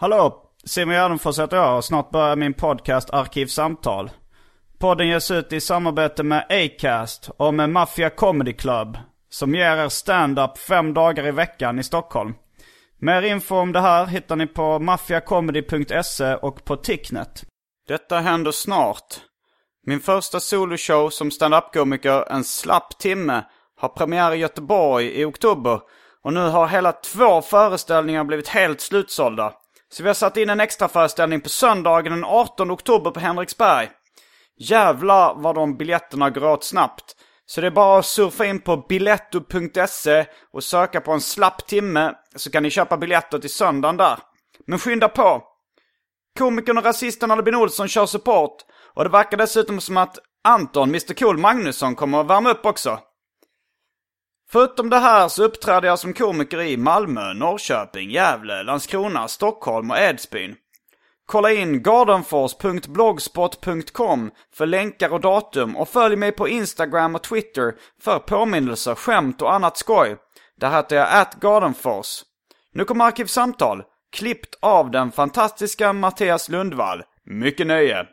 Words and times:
Hallå! 0.00 0.42
Simon 0.64 0.94
Gärdenfors 0.94 1.38
heter 1.38 1.56
jag 1.56 1.76
och 1.76 1.84
snart 1.84 2.10
börjar 2.10 2.36
min 2.36 2.54
podcast 2.54 3.10
Arkivsamtal. 3.10 4.10
Podden 4.78 5.08
ges 5.08 5.30
ut 5.30 5.52
i 5.52 5.60
samarbete 5.60 6.22
med 6.22 6.46
Acast 6.50 7.30
och 7.36 7.54
med 7.54 7.70
Mafia 7.70 8.10
Comedy 8.10 8.52
Club. 8.52 8.98
Som 9.30 9.54
ger 9.54 9.76
er 9.76 9.88
stand-up 9.88 10.58
fem 10.58 10.94
dagar 10.94 11.26
i 11.26 11.30
veckan 11.30 11.78
i 11.78 11.82
Stockholm. 11.82 12.34
Mer 12.98 13.22
info 13.22 13.56
om 13.56 13.72
det 13.72 13.80
här 13.80 14.06
hittar 14.06 14.36
ni 14.36 14.46
på 14.46 14.78
maffiacomedy.se 14.78 16.34
och 16.34 16.64
på 16.64 16.76
Ticknet. 16.76 17.44
Detta 17.88 18.18
händer 18.18 18.50
snart. 18.50 19.20
Min 19.86 20.00
första 20.00 20.40
soloshow 20.40 21.10
som 21.10 21.30
stand-up-komiker, 21.30 22.32
En 22.32 22.44
slapp 22.44 22.98
timme, 22.98 23.44
har 23.76 23.88
premiär 23.88 24.32
i 24.32 24.36
Göteborg 24.36 25.06
i 25.06 25.24
oktober. 25.24 25.80
Och 26.22 26.32
nu 26.32 26.40
har 26.40 26.66
hela 26.66 26.92
två 26.92 27.42
föreställningar 27.42 28.24
blivit 28.24 28.48
helt 28.48 28.80
slutsålda. 28.80 29.52
Så 29.92 30.02
vi 30.02 30.08
har 30.08 30.14
satt 30.14 30.36
in 30.36 30.50
en 30.50 30.60
extra 30.60 30.88
föreställning 30.88 31.40
på 31.40 31.48
söndagen 31.48 32.12
den 32.12 32.24
18 32.24 32.70
oktober 32.70 33.10
på 33.10 33.20
Henriksberg. 33.20 33.90
Jävlar 34.60 35.34
vad 35.36 35.54
de 35.54 35.76
biljetterna 35.76 36.30
går 36.30 36.44
åt 36.44 36.64
snabbt. 36.64 37.16
Så 37.46 37.60
det 37.60 37.66
är 37.66 37.70
bara 37.70 37.98
att 37.98 38.06
surfa 38.06 38.46
in 38.46 38.60
på 38.60 38.76
biletto.se 38.76 40.26
och 40.52 40.64
söka 40.64 41.00
på 41.00 41.12
en 41.12 41.20
slapp 41.20 41.66
timme 41.66 42.14
så 42.36 42.50
kan 42.50 42.62
ni 42.62 42.70
köpa 42.70 42.96
biljetter 42.96 43.38
till 43.38 43.50
söndagen 43.50 43.96
där. 43.96 44.18
Men 44.66 44.78
skynda 44.78 45.08
på! 45.08 45.42
Komikern 46.38 46.78
och 46.78 46.84
rasisten 46.84 47.30
Albin 47.30 47.54
Olsson 47.54 47.88
kör 47.88 48.06
support 48.06 48.56
och 48.94 49.04
det 49.04 49.10
verkar 49.10 49.36
dessutom 49.36 49.80
som 49.80 49.96
att 49.96 50.18
Anton, 50.48 50.88
Mr 50.88 51.14
Cool 51.14 51.38
Magnusson, 51.38 51.94
kommer 51.94 52.20
att 52.20 52.26
värma 52.26 52.50
upp 52.50 52.66
också. 52.66 52.98
Förutom 54.52 54.90
det 54.90 54.98
här 54.98 55.28
så 55.28 55.44
uppträder 55.44 55.88
jag 55.88 55.98
som 55.98 56.12
komiker 56.12 56.60
i 56.60 56.76
Malmö, 56.76 57.32
Norrköping, 57.32 58.10
Gävle, 58.10 58.62
Landskrona, 58.62 59.28
Stockholm 59.28 59.90
och 59.90 59.98
Edsbyn. 59.98 60.56
Kolla 61.26 61.52
in 61.52 61.82
gardenfors.blogspot.com 61.82 64.30
för 64.54 64.66
länkar 64.66 65.12
och 65.12 65.20
datum 65.20 65.76
och 65.76 65.88
följ 65.88 66.16
mig 66.16 66.32
på 66.32 66.48
Instagram 66.48 67.14
och 67.14 67.22
Twitter 67.22 67.74
för 68.02 68.18
påminnelser, 68.18 68.94
skämt 68.94 69.42
och 69.42 69.54
annat 69.54 69.76
skoj. 69.76 70.16
Där 70.60 70.70
heter 70.70 70.96
jag 70.96 71.08
atgardenfors. 71.10 72.22
Nu 72.74 72.84
kommer 72.84 73.04
Arkivsamtal, 73.04 73.82
klippt 74.12 74.58
av 74.62 74.90
den 74.90 75.12
fantastiska 75.12 75.92
Mattias 75.92 76.48
Lundvall. 76.48 77.02
Mycket 77.24 77.66
nöje! 77.66 78.06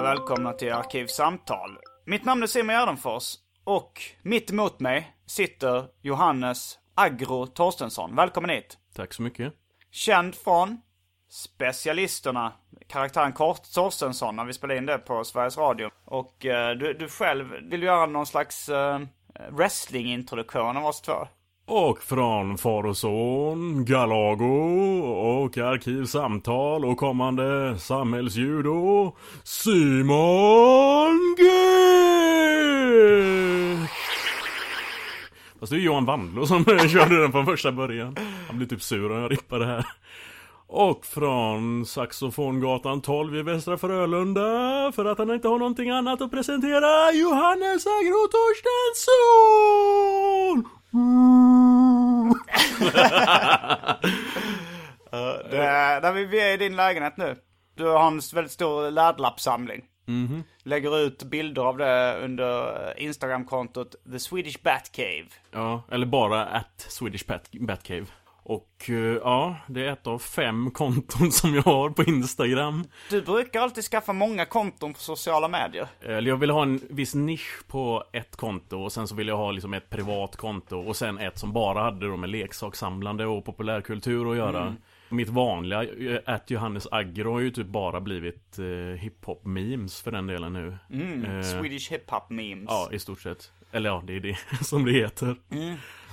Och 0.00 0.06
välkomna 0.06 0.52
till 0.52 0.72
Arkivsamtal. 0.72 1.78
Mitt 2.06 2.24
namn 2.24 2.42
är 2.42 2.46
Simon 2.46 2.74
Gärdenfors 2.74 3.34
och 3.64 4.02
mitt 4.22 4.50
emot 4.50 4.80
mig 4.80 5.16
sitter 5.26 5.84
Johannes 6.02 6.78
Agro 6.94 7.46
Torstensson. 7.46 8.16
Välkommen 8.16 8.50
hit. 8.50 8.78
Tack 8.94 9.12
så 9.14 9.22
mycket. 9.22 9.52
Känd 9.90 10.34
från 10.34 10.80
Specialisterna, 11.28 12.52
karaktären 12.86 13.32
Kort 13.32 13.72
Torstensson 13.74 14.36
när 14.36 14.44
vi 14.44 14.52
spelade 14.52 14.78
in 14.78 14.86
det 14.86 14.98
på 14.98 15.24
Sveriges 15.24 15.58
Radio. 15.58 15.90
Och 16.04 16.46
eh, 16.46 16.76
du, 16.76 16.92
du 16.92 17.08
själv 17.08 17.46
vill 17.70 17.82
göra 17.82 18.06
någon 18.06 18.26
slags 18.26 18.68
eh, 18.68 19.00
wrestlingintroduktion 19.50 20.76
av 20.76 20.86
oss 20.86 21.00
två. 21.00 21.28
Och 21.72 22.02
från 22.02 22.58
Far 22.58 22.86
och 22.86 22.96
Son, 22.96 23.84
Galago 23.84 25.00
och 25.02 25.58
Arkivsamtal 25.58 26.84
och 26.84 26.96
kommande 26.96 27.78
Samhällsjudo, 27.78 29.16
Simon 29.44 31.36
G. 31.38 31.44
Fast 35.60 35.72
det 35.72 35.78
är 35.78 35.80
Johan 35.80 36.04
Wandlo 36.04 36.46
som 36.46 36.64
körde 36.88 37.22
den 37.22 37.32
från 37.32 37.46
första 37.46 37.72
början. 37.72 38.16
Han 38.46 38.56
blir 38.56 38.68
typ 38.68 38.82
sur 38.82 39.12
om 39.12 39.20
jag 39.22 39.32
rippar 39.32 39.58
det 39.58 39.66
här. 39.66 39.86
Och 40.66 41.06
från 41.06 41.86
Saxofongatan 41.86 43.00
12 43.00 43.36
i 43.36 43.42
Västra 43.42 43.78
Frölunda 43.78 44.92
för 44.94 45.04
att 45.04 45.18
han 45.18 45.30
inte 45.30 45.48
har 45.48 45.58
någonting 45.58 45.90
annat 45.90 46.22
att 46.22 46.30
presentera 46.30 47.12
Johannes 47.12 47.86
Agro 47.86 48.28
Torstensson! 48.32 49.40
Det, 55.50 56.00
där 56.02 56.12
vi, 56.12 56.24
vi 56.24 56.40
är 56.40 56.52
i 56.52 56.56
din 56.56 56.76
lägenhet 56.76 57.16
nu. 57.16 57.36
Du 57.74 57.86
har 57.86 58.06
en 58.06 58.20
väldigt 58.34 58.52
stor 58.52 58.90
laddlappsamling. 58.90 59.84
Lägger 60.62 60.98
ut 60.98 61.22
bilder 61.22 61.62
av 61.62 61.78
det 61.78 62.18
under 62.22 62.98
Instagramkontot 62.98 63.94
The 64.12 64.18
Swedish 64.18 64.62
Batcave. 64.62 65.26
Ja, 65.52 65.82
eller 65.90 66.06
bara 66.06 66.46
at 66.46 66.86
Swedish 66.88 67.26
Bat 67.26 67.50
Batcave. 67.52 68.06
Och 68.42 68.70
eh, 68.88 68.94
ja, 68.96 69.56
det 69.66 69.86
är 69.86 69.92
ett 69.92 70.06
av 70.06 70.18
fem 70.18 70.70
konton 70.74 71.32
som 71.32 71.54
jag 71.54 71.62
har 71.62 71.90
på 71.90 72.02
Instagram. 72.02 72.84
Du 73.10 73.22
brukar 73.22 73.60
alltid 73.60 73.84
skaffa 73.84 74.12
många 74.12 74.44
konton 74.44 74.92
på 74.92 75.00
sociala 75.00 75.48
medier. 75.48 75.86
Eller 76.00 76.28
jag 76.28 76.36
vill 76.36 76.50
ha 76.50 76.62
en 76.62 76.80
viss 76.90 77.14
nisch 77.14 77.60
på 77.68 78.04
ett 78.12 78.36
konto 78.36 78.82
och 78.82 78.92
sen 78.92 79.08
så 79.08 79.14
vill 79.14 79.28
jag 79.28 79.36
ha 79.36 79.50
liksom 79.50 79.74
ett 79.74 79.90
privat 79.90 80.36
konto 80.36 80.76
och 80.78 80.96
sen 80.96 81.18
ett 81.18 81.38
som 81.38 81.52
bara 81.52 81.82
hade 81.82 82.06
då 82.06 82.16
med 82.16 82.30
leksakssamlande 82.30 83.26
och 83.26 83.44
populärkultur 83.44 84.30
att 84.30 84.36
göra. 84.36 84.76
Mitt 85.08 85.28
vanliga, 85.28 85.82
eh, 85.82 86.18
att 86.26 86.50
Johannes 86.50 86.88
Agro 86.90 87.32
har 87.32 87.40
ju 87.40 87.50
typ 87.50 87.66
bara 87.66 88.00
blivit 88.00 88.58
eh, 88.58 88.64
hiphop-memes 89.00 90.02
för 90.02 90.10
den 90.10 90.26
delen 90.26 90.52
nu. 90.52 90.78
Eh, 91.24 91.42
Swedish 91.42 91.92
hiphop 91.92 92.30
memes. 92.30 92.66
Ja, 92.68 92.88
i 92.92 92.98
stort 92.98 93.20
sett. 93.20 93.52
Eller 93.72 93.90
ja, 93.90 94.02
det 94.06 94.16
är 94.16 94.20
det 94.20 94.36
som 94.64 94.84
det 94.84 94.92
heter. 94.92 95.36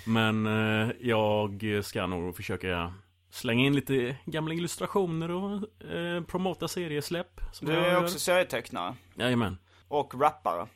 Men 0.07 0.45
eh, 0.47 0.89
jag 1.01 1.63
ska 1.83 2.07
nog 2.07 2.35
försöka 2.35 2.93
slänga 3.29 3.63
in 3.65 3.75
lite 3.75 4.15
gamla 4.25 4.53
illustrationer 4.53 5.31
och 5.31 5.53
eh, 5.91 6.23
promota 6.23 6.67
seriesläpp. 6.67 7.41
Som 7.51 7.67
Du 7.67 7.73
är 7.73 8.03
också 8.03 8.19
serietecknare. 8.19 8.95
Jajamän. 9.15 9.57
Och 9.87 10.21
rappare. 10.21 10.67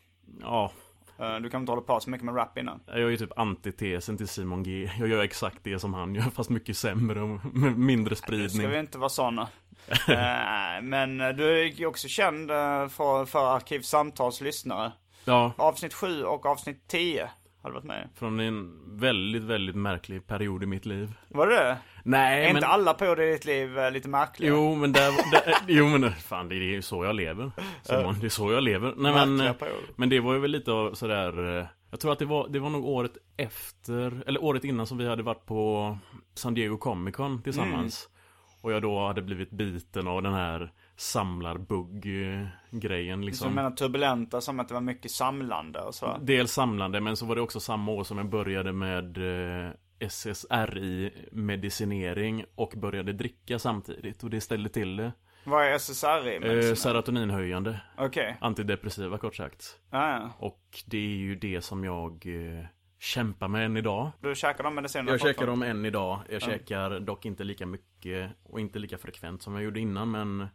Ja, 0.41 0.71
Eh, 1.19 1.35
Du 1.39 1.49
kan 1.49 1.61
inte 1.61 1.71
hålla 1.71 1.81
på 1.81 1.99
så 1.99 2.09
mycket 2.09 2.25
med 2.25 2.35
rap 2.35 2.57
innan. 2.57 2.79
jag 2.87 2.97
är 2.99 3.09
ju 3.09 3.17
typ 3.17 3.39
antitesen 3.39 4.17
till 4.17 4.27
Simon 4.27 4.63
G. 4.63 4.89
Jag 4.99 5.07
gör 5.07 5.23
exakt 5.23 5.57
det 5.63 5.79
som 5.79 5.93
han 5.93 6.15
gör, 6.15 6.21
fast 6.23 6.49
mycket 6.49 6.77
sämre 6.77 7.21
och 7.21 7.39
med 7.55 7.77
mindre 7.77 8.09
Nu 8.11 8.15
ska 8.15 8.25
spridning. 8.27 8.69
vi 8.69 8.79
inte 8.79 8.97
vara 8.97 9.09
såna. 9.09 9.47
Eh, 10.07 10.81
Men 10.81 11.17
du 11.17 11.59
är 11.61 11.65
ju 11.65 11.85
också 11.85 12.07
känd 12.07 12.47
för, 12.91 13.25
för 13.25 13.55
Arkivsamtals 13.55 14.41
lyssnare. 14.41 14.91
Ja, 15.25 15.53
Avsnitt 15.57 15.93
7 15.93 16.23
och 16.23 16.45
avsnitt 16.45 16.87
10 16.87 17.29
har 17.61 17.69
du 17.69 17.73
varit 17.73 17.83
med 17.83 18.09
från 18.15 18.39
en 18.39 18.79
väldigt, 18.97 19.43
väldigt 19.43 19.75
märklig 19.75 20.27
period 20.27 20.63
i 20.63 20.65
mitt 20.65 20.85
liv. 20.85 21.13
Var 21.27 21.47
det 21.47 21.55
det? 21.55 21.77
Nej, 22.03 22.43
Är 22.43 22.47
men... 22.47 22.55
inte 22.55 22.67
alla 22.67 22.93
perioder 22.93 23.23
i 23.23 23.31
ditt 23.31 23.45
liv 23.45 23.79
eh, 23.79 23.91
lite 23.91 24.09
märkliga? 24.09 24.49
Jo 24.49 24.75
men 24.75 24.91
där, 24.91 25.31
där, 25.31 25.55
jo 25.67 25.87
men 25.87 26.11
fan 26.11 26.49
det 26.49 26.55
är 26.55 26.59
ju 26.59 26.81
så 26.81 27.05
jag 27.05 27.15
lever 27.15 27.51
Simon, 27.83 28.15
det 28.19 28.27
är 28.27 28.29
så 28.29 28.51
jag 28.51 28.63
lever 28.63 28.93
Nej 28.97 29.13
men, 29.13 29.35
Märkliga 29.35 29.49
eh, 29.49 29.55
perioder. 29.55 29.89
men 29.95 30.09
det 30.09 30.19
var 30.19 30.33
ju 30.33 30.39
väl 30.39 30.51
lite 30.51 30.71
av 30.71 30.93
sådär 30.93 31.59
eh, 31.59 31.65
Jag 31.91 31.99
tror 31.99 32.11
att 32.11 32.19
det 32.19 32.25
var, 32.25 32.47
det 32.47 32.59
var 32.59 32.69
nog 32.69 32.85
året 32.85 33.17
efter, 33.37 34.23
eller 34.27 34.43
året 34.43 34.63
innan 34.63 34.87
som 34.87 34.97
vi 34.97 35.07
hade 35.07 35.23
varit 35.23 35.45
på 35.45 35.97
San 36.33 36.53
Diego 36.53 36.77
Comic 36.77 37.15
Con 37.15 37.41
tillsammans. 37.41 38.07
Mm. 38.07 38.17
Och 38.61 38.71
jag 38.71 38.81
då 38.81 39.07
hade 39.07 39.21
blivit 39.21 39.51
biten 39.51 40.07
av 40.07 40.21
den 40.21 40.33
här 40.33 40.71
samlarbugg-grejen 41.01 43.25
liksom. 43.25 43.49
Du 43.49 43.55
menar 43.55 43.71
turbulenta 43.71 44.41
som 44.41 44.59
att 44.59 44.67
det 44.67 44.73
var 44.73 44.81
mycket 44.81 45.11
samlande 45.11 45.79
och 45.79 45.95
så? 45.95 46.17
Dels 46.21 46.51
samlande, 46.51 47.01
men 47.01 47.17
så 47.17 47.25
var 47.25 47.35
det 47.35 47.41
också 47.41 47.59
samma 47.59 47.91
år 47.91 48.03
som 48.03 48.17
jag 48.17 48.29
började 48.29 48.73
med 48.73 49.17
eh, 49.17 49.71
SSRI-medicinering 49.99 52.45
och 52.55 52.73
började 52.77 53.13
dricka 53.13 53.59
samtidigt. 53.59 54.23
Och 54.23 54.29
det 54.29 54.41
ställde 54.41 54.69
till 54.69 54.95
det. 54.95 55.11
Vad 55.43 55.65
är 55.65 55.73
SSRI? 55.73 56.69
Eh, 56.69 56.73
serotoninhöjande. 56.73 57.81
Okej. 57.97 58.07
Okay. 58.07 58.33
Antidepressiva 58.41 59.17
kort 59.17 59.35
sagt. 59.35 59.79
Ah, 59.89 60.09
ja. 60.09 60.29
Och 60.37 60.63
det 60.85 60.97
är 60.97 61.17
ju 61.17 61.35
det 61.35 61.61
som 61.61 61.83
jag 61.83 62.25
eh, 62.25 62.65
kämpar 62.99 63.47
med 63.47 63.65
än 63.65 63.77
idag. 63.77 64.11
Du 64.19 64.35
käkar 64.35 64.63
de 64.63 64.75
medicinerna? 64.75 65.11
Jag 65.11 65.21
käkar 65.21 65.47
dem 65.47 65.63
än 65.63 65.85
idag. 65.85 66.19
Jag 66.29 66.43
mm. 66.43 66.57
käkar 66.57 66.99
dock 66.99 67.25
inte 67.25 67.43
lika 67.43 67.65
mycket 67.65 68.31
och 68.43 68.59
inte 68.59 68.79
lika 68.79 68.97
frekvent 68.97 69.41
som 69.41 69.53
jag 69.53 69.63
gjorde 69.63 69.79
innan 69.79 70.11
men 70.11 70.47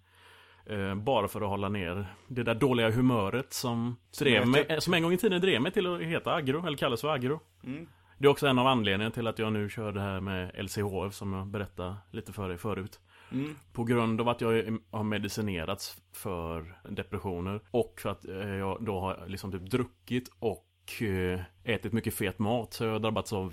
eh, 0.67 0.95
bara 0.95 1.29
för 1.29 1.41
att 1.41 1.49
hålla 1.49 1.69
ner 1.69 2.07
det 2.29 2.43
där 2.43 2.55
dåliga 2.55 2.91
humöret 2.91 3.53
som, 3.53 3.97
drev 4.19 4.47
mig, 4.47 4.81
som 4.81 4.95
en 4.95 5.03
gång 5.03 5.13
i 5.13 5.17
tiden 5.17 5.41
drev 5.41 5.63
mig 5.63 5.73
till 5.73 5.87
att 5.87 6.01
heta 6.01 6.35
agro, 6.35 6.67
eller 6.67 6.77
kallas 6.77 7.01
för 7.01 7.09
agro. 7.09 7.41
Mm. 7.65 7.87
Det 8.19 8.27
är 8.27 8.31
också 8.31 8.47
en 8.47 8.59
av 8.59 8.67
anledningarna 8.67 9.15
till 9.15 9.27
att 9.27 9.39
jag 9.39 9.53
nu 9.53 9.69
kör 9.69 9.93
det 9.93 10.01
här 10.01 10.21
med 10.21 10.65
LCHF 10.65 11.15
som 11.15 11.33
jag 11.33 11.47
berättade 11.47 11.97
lite 12.11 12.33
för 12.33 12.49
dig 12.49 12.59
förut. 12.59 13.01
Mm. 13.33 13.57
På 13.73 13.85
grund 13.85 14.21
av 14.21 14.29
att 14.29 14.41
jag 14.41 14.79
har 14.91 15.03
medicinerats 15.03 16.03
för 16.13 16.75
depressioner 16.91 17.61
och 17.71 18.01
för 18.03 18.11
att 18.11 18.29
eh, 18.29 18.55
jag 18.55 18.85
då 18.85 19.01
har 19.01 19.25
liksom 19.27 19.53
typ 19.53 19.71
druckit 19.71 20.31
och 20.39 21.03
eh, 21.03 21.41
ätit 21.65 21.93
mycket 21.93 22.15
fet 22.15 22.39
mat 22.39 22.73
så 22.73 22.85
jag 22.85 22.93
har 22.93 22.99
drabbats 22.99 23.33
av 23.33 23.53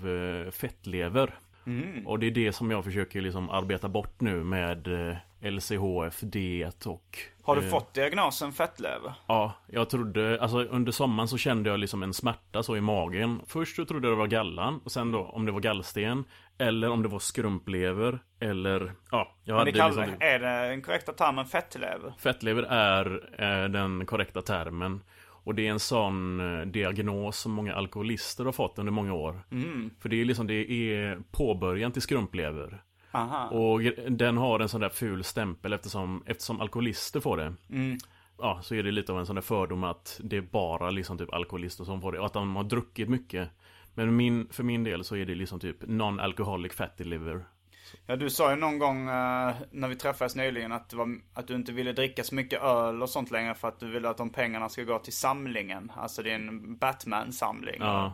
fettlever. 0.50 1.34
Mm. 1.66 2.06
Och 2.06 2.18
det 2.18 2.26
är 2.26 2.30
det 2.30 2.52
som 2.52 2.70
jag 2.70 2.84
försöker 2.84 3.20
liksom 3.20 3.50
arbeta 3.50 3.88
bort 3.88 4.20
nu 4.20 4.44
med 4.44 4.88
LCHF, 5.44 6.20
diet 6.20 6.86
och... 6.86 7.18
Har 7.42 7.56
du 7.56 7.64
eh, 7.64 7.70
fått 7.70 7.94
diagnosen 7.94 8.52
fettlever? 8.52 9.12
Ja, 9.26 9.52
jag 9.66 9.90
trodde, 9.90 10.40
alltså 10.40 10.64
under 10.64 10.92
sommaren 10.92 11.28
så 11.28 11.38
kände 11.38 11.70
jag 11.70 11.80
liksom 11.80 12.02
en 12.02 12.14
smärta 12.14 12.62
så 12.62 12.76
i 12.76 12.80
magen. 12.80 13.40
Först 13.46 13.76
så 13.76 13.84
trodde 13.84 14.08
jag 14.08 14.16
det 14.16 14.18
var 14.18 14.26
gallan, 14.26 14.80
och 14.84 14.92
sen 14.92 15.12
då 15.12 15.20
om 15.20 15.46
det 15.46 15.52
var 15.52 15.60
gallsten, 15.60 16.24
eller 16.58 16.90
om 16.90 17.02
det 17.02 17.08
var 17.08 17.18
skrumplever, 17.18 18.18
eller 18.40 18.92
ja, 19.10 19.34
jag 19.44 19.56
hade 19.56 19.72
kallar, 19.72 20.06
liksom... 20.06 20.16
Är 20.20 20.38
det 20.38 20.68
den 20.68 20.82
korrekta 20.82 21.12
termen 21.12 21.46
fettlever? 21.46 22.14
Fettlever 22.18 22.62
är 22.62 23.30
eh, 23.38 23.68
den 23.68 24.06
korrekta 24.06 24.42
termen. 24.42 25.00
Och 25.44 25.54
det 25.54 25.66
är 25.66 25.70
en 25.70 25.80
sån 25.80 26.40
eh, 26.40 26.66
diagnos 26.66 27.38
som 27.38 27.52
många 27.52 27.74
alkoholister 27.74 28.44
har 28.44 28.52
fått 28.52 28.78
under 28.78 28.92
många 28.92 29.14
år. 29.14 29.40
Mm. 29.50 29.90
För 30.00 30.08
det 30.08 30.20
är 30.20 30.24
liksom, 30.24 30.46
det 30.46 30.70
är 30.70 31.18
påbörjan 31.30 31.92
till 31.92 32.02
skrumplever. 32.02 32.82
Aha. 33.14 33.48
Och 33.48 33.80
den 34.10 34.36
har 34.36 34.60
en 34.60 34.68
sån 34.68 34.80
där 34.80 34.88
ful 34.88 35.24
stämpel 35.24 35.72
eftersom, 35.72 36.22
eftersom 36.26 36.60
alkoholister 36.60 37.20
får 37.20 37.36
det. 37.36 37.54
Mm. 37.70 37.98
Ja, 38.38 38.60
så 38.62 38.74
är 38.74 38.82
det 38.82 38.90
lite 38.90 39.12
av 39.12 39.18
en 39.18 39.26
sån 39.26 39.34
där 39.34 39.42
fördom 39.42 39.84
att 39.84 40.20
det 40.24 40.36
är 40.36 40.40
bara 40.40 40.90
liksom 40.90 41.18
typ 41.18 41.34
alkoholister 41.34 41.84
som 41.84 42.00
får 42.00 42.12
det. 42.12 42.18
Och 42.18 42.26
att 42.26 42.32
de 42.32 42.56
har 42.56 42.64
druckit 42.64 43.08
mycket. 43.08 43.48
Men 43.94 44.16
min, 44.16 44.48
för 44.50 44.62
min 44.62 44.84
del 44.84 45.04
så 45.04 45.16
är 45.16 45.26
det 45.26 45.34
liksom 45.34 45.60
typ 45.60 45.82
non-alcoholic 45.82 46.72
fatty 46.72 47.04
liver. 47.04 47.44
Ja, 48.06 48.16
du 48.16 48.30
sa 48.30 48.50
ju 48.50 48.56
någon 48.56 48.78
gång 48.78 49.08
uh, 49.08 49.54
när 49.70 49.88
vi 49.88 49.96
träffades 49.96 50.36
nyligen 50.36 50.72
att, 50.72 50.92
var, 50.92 51.08
att 51.34 51.48
du 51.48 51.54
inte 51.54 51.72
ville 51.72 51.92
dricka 51.92 52.24
så 52.24 52.34
mycket 52.34 52.62
öl 52.62 53.02
och 53.02 53.10
sånt 53.10 53.30
längre 53.30 53.54
för 53.54 53.68
att 53.68 53.80
du 53.80 53.90
ville 53.90 54.08
att 54.08 54.16
de 54.16 54.30
pengarna 54.30 54.68
ska 54.68 54.82
gå 54.82 54.98
till 54.98 55.12
samlingen. 55.12 55.92
Alltså 55.96 56.22
din 56.22 56.76
Batman-samling. 56.76 57.76
Ja. 57.78 58.12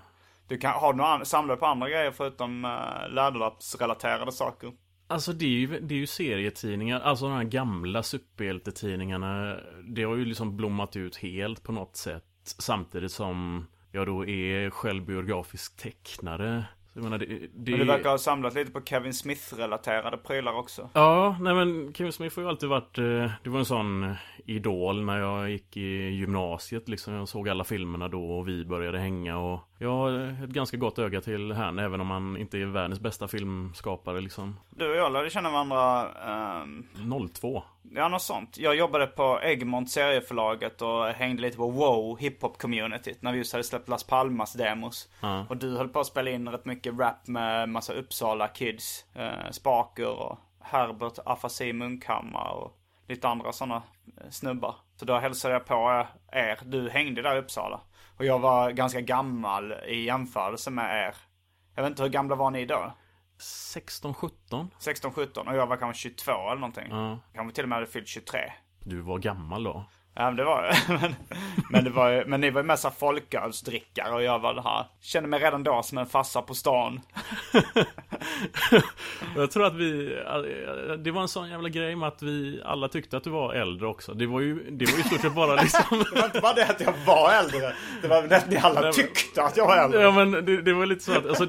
Du 0.48 0.58
kan, 0.58 0.72
har 0.72 0.92
du 0.92 0.96
några, 0.96 1.24
samlar 1.24 1.56
på 1.56 1.66
andra 1.66 1.88
grejer 1.88 2.10
förutom 2.10 2.64
uh, 2.64 3.08
läderlappsrelaterade 3.10 4.32
saker? 4.32 4.72
Alltså 5.10 5.32
det 5.32 5.44
är, 5.44 5.48
ju, 5.48 5.80
det 5.80 5.94
är 5.94 5.98
ju 5.98 6.06
serietidningar, 6.06 7.00
alltså 7.00 7.24
de 7.28 7.34
här 7.34 7.44
gamla 7.44 8.02
superhjältetidningarna 8.02 9.56
Det 9.84 10.02
har 10.02 10.16
ju 10.16 10.24
liksom 10.24 10.56
blommat 10.56 10.96
ut 10.96 11.16
helt 11.16 11.62
på 11.62 11.72
något 11.72 11.96
sätt. 11.96 12.24
Samtidigt 12.44 13.12
som 13.12 13.66
jag 13.92 14.06
då 14.06 14.26
är 14.26 14.70
självbiografisk 14.70 15.76
tecknare. 15.76 16.64
Jag 16.92 17.04
menar, 17.04 17.18
det, 17.18 17.26
det... 17.26 17.70
Men 17.70 17.80
du 17.80 17.84
verkar 17.84 18.10
ha 18.10 18.18
samlat 18.18 18.54
lite 18.54 18.72
på 18.72 18.80
Kevin 18.84 19.14
Smith-relaterade 19.14 20.16
prylar 20.16 20.52
också. 20.52 20.90
Ja, 20.92 21.36
nej 21.40 21.54
men 21.54 21.94
Kevin 21.94 22.12
Smith 22.12 22.36
har 22.36 22.42
ju 22.42 22.48
alltid 22.48 22.68
varit... 22.68 22.98
Eh, 22.98 23.30
det 23.42 23.50
var 23.50 23.58
en 23.58 23.64
sån 23.64 24.14
idol 24.50 25.04
när 25.04 25.18
jag 25.18 25.50
gick 25.50 25.76
i 25.76 26.10
gymnasiet 26.10 26.88
liksom. 26.88 27.14
Jag 27.14 27.28
såg 27.28 27.48
alla 27.48 27.64
filmerna 27.64 28.08
då 28.08 28.30
och 28.30 28.48
vi 28.48 28.64
började 28.64 28.98
hänga 28.98 29.38
och... 29.38 29.60
Jag 29.78 29.90
har 29.90 30.12
ett 30.44 30.50
ganska 30.50 30.76
gott 30.76 30.98
öga 30.98 31.20
till 31.20 31.52
han 31.52 31.78
även 31.78 32.00
om 32.00 32.10
han 32.10 32.36
inte 32.36 32.58
är 32.58 32.66
världens 32.66 33.00
bästa 33.00 33.28
filmskapare 33.28 34.20
liksom. 34.20 34.60
Du 34.70 34.90
och 34.90 34.96
jag 34.96 35.12
lärde 35.12 35.30
känna 35.30 35.50
varandra... 35.50 36.08
Um... 36.62 37.28
02. 37.28 37.62
Ja, 37.94 38.08
något 38.08 38.22
sånt. 38.22 38.58
Jag 38.58 38.76
jobbade 38.76 39.06
på 39.06 39.40
Egmont 39.42 39.90
serieförlaget 39.90 40.82
och 40.82 41.06
hängde 41.06 41.42
lite 41.42 41.56
på 41.56 41.70
wow 41.70 42.18
hiphop-communityt 42.18 43.18
när 43.20 43.32
vi 43.32 43.38
just 43.38 43.52
hade 43.52 43.64
släppt 43.64 43.88
Las 43.88 44.04
Palmas 44.04 44.52
demos. 44.52 45.08
Uh. 45.24 45.50
Och 45.50 45.56
du 45.56 45.76
höll 45.76 45.88
på 45.88 46.00
att 46.00 46.06
spela 46.06 46.30
in 46.30 46.48
rätt 46.48 46.64
mycket 46.64 46.98
rap 46.98 47.26
med 47.26 47.68
massa 47.68 47.92
Uppsala 47.92 48.48
kids. 48.48 49.04
Uh, 49.16 49.50
Spaker 49.50 50.08
och 50.08 50.38
Herbert 50.60 51.18
Afasi 51.24 51.72
Munkhammar 51.72 52.50
och 52.50 52.79
lite 53.10 53.28
andra 53.28 53.52
sådana 53.52 53.82
eh, 54.20 54.30
snubbar. 54.30 54.74
Så 54.96 55.04
då 55.04 55.18
hälsade 55.18 55.54
jag 55.54 55.66
på 55.66 56.06
er. 56.32 56.58
Du 56.64 56.90
hängde 56.90 57.22
där 57.22 57.36
i 57.36 57.38
Uppsala. 57.38 57.80
Och 58.16 58.24
jag 58.24 58.38
var 58.38 58.70
ganska 58.70 59.00
gammal 59.00 59.72
i 59.72 60.04
jämförelse 60.04 60.70
med 60.70 61.08
er. 61.08 61.14
Jag 61.74 61.82
vet 61.82 61.90
inte, 61.90 62.02
hur 62.02 62.10
gamla 62.10 62.34
var 62.34 62.50
ni 62.50 62.66
då? 62.66 62.92
16, 63.38 64.14
17 64.14 64.70
16, 64.78 65.12
17 65.12 65.48
och 65.48 65.56
jag 65.56 65.66
var 65.66 65.76
kanske 65.76 66.02
22 66.02 66.32
eller 66.32 66.54
någonting. 66.60 66.86
Ja. 66.90 67.18
Kanske 67.34 67.54
till 67.54 67.64
och 67.64 67.68
med 67.68 67.76
hade 67.76 67.86
fyllt 67.86 68.08
23. 68.08 68.40
Du 68.80 69.00
var 69.00 69.18
gammal 69.18 69.64
då? 69.64 69.84
Ja 70.14 70.24
men 70.24 70.36
det 70.36 70.44
var 70.44 70.64
jag. 70.64 71.00
men, 71.00 71.14
men, 71.70 71.84
det 71.84 71.90
var, 71.90 72.24
men 72.26 72.40
ni 72.40 72.50
var 72.50 72.60
ju 72.60 72.66
mest 72.66 72.98
folkölsdrickare 72.98 74.14
och 74.14 74.22
jag 74.22 74.38
var 74.38 74.54
det 74.54 74.62
här. 74.62 74.86
Kände 75.00 75.28
mig 75.28 75.40
redan 75.40 75.64
då 75.64 75.82
som 75.82 75.98
en 75.98 76.06
farsa 76.06 76.42
på 76.42 76.54
stan. 76.54 77.00
jag 79.36 79.50
tror 79.50 79.66
att 79.66 79.74
vi, 79.74 80.18
det 80.98 81.10
var 81.10 81.22
en 81.22 81.28
sån 81.28 81.50
jävla 81.50 81.68
grej 81.68 81.96
med 81.96 82.08
att 82.08 82.22
vi 82.22 82.62
alla 82.64 82.88
tyckte 82.88 83.16
att 83.16 83.24
du 83.24 83.30
var 83.30 83.54
äldre 83.54 83.86
också. 83.86 84.14
Det 84.14 84.26
var 84.26 84.40
ju, 84.40 84.70
det 84.70 84.84
var 84.84 84.98
ju 84.98 85.04
stort 85.04 85.20
sett 85.20 85.34
bara 85.34 85.62
liksom. 85.62 86.04
det 86.12 86.20
var 86.20 86.26
inte 86.26 86.40
bara 86.40 86.54
det 86.54 86.66
att 86.66 86.80
jag 86.80 86.94
var 87.06 87.32
äldre. 87.32 87.74
Det 88.02 88.08
var 88.08 88.34
att 88.34 88.50
ni 88.50 88.56
alla 88.56 88.92
tyckte 88.92 89.42
att 89.42 89.56
jag 89.56 89.66
var 89.66 89.76
äldre. 89.76 90.00
Ja 90.00 90.10
men 90.10 90.30
det, 90.30 90.62
det 90.62 90.72
var 90.72 90.86
lite 90.86 91.04
så 91.04 91.12
att, 91.12 91.26
alltså, 91.26 91.46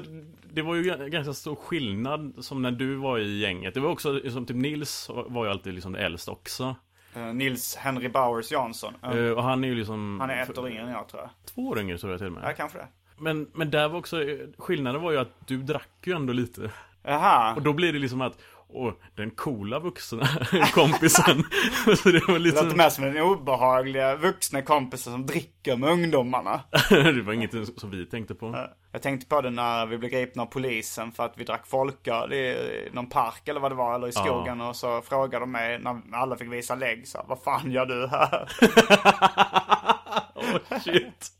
det 0.52 0.62
var 0.62 0.74
ju 0.74 0.82
ganska 1.08 1.32
stor 1.32 1.54
skillnad 1.54 2.34
som 2.38 2.62
när 2.62 2.70
du 2.70 2.94
var 2.94 3.18
i 3.18 3.38
gänget. 3.38 3.74
Det 3.74 3.80
var 3.80 3.90
också, 3.90 4.20
som 4.30 4.46
typ 4.46 4.56
Nils 4.56 5.10
var 5.26 5.44
ju 5.44 5.50
alltid 5.50 5.74
liksom 5.74 5.94
äldst 5.94 6.28
också. 6.28 6.76
Uh, 7.16 7.34
Nils 7.34 7.76
Henry 7.76 8.08
Bowers 8.08 8.52
Jansson. 8.52 8.94
Uh, 9.14 9.30
och 9.30 9.42
han 9.42 9.64
är 9.64 9.68
ju 9.68 9.74
liksom... 9.74 10.20
Han 10.20 10.30
är 10.30 10.42
ett 10.42 10.58
år 10.58 10.70
yngre 10.70 10.82
än 10.82 10.90
jag 10.90 11.08
tror 11.08 11.22
jag. 11.22 11.30
Två 11.54 11.62
år 11.62 11.80
yngre 11.80 11.98
tror 11.98 12.12
jag 12.12 12.20
till 12.20 12.26
och 12.26 12.32
med. 12.32 12.42
Ja, 12.44 12.52
kanske 12.56 12.78
det. 12.78 12.86
Men, 13.18 13.50
men 13.54 13.70
där 13.70 13.88
var 13.88 13.98
också, 13.98 14.16
skillnaden 14.58 15.02
var 15.02 15.12
ju 15.12 15.18
att 15.18 15.46
du 15.46 15.62
drack 15.62 15.88
ju 16.04 16.12
ändå 16.16 16.32
lite. 16.32 16.70
Jaha. 17.02 17.54
Och 17.54 17.62
då 17.62 17.72
blir 17.72 17.92
det 17.92 17.98
liksom 17.98 18.20
att, 18.20 18.38
och 18.74 19.00
den 19.14 19.30
coola 19.30 19.78
vuxna 19.78 20.28
kompisen. 20.74 21.44
så 21.96 22.08
det 22.08 22.28
var 22.28 22.38
lite... 22.38 22.56
Det 22.56 22.62
låter 22.62 22.76
mer 22.76 22.88
som 22.88 23.04
den 23.04 23.22
obehagliga 23.22 24.16
vuxna 24.16 24.62
kompisen 24.62 25.12
som 25.12 25.26
dricker 25.26 25.76
med 25.76 25.90
ungdomarna. 25.90 26.60
det 26.90 27.22
var 27.22 27.32
inget 27.32 27.50
som 27.76 27.90
vi 27.90 28.06
tänkte 28.06 28.34
på. 28.34 28.68
Jag 28.92 29.02
tänkte 29.02 29.26
på 29.26 29.40
det 29.40 29.50
när 29.50 29.86
vi 29.86 29.98
blev 29.98 30.10
gripna 30.10 30.42
av 30.42 30.46
polisen 30.46 31.12
för 31.12 31.24
att 31.24 31.32
vi 31.36 31.44
drack 31.44 31.66
folköl 31.66 32.32
i 32.32 32.88
någon 32.92 33.08
park 33.08 33.48
eller 33.48 33.60
vad 33.60 33.70
det 33.70 33.76
var, 33.76 33.94
eller 33.94 34.08
i 34.08 34.12
skogen. 34.12 34.60
Ja. 34.60 34.68
Och 34.68 34.76
så 34.76 35.02
frågade 35.02 35.42
de 35.42 35.52
mig 35.52 35.78
när 35.78 36.00
alla 36.12 36.36
fick 36.36 36.52
visa 36.52 36.74
lägg, 36.74 37.08
så 37.08 37.24
vad 37.28 37.42
fan 37.42 37.70
gör 37.72 37.86
du 37.86 38.06
här? 38.06 38.48
oh 40.34 40.78
shit. 40.80 41.32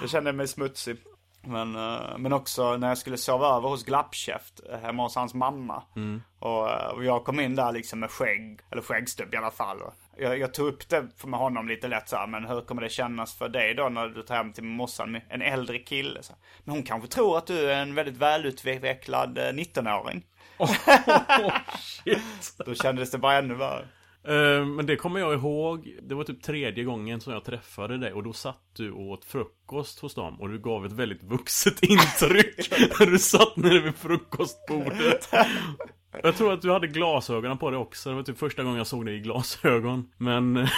Jag 0.00 0.10
kände 0.10 0.32
mig 0.32 0.48
smutsig. 0.48 0.96
Men, 1.42 1.76
eh, 1.76 2.18
men 2.18 2.32
också 2.32 2.76
när 2.76 2.88
jag 2.88 2.98
skulle 2.98 3.16
sova 3.16 3.56
över 3.56 3.68
hos 3.68 3.84
Glappkäft 3.84 4.60
eh, 4.70 4.78
hemma 4.78 5.02
hos 5.02 5.16
hans 5.16 5.34
mamma. 5.34 5.82
Mm. 5.96 6.22
Och, 6.38 6.70
eh, 6.70 6.88
och, 6.88 7.04
jag 7.04 7.24
kom 7.24 7.40
in 7.40 7.56
där 7.56 7.72
liksom 7.72 8.00
med 8.00 8.10
skägg, 8.10 8.60
eller 8.70 8.82
skäggstubb 8.82 9.34
i 9.34 9.36
alla 9.36 9.50
fall. 9.50 9.78
Jag, 10.16 10.38
jag 10.38 10.54
tog 10.54 10.68
upp 10.68 10.88
det 10.88 11.24
med 11.24 11.40
honom 11.40 11.68
lite 11.68 11.88
lätt 11.88 12.08
så 12.08 12.16
här, 12.16 12.26
men 12.26 12.44
hur 12.44 12.60
kommer 12.60 12.82
det 12.82 12.88
kännas 12.88 13.34
för 13.34 13.48
dig 13.48 13.74
då 13.74 13.88
när 13.88 14.08
du 14.08 14.22
tar 14.22 14.36
hem 14.36 14.52
till 14.52 14.64
morsan 14.64 15.12
med 15.12 15.22
en 15.28 15.42
äldre 15.42 15.78
kille? 15.78 16.22
Så. 16.22 16.32
Men 16.64 16.74
hon 16.74 16.82
kanske 16.82 17.08
tror 17.08 17.38
att 17.38 17.46
du 17.46 17.70
är 17.70 17.82
en 17.82 17.94
väldigt 17.94 18.16
välutvecklad 18.16 19.38
19-åring. 19.38 20.26
Oh, 20.60 20.70
oh, 20.70 21.56
shit. 21.78 22.54
då 22.66 22.74
kändes 22.74 23.10
det 23.10 23.18
bara 23.18 23.38
ännu 23.38 23.54
värre. 23.54 23.88
Eh, 24.28 24.66
men 24.66 24.86
det 24.86 24.96
kommer 24.96 25.20
jag 25.20 25.34
ihåg. 25.34 25.96
Det 26.02 26.14
var 26.14 26.24
typ 26.24 26.42
tredje 26.42 26.84
gången 26.84 27.20
som 27.20 27.32
jag 27.32 27.44
träffade 27.44 27.98
dig 27.98 28.12
Och 28.12 28.22
då 28.22 28.32
satt 28.32 28.62
du 28.76 28.92
och 28.92 29.08
åt 29.10 29.24
frukost 29.24 29.98
hos 29.98 30.14
dem 30.14 30.40
Och 30.40 30.48
du 30.48 30.58
gav 30.58 30.86
ett 30.86 30.92
väldigt 30.92 31.22
vuxet 31.22 31.82
intryck 31.82 32.70
När 33.00 33.06
du 33.06 33.18
satt 33.18 33.56
nere 33.56 33.80
vid 33.80 33.94
frukostbordet. 33.94 35.28
Jag 36.22 36.36
tror 36.36 36.52
att 36.52 36.62
du 36.62 36.72
hade 36.72 36.86
glasögonen 36.86 37.58
på 37.58 37.70
dig 37.70 37.78
också. 37.78 38.08
Det 38.08 38.16
var 38.16 38.22
typ 38.22 38.38
första 38.38 38.62
gången 38.62 38.78
jag 38.78 38.86
såg 38.86 39.06
dig 39.06 39.14
i 39.16 39.20
glasögon. 39.20 40.12
Men 40.16 40.54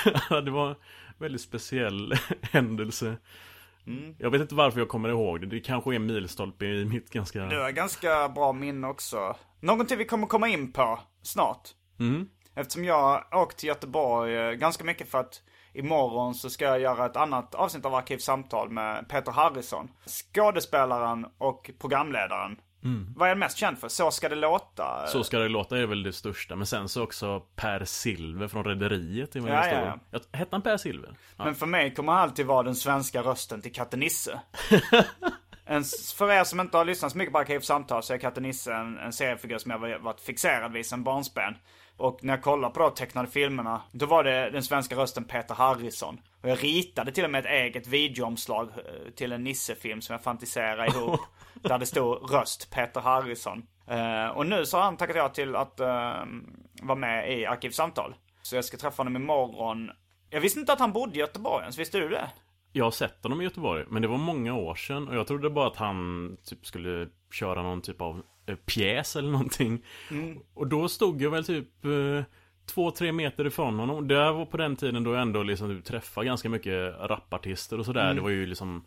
det 0.45 0.51
var 0.51 0.69
en 0.69 0.77
väldigt 1.19 1.41
speciell 1.41 2.15
händelse. 2.43 3.17
Jag 4.19 4.31
vet 4.31 4.41
inte 4.41 4.55
varför 4.55 4.81
jag 4.81 4.89
kommer 4.89 5.09
ihåg 5.09 5.41
det. 5.41 5.47
Det 5.47 5.61
kanske 5.61 5.91
är 5.91 5.95
en 5.95 6.07
milstolpe 6.07 6.67
i 6.67 6.85
mitt 6.85 7.11
ganska... 7.11 7.47
Du 7.47 7.59
har 7.61 7.71
ganska 7.71 8.29
bra 8.29 8.53
minne 8.53 8.87
också. 8.87 9.37
Någonting 9.61 9.99
vi 9.99 10.05
kommer 10.05 10.27
komma 10.27 10.49
in 10.49 10.73
på 10.73 11.01
snart. 11.23 11.69
Eftersom 12.55 12.85
jag 12.85 13.25
åkt 13.33 13.57
till 13.59 13.69
Göteborg 13.69 14.37
eh, 14.37 14.51
ganska 14.53 14.85
mycket 14.85 15.11
för 15.11 15.19
att 15.21 15.43
imorgon 15.73 16.35
så 16.35 16.51
ska 16.51 16.65
jag 16.65 16.81
göra 16.81 17.07
ett 17.07 17.17
annat 17.17 17.55
avsnitt 17.55 17.85
av 17.85 17.95
Arkivsamtal 17.95 18.71
med 18.71 19.09
Peter 19.09 19.33
Harrison. 19.33 19.91
Skådespelaren 20.07 21.27
och 21.39 21.71
programledaren. 21.81 22.57
Vad 23.17 23.27
är 23.29 23.31
han 23.33 23.39
mest 23.39 23.57
känd 23.57 23.79
för? 23.79 23.89
Så 23.89 24.11
ska 24.11 24.29
det 24.29 24.35
låta? 24.35 25.07
Så 25.07 25.25
ska 25.25 25.39
det 25.39 25.49
låta 25.49 25.79
är 25.79 25.87
väl 25.87 26.03
det 26.03 26.13
största. 26.13 26.57
Men 26.57 26.67
sen 26.67 26.89
så 26.89 27.03
också 27.03 27.41
Per 27.57 27.85
Silver 27.85 28.49
från 28.49 28.65
Rederiet. 28.65 29.35
Ja, 29.35 29.43
ja, 29.47 29.99
Jag- 30.11 30.21
Hette 30.39 30.49
han 30.57 30.63
Per 30.63 30.77
Silver? 30.77 31.15
Ja. 31.37 31.45
Men 31.45 31.55
för 31.55 31.67
mig 31.67 31.95
kommer 31.95 32.13
han 32.13 32.23
alltid 32.23 32.47
vara 32.47 32.63
den 32.63 32.75
svenska 32.75 33.23
rösten 33.23 33.63
till 33.63 33.73
Katte 33.73 33.97
Nisse. 33.97 34.41
En, 35.65 35.85
för 36.17 36.33
er 36.33 36.45
som 36.45 36.61
inte 36.61 36.77
har 36.77 36.85
lyssnat 36.85 37.13
så 37.13 37.19
mycket 37.19 37.33
på 37.33 37.39
Arkivsamtal 37.39 38.03
så 38.03 38.15
är 38.15 38.19
Katte 38.19 38.41
Nisse 38.41 38.73
en, 38.75 38.99
en 38.99 39.13
seriefigur 39.13 39.59
som 39.59 39.71
jag 39.71 39.79
var- 39.79 39.99
varit 39.99 40.21
fixerad 40.21 40.73
vid 40.73 40.87
sedan 40.87 41.05
barnsben. 41.05 41.55
Och 42.01 42.25
när 42.25 42.33
jag 42.33 42.43
kollade 42.43 42.75
på 42.75 42.81
de 42.81 42.95
tecknade 42.95 43.29
filmerna, 43.29 43.83
då 43.93 44.07
var 44.07 44.25
det 44.25 44.51
den 44.51 44.63
svenska 44.63 44.97
rösten 44.97 45.25
Peter 45.25 45.55
Harrison. 45.55 46.21
Och 46.43 46.49
jag 46.49 46.65
ritade 46.65 47.13
till 47.13 47.25
och 47.25 47.31
med 47.31 47.47
ett 47.47 47.51
eget 47.51 47.87
videoomslag 47.87 48.69
eh, 48.69 49.11
till 49.11 49.33
en 49.33 49.45
Nisse-film 49.45 50.01
som 50.01 50.13
jag 50.13 50.23
fantiserade 50.23 50.87
ihop. 50.87 51.21
där 51.55 51.79
det 51.79 51.87
stod 51.87 52.33
röst 52.33 52.71
Peter 52.71 53.01
Harrison. 53.01 53.63
Eh, 53.87 54.27
och 54.27 54.47
nu 54.47 54.67
så 54.67 54.77
har 54.77 54.85
han 54.85 54.97
tackat 54.97 55.17
ja 55.17 55.29
till 55.29 55.57
att 55.57 55.81
eh, 55.81 55.87
vara 56.83 56.95
med 56.95 57.39
i 57.39 57.47
Arkivsamtal. 57.47 58.15
Så 58.43 58.57
jag 58.57 58.65
ska 58.65 58.77
träffa 58.77 59.01
honom 59.01 59.17
imorgon. 59.17 59.91
Jag 60.31 60.41
visste 60.41 60.61
inte 60.61 60.73
att 60.73 60.81
han 60.81 60.93
bodde 60.93 61.17
i 61.17 61.19
Göteborg 61.19 61.63
ens, 61.63 61.79
visste 61.79 61.99
du 61.99 62.09
det? 62.09 62.31
Jag 62.73 62.85
har 62.85 62.91
sett 62.91 63.23
honom 63.23 63.41
i 63.41 63.45
Göteborg, 63.45 63.85
men 63.89 64.03
det 64.03 64.09
var 64.09 64.19
många 64.19 64.55
år 64.55 64.75
sedan 64.75 65.09
och 65.09 65.17
jag 65.17 65.27
trodde 65.27 65.51
bara 65.51 65.67
att 65.67 65.77
han 65.77 66.37
typ 66.45 66.67
skulle 66.67 67.09
köra 67.33 67.63
någon 67.63 67.83
typ 67.83 68.01
av 68.01 68.23
pjäs 68.67 69.17
eller 69.17 69.31
någonting. 69.31 69.85
Och 70.55 70.67
då 70.67 70.89
stod 70.89 71.23
jag 71.23 71.31
väl 71.31 71.45
typ 71.45 71.85
eh, 71.85 72.25
två, 72.67 72.91
tre 72.91 73.13
meter 73.13 73.47
ifrån 73.47 73.79
honom. 73.79 74.09
Det 74.09 74.33
var 74.33 74.47
på 74.47 74.57
den 74.57 74.77
tiden 74.77 75.05
då 75.05 75.13
jag 75.13 75.23
ändå 75.23 75.43
liksom 75.43 75.77
typ 75.77 75.85
träffade 75.85 76.27
ganska 76.27 76.49
mycket 76.49 76.95
rapartister 77.01 77.79
och 77.79 77.85
sådär. 77.85 78.15
Det 78.15 78.21
var 78.21 78.31
ju 78.31 78.47
liksom 78.47 78.77
eh, 78.77 78.83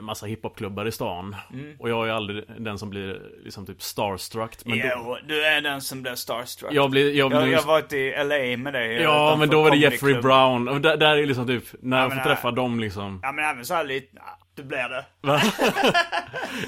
massa 0.00 0.26
hiphopklubbar 0.26 0.86
i 0.86 0.92
stan. 0.92 1.36
Och 1.78 1.90
jag 1.90 2.08
är 2.08 2.12
aldrig 2.12 2.44
den 2.58 2.78
som 2.78 2.90
blir 2.90 3.22
liksom 3.44 3.66
typ 3.66 3.82
starstruck. 3.82 4.56
Men 4.64 4.78
då, 4.78 4.84
Jo, 4.96 5.16
du 5.28 5.44
är 5.44 5.60
den 5.60 5.80
som 5.80 6.02
blev 6.02 6.14
starstruck. 6.14 6.72
jag 6.72 6.90
blir, 6.90 7.12
jag 7.14 7.30
blir 7.30 7.40
jag, 7.40 7.48
jag 7.48 7.58
har 7.58 7.66
varit 7.66 7.92
i 7.92 8.10
LA 8.16 8.56
med 8.62 8.72
dig. 8.72 8.94
Ja, 9.02 9.36
men 9.38 9.48
då 9.48 9.62
var 9.62 9.70
det 9.70 9.76
Jeffrey 9.76 10.12
Club. 10.12 10.22
Brown. 10.24 10.68
Och 10.68 10.80
där, 10.80 10.96
där 10.96 11.16
är 11.16 11.26
liksom 11.26 11.46
typ, 11.46 11.64
när 11.80 12.00
jag 12.00 12.08
men 12.08 12.18
får 12.18 12.24
nej. 12.28 12.34
träffa 12.36 12.50
dem 12.50 12.80
liksom. 12.80 13.20
Ja, 13.22 13.32
men 13.32 13.44
även 13.44 13.64
så 13.64 13.74
här 13.74 13.84
lite, 13.84 14.08
ja, 14.16 14.38
du 14.54 14.62
blir 14.62 14.88
det. 14.88 15.04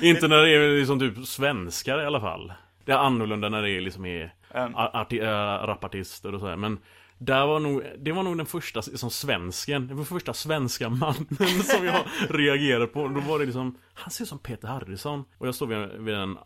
Inte 0.08 0.28
när 0.28 0.36
det 0.42 0.50
är 0.50 0.78
liksom 0.78 0.98
typ 1.00 1.26
svenskar 1.26 2.02
i 2.02 2.06
alla 2.06 2.20
fall. 2.20 2.52
Det 2.84 2.92
är 2.92 2.96
annorlunda 2.96 3.48
när 3.48 3.62
det 3.62 3.70
är 3.70 3.80
liksom 3.80 4.06
är 4.06 4.34
Mm. 4.54 4.74
äh, 4.74 5.66
rapartister 5.66 6.34
och 6.34 6.40
sådär. 6.40 6.56
Men 6.56 6.78
där 7.18 7.46
var 7.46 7.60
nog, 7.60 7.82
det 7.98 8.12
var 8.12 8.22
nog 8.22 8.36
den 8.36 8.46
första 8.46 8.82
som 8.82 9.10
svensken, 9.10 9.86
den 9.86 10.04
första 10.04 10.34
svenska 10.34 10.88
mannen 10.88 11.62
som 11.64 11.86
jag 11.86 12.02
reagerade 12.30 12.86
på. 12.86 13.08
Då 13.08 13.20
var 13.20 13.38
det 13.38 13.44
liksom, 13.44 13.78
han 13.94 14.10
ser 14.10 14.24
ut 14.24 14.28
som 14.28 14.38
Peter 14.38 14.68
Harrison. 14.68 15.24
Och 15.38 15.46
jag 15.46 15.54
stod 15.54 15.68
vid, 15.68 15.88
vid 15.88 16.14
en 16.14 16.36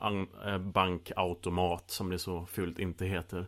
eh, 0.47 0.59
bankautomat 0.59 1.91
som 1.91 2.11
det 2.11 2.19
så 2.19 2.47
fult 2.47 2.79
inte 2.79 3.07
heter. 3.07 3.47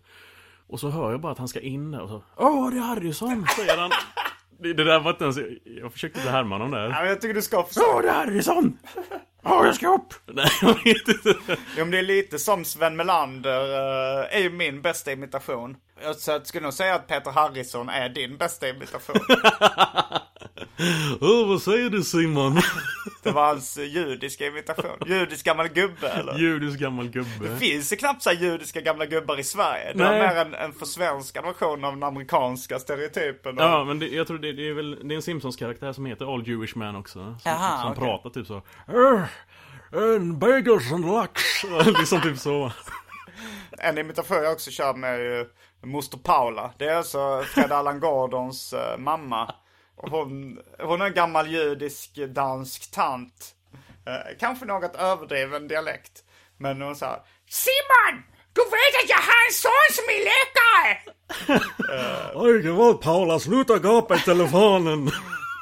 Och 0.67 0.81
så 0.81 0.91
hör 0.91 1.11
jag 1.11 1.21
bara 1.21 1.33
att 1.33 1.39
han 1.39 1.49
ska 1.49 1.61
in 1.61 1.91
där 1.91 2.00
och 2.00 2.09
så 2.09 2.23
Åh, 2.37 2.71
det 2.71 2.77
är 2.77 2.81
Harrison! 2.81 3.47
Säger 3.57 3.77
han. 3.77 3.91
Det, 4.62 4.73
det 4.73 4.85
där 4.85 5.00
var 5.00 5.11
inte 5.11 5.25
ens, 5.25 5.39
jag 5.65 5.93
försökte 5.93 6.21
inte 6.21 6.31
härma 6.31 6.55
honom 6.55 6.71
där. 6.71 6.89
Ja, 6.89 7.07
jag 7.07 7.21
tycker 7.21 7.35
du 7.35 7.43
ska 7.43 7.62
förstå. 7.62 7.83
Åh, 7.95 8.03
det 8.03 8.09
är 8.09 8.12
Harrison! 8.12 8.79
Åh, 9.43 9.67
jag 9.67 9.75
ska 9.75 9.95
upp! 9.95 10.15
Nej, 10.27 10.51
jag 10.63 10.85
vet 10.85 11.09
inte. 11.09 11.35
Jo, 11.49 11.57
men 11.77 11.91
det 11.91 11.99
är 11.99 12.03
lite 12.03 12.39
som 12.39 12.65
Sven 12.65 12.97
Melander 12.97 13.63
uh, 13.63 14.37
är 14.37 14.39
ju 14.39 14.51
min 14.51 14.83
bästa 14.83 15.13
imitation. 15.13 15.77
Så 16.17 16.31
jag 16.31 16.47
skulle 16.47 16.63
nog 16.63 16.75
säga 16.75 16.95
att 16.95 17.07
Peter 17.07 17.31
Harrison 17.31 17.89
är 17.89 18.09
din 18.09 18.37
bästa 18.37 18.69
imitation. 18.69 19.17
Åh, 21.21 21.49
vad 21.49 21.62
säger 21.62 21.90
du 21.90 22.02
Simon? 22.05 22.55
Det 23.23 23.31
var 23.31 23.47
hans 23.47 23.76
eh, 23.76 23.85
judiska 23.85 24.47
imitation. 24.47 24.97
Judisk 25.07 25.45
gammal 25.45 25.69
gubbe 25.69 26.09
eller? 26.09 26.38
Judisk 26.38 26.79
gammal 26.79 27.09
gubbe. 27.09 27.57
Finns 27.59 27.90
det 27.90 27.97
knappt 27.97 28.23
så 28.23 28.33
judiska 28.33 28.81
gamla 28.81 29.07
gubbar 29.07 29.40
i 29.40 29.45
Sverige? 29.45 29.93
Det 29.95 30.05
är 30.05 30.35
mer 30.35 30.40
en, 30.40 30.55
en 30.55 30.73
försvenskad 30.73 31.45
version 31.45 31.85
av 31.85 31.93
den 31.93 32.02
amerikanska 32.02 32.79
stereotypen. 32.79 33.59
Och... 33.59 33.64
Ja, 33.64 33.85
men 33.85 33.99
det, 33.99 34.09
jag 34.09 34.26
tror 34.26 34.38
det, 34.38 34.52
det 34.52 34.69
är 34.69 34.73
väl, 34.73 35.09
det 35.09 35.14
är 35.14 35.17
en 35.17 35.23
Simpsons 35.23 35.57
karaktär 35.57 35.93
som 35.93 36.07
heter 36.07 36.35
All 36.35 36.49
Jewish 36.49 36.76
Man 36.76 36.97
också. 36.97 37.19
Som, 37.19 37.37
Jaha, 37.45 37.83
som 37.83 37.90
okej. 37.93 38.05
pratar 38.05 38.31
typ 38.31 38.47
så. 38.47 38.62
"Ugh, 38.88 39.23
And 39.93 40.38
bagels 40.38 40.93
and 40.93 41.07
lax. 41.07 41.43
liksom 41.99 42.21
typ 42.21 42.38
så. 42.38 42.73
En 43.79 43.99
imitation 43.99 44.37
jag 44.37 44.52
också 44.52 44.71
kör 44.71 44.95
med 44.95 45.14
är 45.14 45.19
ju 45.19 45.47
Moster 45.85 46.19
Paula. 46.19 46.71
Det 46.79 46.85
är 46.85 46.97
alltså 46.97 47.43
Fred 47.47 47.73
Allan 47.73 48.00
Gordons 48.00 48.73
eh, 48.73 48.99
mamma. 48.99 49.55
Hon, 50.02 50.59
hon 50.78 51.00
är 51.00 51.07
en 51.07 51.14
gammal 51.14 51.49
judisk 51.50 52.14
dansk 52.28 52.90
tant. 52.90 53.54
Eh, 54.07 54.38
kanske 54.40 54.64
något 54.64 54.97
överdriven 54.97 55.69
dialekt. 55.69 56.25
Men 56.57 56.83
hon 56.83 56.97
sa 56.97 57.25
Simon! 57.49 58.23
Du 58.52 58.61
vet 58.61 59.02
att 59.04 59.11
jag 59.11 59.16
har 59.16 59.47
en 59.47 59.52
son 59.52 59.88
som 59.92 60.04
är 60.04 60.25
läkare! 60.30 60.99
Oj, 62.35 62.62
det 62.62 62.73
var 62.73 62.95
Paula, 62.95 63.38
sluta 63.38 63.78
gapa 63.78 64.16
i 64.16 64.19
telefonen. 64.21 65.11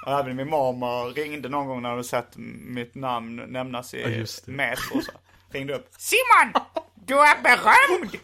Även 0.06 0.36
min 0.36 0.48
mormor 0.48 1.12
ringde 1.14 1.48
någon 1.48 1.66
gång 1.66 1.82
när 1.82 1.94
hon 1.94 2.04
sett 2.04 2.32
mitt 2.36 2.94
namn 2.94 3.36
nämnas 3.36 3.94
i 3.94 4.02
det. 4.02 4.46
Metro. 4.46 5.02
Så 5.02 5.12
ringde 5.52 5.74
upp. 5.74 5.88
Simon! 5.98 6.62
Du 6.94 7.14
är 7.14 7.42
berömd! 7.42 8.16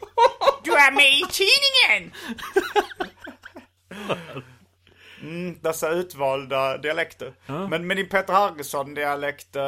Du 0.65 0.73
är 0.73 0.93
med 0.93 1.13
i 1.13 1.25
tidningen! 1.31 2.13
Mm, 5.25 5.59
dessa 5.63 5.91
utvalda 5.91 6.79
dialekter. 6.79 7.33
Men 7.47 7.87
med 7.87 7.97
din 7.97 8.09
Peter 8.09 8.33
Harrison-dialekt, 8.33 9.57
eh, 9.57 9.63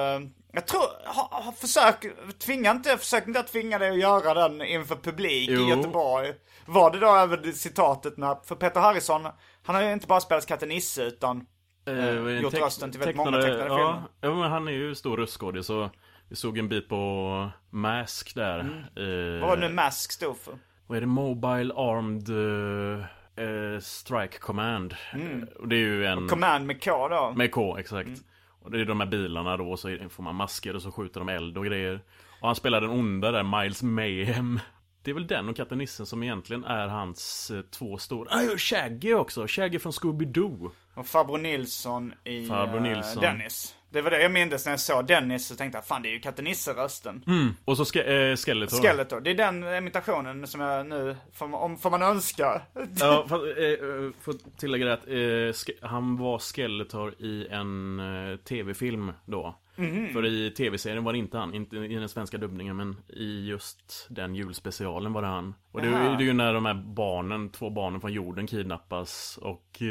jag 0.52 0.66
tror, 0.66 0.82
ha, 1.14 1.42
ha, 1.44 1.52
försök, 1.52 2.06
tvinga 2.38 2.70
inte, 2.70 2.96
försök 2.98 3.26
inte 3.26 3.40
att 3.40 3.52
tvinga 3.52 3.78
dig 3.78 3.90
att 3.90 3.98
göra 3.98 4.34
den 4.48 4.62
inför 4.62 4.96
publik 4.96 5.50
Jo. 5.52 5.60
i 5.60 5.68
Göteborg. 5.68 6.32
Var 6.66 6.90
det 6.90 6.98
då 6.98 7.06
över 7.16 7.36
det 7.36 7.52
citatet 7.52 8.16
när, 8.16 8.36
för 8.44 8.54
Peter 8.54 8.80
Harrison, 8.80 9.26
han 9.66 9.74
har 9.76 9.82
ju 9.82 9.92
inte 9.92 10.06
bara 10.06 10.20
spelat 10.20 10.46
katten 10.46 10.68
Nisse 10.68 11.02
utan 11.02 11.46
Eh, 11.88 11.94
det? 11.94 12.32
gjort 12.40 12.54
rösten 12.54 12.90
till 12.90 13.00
väldigt 13.00 13.16
många 13.16 13.30
tecknade 13.42 13.58
filmer. 13.58 13.68
ja, 13.78 14.02
ja, 14.20 14.34
men 14.34 14.50
han 14.50 14.68
är 14.68 14.72
ju 14.72 14.94
stor 14.94 15.16
röstskådis 15.16 15.66
så 15.66 15.90
vi 16.28 16.36
såg 16.36 16.58
en 16.58 16.68
bit 16.68 16.88
på 16.88 17.50
Mask 17.70 18.34
där. 18.34 18.58
Eh, 18.96 19.40
Vad 19.40 19.48
var 19.50 19.56
det 19.56 19.68
nu 19.68 19.74
Mask 19.74 20.12
stod 20.12 20.36
för? 20.38 20.54
Vad 20.86 20.96
är 20.96 21.00
det? 21.00 21.06
Mobile 21.06 21.74
Armed 21.74 22.28
eh, 22.98 23.04
eh, 23.36 23.80
Strike 23.80 24.38
Command. 24.38 24.94
Mm. 25.12 25.42
Eh, 25.42 25.48
Och 25.48 25.68
det 25.68 25.76
är 25.76 25.80
ju 25.80 26.06
en... 26.06 26.28
Command 26.28 26.66
med 26.66 26.84
K 26.84 27.08
då? 27.08 27.32
Med 27.36 27.52
K, 27.52 27.78
exakt. 27.78 28.06
Mm. 28.08 28.20
Och 28.60 28.70
det 28.70 28.80
är 28.80 28.84
de 28.84 29.00
här 29.00 29.06
bilarna 29.06 29.56
då, 29.56 29.76
så 29.76 29.96
får 30.10 30.22
man 30.22 30.34
masker 30.34 30.76
och 30.76 30.82
så 30.82 30.92
skjuter 30.92 31.20
de 31.20 31.28
eld 31.28 31.58
och 31.58 31.64
grejer. 31.66 32.00
Och 32.40 32.46
han 32.48 32.56
spelar 32.56 32.80
den 32.80 32.90
onda 32.90 33.32
där, 33.32 33.60
Miles 33.62 33.82
Mayhem. 33.82 34.60
Det 35.02 35.10
är 35.10 35.14
väl 35.14 35.26
den 35.26 35.48
och 35.48 35.56
katten 35.56 35.78
Nissen 35.78 36.06
som 36.06 36.22
egentligen 36.22 36.64
är 36.64 36.88
hans 36.88 37.50
eh, 37.50 37.60
två 37.62 37.98
stora... 37.98 38.30
Ah, 38.30 38.58
Shaggy 38.58 39.14
också! 39.14 39.46
Shaggy 39.48 39.78
från 39.78 39.92
Scooby-Doo. 39.92 40.70
Och 40.94 41.06
Farbror 41.06 41.38
Nilsson 41.38 42.14
i 42.24 42.46
Farbror 42.46 42.76
eh, 42.76 42.82
Nilsson. 42.82 43.22
Dennis. 43.22 43.75
Det 43.90 44.00
var 44.02 44.10
det 44.10 44.22
jag 44.22 44.32
mindes 44.32 44.64
när 44.64 44.72
jag 44.72 44.80
såg 44.80 45.06
Dennis 45.06 45.46
så 45.46 45.56
tänkte 45.56 45.78
jag 45.78 45.84
fan 45.86 46.02
det 46.02 46.08
är 46.08 46.12
ju 46.12 46.20
katten 46.20 46.44
Nisse-rösten. 46.44 47.22
Och 47.64 47.76
så 47.76 47.84
ske- 47.84 48.30
eh, 48.30 48.36
Skeletor. 48.36 48.82
Skeletor, 48.82 49.20
det 49.20 49.30
är 49.30 49.34
den 49.34 49.76
imitationen 49.76 50.46
som 50.46 50.60
jag 50.60 50.86
nu, 50.86 51.16
får, 51.32 51.54
om, 51.54 51.78
får 51.78 51.90
man 51.90 52.02
önska. 52.02 52.62
Ja, 53.00 53.26
fast, 53.28 53.44
eh, 53.44 53.64
eh, 53.64 54.10
får 54.20 54.58
tillägga 54.58 54.86
det 54.86 54.92
att 54.92 55.56
ske- 55.56 55.72
han 55.86 56.16
var 56.16 56.38
Skeletor 56.38 57.14
i 57.18 57.46
en 57.50 58.00
tv-film 58.44 59.12
då. 59.24 59.54
Mhm. 59.78 60.12
För 60.12 60.26
i 60.26 60.50
tv-serien 60.50 61.04
var 61.04 61.12
det 61.12 61.18
inte 61.18 61.38
han, 61.38 61.54
inte 61.54 61.76
i 61.76 61.94
den 61.94 62.08
svenska 62.08 62.38
dubbningen, 62.38 62.76
men 62.76 62.96
i 63.08 63.46
just 63.48 64.06
den 64.10 64.34
julspecialen 64.34 65.12
var 65.12 65.22
det 65.22 65.28
han. 65.28 65.54
Och 65.72 65.80
det, 65.82 65.88
det 65.88 65.96
är 65.96 66.20
ju 66.20 66.32
när 66.32 66.54
de 66.54 66.66
här 66.66 66.74
barnen, 66.74 67.48
två 67.50 67.70
barnen 67.70 68.00
från 68.00 68.12
jorden 68.12 68.46
kidnappas 68.46 69.38
och 69.42 69.82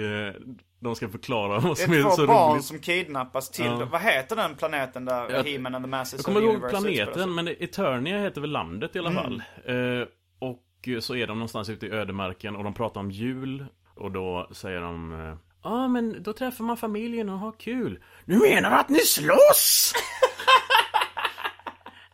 de 0.86 0.96
ska 0.96 1.10
förklara 1.10 1.60
vad 1.60 1.77
som 1.77 1.94
är 1.94 1.98
är, 1.98 2.10
så 2.10 2.27
barn 2.27 2.51
roligt. 2.54 2.65
som 2.65 2.80
kidnappas 2.80 3.50
till, 3.51 3.65
Ja. 3.65 3.88
vad 3.92 4.01
heter 4.01 4.36
den 4.36 4.56
planeten 4.56 5.06
där 5.06 5.32
Jag- 5.32 5.44
He-Man 5.44 5.75
and 5.75 5.86
the 5.86 5.89
Masters 5.89 6.18
Jag 6.20 6.25
kommer 6.25 6.42
ihåg 6.42 6.70
planeten, 6.70 7.36
men 7.36 7.48
Eternia 7.48 8.20
heter 8.22 8.42
väl 8.42 8.51
landet 8.51 8.96
i 8.96 9.00
alla 9.00 9.10
Mm. 9.10 9.24
fall. 9.24 9.44
Eh, 9.65 10.08
och 10.39 10.62
så 11.04 11.15
är 11.15 11.27
de 11.27 11.38
någonstans 11.38 11.70
ute 11.70 11.86
i 11.86 11.89
ödemarken 11.92 12.56
och 12.56 12.63
de 12.63 12.74
pratar 12.74 13.00
om 13.01 13.12
jul. 13.12 13.65
Och 13.96 14.12
då 14.12 14.50
säger 14.51 14.82
de 14.82 15.13
eh, 15.13 15.20
Ja 15.63 15.72
ah, 15.72 15.88
men 15.88 16.24
då 16.24 16.34
träffar 16.34 16.63
man 16.63 16.77
familjen 16.77 17.30
och 17.30 17.39
har 17.39 17.51
kul. 17.60 18.04
Nu 18.25 18.38
menar 18.39 18.70
du 18.70 18.75
att 18.75 18.89
ni 18.89 19.00
slåss? 19.00 19.94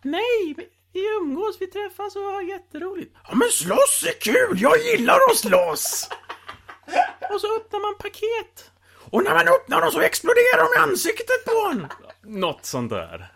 Nej, 0.01 0.55
vi 0.93 0.99
umgås, 1.21 1.57
vi 1.59 1.67
träffas 1.67 2.15
och 2.15 2.21
har 2.21 2.41
jätteroligt. 2.41 3.15
Ja 3.23 3.35
men 3.35 3.47
slåss 3.51 4.03
är 4.07 4.21
kul, 4.21 4.61
jag 4.61 4.77
gillar 4.77 5.15
att 5.31 5.37
slåss! 5.37 6.09
Och 7.33 7.41
så 7.41 7.57
öppnar 7.57 7.79
man 7.79 7.97
paket. 7.97 8.71
Och 9.11 9.23
när 9.23 9.33
man 9.33 9.47
öppnar 9.47 9.81
dem 9.81 9.91
så 9.91 10.01
exploderar 10.01 10.57
de 10.75 10.79
i 10.79 10.83
ansiktet 10.91 11.45
på 11.45 11.71
en! 11.71 11.87
Något 12.23 12.65
sånt 12.65 12.89
där. 12.89 13.27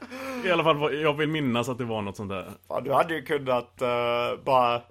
I 0.46 0.52
alla 0.52 0.64
fall, 0.64 1.02
jag 1.02 1.14
vill 1.14 1.30
minnas 1.30 1.70
att 1.70 1.78
det 1.78 1.84
var 1.86 2.02
något 2.02 2.18
sånt 2.18 2.30
där. 2.30 2.52
Ja, 2.70 2.80
du 2.82 2.94
hade 2.94 3.14
ju 3.14 3.22
kunnat 3.26 3.82
uh, 3.82 4.44
bara 4.44 4.82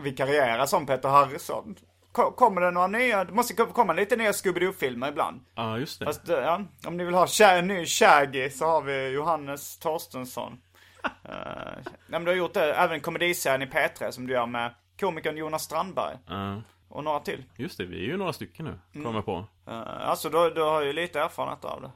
vikariera 0.00 0.66
som 0.66 0.86
Peter 0.86 1.08
Harrison. 1.08 1.76
Ko- 2.12 2.30
Kommer 2.32 2.60
det 2.60 2.70
några 2.70 2.86
nya, 2.86 3.24
det 3.24 3.32
måste 3.32 3.54
komma 3.54 3.92
lite 3.92 4.16
nya 4.16 4.32
Scooby-Doo-filmer 4.32 5.08
ibland. 5.08 5.40
Ja, 5.54 5.78
just 5.78 5.98
det. 5.98 6.04
Fast, 6.06 6.28
eh, 6.28 6.38
ja, 6.38 6.60
om 6.86 6.96
ni 6.96 7.04
vill 7.04 7.14
ha 7.14 7.26
en 7.40 7.66
ny 7.66 7.86
Shaggy 7.86 8.50
så 8.50 8.66
har 8.66 8.82
vi 8.82 9.08
Johannes 9.08 9.78
Torstensson. 9.78 10.52
uh, 11.04 11.10
ja, 11.84 11.90
men 12.06 12.24
du 12.24 12.30
har 12.30 12.36
gjort 12.36 12.54
det, 12.54 12.74
även 12.74 13.00
komediserien 13.00 13.62
i 13.62 13.66
P3 13.66 14.10
som 14.10 14.26
du 14.26 14.32
gör 14.32 14.46
med 14.46 14.74
komikern 15.00 15.36
Jonas 15.36 15.62
Strandberg. 15.62 16.16
Ja, 16.26 16.62
Och 16.88 17.04
några 17.04 17.20
till. 17.20 17.44
just 17.56 17.78
det, 17.78 17.84
vi 17.84 17.96
är 17.96 18.06
ju 18.06 18.16
några 18.16 18.32
stycken 18.32 18.64
nu, 18.64 19.02
kommer 19.02 19.18
jag 19.18 19.24
på. 19.24 19.36
Uh, 19.68 20.08
alltså 20.08 20.30
du, 20.30 20.50
du 20.50 20.62
har 20.62 20.82
ju 20.82 20.92
lite 20.92 21.20
erfarenhet 21.20 21.64
av 21.64 21.82
det. 21.82 21.90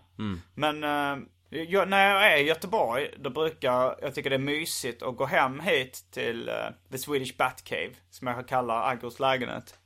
Men 0.55 0.85
uh, 0.85 1.25
jag, 1.51 1.89
när 1.89 2.11
jag 2.11 2.33
är 2.33 2.37
i 2.37 2.43
Göteborg, 2.43 3.11
då 3.19 3.31
brukar 3.31 3.97
jag 4.03 4.15
tycka 4.15 4.29
det 4.29 4.37
är 4.37 4.39
mysigt 4.39 5.03
att 5.03 5.17
gå 5.17 5.25
hem 5.25 5.61
hit 5.61 6.05
till 6.11 6.49
uh, 6.49 6.55
The 6.91 6.99
Swedish 6.99 7.37
Batcave, 7.37 7.91
som 8.11 8.27
jag 8.27 8.49
kallar 8.49 8.91
Aggros 8.91 9.21
lägenhet. 9.21 9.79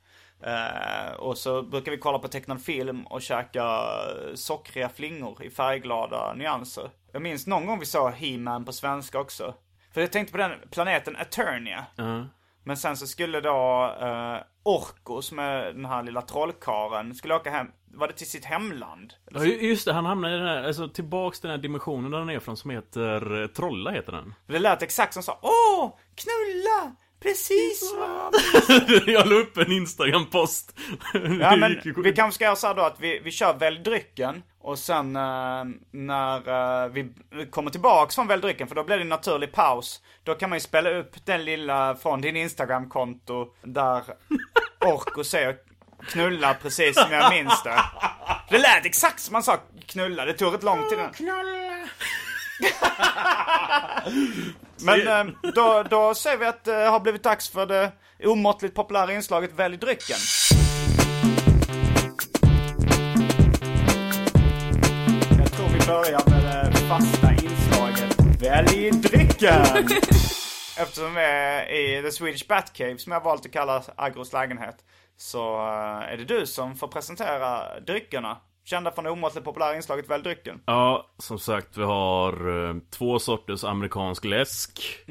Uh, 0.47 1.15
och 1.17 1.39
så 1.39 1.63
brukar 1.63 1.93
vi 1.93 1.99
kolla 1.99 2.19
på 2.19 2.29
tecknad 2.29 2.63
film 2.63 3.07
och 3.07 3.23
käka 3.23 3.89
sockriga 4.35 4.89
flingor 4.89 5.43
i 5.43 5.51
färgglada 5.51 6.35
nyanser. 6.35 6.91
Jag 7.13 7.23
minns 7.23 7.47
någon 7.47 7.67
gång 7.67 7.79
vi 7.79 7.87
såg 7.87 8.13
He-Man 8.13 8.65
på 8.65 8.73
svenska 8.73 9.19
också. 9.21 9.55
För 9.93 10.01
jag 10.01 10.13
tänkte 10.13 10.33
på 10.33 10.39
den 10.39 10.53
planeten 10.71 11.17
Eternia. 11.17 11.87
Ja. 11.97 12.27
Men 12.67 12.77
sen 12.77 12.97
så 12.97 13.07
skulle 13.07 13.41
då 13.41 13.51
uh, 14.03 14.39
Orko, 14.63 15.23
som 15.23 15.39
är 15.39 15.65
den 15.73 15.85
här 15.85 16.03
lilla 16.03 16.23
trollkaren, 16.23 17.15
skulle 17.15 17.35
åka 17.35 17.51
hem, 17.51 17.67
var 17.95 18.09
det 18.09 18.15
till 18.15 18.31
sitt 18.31 18.45
hemland? 18.45 19.13
Ja, 19.31 19.45
ju- 19.45 19.69
just 19.69 19.85
det, 19.87 19.93
han 19.93 20.05
hamnar 20.07 20.29
i 20.31 20.33
den 20.39 20.47
här, 20.47 20.65
alltså 20.65 20.89
tillbaks 20.89 21.41
till 21.41 21.49
den 21.49 21.59
här 21.59 21.63
dimensionen 21.63 22.11
där 22.11 22.19
han 22.19 22.31
är 22.31 22.39
från 22.41 22.57
som 22.57 22.71
heter 22.71 23.43
eh, 23.43 23.47
Trolla 23.47 23.91
heter 23.91 24.13
den. 24.13 24.35
Det 24.47 24.59
lät 24.59 24.83
exakt 24.83 25.15
som 25.15 25.23
så, 25.23 25.39
åh, 25.43 25.95
knulla! 26.15 26.97
Precis 27.21 27.95
vad 27.99 28.35
jag 29.07 29.27
la 29.29 29.35
upp 29.35 29.57
en 29.57 29.73
Instagram-post. 29.73 30.79
Ja 31.41 31.57
men 31.57 31.81
vi 31.97 32.13
kanske 32.13 32.35
ska 32.35 32.45
göra 32.45 32.57
så 32.57 32.73
då 32.73 32.83
att 32.83 33.01
vi, 33.01 33.21
vi 33.25 33.31
kör 33.31 33.55
välj 33.55 33.79
drycken 33.79 34.43
och 34.67 34.79
sen 34.79 35.17
eh, 35.17 35.65
när 35.91 36.37
eh, 36.85 36.89
vi 36.89 37.13
kommer 37.51 37.71
tillbaks 37.71 38.15
från 38.15 38.27
välj 38.27 38.43
drycken, 38.43 38.69
för 38.69 38.75
då 38.75 38.85
blir 38.85 38.97
det 38.97 39.03
en 39.03 39.09
naturlig 39.09 39.53
paus. 39.53 40.03
Då 40.25 40.35
kan 40.35 40.51
man 40.51 40.57
ju 40.57 40.61
spela 40.61 40.91
upp 40.91 41.15
den 41.25 41.45
lilla 41.45 41.95
från 41.95 42.21
din 42.21 42.37
Instagram-konto 42.37 43.49
där 43.63 44.03
Orko 44.81 45.25
säger 45.25 45.57
knulla 46.09 46.55
precis 46.55 47.03
som 47.03 47.13
jag 47.13 47.33
minns 47.33 47.63
det. 47.63 47.81
Det 48.51 48.59
lät 48.59 48.87
exakt 48.87 49.21
som 49.21 49.33
man 49.33 49.43
sa 49.43 49.57
knulla, 49.87 50.25
det 50.25 50.33
tog 50.33 50.55
rätt 50.55 50.63
lång 50.63 50.89
tid. 50.89 50.99
Knulla! 51.15 51.89
Men 54.85 55.09
eh, 55.09 55.25
då, 55.55 55.83
då 55.83 56.15
säger 56.15 56.37
vi 56.37 56.47
att 56.47 56.65
det 56.65 56.87
har 56.87 57.01
blivit 57.01 57.23
dags 57.23 57.49
för 57.49 57.67
det 57.67 57.93
omåttligt 58.25 58.75
populära 58.75 59.13
inslaget 59.13 59.53
Välj 59.55 59.77
drycken. 59.77 60.19
Börjar 65.87 66.31
med 66.31 66.73
det 66.73 66.77
fasta 66.77 67.33
inslaget 67.33 68.43
Välj 68.43 68.91
drycken! 68.91 69.89
Eftersom 70.79 71.15
vi 71.15 71.21
är 71.21 71.71
i 71.71 72.03
The 72.03 72.11
Swedish 72.11 72.49
Batcave, 72.49 72.99
som 72.99 73.13
jag 73.13 73.25
valt 73.25 73.47
att 73.47 73.53
kalla 73.53 73.83
Agros 73.97 74.33
lägenhet, 74.33 74.85
så 75.17 75.57
eh, 75.57 76.13
är 76.13 76.17
det 76.17 76.25
du 76.25 76.47
som 76.47 76.77
får 76.77 76.89
presentera 76.89 77.81
dryckerna. 77.81 78.39
Kända 78.65 78.93
från 78.93 79.05
det 79.05 79.11
omåttligt 79.11 79.45
populära 79.45 79.77
inslaget 79.77 80.11
Välj 80.11 80.23
drycken. 80.23 80.63
Ja, 80.67 81.11
som 81.19 81.39
sagt, 81.39 81.77
vi 81.77 81.83
har 81.83 82.69
eh, 82.69 82.77
två 82.91 83.19
sorters 83.19 83.65
amerikansk 83.65 84.25
läsk. 84.25 85.05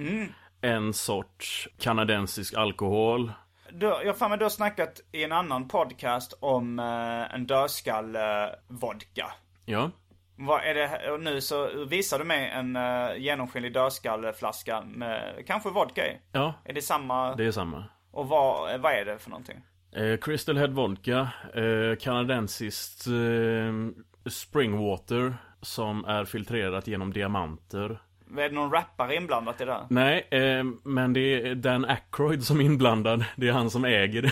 En 0.61 0.93
sorts 0.93 1.67
kanadensisk 1.79 2.53
alkohol. 2.53 3.31
Du, 3.71 3.85
jag 3.85 4.13
har 4.19 4.37
du 4.37 4.45
har 4.45 4.49
snackat 4.49 5.01
i 5.11 5.23
en 5.23 5.31
annan 5.31 5.67
podcast 5.67 6.37
om 6.39 6.79
eh, 6.79 7.35
en 7.35 7.47
dödskalle-vodka. 7.47 9.31
Ja. 9.65 9.91
Vad 10.37 10.63
är 10.63 10.73
det, 10.73 11.11
och 11.11 11.19
nu 11.19 11.41
så 11.41 11.85
visar 11.85 12.19
du 12.19 12.25
mig 12.25 12.49
en 12.49 12.75
uh, 12.75 13.17
genomskinlig 13.17 13.73
dödskalleflaska 13.73 14.81
med 14.81 15.43
kanske 15.47 15.69
vodka 15.69 16.07
i. 16.07 16.17
Ja, 16.31 16.53
Är 16.65 16.73
det 16.73 16.81
samma? 16.81 17.35
det 17.35 17.45
är 17.45 17.51
samma. 17.51 17.83
Och 18.11 18.27
vad, 18.27 18.79
vad 18.81 18.91
är 18.91 19.05
det 19.05 19.17
för 19.17 19.29
någonting? 19.29 19.61
Eh, 19.95 20.17
Crystal 20.17 20.57
Head 20.57 20.67
Vodka, 20.67 21.29
eh, 21.53 21.97
kanadensiskt 21.99 23.07
eh, 23.07 24.29
springwater 24.29 25.35
som 25.61 26.05
är 26.05 26.25
filtrerat 26.25 26.87
genom 26.87 27.13
diamanter. 27.13 28.01
Är 28.37 28.49
det 28.49 28.55
någon 28.55 28.71
rappare 28.71 29.15
inblandat 29.15 29.61
i 29.61 29.65
det? 29.65 29.71
här? 29.71 29.85
Nej, 29.89 30.27
eh, 30.31 30.63
men 30.83 31.13
det 31.13 31.19
är 31.19 31.55
Dan 31.55 31.85
Aykroyd 31.85 32.43
som 32.43 32.59
är 32.59 32.63
inblandad. 32.63 33.25
Det 33.35 33.47
är 33.47 33.51
han 33.51 33.69
som 33.69 33.85
äger 33.85 34.21
det. 34.21 34.31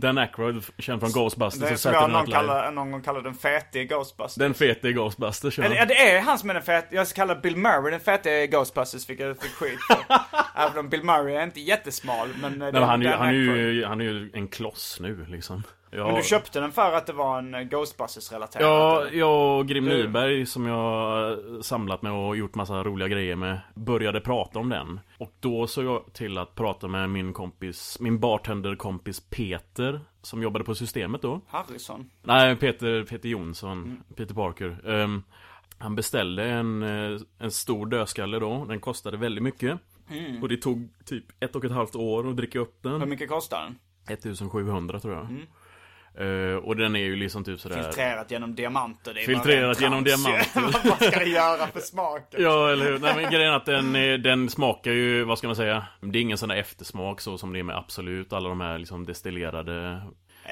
Dan 0.00 0.18
Aykroyd, 0.18 0.64
känd 0.78 1.00
från 1.00 1.12
Ghostbusters 1.12 1.68
Det 1.68 1.74
är 1.74 1.76
som 1.76 1.92
jag 1.92 2.10
någon, 2.10 2.26
kallar, 2.26 2.72
någon 2.72 2.90
gång 2.90 3.02
kallade 3.02 3.24
den 3.24 3.34
fete 3.34 3.84
Ghostbusters. 3.84 4.34
Den 4.34 4.54
fete 4.54 4.92
Ghostbusters, 4.92 5.58
ja. 5.58 5.64
Eller, 5.64 5.76
ja, 5.76 5.84
det 5.86 6.10
är 6.10 6.20
han 6.20 6.38
som 6.38 6.50
är 6.50 6.54
den 6.54 6.62
fete. 6.62 6.88
Jag 6.90 7.08
kallar 7.08 7.34
Bill 7.34 7.56
Murray 7.56 7.90
den 7.90 8.00
fete 8.00 8.46
Ghostbusters, 8.46 9.06
fick 9.06 9.20
jag 9.20 9.38
fick 9.42 9.52
skit 9.52 9.78
för. 9.90 10.16
Även 10.62 10.78
om 10.78 10.88
Bill 10.88 11.04
Murray 11.04 11.34
är 11.34 11.42
inte 11.42 11.60
jättesmal, 11.60 12.28
men... 12.40 12.52
eh, 12.52 12.58
Nej, 12.58 12.72
men 12.72 12.82
han, 12.82 13.02
är 13.06 13.16
han, 13.16 13.28
är 13.28 13.32
ju, 13.32 13.84
han 13.84 14.00
är 14.00 14.04
ju 14.04 14.30
en 14.34 14.48
kloss 14.48 14.98
nu 15.00 15.26
liksom. 15.28 15.62
Ja, 15.90 16.06
Men 16.06 16.14
du 16.14 16.22
köpte 16.22 16.60
den 16.60 16.72
för 16.72 16.92
att 16.92 17.06
det 17.06 17.12
var 17.12 17.38
en 17.38 17.54
eh, 17.54 17.60
Ghostbusters-relaterad? 17.60 18.62
Ja, 18.64 19.00
eller? 19.00 19.18
jag 19.18 19.58
och 19.58 19.66
Grim 19.68 19.84
Du- 19.84 19.96
Nyberg 20.06 20.46
som 20.46 20.66
jag 20.66 20.74
har 20.74 21.62
samlat 21.62 22.02
med 22.02 22.12
och 22.12 22.36
gjort 22.36 22.54
massa 22.54 22.82
roliga 22.84 23.08
grejer 23.08 23.36
med 23.36 23.60
Började 23.74 24.20
prata 24.20 24.58
om 24.58 24.68
den. 24.68 25.00
Och 25.18 25.32
då 25.40 25.66
såg 25.66 25.84
jag 25.84 26.12
till 26.12 26.38
att 26.38 26.54
prata 26.54 26.88
med 26.88 27.10
min 27.10 27.32
kompis 27.32 27.98
Min 28.00 28.18
bartenderkompis 28.20 29.20
Peter 29.30 30.00
Som 30.22 30.42
jobbade 30.42 30.64
på 30.64 30.74
systemet 30.74 31.22
då. 31.22 31.40
Harrison. 31.48 32.10
Nej, 32.22 32.56
Peter, 32.56 33.02
Peter 33.04 33.28
Jonsson 33.28 34.02
Peter 34.16 34.34
Parker. 34.34 34.90
Ehm, 34.90 35.22
Han 35.78 35.94
beställde 35.94 36.44
en, 36.44 36.82
eh, 36.82 37.20
en 37.38 37.50
stor 37.50 37.86
dödskalle 37.86 38.38
då. 38.38 38.64
Den 38.64 38.80
kostade 38.80 39.16
väldigt 39.16 39.42
mycket. 39.44 39.78
Och 40.42 40.48
det 40.48 40.56
tog 40.56 40.88
typ 41.04 41.24
ett 41.40 41.56
och 41.56 41.64
ett 41.64 41.72
halvt 41.72 41.96
år 41.96 42.28
att 42.30 42.36
dricka 42.36 42.58
upp 42.58 42.78
Hur 42.84 42.98
den 42.98 43.08
mycket 43.08 43.28
kostar 43.28 43.62
den? 43.62 43.78
1700 44.16 45.00
tror 45.00 45.14
jag 45.14 45.26
Eh, 46.20 46.56
Och 46.56 46.76
den 46.76 46.96
är 46.96 47.00
ju 47.00 47.16
liksom 47.16 47.44
typ 47.44 47.60
sådär 47.60 47.82
Filtrerat 47.82 48.30
genom 48.30 48.54
diamanter. 48.54 49.14
Det 49.14 49.20
är 49.22 49.26
Filtrerat 49.26 49.80
genom 49.80 50.04
diamanter. 50.04 50.60
Vad 50.88 51.02
ska 51.12 51.18
det 51.18 51.28
göra 51.28 51.66
för 51.66 51.80
smaken? 51.80 52.42
Ja, 52.42 52.70
eller 52.72 52.84
hur? 52.84 52.98
Nej 52.98 53.14
men 53.16 53.30
grejen 53.30 53.52
är 53.52 53.56
att 53.56 53.66
den, 53.66 53.96
eh, 53.96 54.14
den 54.18 54.48
smakar 54.50 54.92
ju, 54.92 55.24
vad 55.24 55.38
ska 55.38 55.46
man 55.46 55.56
säga? 55.56 55.86
Det 56.00 56.18
är 56.18 56.22
ingen 56.22 56.38
sån 56.38 56.48
där 56.48 56.56
eftersmak 56.56 57.20
så 57.20 57.38
som 57.38 57.52
det 57.52 57.58
är 57.58 57.62
med 57.62 57.76
Absolut, 57.76 58.32
alla 58.32 58.48
de 58.48 58.60
här 58.60 58.78
liksom 58.78 59.06
destillerade 59.06 60.00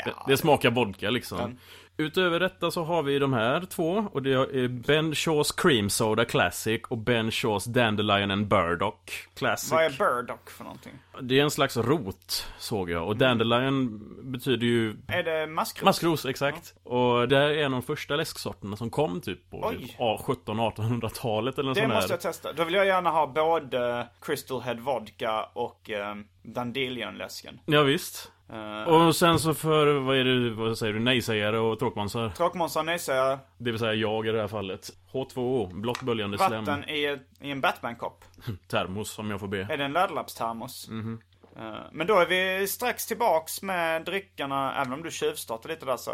det, 0.04 0.12
det 0.26 0.36
smakar 0.36 0.70
vodka 0.70 1.10
liksom 1.10 1.58
Utöver 1.98 2.40
detta 2.40 2.70
så 2.70 2.84
har 2.84 3.02
vi 3.02 3.18
de 3.18 3.32
här 3.32 3.60
två 3.60 4.08
och 4.12 4.22
det 4.22 4.32
är 4.32 4.68
Ben 4.68 5.14
Shaws 5.14 5.52
Cream 5.52 5.90
Soda 5.90 6.24
Classic 6.24 6.82
och 6.88 6.98
Ben 6.98 7.30
Shaws 7.30 7.64
Dandelion 7.64 8.30
and 8.30 8.46
Burdock 8.46 9.10
Classic 9.34 9.72
Vad 9.72 9.84
är 9.84 9.90
burdock 9.90 10.50
för 10.50 10.64
någonting? 10.64 10.92
Det 11.20 11.38
är 11.38 11.42
en 11.42 11.50
slags 11.50 11.76
rot, 11.76 12.46
såg 12.58 12.90
jag, 12.90 13.06
och 13.06 13.16
Dandelion 13.16 14.02
betyder 14.32 14.66
ju 14.66 14.96
Är 15.08 15.22
det 15.22 15.46
maskros? 15.46 15.84
Maskros, 15.84 16.26
exakt. 16.26 16.74
Och 16.82 17.28
det 17.28 17.36
här 17.36 17.48
är 17.48 17.58
en 17.58 17.74
av 17.74 17.80
de 17.80 17.82
första 17.82 18.16
läsksorterna 18.16 18.76
som 18.76 18.90
kom 18.90 19.20
typ 19.20 19.50
på 19.50 19.60
Oj. 19.64 19.96
1700-1800-talet 19.98 21.58
eller 21.58 21.68
något 21.68 21.78
Det 21.78 21.88
måste 21.88 22.12
jag 22.12 22.20
testa. 22.20 22.52
Då 22.52 22.64
vill 22.64 22.74
jag 22.74 22.86
gärna 22.86 23.10
ha 23.10 23.26
både 23.26 24.06
Crystal 24.22 24.60
Head 24.60 24.74
Vodka 24.74 25.44
och 25.52 25.90
eh, 25.90 26.14
Dandelion-läsken. 26.42 27.60
Ja, 27.66 27.82
visst. 27.82 28.32
Uh, 28.52 28.82
Och 28.88 29.16
sen 29.16 29.38
så 29.38 29.54
för, 29.54 29.86
vad 30.00 30.16
är 30.16 30.24
det, 30.24 30.50
vad 30.50 30.78
säger 30.78 30.92
du, 30.92 31.00
nej-sägare 31.00 31.58
och 31.58 31.78
tråkmånsar? 31.78 32.28
Tråkmånsar, 32.28 32.82
nejsägare, 32.82 33.38
Det 33.58 33.70
vill 33.70 33.80
säga 33.80 33.94
jag 33.94 34.26
i 34.26 34.30
det 34.30 34.40
här 34.40 34.48
fallet. 34.48 34.90
H2O, 35.12 35.80
blått 35.80 36.02
böljande 36.02 36.38
slem. 36.38 36.64
vatten 36.64 36.88
i, 36.90 37.04
ett- 37.04 37.20
i 37.40 37.50
en 37.50 37.60
Batman-kopp. 37.60 38.24
Termos 38.70 39.18
om 39.18 39.30
jag 39.30 39.40
får 39.40 39.48
be. 39.48 39.66
Är 39.70 39.76
det 39.76 39.84
en 39.84 39.92
läderlappstermos? 39.92 40.88
Mhm. 40.90 41.20
Eh, 41.58 41.74
men 41.92 42.06
då 42.06 42.18
är 42.18 42.26
vi 42.26 42.66
strax 42.66 43.06
tillbaks 43.06 43.62
med 43.62 44.04
dryckerna, 44.04 44.80
även 44.80 44.92
om 44.92 45.02
du 45.02 45.10
tjuvstartade 45.10 45.74
lite 45.74 45.86
där 45.86 45.96
så. 45.96 46.12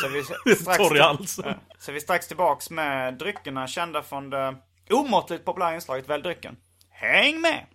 Så 0.00 0.06
är 0.06 0.10
vi 0.46 0.54
strax, 0.54 0.78
Torr 0.78 0.96
i 0.96 1.00
halsen. 1.00 1.44
Ja, 1.48 1.54
så 1.78 1.90
är 1.90 1.94
vi 1.94 2.00
strax 2.00 2.28
tillbaks 2.28 2.70
med 2.70 3.14
dryckerna 3.14 3.66
kända 3.66 4.02
från 4.02 4.30
det 4.30 4.56
omåttligt 4.90 5.44
populära 5.44 5.74
inslaget 5.74 6.08
Välj 6.08 6.22
drycken. 6.22 6.56
Häng 6.90 7.40
med! 7.40 7.66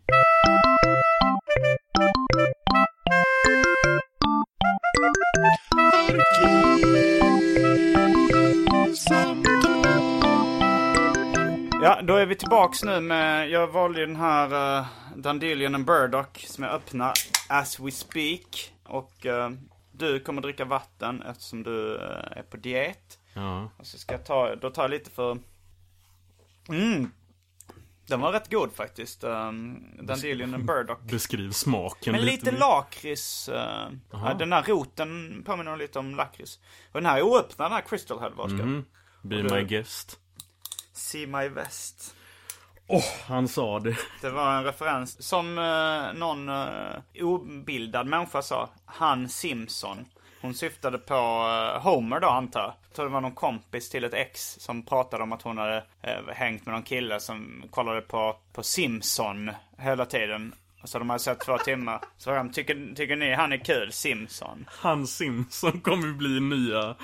Ja, 11.81 12.01
då 12.03 12.15
är 12.15 12.25
vi 12.25 12.35
tillbaks 12.35 12.83
nu 12.83 13.01
med, 13.01 13.49
jag 13.49 13.67
valde 13.67 13.99
ju 13.99 14.05
den 14.05 14.15
här 14.15 14.79
uh, 14.79 14.85
Dandelion 15.15 15.75
and 15.75 15.85
Burdock 15.85 16.45
som 16.47 16.63
jag 16.63 16.73
öppnar 16.73 17.13
as 17.49 17.79
we 17.79 17.91
speak. 17.91 18.73
Och 18.83 19.25
eh, 19.25 19.49
Du 19.91 20.19
kommer 20.19 20.41
dricka 20.41 20.65
vatten 20.65 21.21
eftersom 21.21 21.63
du 21.63 21.95
eh, 21.95 22.37
är 22.37 22.43
på 22.49 22.57
diet. 22.57 23.19
Ja. 23.33 23.69
Och 23.77 23.85
så 23.85 23.97
ska 23.97 24.13
jag 24.13 24.25
ta, 24.25 24.55
då 24.55 24.69
tar 24.69 24.83
jag 24.83 24.91
lite 24.91 25.09
för... 25.09 25.37
Mm. 26.69 27.11
Den 28.07 28.21
var 28.21 28.31
rätt 28.31 28.51
god 28.51 28.73
faktiskt. 28.73 29.21
Dandelion 30.01 30.53
and 30.53 30.65
Burdock. 30.65 31.01
Beskriv 31.01 31.51
smaken 31.51 32.11
Men 32.11 32.25
lite 32.25 32.51
lakrits. 32.51 33.49
Uh, 33.49 33.55
ja, 34.11 34.33
den 34.39 34.53
här 34.53 34.63
roten 34.63 35.43
påminner 35.45 35.77
lite 35.77 35.99
om 35.99 36.15
lakrits. 36.15 36.59
Och 36.91 37.01
den 37.01 37.05
här 37.05 37.17
är 37.17 37.21
oöppnad, 37.21 37.65
den 37.65 37.75
här 37.75 37.81
Crystal 37.81 38.19
Head 38.19 38.29
var. 38.29 38.45
Mm. 38.45 38.85
Be 39.21 39.43
my 39.43 39.63
guest. 39.63 40.19
See 40.93 41.27
my 41.27 41.47
vest. 41.47 42.15
Han 43.27 43.47
sa 43.47 43.79
det. 43.79 43.97
Det 44.21 44.29
var 44.29 44.57
en 44.57 44.63
referens 44.63 45.23
som 45.23 45.57
uh, 45.57 46.13
någon 46.19 46.49
uh, 46.49 46.95
obildad 47.21 48.07
människa 48.07 48.41
sa. 48.41 48.69
Han 48.85 49.29
Simpson. 49.29 50.05
Hon 50.45 50.53
syftade 50.53 50.97
på 50.97 51.13
eh, 51.13 51.81
Homer 51.81 52.19
då 52.19 52.27
antar 52.27 52.61
jag. 52.61 52.73
Tror 52.95 53.05
det 53.05 53.11
var 53.11 53.21
någon 53.21 53.35
kompis 53.35 53.89
till 53.89 54.03
ett 54.03 54.13
ex 54.13 54.59
som 54.59 54.85
pratade 54.85 55.23
om 55.23 55.31
att 55.31 55.41
hon 55.41 55.57
hade 55.57 55.83
eh, 56.01 56.33
hängt 56.33 56.65
med 56.65 56.73
någon 56.73 56.83
kille 56.83 57.19
som 57.19 57.63
kollade 57.71 58.01
på, 58.01 58.35
på 58.53 58.63
Simpson 58.63 59.51
hela 59.77 60.05
tiden. 60.05 60.55
Så 60.83 60.99
de 60.99 61.09
hade 61.09 61.19
sett 61.19 61.39
två 61.39 61.57
timmar. 61.57 62.01
Så 62.17 62.31
de 62.31 62.51
tycker, 62.51 62.95
tycker 62.95 63.15
ni 63.15 63.33
han 63.33 63.53
är 63.53 63.57
kul, 63.57 63.91
Simpson? 63.91 64.65
Han 64.67 65.07
Simpson 65.07 65.81
kommer 65.81 66.13
bli 66.13 66.39
nya 66.39 66.95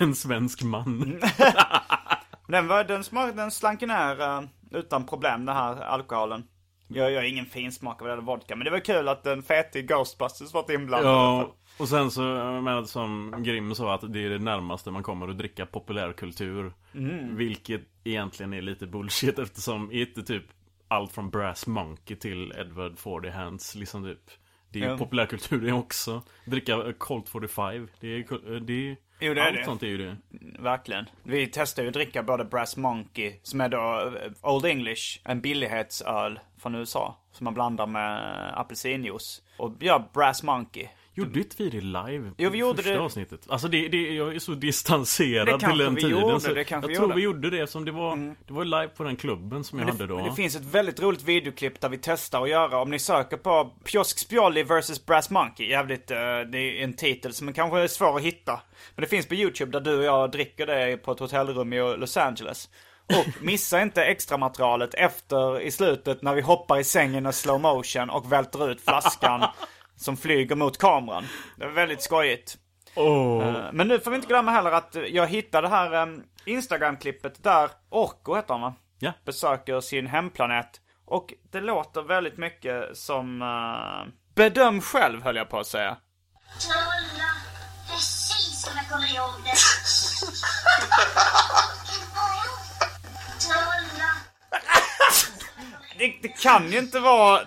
en 0.00 0.14
svensk 0.14 0.62
man. 0.62 1.20
Den, 2.48 2.68
var, 2.68 2.84
den, 2.84 3.04
smak, 3.04 3.36
den 3.36 3.50
slank 3.50 3.80
ner 3.80 4.20
eh, 4.20 4.42
utan 4.70 5.06
problem 5.06 5.46
den 5.46 5.56
här 5.56 5.80
alkoholen. 5.80 6.44
Jag, 6.88 7.12
jag 7.12 7.24
är 7.24 7.28
ingen 7.28 7.46
finsmakare 7.46 7.98
vad 8.00 8.08
det 8.08 8.12
gäller 8.12 8.26
vodka. 8.26 8.56
Men 8.56 8.64
det 8.64 8.70
var 8.70 8.78
kul 8.78 9.08
att 9.08 9.26
en 9.26 9.42
fetig 9.42 9.88
Ghostbusters 9.88 10.54
varit 10.54 10.70
inblandad. 10.70 11.12
Ja, 11.12 11.54
och 11.78 11.88
sen 11.88 12.10
så, 12.10 12.22
jag 12.22 12.62
menar 12.62 12.82
som 12.84 13.34
Grimm 13.38 13.74
sa 13.74 13.94
att 13.94 14.12
det 14.12 14.24
är 14.24 14.30
det 14.30 14.38
närmaste 14.38 14.90
man 14.90 15.02
kommer 15.02 15.28
att 15.28 15.38
dricka 15.38 15.66
populärkultur. 15.66 16.72
Mm. 16.94 17.36
Vilket 17.36 17.82
egentligen 18.04 18.52
är 18.54 18.62
lite 18.62 18.86
bullshit 18.86 19.38
eftersom 19.38 19.92
inte 19.92 20.22
typ 20.22 20.44
allt 20.88 21.12
från 21.12 21.30
Brass 21.30 21.66
Monkey 21.66 22.16
till 22.16 22.52
Edward 22.58 22.98
Forty 22.98 23.28
Hands 23.28 23.74
liksom 23.74 24.04
typ. 24.04 24.30
Det 24.70 24.78
är 24.78 24.82
ju 24.84 24.90
Ja. 24.90 24.98
populärkultur 24.98 25.60
det 25.60 25.72
också. 25.72 26.22
Dricka 26.46 26.92
Colt 26.98 27.28
45, 27.28 27.88
det 28.00 28.06
är, 28.08 28.60
det 28.60 28.72
är 28.90 28.96
Jo, 29.20 29.34
det 29.34 29.40
är 29.40 29.46
allt 29.46 29.56
det. 29.56 29.64
sånt 29.64 29.82
är 29.82 29.86
ju 29.86 29.98
det. 29.98 30.16
Verkligen. 30.58 31.04
Vi 31.22 31.46
testade 31.46 31.82
ju 31.84 31.88
att 31.88 31.94
dricka 31.94 32.22
både 32.22 32.44
Brass 32.44 32.76
Monkey, 32.76 33.32
som 33.42 33.60
är 33.60 33.68
då 33.68 34.12
eh, 34.42 34.50
Old 34.54 34.64
English, 34.64 35.20
en 35.24 35.40
billighetsöl 35.40 36.40
från 36.58 36.74
USA. 36.74 37.16
Som 37.32 37.44
man 37.44 37.54
blandar 37.54 37.86
med 37.86 38.50
apelsinjuice. 38.58 39.42
Och 39.58 39.72
ja, 39.80 40.10
Brass 40.14 40.42
Monkey. 40.42 40.88
Gjorde 41.16 41.38
inte 41.38 41.62
vi 41.62 41.70
det 41.70 41.80
live? 41.80 42.30
Jo, 42.38 42.50
vi 42.50 42.58
gjorde 42.58 42.76
första 42.82 42.92
det. 42.92 43.00
avsnittet. 43.00 43.40
Alltså 43.48 43.68
det, 43.68 43.88
det, 43.88 44.14
jag 44.14 44.34
är 44.34 44.38
så 44.38 44.52
distanserad 44.52 45.60
till 45.60 45.78
den 45.78 45.96
tiden. 45.96 46.10
gjorde, 46.10 46.40
så 46.40 46.50
jag 46.50 46.66
tror 46.68 46.92
gjorde. 46.92 47.14
vi 47.14 47.22
gjorde 47.22 47.50
det 47.50 47.58
eftersom 47.60 47.84
det 47.84 47.92
var, 47.92 48.16
det 48.46 48.52
var 48.52 48.64
live 48.64 48.88
på 48.88 49.04
den 49.04 49.16
klubben 49.16 49.64
som 49.64 49.78
jag 49.78 49.86
Men 49.86 49.94
hade 49.94 50.04
det, 50.06 50.12
då. 50.12 50.16
men 50.16 50.24
det 50.24 50.34
finns 50.34 50.56
ett 50.56 50.64
väldigt 50.64 51.00
roligt 51.00 51.22
videoklipp 51.22 51.80
där 51.80 51.88
vi 51.88 51.98
testar 52.02 52.42
att 52.42 52.48
göra. 52.48 52.78
Om 52.80 52.90
ni 52.90 52.98
söker 52.98 53.36
på 53.36 53.70
Piosk 53.84 54.18
Spioli 54.18 54.62
vs 54.62 55.06
Brass 55.06 55.30
Monkey. 55.30 55.68
Jävligt, 55.68 56.10
eh, 56.10 56.16
det 56.52 56.58
är 56.58 56.84
en 56.84 56.92
titel 56.96 57.32
som 57.32 57.52
kanske 57.52 57.78
är 57.80 57.88
svår 57.88 58.16
att 58.16 58.22
hitta. 58.22 58.60
Men 58.94 59.02
det 59.02 59.08
finns 59.08 59.26
på 59.26 59.34
YouTube 59.34 59.72
där 59.72 59.80
du 59.80 59.98
och 59.98 60.04
jag 60.04 60.30
dricker 60.30 60.66
det 60.66 60.96
på 60.96 61.12
ett 61.12 61.18
hotellrum 61.20 61.72
i 61.72 61.96
Los 61.96 62.16
Angeles. 62.16 62.68
Och 63.06 63.42
missa 63.42 63.82
inte 63.82 64.04
extra 64.04 64.36
materialet 64.36 64.94
efter, 64.94 65.60
i 65.60 65.70
slutet, 65.70 66.22
när 66.22 66.34
vi 66.34 66.40
hoppar 66.40 66.78
i 66.78 66.84
sängen 66.84 67.26
och 67.26 67.34
slow 67.34 67.60
motion 67.60 68.10
och 68.10 68.32
välter 68.32 68.70
ut 68.70 68.80
flaskan 68.80 69.40
som 70.04 70.16
flyger 70.16 70.56
mot 70.56 70.78
kameran. 70.78 71.26
Det 71.56 71.64
är 71.64 71.68
väldigt 71.68 72.02
skojigt. 72.02 72.56
Eh, 72.96 73.02
Men 73.72 73.88
nu 73.88 74.00
får 74.00 74.10
vi 74.10 74.16
inte 74.16 74.28
glömma 74.28 74.50
heller 74.50 74.72
att 74.72 74.96
jag 75.10 75.26
hittade 75.26 75.66
det 75.68 75.74
här 75.74 75.94
um, 76.02 76.22
Instagram-klippet 76.44 77.42
där 77.42 77.70
Orko 77.90 78.34
heter 78.34 78.54
han 78.54 78.60
va? 78.60 78.74
Ja. 78.98 79.12
Besöker 79.24 79.80
sin 79.80 80.06
hemplanet. 80.06 80.80
Och 81.06 81.34
det 81.52 81.60
låter 81.60 82.02
väldigt 82.02 82.38
mycket 82.38 82.96
som... 82.96 83.42
eh, 83.42 84.12
bedöm 84.34 84.80
själv 84.80 85.22
höll 85.22 85.36
jag 85.36 85.48
på 85.50 85.58
att 85.58 85.66
säga. 85.66 85.96
Trolla. 86.60 87.30
Precis 87.90 88.62
som 88.64 88.72
jag 88.76 88.88
kommer 88.90 89.14
ihåg 89.14 89.30
det. 89.44 89.50
Trolla. 93.40 94.10
Det, 95.98 96.14
det 96.22 96.28
kan 96.28 96.72
ju 96.72 96.78
inte 96.78 96.98
vara... 97.00 97.40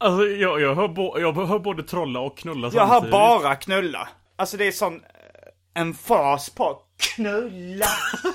Alltså 0.00 0.26
jag, 0.26 0.60
jag, 0.60 0.74
hör 0.74 0.88
bo, 0.88 1.18
jag 1.18 1.32
hör 1.46 1.58
både 1.58 1.82
trolla 1.82 2.20
och 2.20 2.38
knulla 2.38 2.70
Jag 2.74 2.80
hör 2.86 2.88
samtidigt. 2.94 3.10
bara 3.12 3.54
knulla. 3.56 4.08
Alltså 4.36 4.56
det 4.56 4.66
är 4.66 4.72
sån... 4.72 4.94
eh, 4.94 5.00
En 5.82 5.94
fas 5.94 6.50
på 6.50 6.78
knulla. 7.14 7.86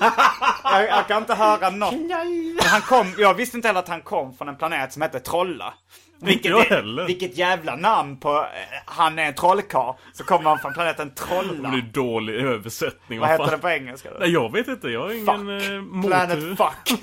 jag, 0.64 0.88
jag 0.88 1.08
kan 1.08 1.18
inte 1.18 1.34
höra 1.34 1.70
något. 1.70 1.94
Men 1.94 2.58
han 2.64 2.80
kom, 2.80 3.14
jag 3.18 3.34
visste 3.34 3.56
inte 3.56 3.68
heller 3.68 3.80
att 3.80 3.88
han 3.88 4.02
kom 4.02 4.36
från 4.36 4.48
en 4.48 4.56
planet 4.56 4.92
som 4.92 5.02
hette 5.02 5.20
Trolla. 5.20 5.74
Vilket, 6.20 6.50
jag 6.50 6.66
är- 6.66 6.70
heller. 6.76 7.04
vilket 7.06 7.36
jävla 7.38 7.76
namn 7.76 8.20
på 8.20 8.34
eh, 8.40 8.46
han 8.86 9.18
är 9.18 9.24
en 9.26 9.34
trollkarl. 9.34 9.94
Så 10.12 10.24
kommer 10.24 10.50
han 10.50 10.58
från 10.58 10.72
planeten 10.74 11.14
Trolla. 11.14 11.68
Det 11.68 11.68
blir 11.68 11.82
dålig 11.82 12.34
översättning. 12.34 13.20
Vad 13.20 13.28
heter 13.28 13.44
fan. 13.44 13.52
det 13.52 13.58
på 13.58 13.68
engelska 13.70 14.10
då? 14.10 14.16
Nej 14.20 14.30
jag 14.30 14.52
vet 14.52 14.68
inte, 14.68 14.88
jag 14.88 15.00
har 15.00 15.10
ingen 15.12 15.26
Fuck. 15.26 16.04
eh. 16.04 16.08
Planet 16.08 16.58
fuck. 16.58 16.88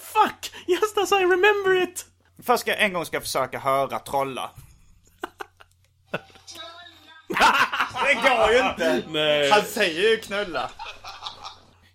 Fuck! 0.00 0.52
Just 0.66 0.98
as 0.98 1.12
I 1.12 1.22
remember 1.22 1.82
it! 1.82 2.06
Först 2.42 2.60
ska 2.60 2.70
jag 2.70 2.82
en 2.82 2.92
gång 2.92 3.04
ska 3.04 3.16
jag 3.16 3.22
försöka 3.22 3.58
höra 3.58 3.98
trolla. 3.98 4.50
Det 8.04 8.14
går 8.14 8.50
ju 8.52 8.58
inte! 8.68 9.02
Nej. 9.10 9.50
Han 9.50 9.62
säger 9.62 10.10
ju 10.10 10.16
knulla. 10.16 10.70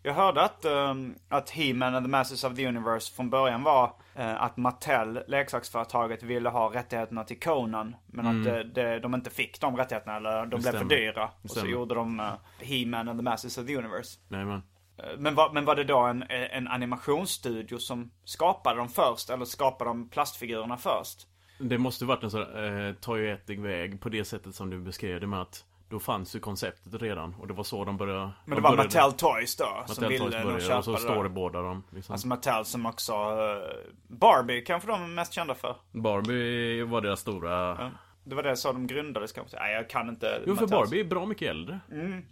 Jag 0.03 0.13
hörde 0.13 0.41
att, 0.41 0.65
um, 0.65 1.15
att 1.29 1.49
He-Man 1.49 1.95
and 1.95 2.05
the 2.05 2.09
Masters 2.09 2.43
of 2.43 2.55
the 2.55 2.67
Universe 2.67 3.15
från 3.15 3.29
början 3.29 3.63
var 3.63 3.93
eh, 4.15 4.43
att 4.43 4.57
Mattel, 4.57 5.19
leksaksföretaget, 5.27 6.23
ville 6.23 6.49
ha 6.49 6.73
rättigheterna 6.73 7.23
till 7.23 7.39
Conan. 7.39 7.95
Men 8.05 8.27
att 8.27 8.43
det, 8.43 8.63
det, 8.63 8.99
de 8.99 9.15
inte 9.15 9.29
fick 9.29 9.61
de 9.61 9.77
rättigheterna 9.77 10.15
eller 10.15 10.45
de 10.45 10.61
blev 10.61 10.71
för 10.71 10.85
dyra. 10.85 11.29
Och 11.43 11.49
så 11.49 11.65
gjorde 11.67 11.95
de 11.95 12.19
uh, 12.19 12.33
He-Man 12.59 13.09
and 13.09 13.19
the 13.19 13.23
Masters 13.23 13.57
of 13.57 13.65
the 13.65 13.77
Universe. 13.77 14.19
Nej 14.27 14.45
men. 14.45 14.61
Eh, 14.97 15.03
Men 15.17 15.35
var, 15.35 15.53
men 15.53 15.65
var 15.65 15.75
det 15.75 15.83
då 15.83 15.99
en, 15.99 16.23
en 16.29 16.67
animationsstudio 16.67 17.77
som 17.77 18.11
skapade 18.23 18.77
dem 18.79 18.89
först? 18.89 19.29
Eller 19.29 19.45
skapade 19.45 19.89
de 19.89 20.09
plastfigurerna 20.09 20.77
först? 20.77 21.27
Det 21.59 21.77
måste 21.77 22.05
varit 22.05 22.23
en 22.23 22.31
sån 22.31 22.41
eh, 22.87 22.93
toyetig 22.93 23.59
väg 23.61 24.01
på 24.01 24.09
det 24.09 24.25
sättet 24.25 24.55
som 24.55 24.69
du 24.69 24.79
beskrev 24.79 25.19
det 25.21 25.27
med 25.27 25.41
att 25.41 25.65
då 25.89 25.99
fanns 25.99 26.35
ju 26.35 26.39
konceptet 26.39 27.01
redan 27.01 27.35
och 27.39 27.47
det 27.47 27.53
var 27.53 27.63
så 27.63 27.85
de 27.85 27.97
började 27.97 28.19
Men 28.19 28.31
det 28.45 28.55
de 28.55 28.61
var 28.61 28.69
började- 28.71 28.83
Mattel 28.83 29.13
Toys 29.13 29.55
då? 29.55 29.65
som 29.65 30.03
Mattel 30.03 30.09
ville 30.09 30.19
Toys 30.19 30.43
började 30.43 30.61
köpa 30.63 30.77
och 30.77 30.83
så 30.99 31.29
båda 31.29 31.61
dem 31.61 31.83
liksom. 31.89 32.13
Alltså 32.13 32.27
Mattel 32.27 32.65
som 32.65 32.85
också... 32.85 33.13
eh, 33.13 33.91
Barbie 34.07 34.61
kanske 34.61 34.87
de 34.89 35.03
är 35.03 35.07
mest 35.07 35.33
kända 35.33 35.55
för. 35.55 35.75
Barbie 35.91 36.83
var 36.83 37.01
deras 37.01 37.19
stora 37.19 37.91
Det 38.29 38.35
var 38.35 38.43
det 38.43 38.57
så 38.57 38.71
de 38.71 38.87
grundades 38.87 39.31
kanske. 39.31 39.57
Nej, 39.59 39.73
jag 39.73 39.89
kan 39.89 40.09
inte. 40.09 40.41
Jo 40.47 40.55
för. 40.55 40.67
Barbie 40.67 40.99
är 40.99 41.03
bra 41.03 41.25
mycket 41.25 41.49
äldre 41.49 41.79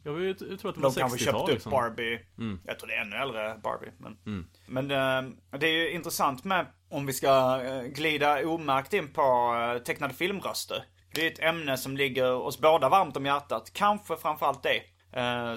Jag, 0.04 0.14
vet, 0.14 0.42
jag 0.42 0.60
tror 0.60 0.70
att 0.70 0.76
det 0.76 0.82
var 0.82 0.90
De 0.90 1.00
kanske 1.00 1.18
60-tal 1.18 1.34
köpte 1.34 1.44
upp 1.44 1.50
liksom. 1.56 1.72
Barbie. 1.72 2.20
Jag 2.66 2.80
tror 2.80 2.88
det 2.88 2.96
är 2.96 3.02
ännu 3.02 3.16
äldre 3.16 3.60
Barbie. 3.64 3.92
Men, 3.98 4.18
Mm. 4.26 4.48
men 4.68 4.92
eh, 4.92 5.60
det 5.60 5.68
är 5.68 5.72
ju 5.74 5.92
intressant 5.92 6.44
med, 6.44 6.66
om 6.90 7.06
vi 7.06 7.14
ska 7.14 7.62
eh, 7.66 7.82
glida 7.82 8.48
omärkt 8.48 8.94
in 8.94 9.14
på 9.14 9.56
eh, 9.76 9.84
tecknade 9.84 10.14
filmröster. 10.14 10.84
Det 11.14 11.28
är 11.28 11.32
ett 11.32 11.40
ämne 11.40 11.78
som 11.78 11.98
ligger 11.98 12.32
oss 12.34 12.60
båda 12.62 12.90
varmt 12.90 13.18
om 13.18 13.26
hjärtat. 13.26 13.72
Kanske 13.74 14.16
framförallt 14.18 14.64
det. 14.64 14.82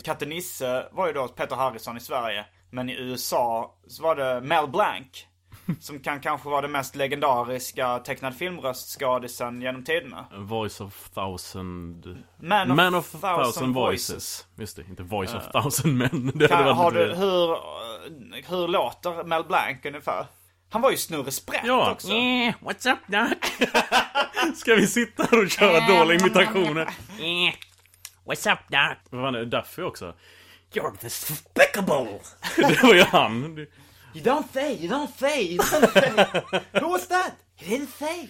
Katte 0.05 0.27
Nisse 0.27 0.89
var 0.93 1.07
ju 1.07 1.13
då 1.13 1.29
Peter 1.29 1.57
Harrison 1.57 1.97
i 1.97 2.01
Sverige. 2.01 2.45
Men 2.71 2.91
i 2.91 2.93
USA 2.93 3.79
så 3.87 4.03
var 4.03 4.17
det 4.17 4.41
Mel 4.41 4.69
Blanc. 4.69 5.27
Som 5.81 6.01
kan 6.01 6.21
kanske 6.21 6.49
vara 6.49 6.61
den 6.61 6.73
mest 6.73 6.97
legendariska 6.97 7.99
tecknad 7.99 8.35
filmröstskådisen 8.37 9.63
genom 9.63 9.85
tiderna. 9.85 10.27
Voice 10.37 10.81
of 10.81 11.11
thousand 11.15 12.25
Man 12.41 12.95
of 12.95 13.11
thousand, 13.11 13.21
thousand 13.45 13.75
voices. 13.75 14.11
voices. 14.11 14.47
Just 14.59 14.77
det, 14.77 14.83
inte 14.89 15.03
voice 15.03 15.35
of 15.35 15.43
thousand 15.53 15.97
men 15.97 16.31
det 16.35 16.49
Kan, 16.49 16.77
har 16.77 16.91
du, 16.91 17.15
hur, 17.15 17.57
hur 18.49 18.69
låter 18.69 19.25
Mel 19.25 19.45
Blanc 19.45 19.79
ungefär? 19.85 20.27
Han 20.71 20.83
var 20.83 20.91
ju 20.91 20.97
Snurre 20.97 21.31
Sprätt 21.31 21.63
Ja. 21.65 21.91
också. 21.93 22.09
Eh, 22.09 22.55
what's 22.61 22.93
up 22.93 22.99
doc? 23.07 23.39
Ska 24.59 24.75
vi 24.75 24.87
sitta 24.87 25.23
här 25.31 25.43
och 25.45 25.51
köra 25.51 25.99
dåliga 25.99 26.19
imitationer? 26.21 26.83
Eh, 27.19 27.55
what's 28.25 28.53
up, 28.53 28.59
Doc? 28.69 28.97
Vad 29.11 29.23
fan 29.23 29.35
är 29.35 29.39
det? 29.39 29.45
Duffy 29.45 29.83
också? 29.83 30.15
You're 30.73 30.97
despicable. 31.01 32.19
Det 32.57 32.83
var 32.83 32.95
ju 32.95 33.03
han. 33.03 33.67
You 34.19 34.25
don't 34.25 34.45
say, 34.53 34.73
you 34.85 34.89
don't 34.89 35.09
say, 35.19 35.43
you 35.43 35.59
don't 35.59 35.93
say. 35.93 36.61
Who 36.81 36.89
was 36.89 37.09
that? 37.09 37.33
You 37.61 37.69
didn't 37.79 37.93
say. 37.99 38.29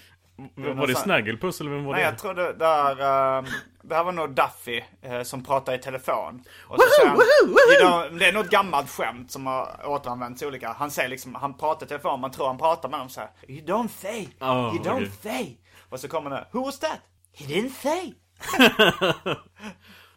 Var 0.56 0.86
det 0.86 0.94
Snagglepuss 0.94 1.60
eller 1.60 1.70
vem 1.70 1.84
var 1.84 1.92
Nej, 1.92 2.02
det? 2.02 2.08
jag 2.08 2.18
tror 2.18 2.34
det 2.34 2.52
där, 2.52 2.90
eh, 3.38 3.44
det 3.82 3.94
här 3.94 4.04
var 4.04 4.12
nog 4.12 4.30
Duffy 4.34 4.82
eh, 5.02 5.22
som 5.22 5.44
pratade 5.44 5.76
i 5.76 5.80
telefon. 5.80 6.42
Och 6.66 6.76
så 6.80 7.06
han, 7.06 7.16
"You 7.16 7.78
know", 8.10 8.18
det 8.18 8.26
är 8.26 8.32
något 8.32 8.50
gammalt 8.50 8.90
skämt 8.90 9.30
som 9.30 9.46
har 9.46 9.80
återanvänts 9.86 10.42
olika. 10.42 10.72
Han 10.78 10.90
säger 10.90 11.08
liksom, 11.08 11.34
han 11.34 11.54
pratar 11.58 11.86
i 11.86 11.88
telefon, 11.88 12.20
man 12.20 12.30
tror 12.30 12.46
han 12.46 12.58
pratar 12.58 12.88
med 12.88 13.00
dem 13.00 13.08
så 13.08 13.20
här. 13.20 13.30
You 13.48 13.60
don't 13.66 13.88
say, 13.88 14.28
Ah, 14.38 14.72
you 14.74 14.82
don't 14.82 14.92
okej. 14.94 15.10
say. 15.22 15.56
Och 15.90 16.00
så 16.00 16.08
kommer 16.08 16.30
det, 16.30 16.46
Who 16.52 16.64
was 16.64 16.78
that? 16.78 16.98
He 17.34 17.44
didn't 17.46 17.72
say. 17.82 18.12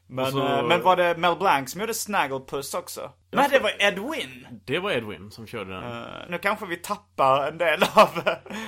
men, 0.07 0.31
så- 0.31 0.47
eh, 0.47 0.63
men 0.67 0.81
var 0.83 0.95
det 0.95 1.17
Mel 1.17 1.35
Blanc 1.35 1.71
som 1.71 1.81
gjorde 1.81 1.93
Snagglepuss 1.93 2.73
också? 2.73 3.11
Nej, 3.31 3.49
det 3.51 3.59
var 3.59 3.71
Edwin! 3.79 4.47
Det 4.65 4.79
var 4.79 4.91
Edwin 4.91 5.31
som 5.31 5.47
körde 5.47 5.73
den. 5.73 5.83
Uh, 5.83 6.05
nu 6.29 6.37
kanske 6.37 6.65
vi 6.65 6.75
tappar 6.77 7.47
en 7.47 7.57
del 7.57 7.83
av, 7.83 8.09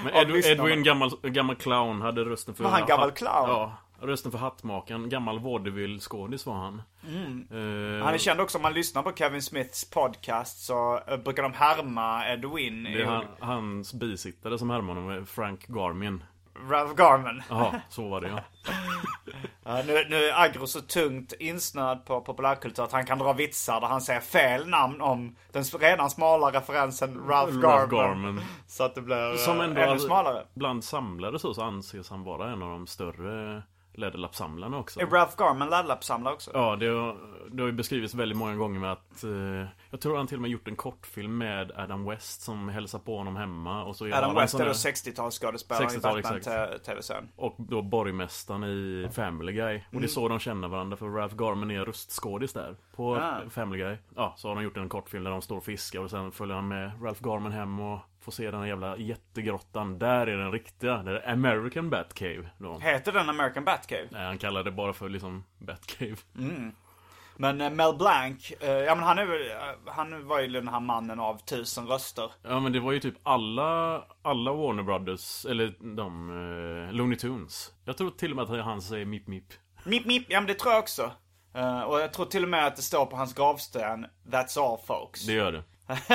Men 0.03 0.13
av 0.13 0.21
Ed, 0.21 0.31
lyssnarna. 0.31 0.69
Edwin, 0.69 0.83
gammal, 0.83 1.11
gammal 1.23 1.55
clown, 1.55 2.01
hade 2.01 2.25
rösten 2.25 2.55
för... 2.55 2.63
Var 2.63 2.71
han 2.71 2.87
gammal 2.87 3.11
clown? 3.11 3.49
Ja. 3.49 3.77
Rösten 4.01 4.31
för 4.31 4.39
Hattmakaren. 4.39 5.09
Gammal 5.09 5.39
vaudeville-skådis 5.39 6.45
var 6.45 6.53
han. 6.53 6.81
Mm. 7.07 7.47
Eh, 7.51 8.05
Han 8.05 8.13
är 8.13 8.17
känd 8.17 8.41
också 8.41 8.57
om 8.57 8.61
man 8.61 8.73
lyssnar 8.73 9.03
på 9.03 9.11
Kevin 9.15 9.41
Smiths 9.41 9.89
podcast 9.89 10.65
så 10.65 10.99
eh, 11.07 11.17
brukar 11.17 11.43
de 11.43 11.53
härma 11.53 12.27
Edwin 12.27 12.83
Det 12.83 12.89
i 12.89 13.01
är 13.01 13.05
han, 13.05 13.25
hans 13.39 13.93
bisittare 13.93 14.57
som 14.57 14.69
härmar 14.69 14.95
honom, 14.95 15.25
Frank 15.25 15.67
Garmin. 15.67 16.23
Ralph 16.69 16.95
Garman. 16.95 17.43
Jaha, 17.49 17.81
så 17.89 18.09
var 18.09 18.21
det 18.21 18.27
ja. 18.27 18.39
Ja, 19.65 19.81
nu, 19.87 20.05
nu 20.09 20.15
är 20.15 20.43
Agro 20.43 20.67
så 20.67 20.81
tungt 20.81 21.33
insnöad 21.39 22.05
på 22.05 22.21
populärkultur 22.21 22.83
att 22.83 22.91
han 22.91 23.05
kan 23.05 23.19
dra 23.19 23.33
vitsar 23.33 23.81
där 23.81 23.87
han 23.87 24.01
säger 24.01 24.19
fel 24.19 24.67
namn 24.67 25.01
om 25.01 25.35
den 25.51 25.63
redan 25.63 26.09
smala 26.09 26.51
referensen 26.51 27.27
Ralph 27.27 27.53
Garman. 27.53 27.71
Ralph 27.71 27.95
Garman. 27.95 28.41
Så 28.67 28.83
att 28.83 28.95
det 28.95 29.01
blir 29.01 29.35
Som 29.37 29.61
ändå 29.61 29.81
ännu 29.81 29.99
smalare. 29.99 30.45
Bland 30.53 30.83
samlare 30.83 31.39
så, 31.39 31.53
så 31.53 31.61
anses 31.61 32.09
han 32.09 32.23
vara 32.23 32.51
en 32.51 32.63
av 32.63 32.69
de 32.69 32.87
större 32.87 33.63
läderlappsamlarna 33.93 34.77
också. 34.77 34.99
Är 34.99 35.05
Ralph 35.05 35.33
Garman 35.37 35.69
laddlappssamlare 35.69 36.33
också? 36.33 36.51
Ja, 36.53 36.75
det 36.75 36.87
har, 36.87 37.17
det 37.51 37.61
har 37.63 37.67
ju 37.67 37.73
beskrivits 37.73 38.13
väldigt 38.13 38.37
många 38.37 38.55
gånger 38.55 38.79
med 38.79 38.91
att 38.91 39.23
eh, 39.23 39.31
Jag 39.89 40.01
tror 40.01 40.17
han 40.17 40.27
till 40.27 40.37
och 40.37 40.41
med 40.41 40.51
gjort 40.51 40.67
en 40.67 40.75
kortfilm 40.75 41.37
med 41.37 41.71
Adam 41.75 42.05
West 42.05 42.41
som 42.41 42.69
hälsar 42.69 42.99
på 42.99 43.17
honom 43.17 43.35
hemma 43.35 43.83
och 43.83 43.95
så 43.95 44.13
Adam 44.13 44.35
West 44.35 44.53
är 44.53 44.59
då 44.59 44.65
där- 44.65 44.71
60-talsskådespelare 44.73 45.83
i 45.83 45.87
60-tal, 45.97 46.21
Batman 46.21 46.37
exakt. 46.37 46.45
te- 46.45 46.79
TV-serien. 46.79 47.29
Och 47.35 47.55
då 47.57 47.81
borgmästaren 47.81 48.63
i 48.63 49.09
Family 49.13 49.53
Guy. 49.53 49.81
Och 49.93 49.99
det 49.99 50.05
är 50.05 50.07
så 50.07 50.27
de 50.27 50.39
känner 50.39 50.67
varandra 50.67 50.97
för 50.97 51.05
Ralph 51.09 51.35
Garman 51.35 51.71
är 51.71 51.85
röstskådis 51.85 52.53
där. 52.53 52.75
På 52.95 53.15
Ah. 53.15 53.49
Family 53.49 53.77
Guy. 53.83 53.97
Ja, 54.15 54.33
så 54.37 54.47
har 54.47 54.55
de 54.55 54.63
gjort 54.63 54.77
en 54.77 54.89
kortfilm 54.89 55.23
där 55.23 55.31
de 55.31 55.41
står 55.41 55.57
och 55.57 55.63
fiskar 55.63 55.99
och 55.99 56.09
sen 56.09 56.31
följer 56.31 56.55
han 56.55 56.67
med 56.67 56.91
Ralph 57.03 57.21
Garman 57.23 57.51
hem 57.51 57.79
och 57.79 57.99
får 58.23 58.31
se 58.31 58.51
den 58.51 58.59
här 58.59 58.67
jävla 58.67 58.97
jättegrottan. 58.97 59.99
Där 59.99 60.27
är 60.27 60.37
den 60.37 60.51
riktiga. 60.51 60.97
Det 60.97 61.19
är 61.19 61.31
American 61.33 61.89
Batcave. 61.89 62.49
Då. 62.57 62.79
Heter 62.79 63.11
den 63.11 63.29
American 63.29 63.65
Batcave? 63.65 64.07
Nej, 64.11 64.25
han 64.25 64.37
kallar 64.37 64.63
det 64.63 64.71
bara 64.71 64.93
för 64.93 65.09
liksom 65.09 65.43
Batcave. 65.59 66.15
Men 67.37 67.61
eh, 67.61 67.69
Mel 67.69 67.95
Blanc, 67.97 68.51
eh, 68.59 68.69
ja 68.69 68.95
men 68.95 69.03
han 69.03 69.19
är 69.19 69.23
eh, 69.23 69.93
han 69.93 70.27
var 70.27 70.39
ju 70.39 70.47
den 70.47 70.67
här 70.67 70.79
mannen 70.79 71.19
av 71.19 71.37
tusen 71.37 71.87
röster. 71.87 72.31
Ja 72.43 72.59
men 72.59 72.71
det 72.71 72.79
var 72.79 72.91
ju 72.91 72.99
typ 72.99 73.15
alla, 73.23 74.03
alla 74.21 74.53
Warner 74.53 74.83
Brothers, 74.83 75.45
eller 75.45 75.95
de, 75.95 76.29
eh, 76.29 76.93
Looney 76.95 77.17
Tunes. 77.17 77.71
Jag 77.85 77.97
tror 77.97 78.11
till 78.11 78.31
och 78.31 78.35
med 78.35 78.59
att 78.59 78.65
han 78.65 78.81
säger 78.81 79.05
Mip 79.05 79.27
Mip. 79.27 79.53
Mip 79.83 80.05
mip, 80.05 80.25
ja 80.29 80.39
men 80.39 80.47
det 80.47 80.53
tror 80.53 80.73
jag 80.73 80.79
också. 80.79 81.11
Eh, 81.55 81.81
och 81.81 81.99
jag 81.99 82.13
tror 82.13 82.25
till 82.25 82.43
och 82.43 82.49
med 82.49 82.67
att 82.67 82.75
det 82.75 82.81
står 82.81 83.05
på 83.05 83.15
hans 83.15 83.33
gravsten 83.33 84.05
That's 84.31 84.59
all 84.59 84.77
folks. 84.87 85.25
Det 85.25 85.33
gör 85.33 85.51
det. 85.51 85.63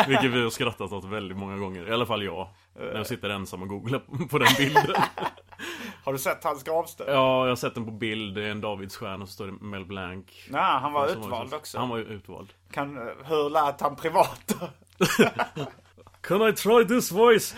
Vilket 0.09 0.31
vi 0.31 0.43
har 0.43 0.51
skrattat 0.51 0.93
åt 0.93 1.05
väldigt 1.05 1.39
många 1.39 1.57
gånger. 1.57 1.89
I 1.89 1.93
alla 1.93 2.07
fall 2.07 2.25
jag. 2.25 2.49
När 2.75 2.95
jag 2.95 3.07
sitter 3.07 3.31
ensam 3.31 3.63
och 3.63 3.69
googlar 3.69 4.27
på 4.29 4.39
den 4.39 4.49
bilden. 4.59 4.95
Har 6.05 6.13
du 6.13 6.19
sett 6.19 6.45
hans 6.45 6.63
gravsten? 6.65 7.07
Ja, 7.09 7.43
jag 7.43 7.51
har 7.51 7.57
sett 7.57 7.75
den 7.75 7.85
på 7.85 7.91
bild. 7.91 8.35
Det 8.35 8.45
är 8.45 8.51
en 8.51 8.61
Davidsstjärna 8.61 9.23
och 9.23 9.29
så 9.29 9.33
står 9.35 9.47
det 9.47 9.53
Mel 9.53 9.85
Blanc. 9.85 10.27
Nej, 10.49 10.63
han 10.63 10.93
var 10.93 11.09
utvald 11.09 11.55
också. 11.55 11.79
Han 11.79 11.89
var 11.89 11.99
utvald. 11.99 12.53
Kan, 12.71 12.97
hur 13.25 13.51
lät 13.51 13.81
han 13.81 13.97
privat? 13.97 14.55
Can 16.21 16.49
I 16.49 16.53
try 16.53 16.85
this 16.85 17.13
voice? 17.13 17.57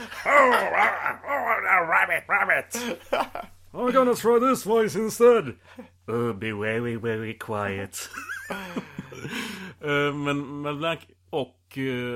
rabbit, 1.87 2.25
rabbit! 2.29 3.01
I'm 3.73 3.93
gonna 3.93 4.15
try 4.15 4.41
this 4.41 4.67
voice 4.67 4.97
instead. 4.97 5.55
Oh, 6.07 6.33
be 6.33 6.53
very, 6.53 6.97
very 6.97 7.39
quiet. 7.39 8.11
Eh, 9.81 10.15
men 10.15 10.63
Mel 10.63 10.77
Blanc 10.77 11.01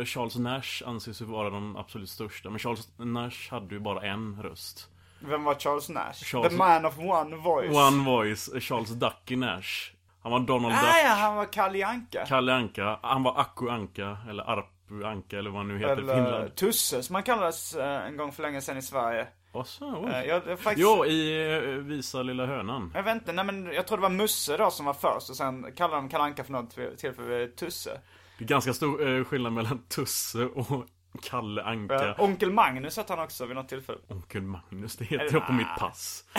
Charles 0.06 0.36
Nash 0.36 0.82
anses 0.86 1.20
ju 1.20 1.24
vara 1.24 1.50
de 1.50 1.76
absolut 1.76 2.08
största. 2.10 2.50
Men 2.50 2.58
Charles 2.58 2.88
Nash 2.98 3.50
hade 3.50 3.74
ju 3.74 3.80
bara 3.80 4.02
en 4.02 4.42
röst. 4.42 4.88
Vem 5.20 5.44
var 5.44 5.54
Charles 5.54 5.88
Nash? 5.88 6.12
Charles- 6.24 6.48
The 6.48 6.56
man 6.56 6.84
of 6.86 6.98
one 6.98 7.36
voice. 7.36 7.76
One 7.76 8.04
voice, 8.04 8.48
eh, 8.54 8.60
Charles 8.60 8.90
Ducky 8.90 9.36
Nash. 9.36 9.90
Han 10.22 10.32
var 10.32 10.40
Donald 10.40 10.74
Ah, 10.74 10.80
Duck. 10.80 10.90
ja, 11.04 11.08
han 11.08 11.36
var 11.36 11.44
Kalle 11.52 11.86
Anka. 11.86 12.24
Kalle 12.26 12.54
Anka. 12.54 12.98
Han 13.02 13.22
var 13.22 13.40
Akku 13.40 13.68
Anka. 13.68 14.18
Eller 14.30 14.42
Arpu 14.42 15.04
Anka 15.04 15.38
eller 15.38 15.50
vad 15.50 15.58
han 15.58 15.68
nu 15.68 15.78
heter 15.78 15.88
i 15.88 16.02
Eller 16.02 16.14
Finland. 16.14 16.54
Tusse 16.56 17.02
som 17.02 17.14
han 17.14 17.22
kallades 17.24 17.74
eh, 17.74 18.06
en 18.06 18.16
gång 18.16 18.32
för 18.32 18.42
länge 18.42 18.60
sedan 18.60 18.76
i 18.78 18.82
Sverige. 18.82 19.26
Och 19.52 19.66
så, 19.66 20.06
Eh, 20.08 20.22
jag, 20.24 20.42
jag, 20.46 20.60
faktiskt, 20.60 20.78
Jo, 20.88 21.04
i 21.04 21.52
eh, 21.54 21.60
Visa 21.70 22.22
lilla 22.22 22.46
hönan. 22.46 22.90
jag 22.94 23.02
vet 23.02 23.14
inte, 23.14 23.32
nej 23.32 23.44
men 23.44 23.72
jag 23.72 23.86
tror 23.86 23.98
det 23.98 24.02
var 24.02 24.08
Musse 24.08 24.56
då 24.56 24.70
som 24.70 24.86
var 24.86 24.94
först 24.94 25.30
och 25.30 25.36
sen 25.36 25.72
kallade 25.76 25.96
de 26.02 26.08
Kalle 26.08 26.24
Anka 26.24 26.44
för 26.44 26.52
något 26.52 26.76
tillfälle 26.98 27.46
Tusse. 27.48 28.00
Det 28.38 28.44
är 28.44 28.48
ganska 28.48 28.72
stor 28.74 29.08
eh, 29.08 29.24
skillnad 29.24 29.52
mellan 29.52 29.78
Tusse 29.88 30.44
och 30.44 30.86
Kalle 31.22 31.62
Anka. 31.62 32.08
Eh, 32.08 32.20
Onkel 32.20 32.52
Magnus 32.52 32.96
hette 32.96 33.12
han 33.12 33.24
också 33.24 33.46
vid 33.46 33.56
något 33.56 33.68
tillfälle. 33.68 33.98
Onkel 34.08 34.42
Magnus, 34.42 34.96
det 34.96 35.04
heter 35.04 35.32
jag 35.32 35.46
på 35.46 35.52
mitt 35.52 35.76
pass. 35.78 36.24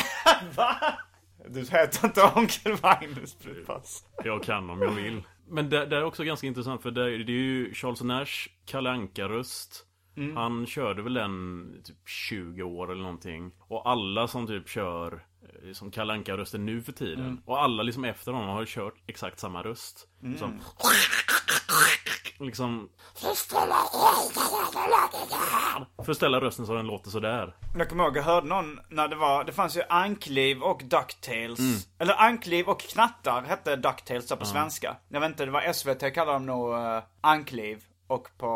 Du 1.50 1.60
heter 1.60 2.06
inte 2.08 2.22
Onkel 2.36 2.78
Magnus 2.84 3.36
på 3.36 3.50
ditt 3.50 3.68
pass. 3.68 4.04
Jag 4.24 4.44
kan 4.44 4.70
om 4.70 4.82
jag 4.82 4.92
vill. 4.92 5.24
Men 5.48 5.70
det, 5.70 5.86
det 5.86 5.98
är 5.98 6.04
också 6.04 6.24
ganska 6.24 6.48
intressant 6.48 6.82
för 6.82 6.92
det, 6.92 7.02
är- 7.04 7.18
det 7.18 7.32
är 7.32 7.38
ju 7.38 7.74
Charles 7.74 8.02
Nash, 8.02 8.50
Kalle 8.66 8.90
Anka-röst. 8.90 9.86
Han 10.36 10.66
körde 10.66 11.02
väl 11.02 11.14
den 11.14 11.82
typ 11.84 12.08
20 12.10 12.64
år 12.64 12.92
eller 12.92 13.02
någonting. 13.04 13.52
Och 13.60 13.90
alla 13.90 14.28
som 14.28 14.48
typ 14.48 14.70
kör 14.70 15.26
som 15.74 15.92
Kalle 15.92 16.14
Anka-rösten 16.14 16.66
nu 16.66 16.82
för 16.82 16.92
tiden. 16.92 17.42
Och 17.46 17.64
alla 17.64 17.84
liksom 17.84 18.06
efter 18.06 18.32
honom 18.32 18.50
har 18.50 18.66
kört 18.66 18.94
exakt 19.08 19.40
samma 19.40 19.64
röst. 19.64 20.08
Som... 20.40 20.62
Liksom... 22.40 22.90
För 26.06 26.12
att 26.12 26.18
ställa 26.18 26.42
rösten 26.42 26.66
så 26.66 26.74
den 26.74 26.88
låter 26.88 27.10
sådär. 27.10 27.56
Jag 27.78 27.90
kommer 27.90 28.04
ihåg, 28.04 28.18
jag 28.18 28.24
hörde 28.24 28.48
någon 28.48 28.80
när 28.90 29.08
det 29.08 29.16
var, 29.16 29.44
det 29.44 29.52
fanns 29.52 29.78
ju 29.78 29.82
Ankliv 29.90 30.62
och 30.62 30.82
Ducktails. 30.84 31.88
Eller 32.00 32.22
Ankliv 32.22 32.68
och 32.68 32.80
Knattar 32.80 33.42
hette 33.42 33.76
Ducktails 33.76 34.30
på 34.30 34.46
svenska. 34.46 34.98
Jag 35.10 35.20
vet 35.20 35.30
inte, 35.30 35.46
det 35.46 35.52
var 35.52 35.74
SVT 35.74 36.14
kallade 36.14 36.32
dem 36.32 36.46
nog 36.46 36.74
uh, 36.74 37.04
Ankliv. 37.22 37.84
Och 38.08 38.28
på 38.38 38.48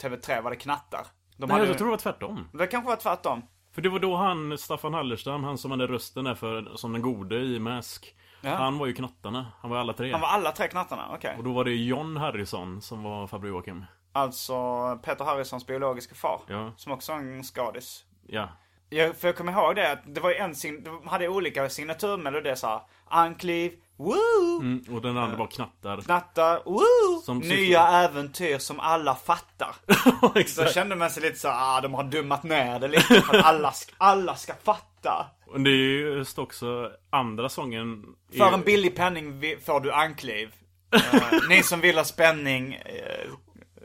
TV3 0.00 0.42
var 0.42 0.50
det 0.50 0.56
Knattar. 0.56 1.06
De 1.36 1.46
Nej, 1.46 1.56
hade, 1.56 1.66
jag 1.68 1.78
tror 1.78 1.86
det 1.86 1.90
var 1.90 1.98
tvärtom. 1.98 2.48
Det 2.52 2.66
kanske 2.66 2.88
var 2.88 2.96
tvärtom. 2.96 3.42
För 3.74 3.82
det 3.82 3.88
var 3.88 3.98
då 3.98 4.16
han, 4.16 4.58
Staffan 4.58 4.94
Hallerstam, 4.94 5.44
han 5.44 5.58
som 5.58 5.70
hade 5.70 5.86
rösten 5.86 6.24
där 6.24 6.34
för, 6.34 6.76
som 6.76 6.92
den 6.92 7.02
gode 7.02 7.36
i 7.36 7.58
Mask. 7.58 8.14
Ja. 8.40 8.54
Han 8.54 8.78
var 8.78 8.86
ju 8.86 8.92
knattarna. 8.92 9.46
Han 9.60 9.70
var 9.70 9.78
alla 9.78 9.92
tre. 9.92 10.12
Han 10.12 10.20
var 10.20 10.28
alla 10.28 10.52
tre 10.52 10.68
knattarna, 10.68 11.08
okej. 11.14 11.34
Och 11.38 11.44
då 11.44 11.52
var 11.52 11.64
det 11.64 11.74
John 11.74 12.16
Harrison 12.16 12.80
som 12.82 13.02
var 13.02 13.26
farbror 13.26 13.50
Joakim. 13.50 13.84
Alltså 14.12 14.54
Peter 15.02 15.24
Harrisons 15.24 15.66
biologiska 15.66 16.14
far. 16.14 16.40
Ja. 16.46 16.72
Som 16.76 16.92
också 16.92 17.12
är 17.12 17.16
en 17.16 17.44
skadis. 17.44 18.04
Ja. 18.26 18.48
Jag, 18.94 19.16
för 19.16 19.28
jag 19.28 19.36
kommer 19.36 19.52
ihåg 19.52 19.76
det 19.76 19.92
att 19.92 19.98
det 20.14 20.20
var 20.20 20.30
ju 20.30 20.36
en 20.36 20.54
sign, 20.54 20.84
de 20.84 21.08
hade 21.08 21.28
olika 21.28 21.68
signaturmelodier 21.68 22.54
såhär. 22.54 22.80
Ankliv, 23.08 23.72
woo! 23.96 24.60
Mm, 24.60 24.84
och 24.94 25.02
den 25.02 25.16
andra 25.18 25.36
var 25.36 25.46
knattar. 25.46 26.00
Knattar, 26.00 26.62
woo! 26.64 27.20
Som 27.24 27.38
Nya 27.38 27.88
äventyr 27.88 28.58
som 28.58 28.80
alla 28.80 29.14
fattar. 29.14 29.74
Så 30.20 30.32
Exakt. 30.38 30.74
kände 30.74 30.96
man 30.96 31.10
sig 31.10 31.22
lite 31.22 31.38
så 31.38 31.48
ah 31.48 31.80
de 31.80 31.94
har 31.94 32.04
dummat 32.04 32.42
ner 32.42 32.78
det 32.78 32.88
lite 32.88 33.20
för 33.20 33.36
att 33.38 33.44
alla, 33.44 33.72
ska- 33.72 33.94
alla 33.98 34.36
ska 34.36 34.52
fatta. 34.64 35.26
Och 35.46 35.60
det 35.60 35.70
är 35.70 35.74
ju 35.74 36.16
just 36.16 36.38
också 36.38 36.90
andra 37.10 37.48
sången. 37.48 38.04
är- 38.32 38.38
För 38.38 38.52
en 38.52 38.60
billig 38.62 38.96
penning 38.96 39.40
får 39.64 39.80
du 39.80 39.92
ankliv. 39.92 40.54
Eh, 40.94 41.32
ni 41.48 41.62
som 41.62 41.80
vill 41.80 41.96
ha 41.96 42.04
spänning. 42.04 42.74
eh, 42.74 43.30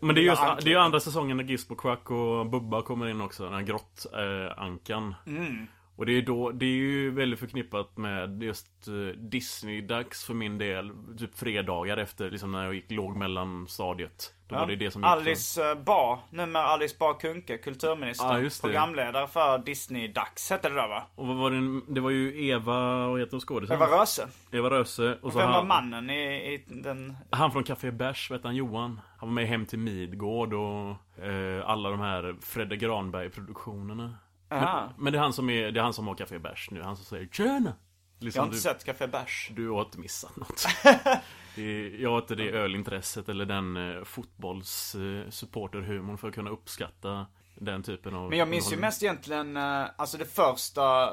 Men 0.02 0.16
det 0.16 0.22
är, 0.22 0.24
just, 0.24 0.42
Ankliv. 0.42 0.66
det 0.66 0.70
är 0.70 0.74
ju 0.74 0.80
andra 0.80 1.00
säsongen 1.00 1.38
när 1.38 1.44
Gizmo 1.44 1.76
Quack 1.76 2.12
och 2.12 2.46
Bubba 2.46 2.82
kommer 2.82 3.08
in 3.08 3.22
också. 3.22 3.44
Den 3.44 3.54
här 3.54 3.62
grottankan. 3.62 5.16
Mm. 5.28 5.68
Och 6.00 6.06
det 6.06 6.18
är 6.18 6.22
då, 6.22 6.52
det 6.52 6.66
är 6.66 6.78
ju 6.78 7.12
väldigt 7.12 7.40
förknippat 7.40 7.98
med 7.98 8.44
just 8.44 8.88
eh, 8.88 8.94
Disney-dags 9.18 10.26
för 10.26 10.34
min 10.34 10.58
del. 10.58 10.92
Typ 11.18 11.36
fredagar 11.36 11.98
efter, 11.98 12.32
liksom 12.32 12.52
när 12.52 12.66
jag 12.66 12.74
gick 12.74 12.92
låg 12.92 13.16
mellanstadiet. 13.18 14.34
Då 14.48 14.56
var 14.56 14.68
det 14.68 14.76
det 14.76 14.92
som 14.92 15.04
Alice 15.04 15.70
eh, 15.70 15.76
Bah, 15.76 16.20
numera 16.30 16.64
Alice 16.64 16.96
Bah 17.00 17.18
Kuhnke, 17.18 17.58
kulturminister. 17.58 18.42
Ja. 18.42 18.50
Programledare 18.62 19.28
för 19.28 19.58
Disney-dags 19.58 20.50
hette 20.50 20.70
det 20.70 20.76
då 20.76 20.88
va? 20.88 21.04
Och 21.16 21.28
vad 21.28 21.38
var 21.38 21.52
det, 21.52 21.82
det 21.94 22.02
var 22.02 22.10
ju 22.10 22.48
Eva, 22.48 23.08
vad 23.08 23.20
heter 23.20 23.32
hon 23.32 23.42
skådisen? 23.42 23.76
Eva 23.76 24.02
Röse. 24.02 24.28
Eva 24.52 24.70
Röse. 24.70 25.18
Och 25.22 25.32
så 25.32 25.40
Vem 25.40 25.48
var 25.48 25.56
han, 25.56 25.68
mannen 25.68 26.10
i, 26.10 26.54
i 26.54 26.64
den... 26.68 27.16
han 27.30 27.52
från 27.52 27.64
Café 27.64 27.92
Bärs, 27.92 28.32
vet 28.32 28.44
han 28.44 28.56
Johan? 28.56 29.02
Han 29.18 29.30
var 29.30 29.34
med 29.34 29.48
Hem 29.48 29.66
till 29.66 29.80
Midgård 29.80 30.54
och 30.54 30.90
eh, 31.24 31.70
alla 31.70 31.90
de 31.90 32.00
här 32.00 32.36
Fredde 32.42 32.78
Granberg-produktionerna. 32.78 34.16
Men, 34.50 34.90
men 34.98 35.14
det 35.14 35.20
är 35.20 35.24
han 35.24 35.34
som 35.34 35.50
är, 35.50 35.72
det 35.72 35.80
är 35.80 35.84
han 35.84 35.94
som 35.94 36.08
har 36.08 36.16
Café 36.16 36.40
Bärs 36.40 36.72
nu. 36.72 36.82
Han 36.82 36.96
som 36.96 37.06
säger 37.06 37.28
Tjena! 37.28 37.74
Jag 38.20 38.26
Liksom 38.26 38.40
har 38.40 38.46
inte 38.46 38.58
du, 38.58 38.62
sett 38.62 38.84
Café 38.84 39.08
Bärs. 39.08 39.52
du 39.56 39.70
har 39.70 39.82
inte 39.82 40.00
missat 40.00 40.36
något. 40.36 40.66
är, 41.56 42.02
jag 42.02 42.10
har 42.10 42.18
inte 42.18 42.36
det 42.36 42.50
ölintresset 42.50 43.30
eller 43.30 43.46
den 43.46 43.78
eh, 43.98 44.04
fotbolls 44.04 44.96
eh, 44.96 45.30
supporterhumorn 45.30 46.18
för 46.18 46.28
att 46.28 46.34
kunna 46.34 46.50
uppskatta 46.50 47.26
den 47.56 47.84
typen 47.84 48.16
av 48.16 48.30
Men 48.30 48.40
jag 48.40 48.48
minns 48.48 48.74
ju 48.74 48.78
mest 48.78 49.04
egentligen, 49.04 49.58
eh, 49.58 49.86
alltså 49.98 50.18
det 50.18 50.26
första 50.26 51.10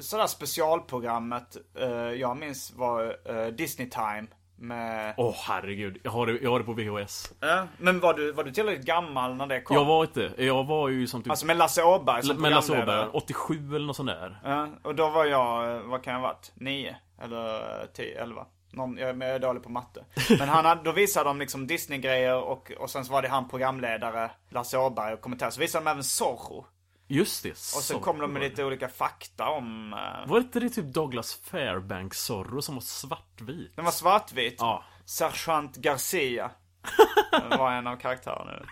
sådär 0.00 0.26
specialprogrammet 0.26 1.56
eh, 1.78 1.88
jag 1.92 2.36
minns 2.36 2.72
var 2.72 3.16
eh, 3.24 3.46
Disney 3.46 3.90
Time. 3.90 4.26
Med... 4.62 5.14
Åh 5.16 5.34
herregud, 5.46 5.98
jag 6.02 6.10
har, 6.10 6.26
det, 6.26 6.38
jag 6.42 6.50
har 6.50 6.58
det 6.58 6.64
på 6.64 6.72
VHS. 6.72 7.32
Ja, 7.40 7.66
men 7.78 8.00
var 8.00 8.14
du, 8.14 8.32
var 8.32 8.44
du 8.44 8.50
tillräckligt 8.50 8.86
gammal 8.86 9.34
när 9.34 9.46
det 9.46 9.60
kom? 9.60 9.76
Jag 9.76 9.84
var 9.84 10.04
inte, 10.04 10.32
jag 10.36 10.64
var 10.64 10.88
ju 10.88 11.06
som 11.06 11.22
typ... 11.22 11.30
Alltså 11.30 11.46
med 11.46 11.56
Lasse 11.56 11.84
Åberg 11.84 12.22
som 12.22 12.42
med 12.42 12.50
Lasse. 12.50 12.82
Åberg, 12.82 13.08
87 13.12 13.76
eller 13.76 13.86
något 13.86 13.96
sånt 13.96 14.08
där. 14.08 14.40
Ja, 14.44 14.68
och 14.82 14.94
då 14.94 15.10
var 15.10 15.24
jag, 15.24 15.80
vad 15.80 16.02
kan 16.02 16.12
jag 16.12 16.20
ha 16.20 16.28
varit? 16.28 16.52
Nio? 16.54 16.96
Eller 17.22 17.86
tio, 17.94 18.22
elva? 18.22 18.46
Någon, 18.70 18.96
jag, 18.96 19.22
är 19.22 19.38
dålig 19.38 19.62
på 19.62 19.68
matte. 19.68 20.04
Men 20.38 20.48
han 20.48 20.64
hade, 20.64 20.82
då 20.82 20.92
visade 20.92 21.30
de 21.30 21.38
liksom 21.38 21.66
Disney-grejer 21.66 22.36
och, 22.36 22.72
och 22.78 22.90
sen 22.90 23.04
så 23.04 23.12
var 23.12 23.22
det 23.22 23.28
han 23.28 23.48
programledare, 23.48 24.30
Lasse 24.50 24.78
Åberg 24.78 25.14
och 25.14 25.20
kommentar. 25.20 25.50
Så 25.50 25.60
visade 25.60 25.84
de 25.84 25.90
även 25.90 26.04
Zorro. 26.04 26.66
Just 27.14 27.42
det. 27.42 27.50
Och 27.50 27.56
sen 27.56 27.82
så 27.82 28.00
kom 28.00 28.18
de 28.18 28.32
med 28.32 28.42
lite 28.42 28.64
olika 28.64 28.88
fakta 28.88 29.48
om... 29.48 29.92
eh, 29.92 30.28
Var 30.30 30.38
inte 30.38 30.60
det 30.60 30.68
typ 30.70 30.84
Douglas 30.84 31.34
Fairbanks 31.34 32.18
Zorro 32.24 32.62
som 32.62 32.74
var 32.74 32.82
svartvit? 32.82 33.76
Den 33.76 33.84
var 33.84 33.92
svartvit. 33.92 34.56
Ja. 34.58 34.84
Sergeant 35.04 35.76
Garcia. 35.76 36.50
Det 37.50 37.56
var 37.56 37.72
en 37.72 37.86
av 37.86 37.96
karaktärerna. 37.96 38.66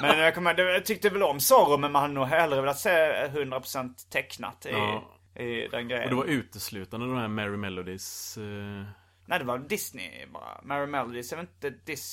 Men 0.00 0.18
jag, 0.18 0.34
kommer, 0.34 0.58
jag 0.60 0.84
tyckte 0.84 1.10
väl 1.10 1.22
om 1.22 1.40
Zorro 1.40 1.76
men 1.78 1.92
man 1.92 2.02
hade 2.02 2.14
nog 2.14 2.26
hellre 2.26 2.60
velat 2.60 2.78
se 2.78 2.90
100% 3.26 3.94
tecknat 4.10 4.66
i, 4.66 4.70
Ja. 4.70 5.14
i 5.42 5.68
den 5.68 5.88
grejen. 5.88 6.04
Och 6.04 6.10
det 6.10 6.16
var 6.16 6.24
uteslutande 6.24 7.06
de 7.06 7.16
här 7.16 7.28
Merry 7.28 7.56
Melodies... 7.56 8.36
Eh... 8.36 8.84
Nej 9.26 9.38
det 9.38 9.44
var 9.44 9.58
Disney 9.58 10.26
bara. 10.26 10.60
Mary 10.62 10.86
Melodies 10.86 11.32
är 11.32 11.36
väl 11.36 11.46
inte 11.46 11.70
Dis... 11.70 12.04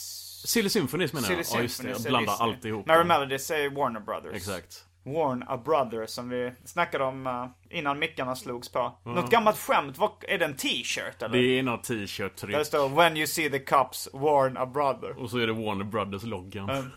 Silly 0.48 0.70
Symphonies 0.70 1.14
menar 1.14 1.28
Silly 1.28 1.44
jag. 1.52 1.58
Ja 1.60 1.62
just 1.62 1.82
det, 1.84 1.90
jag 1.90 2.02
blandar 2.02 2.34
alltihop. 2.40 2.86
Mary 2.86 3.04
Melodies 3.04 3.52
är 3.52 3.70
Warner 3.70 4.00
Brothers. 4.00 4.34
Exakt. 4.36 4.85
Warn 5.06 5.44
a 5.48 5.58
Brother 5.58 6.06
som 6.06 6.30
vi 6.30 6.52
snackade 6.66 7.04
om 7.04 7.28
eh, 7.28 7.78
innan 7.78 8.00
mickarna 8.00 8.36
slogs 8.36 8.72
på. 8.72 8.98
Något 9.04 9.32
gammalt 9.32 9.58
skämt, 9.58 9.98
vad, 9.98 10.12
är 10.28 10.38
det 10.38 10.46
en 10.46 10.56
t-shirt 10.56 11.22
eller? 11.22 11.38
Det 11.38 11.60
är 11.60 11.64
något 11.64 11.84
t-shirt-tryck. 11.84 12.52
Där 12.52 12.60
det 12.60 12.66
står 12.66 12.90
When 12.90 13.18
you 13.18 13.28
see 13.28 13.50
the 13.50 13.60
cops, 13.60 14.10
warn 14.14 14.58
a 14.58 14.66
brother. 14.66 15.20
Och 15.20 15.30
så 15.30 15.38
är 15.38 15.48
det 15.48 15.54
Warner 15.54 15.86
Brothers-loggan. 15.86 16.92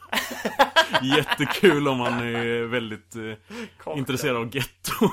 Jättekul 1.16 1.88
om 1.88 1.98
man 1.98 2.12
är 2.12 2.62
väldigt 2.62 3.16
eh, 3.16 3.96
intresserad 3.96 4.36
av 4.36 4.56
getto. 4.56 5.08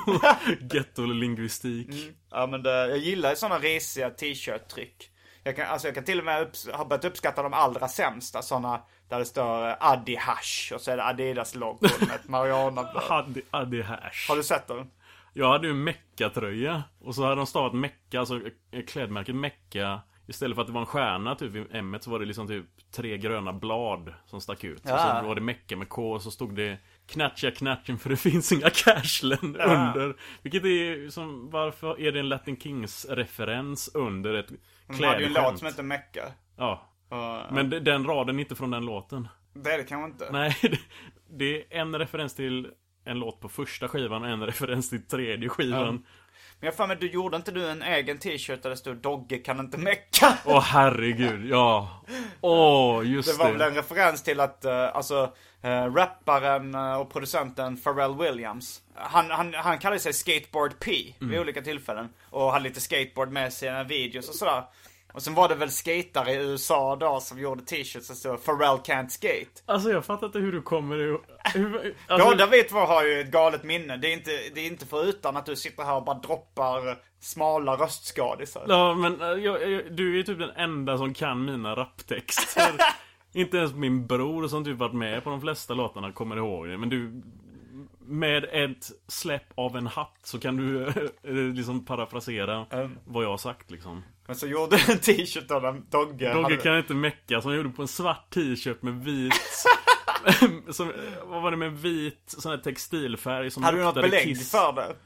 Getto-lingvistik. 0.74 2.14
Ja 2.30 2.46
men 2.46 2.62
det, 2.62 2.88
jag 2.88 2.98
gillar 2.98 3.30
ju 3.30 3.36
sådana 3.36 3.58
risiga 3.58 4.10
t-shirt-tryck. 4.10 5.10
Jag 5.42 5.56
kan, 5.56 5.66
alltså 5.66 5.88
jag 5.88 5.94
kan 5.94 6.04
till 6.04 6.18
och 6.18 6.24
med 6.24 6.42
upps, 6.42 6.68
ha 6.68 6.84
börjat 6.84 7.04
uppskatta 7.04 7.42
de 7.42 7.52
allra 7.52 7.88
sämsta 7.88 8.42
sådana 8.42 8.80
där 9.08 9.18
det 9.18 9.24
står 9.24 9.68
eh, 9.68 9.74
Adi 9.80 10.16
Hash 10.16 10.72
och 10.74 10.80
så 10.80 10.90
är 10.90 10.96
det 10.96 11.04
Adidas-logon 11.04 11.90
med 12.00 12.10
ett 12.14 12.28
Mariana 12.28 12.82
Hade, 13.08 13.40
hade 13.50 13.82
hash. 13.82 14.28
Har 14.28 14.36
du 14.36 14.42
sett 14.42 14.66
den? 14.68 14.90
Jag 15.32 15.48
hade 15.48 15.66
ju 15.66 15.70
en 15.70 15.84
Mecca-tröja. 15.84 16.82
Och 17.00 17.14
så 17.14 17.22
hade 17.24 17.34
de 17.36 17.46
stavat 17.46 17.74
Mecca, 17.74 18.20
alltså 18.20 18.40
eh, 18.72 18.84
klädmärket 18.88 19.34
Mecca. 19.34 20.00
Istället 20.28 20.54
för 20.54 20.62
att 20.62 20.66
det 20.68 20.72
var 20.72 20.80
en 20.80 20.86
stjärna 20.86 21.34
typ 21.34 21.50
vid 21.52 21.66
M 21.72 21.96
så 22.00 22.10
var 22.10 22.18
det 22.18 22.24
liksom 22.24 22.46
typ 22.48 22.64
tre 22.96 23.18
gröna 23.18 23.52
blad 23.52 24.12
som 24.26 24.40
stack 24.40 24.64
ut. 24.64 24.80
Och 24.84 24.90
Ja. 24.90 25.18
så 25.22 25.28
var 25.28 25.34
det 25.34 25.40
Mecca 25.40 25.76
med 25.76 25.88
K 25.88 26.12
och 26.12 26.22
så 26.22 26.30
stod 26.30 26.54
det 26.56 26.78
Knatcha 27.06 27.50
knatchen 27.50 27.98
för 27.98 28.10
det 28.10 28.16
finns 28.30 28.52
inga 28.52 28.70
cashlen 28.70 29.38
under. 29.56 30.16
Vilket 30.42 30.64
är 30.64 31.10
som, 31.10 31.50
varför 31.50 32.00
är 32.00 32.12
det 32.12 32.20
en 32.20 32.28
Latin 32.28 32.56
Kings-referens 32.56 33.90
under 33.94 34.34
ett 34.34 34.48
De 34.86 35.04
hade 35.04 35.18
ju 35.20 35.24
en 35.26 35.32
låt 35.32 35.34
klädskämt? 35.42 35.58
som 35.58 35.66
heter 35.66 35.82
Mecca. 35.82 36.22
Ja. 36.56 36.92
Och, 37.08 37.52
Men 37.54 37.70
de- 37.70 37.80
den 37.80 38.06
raden 38.06 38.36
är 38.36 38.40
inte 38.40 38.54
från 38.54 38.70
den 38.70 38.84
låten. 38.84 39.28
det 39.54 39.72
är 39.72 39.78
det 39.78 39.84
kanske 39.84 40.12
inte. 40.12 40.28
Nej, 40.32 40.56
det, 41.30 41.56
är 41.56 41.80
en 41.80 41.98
referens 41.98 42.34
till 42.34 42.70
en 43.04 43.18
låt 43.18 43.40
på 43.40 43.48
första 43.48 43.88
skivan 43.88 44.22
och 44.22 44.28
en 44.28 44.46
referens 44.46 44.90
till 44.90 45.06
tredje 45.06 45.48
skivan. 45.48 46.06
Men 46.60 46.66
jag 46.66 46.74
för 46.74 46.86
mig, 46.86 46.96
du 47.00 47.10
gjorde 47.10 47.36
inte 47.36 47.50
du 47.52 47.68
en 47.70 47.82
egen 47.82 48.18
t-shirt 48.18 48.62
där 48.62 48.70
det 48.70 48.76
stod 48.76 48.96
Dogge 48.96 49.38
kan 49.38 49.60
inte 49.60 49.78
mecka? 49.78 50.38
Åh 50.44 50.60
herregud, 50.60 51.46
ja. 51.50 52.00
Åh, 52.40 53.06
just 53.06 53.28
Det 53.28 53.34
det. 53.34 53.44
var 53.44 53.52
väl 53.58 53.68
en 53.68 53.74
referens 53.74 54.22
till 54.22 54.40
att, 54.40 54.64
eh, 54.64 54.96
alltså, 54.96 55.32
uh, 55.64 55.70
rapparen 55.94 56.74
eh, 56.74 56.94
och 57.00 57.12
producenten 57.12 57.76
Pharrell 57.76 58.16
Williams. 58.16 58.82
Han, 58.94 59.30
han, 59.30 59.54
han 59.54 59.78
kallade 59.78 60.00
sig 60.00 60.12
Skateboard 60.12 60.78
P 60.80 61.14
Mm. 61.20 61.30
vid 61.30 61.40
olika 61.40 61.62
tillfällen. 61.62 62.08
Och 62.30 62.52
hade 62.52 62.64
lite 62.64 62.80
skateboard 62.80 63.28
med 63.32 63.52
sig 63.52 63.68
i 63.68 63.70
sina 63.70 63.84
videos 63.84 64.28
och 64.28 64.34
sådär. 64.34 64.62
Och 65.16 65.22
sen 65.22 65.34
var 65.34 65.48
det 65.48 65.54
väl 65.54 65.70
skatare 65.70 66.32
i 66.32 66.36
USA 66.36 66.96
då 66.96 67.20
som 67.20 67.38
gjorde 67.38 67.64
t-shirts 67.64 68.06
som 68.06 68.16
stod 68.16 68.44
Pharrell 68.44 68.76
can't 68.76 69.08
skate. 69.08 69.62
Alltså 69.66 69.90
jag 69.90 70.04
fattar 70.04 70.26
inte 70.26 70.38
hur 70.38 70.52
du 70.52 70.62
kommer 70.62 70.98
ihåg... 70.98 71.20
Alltså, 72.08 72.28
Båda 72.28 72.46
vi 72.46 72.62
två 72.62 72.78
har 72.78 73.04
ju 73.04 73.20
ett 73.20 73.30
galet 73.30 73.64
minne. 73.64 73.96
Det 73.96 74.08
är 74.08 74.12
inte, 74.12 74.30
det 74.54 74.60
är 74.60 74.66
inte 74.66 74.86
för 74.86 75.08
utan 75.08 75.36
att 75.36 75.46
du 75.46 75.56
sitter 75.56 75.82
här 75.82 75.96
och 75.96 76.04
bara 76.04 76.18
droppar 76.18 76.96
smala 77.20 77.76
röstskadisar. 77.76 78.64
Ja, 78.68 78.94
men 78.94 79.20
eh, 79.20 79.28
jag, 79.28 79.70
jag, 79.70 79.82
du 79.92 80.20
är 80.20 80.22
typ 80.22 80.38
den 80.38 80.50
enda 80.56 80.98
som 80.98 81.14
kan 81.14 81.44
mina 81.44 81.76
rapptexter. 81.76 82.72
inte 83.32 83.56
ens 83.56 83.74
min 83.74 84.06
bror 84.06 84.48
som 84.48 84.64
typ 84.64 84.78
varit 84.78 84.94
med 84.94 85.24
på 85.24 85.30
de 85.30 85.40
flesta 85.40 85.74
låtarna 85.74 86.12
kommer 86.12 86.36
ihåg 86.36 86.68
det. 86.68 86.78
Men 86.78 86.88
du... 86.88 87.22
Med 88.08 88.44
ett 88.44 88.90
släpp 89.08 89.52
av 89.54 89.76
en 89.76 89.86
hatt 89.86 90.18
så 90.22 90.38
kan 90.40 90.56
du 90.56 90.86
eh, 91.22 91.34
liksom 91.34 91.84
parafrasera 91.84 92.66
vad 93.04 93.24
jag 93.24 93.30
har 93.30 93.36
sagt 93.36 93.70
liksom. 93.70 94.02
Men 94.26 94.36
så 94.36 94.46
gjorde 94.46 94.76
du 94.76 94.92
en 94.92 94.98
t-shirt 94.98 95.50
av 95.50 95.62
den 95.62 95.84
Dogge. 95.90 96.32
Dogge 96.32 96.42
hade- 96.42 96.56
kan 96.56 96.78
inte 96.78 96.94
mecka 96.94 97.40
som 97.42 97.50
jag 97.50 97.56
gjorde 97.56 97.76
på 97.76 97.82
en 97.82 97.88
svart 97.88 98.30
t-shirt 98.34 98.82
med 98.82 98.94
vit 99.04 99.34
som, 100.70 100.92
Vad 101.26 101.42
var 101.42 101.50
det 101.50 101.56
med 101.56 101.72
vit 101.78 102.22
sån 102.26 102.50
här 102.50 102.58
textilfärg 102.58 103.50
som 103.50 103.62
Hade 103.62 103.78
du 103.78 103.84
något 103.84 103.94
belägg 103.94 104.24
kiss. 104.24 104.50
för 104.50 104.72
det? 104.72 104.96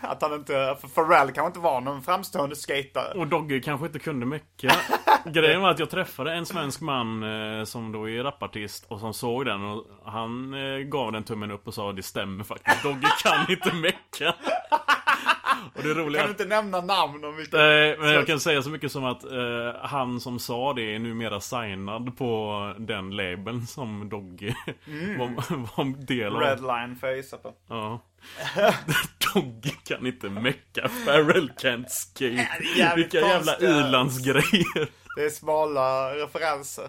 Att 0.00 0.22
han 0.22 0.34
inte, 0.34 0.76
för 0.80 0.88
Pharrell 0.88 1.32
kanske 1.32 1.46
inte 1.46 1.58
var 1.58 1.80
någon 1.80 2.02
framstående 2.02 2.56
skatare. 2.56 3.18
Och 3.18 3.26
Dogge 3.26 3.60
kanske 3.60 3.86
inte 3.86 3.98
kunde 3.98 4.26
mecka. 4.26 4.72
Grejen 5.24 5.60
var 5.60 5.70
att 5.70 5.78
jag 5.78 5.90
träffade 5.90 6.32
en 6.32 6.46
svensk 6.46 6.80
man 6.80 7.22
eh, 7.58 7.64
som 7.64 7.92
då 7.92 8.08
är 8.08 8.22
rapartist 8.22 8.84
och 8.88 9.00
som 9.00 9.14
såg 9.14 9.44
den 9.46 9.64
och 9.64 9.84
han 10.04 10.54
eh, 10.54 10.78
gav 10.78 11.12
den 11.12 11.24
tummen 11.24 11.50
upp 11.50 11.66
och 11.68 11.74
sa 11.74 11.92
det 11.92 12.02
stämmer 12.02 12.44
faktiskt. 12.44 12.82
Dogge 12.82 13.08
kan 13.22 13.50
inte 13.50 13.72
mecka. 13.74 14.34
Och 15.74 15.82
det 15.82 15.94
roliga 15.94 16.22
Kan 16.22 16.28
du 16.28 16.30
inte 16.30 16.44
nämna 16.44 16.80
namn 16.80 17.24
om 17.24 17.36
vilka? 17.36 17.56
Nej, 17.56 17.96
men 17.98 18.12
jag 18.12 18.26
kan 18.26 18.40
säga 18.40 18.62
så 18.62 18.70
mycket 18.70 18.92
som 18.92 19.04
att 19.04 19.24
eh, 19.24 19.74
han 19.82 20.20
som 20.20 20.38
sa 20.38 20.72
det 20.72 20.94
är 20.94 20.98
numera 20.98 21.40
signad 21.40 22.16
på 22.18 22.74
den 22.78 23.10
labeln 23.10 23.66
som 23.66 24.08
Dogge 24.08 24.54
var, 25.18 25.56
var 25.76 26.06
del 26.06 26.36
av. 26.36 26.40
Redline 26.40 27.16
gissa 27.16 27.36
på. 27.36 27.54
Ja. 27.68 28.00
Dogge 29.34 29.70
kan 29.84 30.06
inte 30.06 30.28
mecka, 30.28 30.88
Farrell 30.88 31.50
can't 31.50 31.88
skate. 31.88 32.94
Vilka 32.96 33.18
jävla 33.18 33.58
ilandsgrejer. 33.58 34.88
Det 35.16 35.24
är 35.24 35.30
smala 35.30 36.14
referenser. 36.14 36.88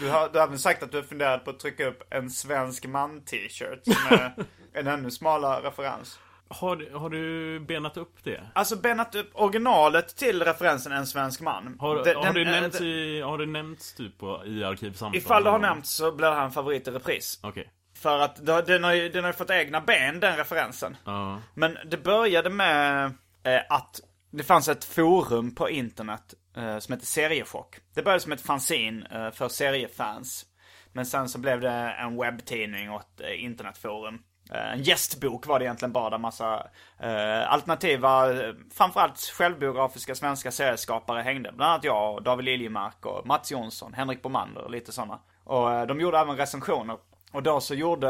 Du 0.00 0.08
har, 0.10 0.28
du 0.28 0.38
har 0.38 0.46
även 0.46 0.58
sagt 0.58 0.82
att 0.82 0.90
du 0.90 0.96
har 0.96 1.04
funderat 1.04 1.44
på 1.44 1.50
att 1.50 1.58
trycka 1.60 1.86
upp 1.86 2.02
en 2.10 2.30
svensk 2.30 2.86
man-t-shirt 2.86 3.80
som 3.84 4.18
är 4.18 4.32
en 4.72 4.86
ännu 4.86 5.10
smalare 5.10 5.66
referens. 5.68 6.18
Har, 6.48 6.76
du- 6.76 6.90
har 6.94 7.10
du 7.10 7.60
benat 7.60 7.96
upp 7.96 8.24
det? 8.24 8.40
Alltså 8.54 8.76
benat 8.76 9.14
upp 9.14 9.30
originalet 9.34 10.16
till 10.16 10.42
referensen 10.42 10.92
en 10.92 11.06
svensk 11.06 11.40
man. 11.40 11.76
Har, 11.80 12.04
Den- 12.04 12.16
har, 12.16 12.24
den- 12.24 12.34
det, 12.34 12.40
eh, 12.42 12.50
nämnts 12.60 12.78
den- 12.78 12.86
i, 12.88 13.20
har 13.20 13.38
det 13.38 13.46
nämnts 13.46 13.94
typ 13.94 14.18
på, 14.18 14.42
i 14.46 14.64
arkivsamtal? 14.64 15.18
Ifall 15.18 15.44
det 15.44 15.50
har 15.50 15.58
nämnts 15.58 15.90
så 15.90 16.12
blir 16.12 16.26
det 16.28 16.34
här 16.34 16.44
en 16.44 16.50
favorit 16.52 16.88
i 16.88 16.90
repris. 16.90 17.40
Okej. 17.42 17.70
För 18.02 18.18
att 18.18 18.46
den 18.66 18.84
har, 18.84 18.92
ju, 18.92 19.08
den 19.08 19.24
har 19.24 19.30
ju 19.30 19.36
fått 19.36 19.50
egna 19.50 19.80
ben, 19.80 20.20
den 20.20 20.36
referensen. 20.36 20.96
Ja. 21.04 21.40
Men 21.54 21.78
det 21.86 21.96
började 21.96 22.50
med 22.50 23.04
eh, 23.42 23.60
att 23.68 24.00
det 24.30 24.42
fanns 24.42 24.68
ett 24.68 24.84
forum 24.84 25.54
på 25.54 25.70
internet 25.70 26.34
eh, 26.34 26.45
Eh, 26.56 26.78
som 26.78 26.92
heter 26.92 27.06
Seriechock. 27.06 27.78
Det 27.94 28.02
började 28.02 28.20
som 28.20 28.32
ett 28.32 28.40
fanzine 28.40 29.06
eh, 29.10 29.30
för 29.30 29.48
seriefans. 29.48 30.46
Men 30.92 31.06
sen 31.06 31.28
så 31.28 31.38
blev 31.38 31.60
det 31.60 31.70
en 31.70 32.16
webbtidning 32.16 32.90
och 32.90 33.00
ett 33.00 33.20
eh, 33.20 33.44
internetforum. 33.44 34.18
En 34.50 34.82
gästbok 34.82 35.46
var 35.46 35.58
det 35.58 35.64
egentligen 35.64 35.92
bara 35.92 36.10
där 36.10 36.18
massa 36.18 36.66
eh, 37.00 37.52
alternativa, 37.52 38.26
framförallt 38.74 39.18
självbiografiska 39.18 40.14
svenska 40.14 40.50
serieskapare 40.50 41.22
hängde. 41.22 41.52
Bland 41.52 41.72
annat 41.72 41.84
jag, 41.84 42.14
och 42.14 42.22
David 42.22 42.44
Liljemark 42.44 43.06
och 43.06 43.26
Mats 43.26 43.52
Jonsson, 43.52 43.94
Henrik 43.94 44.22
Bomander 44.22 44.62
och 44.62 44.70
lite 44.70 44.92
sådana. 44.92 45.20
Och 45.44 45.72
eh, 45.72 45.86
de 45.86 46.00
gjorde 46.00 46.18
även 46.18 46.36
recensioner. 46.36 46.96
Och 47.32 47.42
då 47.42 47.60
så 47.60 47.74
gjorde 47.74 48.08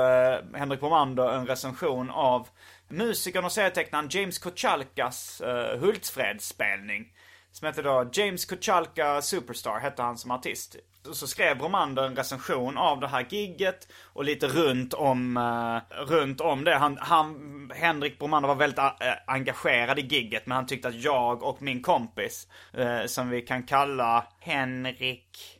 Henrik 0.55 0.81
Bomander 0.81 1.33
en 1.33 1.47
recension 1.47 2.11
av 2.11 2.49
musikern 2.89 3.45
och 3.45 3.53
serietecknaren 3.53 4.09
James 4.11 4.39
Kochalkas 4.39 5.41
eh, 5.41 5.79
Hultsfredsspelning. 5.79 7.13
Som 7.59 7.67
hette 7.67 7.83
då 7.83 8.11
James 8.13 8.45
Kochalka 8.45 9.23
Superstar, 9.23 9.79
hette 9.79 10.03
han 10.03 10.19
som 10.19 10.31
artist. 10.31 10.77
Och 11.09 11.17
så 11.17 11.27
skrev 11.27 11.59
Bromander 11.59 12.03
en 12.03 12.17
recension 12.17 12.79
av 12.79 13.01
det 13.01 13.09
här 13.09 13.27
gigget 13.31 13.89
och 14.13 14.25
lite 14.25 14.49
runt 14.49 14.95
om, 14.95 15.37
eh, 15.37 16.05
runt 16.07 16.41
om 16.41 16.65
det. 16.65 16.75
Han, 16.75 16.99
han, 17.01 17.71
Henrik 17.75 18.19
Bromander 18.19 18.49
var 18.49 18.55
väldigt 18.55 18.79
eh, 18.79 18.93
engagerad 19.27 19.99
i 19.99 20.03
gigget 20.03 20.47
men 20.47 20.57
han 20.57 20.67
tyckte 20.67 20.89
att 20.89 21.03
jag 21.03 21.43
och 21.43 21.63
min 21.63 21.83
kompis, 21.83 22.49
eh, 22.73 23.07
som 23.07 23.31
vi 23.31 23.43
kan 23.43 23.63
kalla 23.63 24.27
Henrik... 24.41 25.53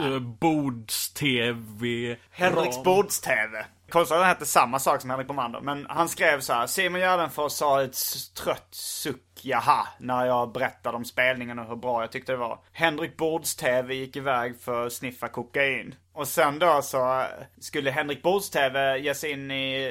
Uh, 0.00 0.18
Bords-TV. 0.18 2.16
Henriks. 2.30 2.82
Bords-TV. 2.82 3.64
Han 3.92 4.24
hette 4.24 4.46
samma 4.46 4.78
sak 4.78 5.00
som 5.00 5.10
Henrik 5.10 5.28
Bomander. 5.28 5.60
Men 5.60 5.86
han 5.88 6.08
skrev 6.08 6.40
så 6.40 6.52
här. 6.52 6.66
Simon 6.66 7.00
Gärdenfors 7.00 7.52
sa 7.52 7.82
ett 7.82 7.96
trött 8.34 8.68
suck 8.70 9.29
jaha 9.44 9.86
när 9.98 10.26
jag 10.26 10.52
berättade 10.52 10.96
om 10.96 11.04
spelningen 11.04 11.58
och 11.58 11.66
hur 11.66 11.76
bra 11.76 12.00
jag 12.00 12.12
tyckte 12.12 12.32
det 12.32 12.38
var. 12.38 12.58
Henrik 12.72 13.16
Bords-TV 13.16 13.94
gick 13.94 14.16
iväg 14.16 14.60
för 14.60 14.86
att 14.86 14.92
sniffa 14.92 15.28
kokain. 15.28 15.94
Och 16.12 16.28
sen 16.28 16.58
då 16.58 16.82
så 16.82 17.20
eh, 17.20 17.26
skulle 17.60 17.90
Henrik 17.90 18.22
Bords-TV 18.22 18.98
ge 18.98 19.14
sig 19.14 19.30
in 19.30 19.50
i, 19.50 19.84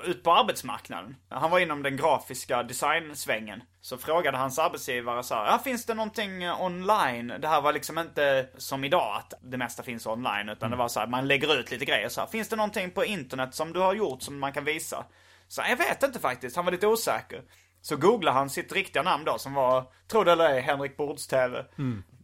eh, 0.00 0.10
ut 0.10 0.22
på 0.22 0.32
arbetsmarknaden. 0.32 1.16
Han 1.28 1.50
var 1.50 1.58
inom 1.58 1.82
den 1.82 1.96
grafiska 1.96 2.62
designsvängen. 2.62 3.62
Så 3.80 3.98
frågade 3.98 4.38
hans 4.38 4.58
arbetsgivare 4.58 5.22
så 5.22 5.34
här, 5.34 5.46
ja, 5.46 5.58
finns 5.58 5.86
det 5.86 5.94
någonting 5.94 6.42
eh, 6.42 6.62
online? 6.62 7.32
Det 7.40 7.48
här 7.48 7.60
var 7.60 7.72
liksom 7.72 7.98
inte 7.98 8.48
som 8.56 8.84
idag 8.84 9.16
att 9.16 9.34
det 9.42 9.56
mesta 9.56 9.82
finns 9.82 10.06
online. 10.06 10.48
Utan 10.48 10.70
det 10.70 10.76
var 10.76 10.88
så 10.88 11.00
här, 11.00 11.06
man 11.06 11.28
lägger 11.28 11.60
ut 11.60 11.70
lite 11.70 11.84
grejer 11.84 12.08
så 12.08 12.20
här. 12.20 12.28
Finns 12.28 12.48
det 12.48 12.56
någonting 12.56 12.90
på 12.90 13.04
internet 13.04 13.54
som 13.54 13.72
du 13.72 13.80
har 13.80 13.94
gjort 13.94 14.22
som 14.22 14.38
man 14.38 14.52
kan 14.52 14.64
visa? 14.64 15.04
Så 15.48 15.62
jag 15.68 15.76
vet 15.76 16.02
inte 16.02 16.18
faktiskt, 16.18 16.56
han 16.56 16.64
var 16.64 16.72
lite 16.72 16.86
osäker. 16.86 17.42
Så 17.88 17.96
googlade 17.96 18.36
han 18.38 18.50
sitt 18.50 18.72
riktiga 18.72 19.02
namn 19.02 19.24
då 19.24 19.38
som 19.38 19.54
var, 19.54 19.84
tro 20.08 20.24
det 20.24 20.32
eller 20.32 20.48
ej, 20.48 20.60
Henrik 20.60 20.96
Bords-TV. 20.96 21.64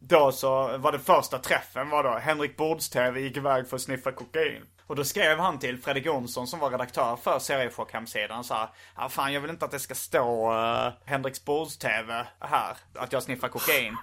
Då 0.01 0.33
så 0.33 0.79
var 0.79 0.93
det 0.93 0.99
första 0.99 1.39
träffen 1.39 1.91
var 1.91 2.05
då 2.05 2.11
Henrik 2.11 2.57
Bords-TV 2.57 3.21
gick 3.21 3.37
iväg 3.37 3.69
för 3.69 3.77
att 3.77 3.83
sniffa 3.83 4.13
kokain. 4.13 4.63
Och 4.87 4.97
då 4.97 5.05
skrev 5.05 5.39
han 5.39 5.59
till 5.59 5.79
Fredrik 5.79 6.07
Jonsson 6.07 6.47
som 6.47 6.61
var 6.61 6.71
redaktör 6.71 7.17
för 7.17 7.39
Seriechock 7.39 7.93
hemsidan 7.93 8.45
så 8.45 8.55
här, 8.55 8.69
ja 8.97 9.09
fan 9.09 9.33
jag 9.33 9.41
vill 9.41 9.51
inte 9.51 9.65
att 9.65 9.71
det 9.71 9.79
ska 9.79 9.95
stå 9.95 10.53
uh, 10.53 10.93
Henriks 11.05 11.45
Bords-TV 11.45 12.27
här, 12.41 12.77
att 12.95 13.13
jag 13.13 13.23
sniffar 13.23 13.49
kokain. 13.49 13.97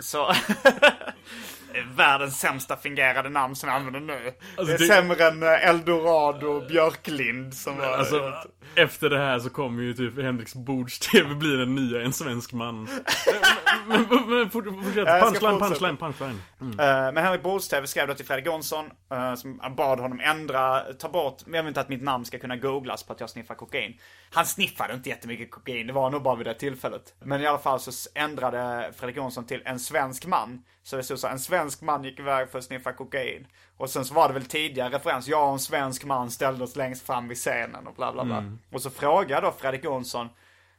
Så 0.00 0.26
Världens 1.96 2.38
sämsta 2.40 2.76
fingerade 2.76 3.28
namn 3.28 3.56
som 3.56 3.68
jag 3.68 3.76
använder 3.76 4.00
nu. 4.00 4.32
Alltså, 4.56 4.64
det 4.64 4.72
är 4.74 4.78
det- 4.78 4.94
sämre 4.94 5.28
än 5.28 5.42
eh, 5.42 5.68
Eldorado 5.68 6.66
Björklind 6.68 7.54
som 7.54 7.76
var... 7.78 7.86
Alltså, 7.86 8.32
efter 8.74 9.10
det 9.10 9.18
här 9.18 9.38
så 9.38 9.50
kommer 9.50 9.82
ju 9.82 9.94
typ 9.94 10.18
Henriks 10.22 10.54
Bords-TV 10.54 11.34
bli 11.34 11.56
den 11.56 11.74
nya 11.74 12.02
En 12.02 12.12
Svensk 12.12 12.52
Man. 12.52 12.84
men, 13.88 14.06
men, 14.10 14.28
men 14.30 14.50
fort- 14.50 14.64
fortsätt. 14.84 15.06
Punchline, 15.22 15.58
punchline, 15.58 15.96
punchline. 15.96 16.42
Mm. 16.60 16.80
Eh, 16.80 17.12
Men 17.12 17.24
Henrik 17.24 17.42
Bords-TV 17.42 17.86
skrev 17.86 18.08
då 18.08 18.14
till 18.14 18.26
Fredrik 18.26 18.46
Jonsson, 18.46 18.90
eh, 19.12 19.34
som 19.34 19.60
bad 19.76 20.00
honom 20.00 20.20
ändra, 20.20 20.80
ta 20.80 21.08
bort, 21.08 21.36
jag 21.46 21.62
vill 21.62 21.68
inte 21.68 21.80
att 21.80 21.88
mitt 21.88 22.02
namn 22.02 22.24
ska 22.24 22.38
kunna 22.38 22.56
googlas 22.56 23.02
på 23.02 23.12
att 23.12 23.20
jag 23.20 23.30
sniffar 23.30 23.54
kokain. 23.54 23.98
Han 24.30 24.46
sniffade 24.46 24.94
inte 24.94 25.08
jättemycket 25.08 25.50
kokain, 25.50 25.86
det 25.86 25.92
var 25.92 26.10
nog 26.10 26.22
bara 26.22 26.36
vid 26.36 26.46
det 26.46 26.54
tillfället. 26.54 27.14
Men 27.24 27.40
i 27.40 27.46
alla 27.46 27.58
fall 27.58 27.80
så 27.80 28.10
ändrade 28.14 28.92
Fredrik 28.96 29.16
Jonsson 29.16 29.46
till 29.46 29.62
en 29.64 29.78
svensk 29.80 30.26
man. 30.26 30.62
Så 30.88 30.96
det 30.96 31.02
stod 31.02 31.18
så, 31.18 31.28
en 31.28 31.38
svensk 31.38 31.80
man 31.80 32.04
gick 32.04 32.18
iväg 32.18 32.50
för 32.50 32.58
att 32.58 32.64
sniffa 32.64 32.92
kokain. 32.92 33.46
Och 33.76 33.90
sen 33.90 34.04
så 34.04 34.14
var 34.14 34.28
det 34.28 34.34
väl 34.34 34.44
tidigare 34.44 34.94
referens, 34.94 35.28
jag 35.28 35.46
och 35.46 35.52
en 35.52 35.58
svensk 35.58 36.04
man 36.04 36.30
ställde 36.30 36.64
oss 36.64 36.76
längst 36.76 37.06
fram 37.06 37.28
vid 37.28 37.36
scenen 37.36 37.86
och 37.86 37.94
bla 37.94 38.12
bla 38.12 38.24
bla. 38.24 38.36
Mm. 38.36 38.58
Och 38.72 38.82
så 38.82 38.90
frågade 38.90 39.46
då 39.46 39.52
Fredrik 39.52 39.84
Jonsson, 39.84 40.28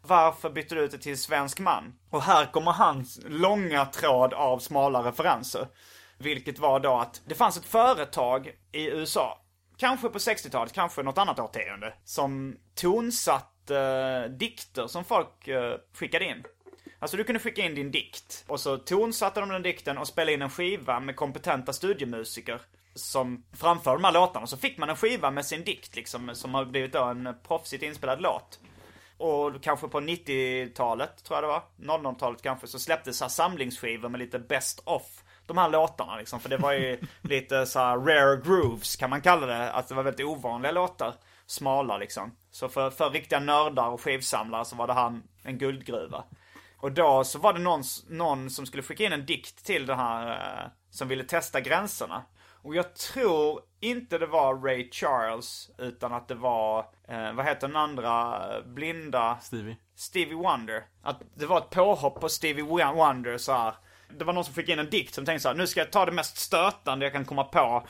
varför 0.02 0.50
bytte 0.50 0.76
du 0.76 0.82
ut 0.82 0.92
det 0.92 0.98
till 0.98 1.18
svensk 1.18 1.60
man? 1.60 1.94
Och 2.10 2.22
här 2.22 2.46
kommer 2.46 2.72
hans 2.72 3.20
långa 3.26 3.86
tråd 3.86 4.34
av 4.34 4.60
smala 4.60 5.04
referenser. 5.04 5.68
Vilket 6.18 6.60
var 6.60 6.80
då 6.80 6.98
att 6.98 7.22
det 7.26 7.36
fanns 7.36 7.58
ett 7.58 7.66
företag 7.66 8.52
i 8.72 8.88
USA, 8.88 9.42
kanske 9.78 10.10
på 10.10 10.18
60-talet, 10.18 10.74
kanske 10.74 11.04
något 11.04 11.18
annat 11.18 11.40
årtionde, 11.40 11.94
som 12.04 12.56
tonsatt 12.76 13.70
eh, 13.70 14.32
dikter 14.32 14.88
som 14.88 15.04
folk 15.04 15.48
eh, 15.48 15.76
skickade 15.94 16.26
in. 16.26 16.44
Alltså 17.00 17.18
du 17.18 17.24
kunde 17.24 17.40
skicka 17.40 17.62
in 17.62 17.76
din 17.76 17.92
dikt 17.92 18.46
och 18.48 18.60
så 18.60 18.78
tonsatte 18.78 19.40
de 19.40 19.50
den 19.50 19.62
dikten 19.62 19.98
och 19.98 20.08
spelade 20.08 20.34
in 20.34 20.42
en 20.42 20.50
skiva 20.50 21.00
med 21.00 21.16
kompetenta 21.16 21.74
studiemusiker 21.74 22.62
som 22.96 23.44
framförde 23.54 23.98
de 23.98 24.04
här 24.04 24.12
låtarna. 24.12 24.48
Så 24.48 24.58
fick 24.58 24.78
man 24.78 24.90
en 24.90 24.96
skiva 24.96 25.32
med 25.32 25.46
sin 25.46 25.64
dikt 25.64 25.96
liksom, 25.96 26.36
som 26.36 26.54
har 26.54 26.66
blivit 26.66 26.94
då 26.94 27.04
en 27.04 27.36
proffsigt 27.48 27.84
inspelad 27.84 28.22
låt. 28.22 28.60
Och 29.18 29.64
kanske 29.64 29.88
på 29.88 30.00
90-talet, 30.00 31.24
tror 31.24 31.38
jag 31.38 31.44
det 31.44 31.48
var, 31.48 31.64
00-talet 31.98 32.42
kanske, 32.42 32.68
så 32.68 32.80
släpptes 32.80 33.18
så 33.18 33.24
här 33.24 33.30
samlingsskivor 33.30 34.10
med 34.10 34.20
lite 34.20 34.40
best 34.40 34.82
of 34.86 35.24
de 35.46 35.58
här 35.58 35.70
låtarna 35.70 36.18
liksom. 36.18 36.40
För 36.40 36.50
det 36.50 36.58
var 36.58 36.74
ju 36.74 37.00
lite 37.22 37.66
så 37.66 37.80
här 37.80 37.98
rare 37.98 38.42
grooves 38.42 38.96
kan 38.96 39.10
man 39.10 39.22
kalla 39.22 39.46
det. 39.46 39.72
Att 39.72 39.88
det 39.88 39.96
var 39.96 40.04
väldigt 40.04 40.26
ovanliga 40.26 40.72
låtar. 40.72 41.14
Smala 41.46 41.98
liksom. 41.98 42.36
Så 42.52 42.70
för, 42.70 42.90
för 42.90 43.10
riktiga 43.10 43.40
nördar 43.40 43.90
och 43.90 44.02
skivsamlare 44.02 44.66
så 44.66 44.76
var 44.76 44.88
det 44.88 44.94
här 44.94 45.22
en 45.44 45.58
guldgruva. 45.58 46.24
Och 46.82 46.92
då 46.92 47.24
så 47.24 47.40
var 47.40 47.54
det 47.54 47.60
någon, 47.60 47.84
någon 48.10 48.50
som 48.50 48.66
skulle 48.66 48.84
skicka 48.84 49.04
in 49.04 49.14
en 49.14 49.26
dikt 49.26 49.66
till 49.66 49.86
det 49.86 49.96
här, 49.96 50.28
eh, 50.32 50.72
som 50.90 51.08
ville 51.08 51.24
testa 51.24 51.62
gränserna. 51.62 52.24
Och 52.62 52.76
jag 52.76 52.96
tror 52.96 53.62
inte 53.80 54.18
det 54.18 54.26
var 54.26 54.56
Ray 54.56 54.90
Charles, 54.92 55.70
utan 55.78 56.14
att 56.14 56.28
det 56.28 56.36
var, 56.36 56.80
eh, 57.08 57.34
vad 57.34 57.46
heter 57.46 57.68
den 57.68 57.76
andra 57.76 58.42
blinda? 58.66 59.38
Stevie. 59.42 59.78
Stevie 59.96 60.36
Wonder. 60.36 60.84
Att 61.04 61.22
det 61.36 61.46
var 61.46 61.58
ett 61.58 61.70
påhopp 61.70 62.22
på 62.22 62.30
Stevie 62.30 62.64
Wonder 62.94 63.38
så 63.38 63.54
här. 63.54 63.74
Det 64.18 64.26
var 64.26 64.34
någon 64.34 64.46
som 64.46 64.54
fick 64.54 64.70
in 64.70 64.80
en 64.80 64.90
dikt 64.90 65.14
som 65.14 65.26
tänkte 65.26 65.42
så 65.42 65.50
här, 65.50 65.56
nu 65.56 65.68
ska 65.68 65.80
jag 65.80 65.92
ta 65.92 66.06
det 66.06 66.12
mest 66.12 66.38
stötande 66.38 67.06
jag 67.06 67.14
kan 67.14 67.26
komma 67.26 67.44
på 67.44 67.88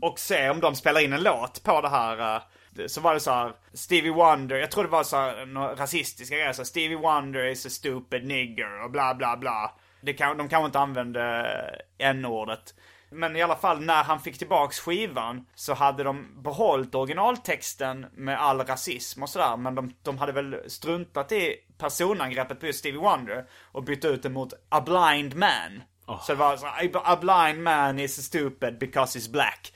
och 0.00 0.18
se 0.18 0.50
om 0.50 0.60
de 0.60 0.74
spelar 0.74 1.00
in 1.00 1.12
en 1.12 1.22
låt 1.22 1.62
på 1.62 1.80
det 1.80 1.88
här. 1.88 2.36
eh, 2.36 2.42
Så 2.88 3.00
var 3.00 3.14
det 3.14 3.20
så 3.20 3.30
här, 3.30 3.52
Stevie 3.72 4.12
Wonder, 4.12 4.56
jag 4.56 4.70
tror 4.70 4.84
det 4.84 4.90
var 4.90 5.02
så 5.02 5.16
här, 5.16 5.46
några 5.46 5.74
rasistiska 5.74 6.36
grejer, 6.36 6.52
så 6.52 6.62
här, 6.62 6.66
Stevie 6.66 6.96
Wonder 6.96 7.44
is 7.44 7.66
a 7.66 7.70
stupid 7.70 8.26
nigger 8.26 8.84
och 8.84 8.90
bla 8.90 9.14
bla 9.14 9.36
bla. 9.36 9.72
Det 10.00 10.12
kan, 10.12 10.36
de 10.36 10.48
kanske 10.48 10.66
inte 10.66 10.78
använde 10.78 11.22
eh, 11.98 12.08
n-ordet. 12.08 12.74
Men 13.12 13.36
i 13.36 13.42
alla 13.42 13.56
fall 13.56 13.80
när 13.80 14.04
han 14.04 14.20
fick 14.20 14.38
tillbaks 14.38 14.80
skivan 14.80 15.46
så 15.54 15.74
hade 15.74 16.04
de 16.04 16.42
behållit 16.42 16.94
originaltexten 16.94 18.06
med 18.12 18.40
all 18.40 18.60
rasism 18.60 19.22
och 19.22 19.28
sådär. 19.28 19.56
Men 19.56 19.74
de, 19.74 19.94
de 20.02 20.18
hade 20.18 20.32
väl 20.32 20.70
struntat 20.70 21.32
i 21.32 21.56
personangreppet 21.78 22.60
på 22.60 22.66
just 22.66 22.78
Stevie 22.78 23.00
Wonder 23.00 23.46
och 23.72 23.84
bytt 23.84 24.04
ut 24.04 24.22
det 24.22 24.28
mot 24.28 24.52
A 24.68 24.80
Blind 24.80 25.34
Man. 25.36 25.82
Så 26.18 26.32
det 26.32 26.38
var 26.38 26.56
så 26.56 26.66
a 27.04 27.16
blind 27.20 27.62
man 27.62 27.98
is 27.98 28.26
stupid 28.26 28.78
because 28.78 29.18
he's 29.18 29.30
black. 29.32 29.72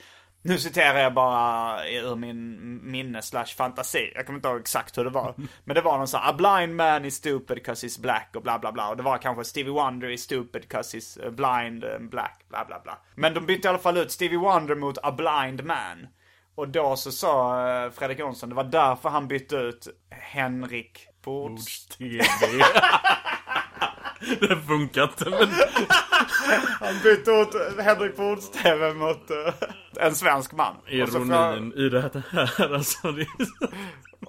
Nu 0.46 0.58
citerar 0.58 0.98
jag 0.98 1.14
bara 1.14 1.88
ur 1.88 2.16
min 2.16 2.80
minne 2.90 3.22
slash 3.22 3.46
fantasi. 3.46 4.12
Jag 4.14 4.26
kommer 4.26 4.36
inte 4.36 4.48
ihåg 4.48 4.60
exakt 4.60 4.98
hur 4.98 5.04
det 5.04 5.10
var. 5.10 5.34
Men 5.64 5.74
det 5.74 5.80
var 5.80 5.98
någon 5.98 6.08
sån 6.08 6.20
här, 6.20 6.30
a 6.30 6.32
blind 6.32 6.76
man 6.76 7.04
is 7.04 7.14
stupid 7.14 7.56
because 7.56 7.86
he's 7.86 8.00
black 8.00 8.30
och 8.34 8.42
bla 8.42 8.58
bla 8.58 8.72
bla. 8.72 8.88
Och 8.88 8.96
det 8.96 9.02
var 9.02 9.18
kanske 9.18 9.44
Stevie 9.44 9.72
Wonder 9.72 10.10
is 10.10 10.22
stupid 10.22 10.62
because 10.62 10.96
he's 10.96 11.26
uh, 11.26 11.30
blind 11.30 11.84
and 11.84 12.10
black, 12.10 12.44
bla 12.48 12.64
bla 12.64 12.80
bla. 12.84 12.98
Men 13.14 13.34
de 13.34 13.46
bytte 13.46 13.68
i 13.68 13.70
alla 13.70 13.78
fall 13.78 13.96
ut 13.96 14.12
Stevie 14.12 14.38
Wonder 14.38 14.74
mot 14.74 14.98
a 15.02 15.12
blind 15.12 15.64
man. 15.64 16.06
Och 16.54 16.68
då 16.68 16.96
så 16.96 17.12
sa 17.12 17.68
eh, 17.68 17.90
Fredrik 17.90 18.18
Jonsson, 18.18 18.48
det 18.48 18.54
var 18.54 18.64
därför 18.64 19.08
han 19.08 19.28
bytte 19.28 19.56
ut 19.56 19.88
Henrik 20.10 21.06
Bords... 21.24 21.88
Det 24.40 24.56
funkar 24.56 25.02
inte 25.02 25.30
men... 25.30 25.48
Han 26.80 26.94
bytte 27.02 27.30
ut 27.30 27.78
Henrik 27.84 28.16
Bords 28.16 28.50
TV 28.50 28.94
mot 28.94 29.30
eh, 29.30 29.54
en 30.00 30.14
svensk 30.14 30.52
man. 30.52 30.74
Ironin 30.88 31.72
i 31.72 31.88
det 31.88 32.22
här 32.30 32.74
alltså. 32.74 33.12
Det 33.12 33.22
är. 33.22 33.46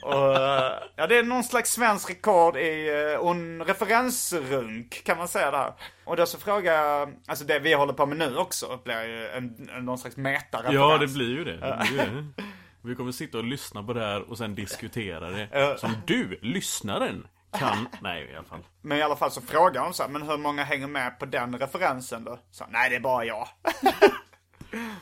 Och, 0.02 0.36
eh, 0.36 0.74
ja, 0.96 1.08
det 1.08 1.18
är 1.18 1.24
någon 1.24 1.44
slags 1.44 1.72
svensk 1.72 2.10
rekord 2.10 2.58
i 2.58 2.92
uh, 3.22 3.32
en 3.32 3.64
referensrunk 3.64 5.04
kan 5.04 5.18
man 5.18 5.28
säga 5.28 5.52
där. 5.52 5.74
Och 6.06 6.18
då 6.18 6.26
så 6.26 6.38
frågar 6.38 6.74
jag, 6.74 7.14
alltså 7.28 7.46
det 7.46 7.60
vi 7.60 7.74
håller 7.74 7.94
på 7.94 8.06
med 8.06 8.18
nu 8.18 8.38
också 8.38 8.80
blir 8.84 9.04
ju 9.04 9.28
en, 9.28 9.70
en, 9.76 9.86
någon 9.86 9.98
slags 9.98 10.18
metareferens. 10.18 10.76
Ja 10.76 10.98
det 10.98 11.08
blir 11.08 11.30
ju 11.30 11.44
det. 11.44 11.58
det, 11.58 11.88
blir 11.90 12.04
ju 12.04 12.22
det. 12.22 12.44
Vi 12.82 12.96
kommer 12.96 13.12
sitta 13.12 13.38
och 13.38 13.44
lyssna 13.44 13.84
på 13.84 13.94
det 13.94 14.02
här 14.02 14.30
och 14.30 14.38
sen 14.38 14.56
diskutera 14.56 15.30
det. 15.30 15.78
Som 15.80 15.94
du, 16.08 16.40
lyssnaren, 16.42 17.28
kan... 17.60 17.88
Nej 18.02 18.30
i 18.32 18.36
alla 18.36 18.44
fall. 18.46 18.60
Men 18.82 18.98
i 18.98 19.02
alla 19.02 19.16
fall 19.16 19.32
så 19.32 19.42
frågar 19.42 19.84
de 19.84 19.94
så 19.94 20.04
här, 20.04 20.10
men 20.10 20.22
hur 20.22 20.38
många 20.38 20.64
hänger 20.64 20.88
med 20.88 21.20
på 21.20 21.26
den 21.26 21.60
referensen 21.60 22.24
då? 22.24 22.40
Så, 22.52 22.66
nej 22.70 22.90
det 22.90 22.96
är 22.96 23.00
bara 23.00 23.26
jag. 23.26 23.48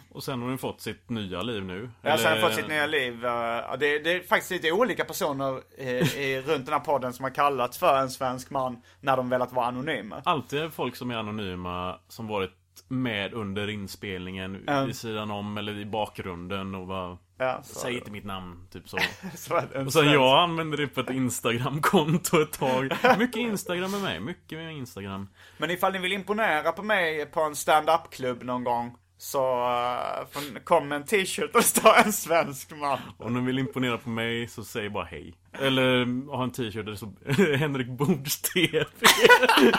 Och 0.10 0.24
sen 0.24 0.42
har 0.42 0.50
den 0.50 0.58
fått 0.58 0.82
sitt 0.82 1.10
nya 1.10 1.42
liv 1.42 1.64
nu. 1.66 1.90
Ja, 2.02 2.18
sen 2.18 2.26
har 2.26 2.32
Eller- 2.38 2.48
fått 2.48 2.56
sitt 2.56 2.68
nya 2.68 2.86
liv. 2.86 3.26
eh, 3.26 3.32
det, 3.80 4.00
det 4.00 4.12
är 4.14 4.28
faktiskt 4.28 4.52
lite 4.52 4.72
olika 4.72 5.06
personer 5.06 5.62
i, 5.78 5.90
i, 6.24 6.42
runt 6.46 6.66
den 6.66 6.74
här 6.74 6.80
podden 6.80 7.14
som 7.14 7.24
har 7.24 7.30
kallats 7.32 7.78
för 7.78 7.98
en 7.98 8.10
svensk 8.10 8.50
man 8.50 8.82
när 9.02 9.18
de 9.18 9.30
velat 9.30 9.54
vara 9.54 9.66
anonyma. 9.66 10.22
Alltid 10.26 10.74
folk 10.74 10.96
som 10.96 11.12
är 11.12 11.16
anonyma 11.16 12.00
som 12.08 12.28
varit 12.28 12.52
med 12.88 13.34
under 13.34 13.70
inspelningen 13.70 14.64
Ja. 14.68 14.82
vid 14.84 14.96
sidan 14.96 15.32
om 15.32 15.58
eller 15.58 15.78
i 15.80 15.86
bakgrunden 15.86 16.76
och 16.76 16.88
bara 16.88 17.18
Ja, 17.38 17.62
Säg 17.64 17.96
inte 17.96 18.12
mitt 18.12 18.26
namn, 18.26 18.68
typ 18.72 18.90
så. 18.90 18.98
Så 19.36 19.62
Och 19.86 19.94
sen 19.94 20.12
jag 20.12 20.44
använde 20.44 20.78
det 20.78 20.88
på 20.88 21.02
ett 21.02 21.10
Instagram-konto 21.10 22.42
ett 22.42 22.52
tag. 22.52 22.94
Mycket 23.18 23.36
Instagram 23.36 23.92
med 23.92 24.02
mig, 24.02 24.20
mycket 24.20 24.58
med 24.58 24.74
Instagram. 24.74 25.30
Men 25.58 25.72
ifall 25.72 25.94
ni 25.94 26.00
vill 26.00 26.14
imponera 26.14 26.72
på 26.72 26.84
mig 26.84 27.26
på 27.26 27.42
en 27.42 27.56
stand-up-klubb 27.56 28.44
någon 28.44 28.64
gång 28.64 28.98
så 29.18 29.66
uh, 29.66 30.60
kom 30.64 30.92
en 30.92 31.06
t-shirt 31.06 31.56
och 31.56 31.64
står 31.64 31.96
en 32.06 32.14
svensk 32.14 32.72
man. 32.76 33.00
Om 33.18 33.34
de 33.34 33.46
vill 33.46 33.60
imponera 33.60 33.98
på 33.98 34.10
mig 34.10 34.48
så 34.48 34.64
säg 34.64 34.90
bara 34.90 35.06
hej. 35.06 35.34
Eller 35.60 36.06
ha 36.36 36.44
en 36.44 36.52
t-shirt 36.52 36.86
där 36.86 36.92
det 36.92 36.98
står 36.98 37.56
Henrik 37.58 37.88
Bords 37.88 38.42
TV. 38.42 38.86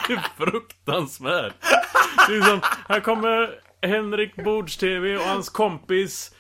Det 0.07 0.13
är 0.13 0.37
fruktansvärt. 0.37 1.55
Det 2.29 2.37
är 2.37 2.43
som, 2.43 2.61
här 2.89 3.01
kommer 3.01 3.51
Henrik 3.83 4.37
Bords 4.37 4.77
TV 4.77 5.17
och 5.17 5.25
hans 5.25 5.49
kompis 5.49 6.35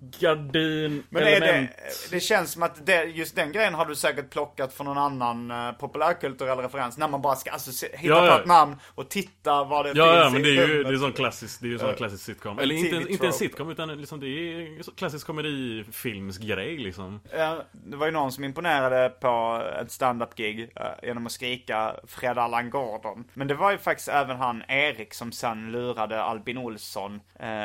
tapetgardin 0.00 1.02
Men 1.10 1.22
är 1.22 1.40
det, 1.40 1.68
det 2.10 2.20
känns 2.20 2.52
som 2.52 2.62
att 2.62 2.86
det, 2.86 3.04
just 3.04 3.36
den 3.36 3.52
grejen 3.52 3.74
har 3.74 3.86
du 3.86 3.94
säkert 3.94 4.30
plockat 4.30 4.72
från 4.72 4.86
någon 4.86 4.98
annan 4.98 5.50
uh, 5.50 5.72
populärkulturell 5.72 6.58
referens. 6.58 6.98
När 6.98 7.08
man 7.08 7.22
bara 7.22 7.36
ska 7.36 7.50
alltså, 7.50 7.86
hitta 7.86 8.14
Ja, 8.14 8.26
ja. 8.26 8.34
på 8.34 8.40
ett 8.40 8.46
namn 8.46 8.76
och 8.94 9.08
titta 9.08 9.64
vad 9.64 9.84
det 9.84 9.92
Ja, 9.94 10.04
finns 10.04 10.24
ja 10.24 10.30
men 10.30 10.40
i 10.40 10.44
det 10.56 10.62
är 10.62 10.68
ju 10.68 10.84
det 10.84 10.94
är 10.94 10.96
sån 10.96 11.12
klassisk, 11.12 11.60
det 11.60 11.66
är 11.66 11.70
ju 11.70 11.78
sån 11.78 11.88
Ja. 11.88 11.94
klassisk 11.94 12.24
sitcom. 12.24 12.58
En 12.58 12.64
Eller 12.64 12.74
inte, 12.74 12.90
TV 12.90 13.12
inte 13.12 13.26
en 13.26 13.32
sitcom 13.32 13.70
utan 13.70 14.00
liksom 14.00 14.20
det 14.20 14.26
är 14.26 14.82
så 14.82 14.90
klassisk 14.92 15.26
komedifilmsgrej 15.26 16.78
liksom. 16.78 17.20
Ja, 17.36 17.62
det 17.72 17.96
var 17.96 18.06
ju 18.06 18.12
någon 18.12 18.32
som 18.32 18.44
imponerade 18.44 19.08
på 19.20 19.62
ett 19.82 19.90
stand-up-gig 19.90 20.70
eh, 20.76 20.82
genom 21.02 21.26
att 21.26 21.32
skrika 21.32 21.94
Fred 22.06 22.38
Allan 22.38 22.70
Gordon. 22.70 23.24
Men 23.34 23.48
det 23.48 23.54
var 23.54 23.70
ju 23.70 23.78
faktiskt 23.78 24.08
även 24.08 24.36
han 24.36 24.62
Erik 24.68 25.14
som 25.14 25.32
sen 25.32 25.72
lurade 25.72 26.22
Albin 26.22 26.58
Olsson 26.58 27.20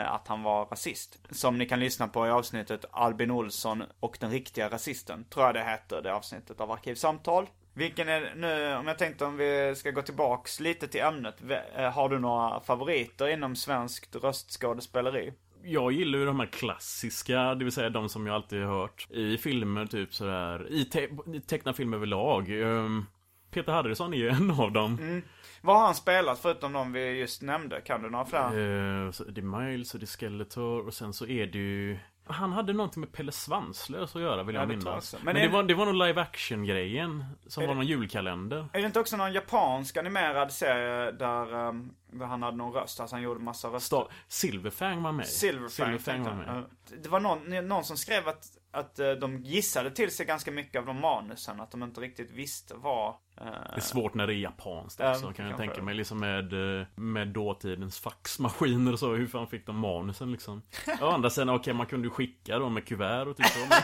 att 0.05 0.27
han 0.27 0.43
var 0.43 0.65
rasist. 0.65 1.19
Som 1.31 1.57
ni 1.57 1.65
kan 1.65 1.79
lyssna 1.79 2.07
på 2.07 2.24
i 2.27 2.31
avsnittet 2.31 2.85
Albin 2.91 3.31
Olsson 3.31 3.83
och 3.99 4.17
den 4.19 4.31
riktiga 4.31 4.69
rasisten. 4.69 5.25
Tror 5.29 5.45
jag 5.45 5.55
det 5.55 5.63
heter, 5.63 6.01
det 6.01 6.13
avsnittet 6.13 6.61
av 6.61 6.71
Arkivsamtal. 6.71 7.49
Vilken 7.73 8.09
är 8.09 8.33
nu, 8.35 8.75
om 8.75 8.87
jag 8.87 8.97
tänkte 8.97 9.25
om 9.25 9.37
vi 9.37 9.73
ska 9.75 9.91
gå 9.91 10.01
tillbaks 10.01 10.59
lite 10.59 10.87
till 10.87 11.01
ämnet. 11.01 11.35
eh, 11.75 11.91
Har 11.91 12.09
du 12.09 12.19
några 12.19 12.59
favoriter 12.59 13.27
inom 13.27 13.55
svenskt 13.55 14.15
röstskådespeleri? 14.15 15.33
Jag 15.63 15.91
gillar 15.91 16.19
ju 16.19 16.25
de 16.25 16.39
här 16.39 16.47
klassiska, 16.47 17.55
det 17.55 17.63
vill 17.65 17.73
säga 17.73 17.89
de 17.89 18.09
som 18.09 18.27
jag 18.27 18.35
alltid 18.35 18.63
har 18.63 18.79
hört 18.79 19.07
i 19.09 19.37
filmer 19.37 19.85
typ 19.85 20.13
sådär, 20.13 20.67
i, 20.69 20.85
te 20.85 21.09
i 21.33 21.39
tecknade 21.39 21.77
filmer 21.77 21.97
överlag. 21.97 22.49
Um, 22.49 23.05
Peter 23.51 23.71
Harrison 23.71 24.13
är 24.13 24.17
ju 24.17 24.29
en 24.29 24.51
av 24.51 24.71
dem. 24.71 25.21
Vad 25.61 25.77
har 25.77 25.85
han 25.85 25.95
spelat 25.95 26.39
förutom 26.39 26.73
de 26.73 26.91
vi 26.93 27.19
just 27.19 27.41
nämnde? 27.41 27.81
Kan 27.81 28.03
du 28.03 28.09
några 28.09 28.25
fler? 28.25 29.11
Så 29.11 29.23
det 29.23 29.41
är 29.41 29.67
Miles 29.67 29.93
och 29.93 29.99
det 29.99 30.03
är 30.03 30.17
Skeletor 30.17 30.87
och 30.87 30.93
sen 30.93 31.13
så 31.13 31.25
är 31.27 31.45
det 31.47 31.57
ju 31.57 31.97
Han 32.27 32.51
hade 32.53 32.73
någonting 32.73 32.99
med 33.01 33.11
Pelle 33.11 33.31
Svanslös 33.31 34.15
att 34.15 34.21
göra 34.21 34.43
vill 34.43 34.55
Ja, 34.55 34.61
jag 34.61 34.71
jag 34.71 34.77
minnas. 34.77 35.13
Men, 35.13 35.23
Men 35.23 35.35
det, 35.35 35.47
var, 35.47 35.63
det 35.63 35.73
var 35.73 35.85
nog 35.85 35.95
live 35.95 36.21
action 36.21 36.65
grejen 36.65 37.25
Som 37.47 37.61
var 37.63 37.67
det- 37.67 37.73
någon 37.75 37.85
julkalender 37.87 38.67
Är 38.73 38.79
det 38.79 38.85
inte 38.85 38.99
också 38.99 39.17
någon 39.17 39.33
japansk 39.33 39.97
animerad 39.97 40.51
serie 40.51 41.11
där, 41.11 41.53
um, 41.53 41.93
där 42.11 42.25
han 42.25 42.43
hade 42.43 42.57
någon 42.57 42.73
röst? 42.73 42.99
Alltså 42.99 43.15
han 43.15 43.23
gjorde 43.23 43.39
massa 43.39 43.67
röster. 43.67 43.97
Sta- 43.97 44.07
Silverfang 44.27 45.03
var 45.03 45.11
med 45.11 45.27
Silverfang, 45.27 45.99
tänkte 45.99 46.29
var 46.31 46.37
med. 46.37 46.63
Det 47.03 47.09
var 47.09 47.19
någon, 47.19 47.67
någon 47.67 47.83
som 47.83 47.97
skrev 47.97 48.27
att, 48.27 48.45
att 48.75 48.99
eh, 48.99 49.11
de 49.11 49.37
gissade 49.43 49.91
till 49.91 50.11
sig 50.11 50.25
ganska 50.25 50.51
mycket 50.51 50.79
av 50.79 50.85
de 50.85 51.01
manusen. 51.01 51.61
Att 51.61 51.71
de 51.71 51.83
inte 51.83 52.01
riktigt 52.01 52.31
visste 52.31 52.73
vad... 52.77 53.07
eh, 53.37 53.45
Det 53.45 53.75
är 53.75 53.79
svårt 53.79 54.13
när 54.13 54.27
det 54.27 54.33
är 54.33 54.37
japanskt 54.37 54.99
Ja, 54.99 55.11
också 55.11 55.33
kan 55.33 55.47
jag 55.47 55.57
tänka 55.57 55.81
mig 55.81 55.95
liksom 55.95 56.19
med, 56.19 56.79
eh, 56.81 56.87
med 56.95 57.27
dåtidens 57.27 57.99
faxmaskiner 57.99 58.93
och 58.93 58.99
så 58.99 59.13
Hur 59.13 59.27
fan 59.27 59.47
fick 59.47 59.65
de 59.65 59.77
manusen 59.79 60.31
liksom? 60.31 60.61
Å 61.01 61.05
andra 61.09 61.29
sidan, 61.29 61.49
okej 61.49 61.73
man 61.73 61.85
kunde 61.85 62.07
ju 62.07 62.11
skicka 62.11 62.59
dem 62.59 62.73
med 62.73 62.87
kuvert 62.87 63.27
och 63.27 63.37
typ 63.37 63.45
så 63.45 63.59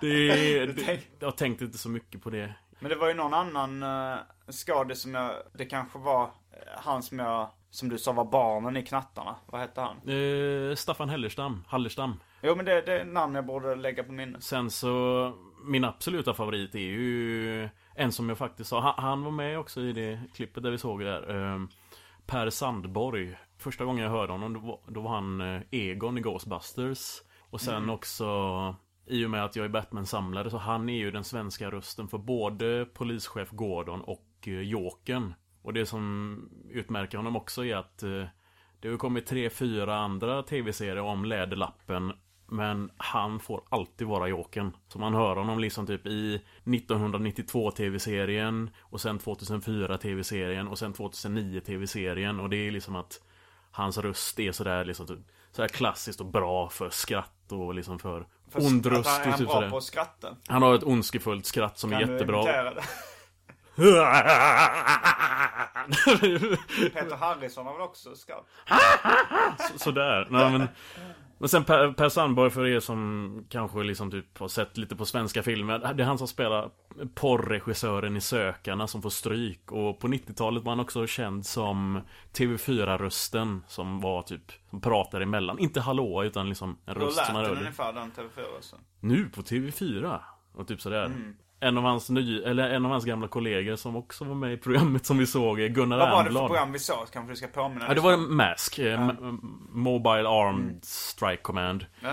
det, 0.00 0.66
det, 0.66 1.00
Jag 1.18 1.36
tänkte 1.36 1.64
inte 1.64 1.78
så 1.78 1.88
mycket 1.88 2.22
på 2.22 2.30
det 2.30 2.54
Men 2.80 2.90
det 2.90 2.96
var 2.96 3.08
ju 3.08 3.14
någon 3.14 3.34
annan 3.34 3.82
uh, 3.82 4.18
skådis 4.50 5.02
som 5.02 5.14
jag... 5.14 5.32
Det 5.52 5.64
kanske 5.64 5.98
var 5.98 6.22
eh, 6.22 6.28
han 6.76 7.02
som 7.02 7.18
jag... 7.18 7.50
Som 7.70 7.88
du 7.88 7.98
sa 7.98 8.12
var 8.12 8.24
barnen 8.24 8.76
i 8.76 8.82
Knattarna. 8.86 9.36
Vad 9.46 9.60
hette 9.60 9.80
han? 9.80 9.96
eh, 10.70 10.74
Staffan 10.74 11.08
Hellerstam, 11.08 11.64
Hallerstam 11.68 12.20
Jo 12.42 12.54
men 12.56 12.64
det, 12.64 12.80
det 12.80 13.00
är 13.00 13.04
namn 13.04 13.34
jag 13.34 13.46
borde 13.46 13.74
lägga 13.74 14.04
på 14.04 14.12
minnet. 14.12 14.42
Sen 14.42 14.70
så 14.70 15.32
Min 15.64 15.84
absoluta 15.84 16.34
favorit 16.34 16.74
är 16.74 16.78
ju 16.78 17.68
En 17.94 18.12
som 18.12 18.28
jag 18.28 18.38
faktiskt 18.38 18.70
sa, 18.70 18.80
han, 18.80 18.94
han 18.96 19.22
var 19.24 19.30
med 19.30 19.58
också 19.58 19.80
i 19.80 19.92
det 19.92 20.20
klippet 20.34 20.62
där 20.62 20.70
vi 20.70 20.78
såg 20.78 21.00
det 21.00 21.06
där 21.06 21.30
ehm, 21.30 21.68
Per 22.26 22.50
Sandborg. 22.50 23.38
Första 23.58 23.84
gången 23.84 24.04
jag 24.04 24.10
hörde 24.10 24.32
honom 24.32 24.52
då 24.52 24.60
var, 24.60 24.80
då 24.88 25.00
var 25.00 25.10
han 25.10 25.40
eh, 25.40 25.62
Egon 25.70 26.18
i 26.18 26.20
Ghostbusters. 26.20 27.22
Och 27.50 27.60
sen 27.60 27.76
Mm. 27.76 27.90
också 27.90 28.26
I 29.06 29.24
och 29.26 29.30
med 29.30 29.44
att 29.44 29.56
jag 29.56 29.64
är 29.64 29.68
Batman-samlare 29.68 30.50
så 30.50 30.58
han 30.58 30.88
är 30.88 30.98
ju 30.98 31.10
den 31.10 31.24
svenska 31.24 31.70
rösten 31.70 32.08
för 32.08 32.18
både 32.18 32.84
polischef 32.94 33.50
Gordon 33.50 34.00
och 34.00 34.28
eh, 34.46 34.60
Jokern. 34.60 35.34
Och 35.62 35.72
det 35.72 35.86
som 35.86 36.50
utmärker 36.70 37.18
honom 37.18 37.36
också 37.36 37.64
är 37.64 37.76
att 37.76 38.02
eh, 38.02 38.24
Det 38.80 38.88
har 38.88 38.96
kommit 38.96 39.26
tre, 39.26 39.50
fyra 39.50 39.96
andra 39.96 40.42
tv-serier 40.42 40.98
om 40.98 41.24
Läderlappen 41.24 42.12
men 42.48 42.90
han 42.96 43.40
får 43.40 43.62
alltid 43.68 44.06
vara 44.06 44.28
Jokern. 44.28 44.76
Så 44.88 44.98
man 44.98 45.14
hör 45.14 45.36
honom 45.36 45.58
liksom 45.58 45.86
typ 45.86 46.06
i 46.06 46.34
1992 46.34 47.70
tv-serien 47.70 48.70
och 48.80 49.00
sen 49.00 49.18
2004 49.18 49.98
tv-serien 49.98 50.68
och 50.68 50.78
sen 50.78 50.92
2009 50.92 51.60
tv-serien 51.60 52.40
och 52.40 52.50
det 52.50 52.56
är 52.56 52.70
liksom 52.70 52.96
att 52.96 53.20
hans 53.70 53.98
röst 53.98 54.40
är 54.40 54.52
sådär 54.52 54.84
liksom 54.84 55.06
typ, 55.06 55.18
sådär 55.52 55.68
klassiskt 55.68 56.20
och 56.20 56.26
bra 56.26 56.68
för 56.68 56.90
skratt 56.90 57.52
och 57.52 57.74
liksom 57.74 57.98
för, 57.98 58.26
För 58.50 58.60
ond 58.66 58.86
röst 58.86 59.08
han 59.24 59.32
är 59.32 59.36
typ 59.36 59.46
bra 59.46 59.54
sådär. 59.54 59.70
på 59.70 59.76
att 59.76 59.84
skratta. 59.84 60.36
Han 60.46 60.62
har 60.62 60.74
ett 60.74 60.82
ondskefullt 60.84 61.46
skratt 61.46 61.78
som 61.78 61.90
Kan 61.90 62.02
är 62.02 62.12
jättebra. 62.12 62.44
Peter 66.92 67.16
Harrison 67.16 67.66
har 67.66 67.72
väl 67.72 67.82
också 67.82 68.14
skratt? 68.14 68.46
Så- 69.72 69.78
Sådär. 69.78 70.26
Nej, 70.30 70.50
men, 70.58 70.68
men 71.38 71.48
sen 71.48 71.64
Per, 71.64 71.92
per 71.92 72.08
Sandborg 72.08 72.50
för 72.50 72.66
er 72.66 72.80
som 72.80 73.44
kanske 73.48 73.82
liksom 73.82 74.10
typ 74.10 74.38
har 74.38 74.48
sett 74.48 74.76
lite 74.76 74.96
på 74.96 75.04
svenska 75.04 75.42
filmer. 75.42 75.78
Det 75.94 76.02
är 76.02 76.06
han 76.06 76.18
som 76.18 76.28
spelar 76.28 76.70
porrregissören 77.14 78.16
i 78.16 78.20
Sökarna 78.20 78.86
som 78.86 79.02
får 79.02 79.10
stryk. 79.10 79.72
Och 79.72 79.98
på 79.98 80.08
90-talet 80.08 80.64
var 80.64 80.72
han 80.72 80.80
också 80.80 81.06
känd 81.06 81.46
som 81.46 82.00
TV4-rösten 82.32 83.62
som 83.68 84.00
var 84.00 84.22
typ, 84.22 84.52
som 84.70 84.80
pratade 84.80 85.24
emellan. 85.24 85.58
Inte 85.58 85.80
hallå 85.80 86.24
utan 86.24 86.48
liksom 86.48 86.78
en 86.86 86.94
röst 86.94 87.16
lät 87.16 87.26
som 87.26 87.34
man 87.34 87.42
den 87.42 87.50
hörde. 87.50 87.60
ungefär 87.60 87.92
den 87.92 88.12
TV4-rösten? 88.12 88.78
Nu 89.00 89.28
på 89.28 89.42
TV4. 89.42 90.20
Och 90.52 90.68
typ 90.68 90.80
sådär. 90.80 91.12
En 91.60 91.78
av 91.78 91.84
hans 91.84 92.10
ny, 92.10 92.42
eller 92.42 92.70
en 92.70 92.84
av 92.84 92.90
hans 92.90 93.04
gamla 93.04 93.28
kollegor 93.28 93.76
som 93.76 93.96
också 93.96 94.24
var 94.24 94.34
med 94.34 94.52
i 94.52 94.56
programmet 94.56 95.06
som 95.06 95.18
vi 95.18 95.26
såg, 95.26 95.58
Gunnar 95.58 95.98
Vad 95.98 96.10
var 96.10 96.16
det 96.18 96.22
för 96.22 96.26
Ernblad. 96.28 96.46
program 96.46 96.72
vi 96.72 96.78
såg? 96.78 97.10
Kanske 97.12 97.32
du 97.32 97.36
ska 97.36 97.46
påminna 97.46 97.84
Ja, 97.88 97.94
det 97.94 98.00
var 98.00 98.16
Mask, 98.16 98.78
eh, 98.78 99.00
M- 99.00 99.40
Mobile 99.72 100.28
Armed 100.28 100.78
Strike 100.84 101.42
Command. 101.42 101.86
Ja. 102.00 102.08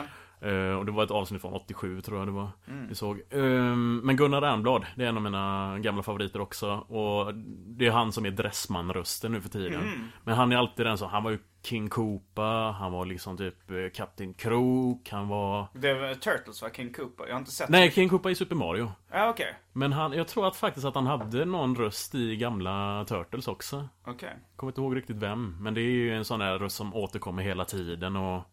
Eh, 0.48 0.78
och 0.78 0.86
det 0.86 0.92
var 0.92 1.04
ett 1.04 1.12
avsnitt 1.12 1.42
från 1.42 1.54
87 1.54 2.02
tror 2.02 2.18
jag 2.18 2.28
det 2.28 2.32
var 2.32 2.50
Mm. 2.68 2.88
vi 2.88 2.96
såg. 2.96 3.22
Ehm, 3.32 3.98
men 4.04 4.16
Gunnar 4.18 4.42
Ernblad, 4.42 4.86
det 4.96 5.04
är 5.06 5.10
en 5.10 5.18
av 5.18 5.24
mina 5.24 5.78
gamla 5.80 6.04
favoriter 6.04 6.42
också. 6.42 6.72
Och 6.72 7.34
det 7.68 7.88
är 7.88 7.92
han 7.92 8.12
som 8.12 8.26
är 8.26 8.32
Dressman-rösten 8.32 9.32
nu 9.32 9.42
för 9.42 9.50
tiden. 9.50 9.82
Mm. 9.82 10.08
Men 10.24 10.36
han 10.36 10.52
är 10.52 10.58
alltid 10.58 10.86
den 10.86 10.98
som, 10.98 11.10
han 11.10 11.24
var 11.24 11.32
ju 11.32 11.40
King 11.66 11.90
Koopa, 11.90 12.76
han 12.80 12.92
var 12.92 13.06
liksom 13.06 13.38
typ 13.38 13.72
eh, 13.72 13.90
Kapten 13.94 14.34
Krok, 14.34 15.10
han 15.10 15.28
var... 15.28 15.68
Det 15.74 15.94
var 15.94 16.14
Turtles 16.14 16.62
va? 16.62 16.70
King 16.74 16.94
Cooper? 16.94 17.26
Jag 17.28 17.34
har 17.34 17.40
inte 17.40 17.52
sett 17.52 17.70
Nej, 17.70 17.92
King 17.92 18.10
Koopa 18.10 18.32
i 18.32 18.36
Super 18.36 18.56
Mario. 18.56 18.92
Ja, 19.12 19.30
okej. 19.30 19.56
Men 19.74 19.94
han, 19.94 20.14
jag 20.14 20.28
tror 20.28 20.48
att 20.48 20.56
faktiskt 20.56 20.86
att 20.86 20.96
han 20.96 21.08
hade 21.08 21.46
någon 21.46 21.76
röst 21.76 22.16
i 22.16 22.36
gamla 22.36 23.06
Turtles 23.08 23.48
också. 23.48 23.88
Okej. 24.06 24.36
Kommer 24.56 24.72
inte 24.72 24.82
ihåg 24.82 24.96
riktigt 24.96 25.16
vem. 25.16 25.58
Men 25.60 25.74
det 25.74 25.82
är 25.82 25.92
ju 25.92 26.16
en 26.16 26.26
sån 26.26 26.40
där 26.40 26.60
röst 26.60 26.76
som 26.76 26.96
återkommer 26.96 27.44
hela 27.44 27.66
tiden 27.66 28.16
och... 28.16 28.44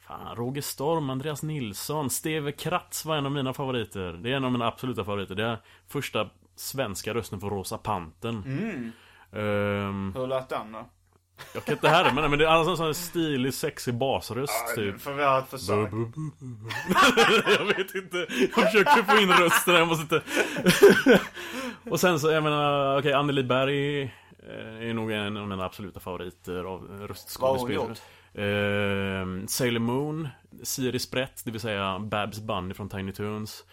Fan, 0.00 0.36
Roger 0.36 0.62
Storm, 0.62 1.10
Andreas 1.10 1.42
Nilsson, 1.42 2.10
Steve 2.10 2.52
Kratz 2.52 3.04
var 3.04 3.16
en 3.16 3.26
av 3.26 3.32
mina 3.32 3.52
favoriter. 3.52 4.12
Det 4.12 4.32
är 4.32 4.36
en 4.36 4.44
av 4.44 4.52
mina 4.52 4.66
absoluta 4.66 5.04
favoriter. 5.04 5.34
Det 5.34 5.44
är 5.44 5.58
första 5.88 6.30
svenska 6.56 7.14
rösten 7.14 7.40
för 7.40 7.50
Rosa 7.50 7.78
Pantern. 7.78 8.42
Mm. 8.46 8.92
Ehm, 9.32 10.12
Hur 10.16 10.26
lät 10.26 10.48
den 10.48 10.72
då? 10.72 10.84
Jag 11.52 11.64
kan 11.64 11.74
inte 11.74 11.88
härma 11.88 12.20
den, 12.20 12.30
men 12.30 12.38
det 12.38 12.44
är 12.44 12.48
alltså 12.48 12.70
en 12.70 12.76
sån 12.76 12.86
här 12.86 12.92
stilig, 12.92 13.54
sexig 13.54 13.94
basröst 13.94 14.74
typ. 14.74 15.00
Får 15.00 15.12
vi 15.12 15.24
ha 15.24 15.38
ett 15.38 15.48
försök? 15.48 15.90
Jag 17.58 17.64
vet 17.64 17.94
inte. 17.94 18.26
Jag 18.56 18.64
försöker 18.64 19.02
få 19.02 19.20
in 19.22 19.32
rösten, 19.32 19.74
jag 19.74 19.88
måste 19.88 20.02
inte... 20.02 20.22
och 21.90 22.00
sen 22.00 22.20
så, 22.20 22.30
jag 22.30 22.42
menar, 22.42 22.98
okej, 22.98 23.12
Anneli 23.12 23.42
Berg 23.42 24.02
eh, 24.02 24.88
är 24.88 24.94
nog 24.94 25.12
en 25.12 25.36
av 25.36 25.48
mina 25.48 25.64
absoluta 25.64 26.00
favoriter 26.00 26.64
av 26.64 27.06
röstskådespelare. 27.08 27.76
Vad 27.78 27.86
har 27.86 29.24
hon? 29.24 29.42
Eh, 29.42 29.46
Sailor 29.46 29.80
Moon, 29.80 30.28
Siri 30.62 30.98
Sprätt, 30.98 31.42
det 31.44 31.50
vill 31.50 31.60
säga 31.60 31.98
Babs 31.98 32.40
Bunny 32.40 32.74
från 32.74 32.88
Tiny 32.88 33.12
Toons. 33.12 33.64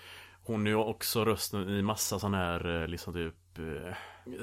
Hon 0.43 0.67
är 0.67 0.71
ju 0.71 0.77
också 0.77 1.25
rösten 1.25 1.69
i 1.69 1.81
massa 1.81 2.19
sån 2.19 2.33
här, 2.33 2.81
eh, 2.81 2.87
liksom 2.87 3.13
typ 3.13 3.59
eh, 3.59 3.93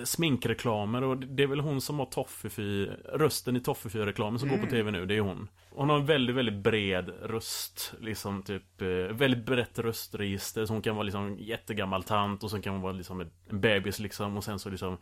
Sminkreklamer 0.05 1.05
och 1.05 1.18
det 1.18 1.42
är 1.42 1.46
väl 1.46 1.61
hon 1.61 1.80
som 1.80 1.99
har 1.99 2.07
Toffifee 2.07 2.86
Rösten 3.14 3.57
i 3.57 3.61
Toffifee-reklamen 3.61 4.38
som 4.38 4.49
går 4.49 4.59
på 4.59 4.66
tv 4.66 4.90
nu, 4.90 5.07
det 5.07 5.16
är 5.16 5.20
hon 5.20 5.49
Hon 5.70 5.88
har 5.88 5.96
en 5.96 6.07
väldigt, 6.07 6.36
väldigt 6.36 6.62
bred 6.62 7.09
röst 7.22 7.94
Liksom 8.01 8.42
typ, 8.42 8.82
eh, 8.82 8.88
väldigt 8.88 9.46
brett 9.46 9.78
röstregister 9.78 10.66
Så 10.66 10.72
hon 10.72 10.82
kan 10.82 10.96
vara 10.96 11.03
liksom 11.03 11.36
jättegammal 11.38 12.03
tant 12.03 12.44
och 12.44 12.51
sen 12.51 12.62
kan 12.62 12.72
hon 12.72 12.82
vara 12.82 12.92
liksom 12.92 13.20
en 13.20 13.30
bebis 13.61 13.99
liksom 13.99 14.36
och 14.36 14.44
sen 14.44 14.59
så 14.59 14.70
liksom 14.70 14.99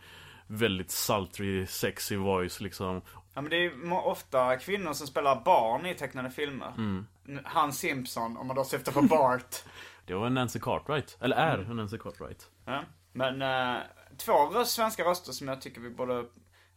Väldigt 0.46 0.90
sultry, 0.90 1.66
sexy 1.66 2.16
voice 2.16 2.60
liksom 2.60 3.02
Ja 3.36 3.42
men 3.42 3.50
det 3.50 3.64
är 3.64 3.92
ofta 3.92 4.56
kvinnor 4.56 4.92
som 4.92 5.06
spelar 5.06 5.42
barn 5.44 5.86
i 5.86 5.94
tecknade 5.94 6.30
filmer. 6.30 6.72
Mm. 6.76 7.06
Han 7.44 7.72
Simpson, 7.72 8.36
om 8.36 8.46
man 8.46 8.56
då 8.56 8.64
syftar 8.64 8.92
på 8.92 9.02
Bart. 9.02 9.56
Det 10.06 10.14
var 10.14 10.30
Nancy 10.30 10.58
Cartwright, 10.58 11.16
eller 11.20 11.36
är 11.36 11.74
Nancy 11.74 11.98
Cartwright 11.98 12.50
ja. 12.64 12.84
Men 13.12 13.42
eh, 13.42 13.82
två 14.18 14.64
svenska 14.64 15.04
röster 15.04 15.32
som 15.32 15.48
jag 15.48 15.60
tycker 15.60 15.80
vi 15.80 15.90
borde... 15.90 16.24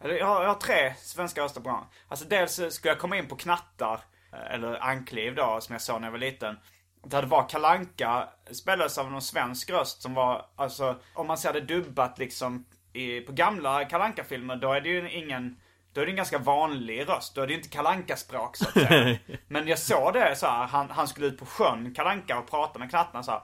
Eller 0.02 0.14
jag 0.14 0.26
har, 0.26 0.42
jag 0.42 0.50
har 0.50 0.56
tre 0.56 0.94
svenska 0.96 1.44
röster 1.44 1.62
på 1.62 1.70
gång. 1.70 1.86
Alltså 2.08 2.26
dels 2.26 2.74
skulle 2.74 2.92
jag 2.92 3.00
komma 3.00 3.18
in 3.18 3.28
på 3.28 3.36
Knattar, 3.36 4.00
eh, 4.34 4.54
eller 4.54 4.84
Ankliv 4.84 5.36
då, 5.36 5.60
som 5.62 5.74
jag 5.74 5.82
såg 5.82 6.02
när 6.02 6.08
jag 6.08 6.12
var 6.12 6.20
liten. 6.20 6.60
Där 7.04 7.22
det 7.22 7.28
var 7.28 7.50
Kalanka 7.50 8.30
spelades 8.52 8.98
av 8.98 9.12
någon 9.12 9.22
svensk 9.22 9.70
röst 9.70 10.02
som 10.02 10.14
var, 10.14 10.46
alltså 10.56 10.96
om 11.14 11.28
man 11.28 11.38
ser 11.38 11.54
det 11.54 11.62
dubbat 11.62 12.20
liksom 12.20 12.66
i, 12.94 13.22
på 13.22 13.32
gamla 13.32 13.86
kalanka 13.86 14.24
filmer 14.24 14.56
då 14.56 14.74
är 14.74 14.82
det 14.82 14.90
ju 14.90 15.12
ingen 15.12 15.60
då 15.94 16.02
är 16.02 16.06
det 16.06 16.12
en 16.12 16.16
ganska 16.16 16.38
vanlig 16.38 17.10
röst. 17.10 17.36
Då 17.36 17.42
är 17.42 17.48
det 17.48 17.54
inte 17.54 17.70
kalanka 17.70 18.16
språk 18.16 18.58
så 18.58 18.68
att 18.68 18.74
säga. 18.74 19.18
Men 19.48 19.68
jag 19.68 19.80
såg 19.80 20.14
det 20.14 20.36
så 20.36 20.46
här, 20.48 20.68
han, 20.68 20.90
han 20.90 21.08
skulle 21.08 21.28
ut 21.28 21.40
på 21.40 21.46
sjön, 21.46 21.94
kalanka 21.96 22.40
och 22.40 22.50
prata 22.50 22.80
med 22.80 22.90
knattarna 22.90 23.24
så 23.24 23.32
här. 23.32 23.42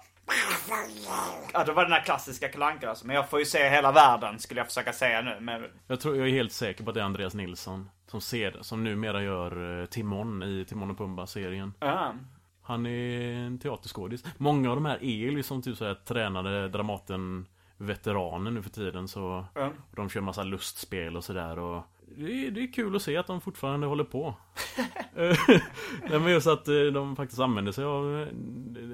Ja, 1.54 1.64
det 1.64 1.72
var 1.72 1.84
den 1.84 1.91
här 1.91 2.04
klassiska 2.04 2.48
kalanka 2.48 2.89
alltså. 2.89 3.08
Men 3.08 3.16
jag 3.16 3.30
får 3.30 3.39
ju 3.39 3.46
se 3.46 3.70
hela 3.70 3.91
världen 3.91 4.39
skulle 4.39 4.60
jag 4.60 4.68
försöka 4.68 4.93
säga 4.93 5.22
nu. 5.22 5.38
Men 5.41 5.66
Jag 5.88 6.00
tror, 6.00 6.18
jag 6.18 6.28
är 6.28 6.32
helt 6.32 6.52
säker 6.52 6.84
på 6.84 6.89
att 6.89 6.93
det 6.93 7.02
är 7.02 7.06
Andreas 7.06 7.34
Nilsson 7.34 7.89
Som 8.08 8.22
ser, 8.22 8.58
som 8.62 8.84
numera 8.84 9.24
gör 9.24 9.82
eh, 9.82 9.86
Timon 9.86 10.43
i 10.43 10.66
Timon 10.66 10.91
och 10.91 10.98
Pumba-serien 10.98 11.74
Ja. 11.80 12.14
Han 12.62 12.86
är 12.86 13.34
en 13.34 13.60
teaterskådis 13.60 14.24
Många 14.38 14.70
av 14.70 14.76
de 14.76 14.86
här 14.86 15.04
är 15.04 15.32
liksom 15.32 15.62
typ 15.62 15.78
såhär 15.78 15.96
tränade 15.96 16.68
Dramaten 16.70 17.46
Veteraner 17.78 18.52
nu 18.52 18.62
för 18.62 18.70
tiden 18.70 19.08
så 19.08 19.46
Ja. 19.56 19.72
De 19.96 20.10
kör 20.10 20.22
massa 20.22 20.43
lustspel 20.43 21.18
och 21.18 21.24
sådär 21.24 21.60
och 21.60 21.84
det 22.18 22.47
är, 22.47 22.51
det 22.51 22.61
är 22.63 22.74
kul 22.74 22.95
att 22.95 23.01
se 23.01 23.18
att 23.18 23.28
de 23.28 23.41
fortfarande 23.41 23.88
håller 23.88 24.03
på 24.03 24.36
Eh, 25.16 25.38
Nej 26.09 26.20
men 26.20 26.32
just 26.32 26.47
att 26.47 26.68
eh, 26.68 26.82
de 26.82 27.16
faktiskt 27.16 27.41
använder 27.41 27.72
sig 27.72 27.84
av 27.86 28.22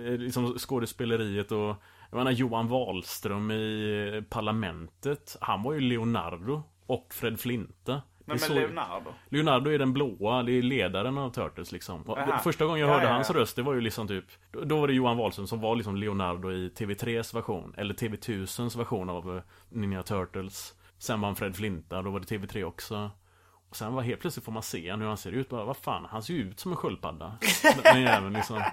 eh, 0.06 0.18
liksom 0.18 0.58
skådespeleriet 0.58 1.52
och 1.52 1.76
Jag 2.10 2.18
menar 2.18 2.32
Johan 2.32 2.68
Wahlström 2.68 3.52
i 3.52 4.12
eh, 4.16 4.24
Parlamentet 4.24 5.38
Han 5.42 5.64
var 5.64 5.74
ju 5.74 5.80
Leonardo 5.80 6.64
och 6.88 7.08
Fred 7.14 7.40
Flinta 7.40 8.02
Men 8.26 8.40
såg- 8.40 8.56
Leonardo? 8.56 9.10
Leonardo 9.30 9.70
är 9.72 9.80
den 9.80 9.94
blåa, 9.94 10.44
det 10.44 10.52
är 10.52 10.62
ledaren 10.62 11.18
av 11.18 11.30
Turtles 11.30 11.72
liksom 11.72 12.10
Aha. 12.10 12.38
Första 12.44 12.66
gången 12.66 12.80
jag 12.80 12.90
Ja, 12.90 12.94
hörde 12.94 13.06
ja, 13.06 13.14
hans 13.14 13.30
ja. 13.30 13.36
röst, 13.40 13.56
det 13.56 13.62
var 13.62 13.74
ju 13.74 13.82
liksom 13.82 14.08
typ 14.08 14.26
Då 14.66 14.80
var 14.82 14.88
det 14.88 14.94
Johan 14.94 15.18
Wahlström 15.18 15.48
som 15.48 15.62
var 15.62 15.76
liksom 15.76 15.96
Leonardo 15.96 16.52
i 16.52 16.70
TV3s 16.70 17.36
version 17.36 17.74
Eller 17.78 17.94
TV1000s 17.94 18.78
version 18.78 19.10
av 19.10 19.36
eh, 19.38 19.44
Ninja 19.70 20.04
Turtles 20.04 20.74
Sen 21.02 21.22
var 21.22 21.28
han 21.28 21.36
Fred 21.36 21.56
Flinta, 21.56 22.02
då 22.02 22.12
var 22.12 22.20
det 22.20 22.26
TV3 22.38 22.64
också. 22.64 23.12
Och 23.70 23.76
sen 23.76 23.94
var 23.94 24.02
helt 24.02 24.22
plötsligt 24.22 24.46
får 24.46 24.52
man 24.52 24.64
se 24.64 24.94
hur 24.96 25.06
han 25.08 25.18
ser 25.18 25.32
ut, 25.32 25.50
bara 25.50 25.66
vad 25.66 25.78
fan, 25.78 26.06
han 26.10 26.24
ser 26.24 26.34
ju 26.34 26.40
ut 26.40 26.60
som 26.60 26.72
en 26.72 26.78
sköldpadda. 26.78 27.38
Den 27.84 28.02
jäveln 28.02 28.34
liksom. 28.34 28.64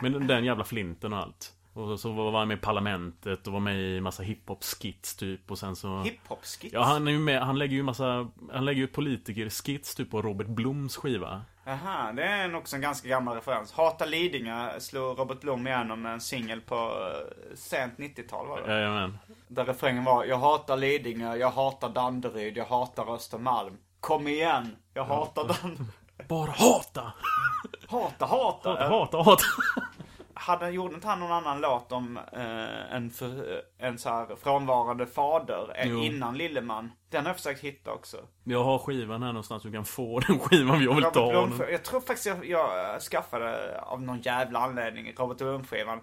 Med 0.00 0.12
den- 0.12 0.26
den 0.26 0.44
jävla 0.44 0.64
flinten 0.64 1.12
och 1.12 1.18
allt. 1.18 1.52
Och 1.72 2.00
så 2.00 2.12
var 2.12 2.38
han 2.38 2.48
med 2.48 2.58
i 2.58 2.60
Parlamentet 2.60 3.46
och 3.46 3.52
var 3.52 3.60
med 3.60 3.80
i 3.96 4.00
massa 4.00 4.22
hiphop-skits 4.22 5.16
typ 5.16 5.50
och 5.50 5.58
sen 5.58 5.76
så 5.76 6.02
Hiphop-skits? 6.02 6.72
Ja 6.72 6.82
han 6.84 7.08
är 7.08 7.12
ju 7.12 7.18
med, 7.18 7.42
han 7.42 7.58
lägger 7.58 7.74
ju 7.76 7.82
massa 7.82 8.28
Han 8.52 8.64
lägger 8.64 8.80
ju 8.80 8.86
politiker-skits 8.86 9.94
typ 9.94 10.10
på 10.10 10.22
Robert 10.22 10.46
Bloms 10.46 10.96
skiva 10.96 11.42
Aha, 11.66 12.12
det 12.12 12.24
är 12.24 12.44
en 12.44 12.54
också 12.54 12.76
en 12.76 12.82
ganska 12.82 13.08
gammal 13.08 13.34
referens. 13.34 13.72
Hata 13.72 14.04
Lidingö 14.04 14.80
slog 14.80 15.18
Robert 15.18 15.40
Blom 15.40 15.66
igenom 15.66 16.02
med 16.02 16.12
en 16.12 16.20
singel 16.20 16.60
på 16.60 16.74
eh, 16.74 17.56
sent 17.56 17.98
90-tal 17.98 18.46
var 18.46 18.60
det? 18.60 18.72
Jajamän 18.72 19.18
Där 19.48 19.64
refrängen 19.64 20.04
var 20.04 20.24
Jag 20.24 20.38
hatar 20.38 20.76
Lidingö, 20.76 21.36
jag 21.36 21.50
hatar 21.50 21.88
Danderyd, 21.88 22.56
jag 22.56 22.64
hatar 22.64 23.14
Östermalm. 23.14 23.76
Kom 24.00 24.28
igen, 24.28 24.76
jag 24.94 25.04
hatar 25.04 25.44
Danderyd. 25.44 25.88
Bara 26.28 26.50
hata! 26.50 27.12
Hata, 27.88 28.26
hata! 28.26 28.70
Hata, 28.70 28.88
hata, 28.88 29.22
hata! 29.22 29.44
Hade, 30.46 30.70
gjorde 30.70 30.94
inte 30.94 31.06
han 31.06 31.20
någon 31.20 31.32
annan 31.32 31.60
låt 31.60 31.92
om 31.92 32.16
eh, 32.16 32.94
en, 32.94 33.10
för, 33.10 33.62
en 33.78 33.98
så 33.98 34.08
här 34.08 34.36
frånvarande 34.42 35.06
fader 35.06 35.72
eh, 35.76 36.06
innan 36.06 36.38
Lilleman? 36.38 36.92
Den 37.10 37.24
har 37.24 37.30
jag 37.30 37.36
försökt 37.36 37.60
hitta 37.60 37.92
också. 37.92 38.16
Jag 38.44 38.64
har 38.64 38.78
skivan 38.78 39.22
här 39.22 39.32
någonstans, 39.32 39.62
du 39.62 39.72
kan 39.72 39.84
få 39.84 40.20
den 40.20 40.38
skivan 40.38 40.82
jag 40.82 40.94
vill 40.94 41.04
Robert 41.04 41.12
ta 41.12 41.30
Blom, 41.30 41.58
den. 41.58 41.72
jag 41.72 41.82
tror 41.82 42.00
faktiskt 42.00 42.26
jag, 42.26 42.46
jag 42.46 42.94
eh, 42.94 43.00
skaffade 43.00 43.80
av 43.80 44.02
någon 44.02 44.20
jävla 44.20 44.58
anledning 44.58 45.12
Robert 45.16 45.38
Blom-skivan. 45.38 46.00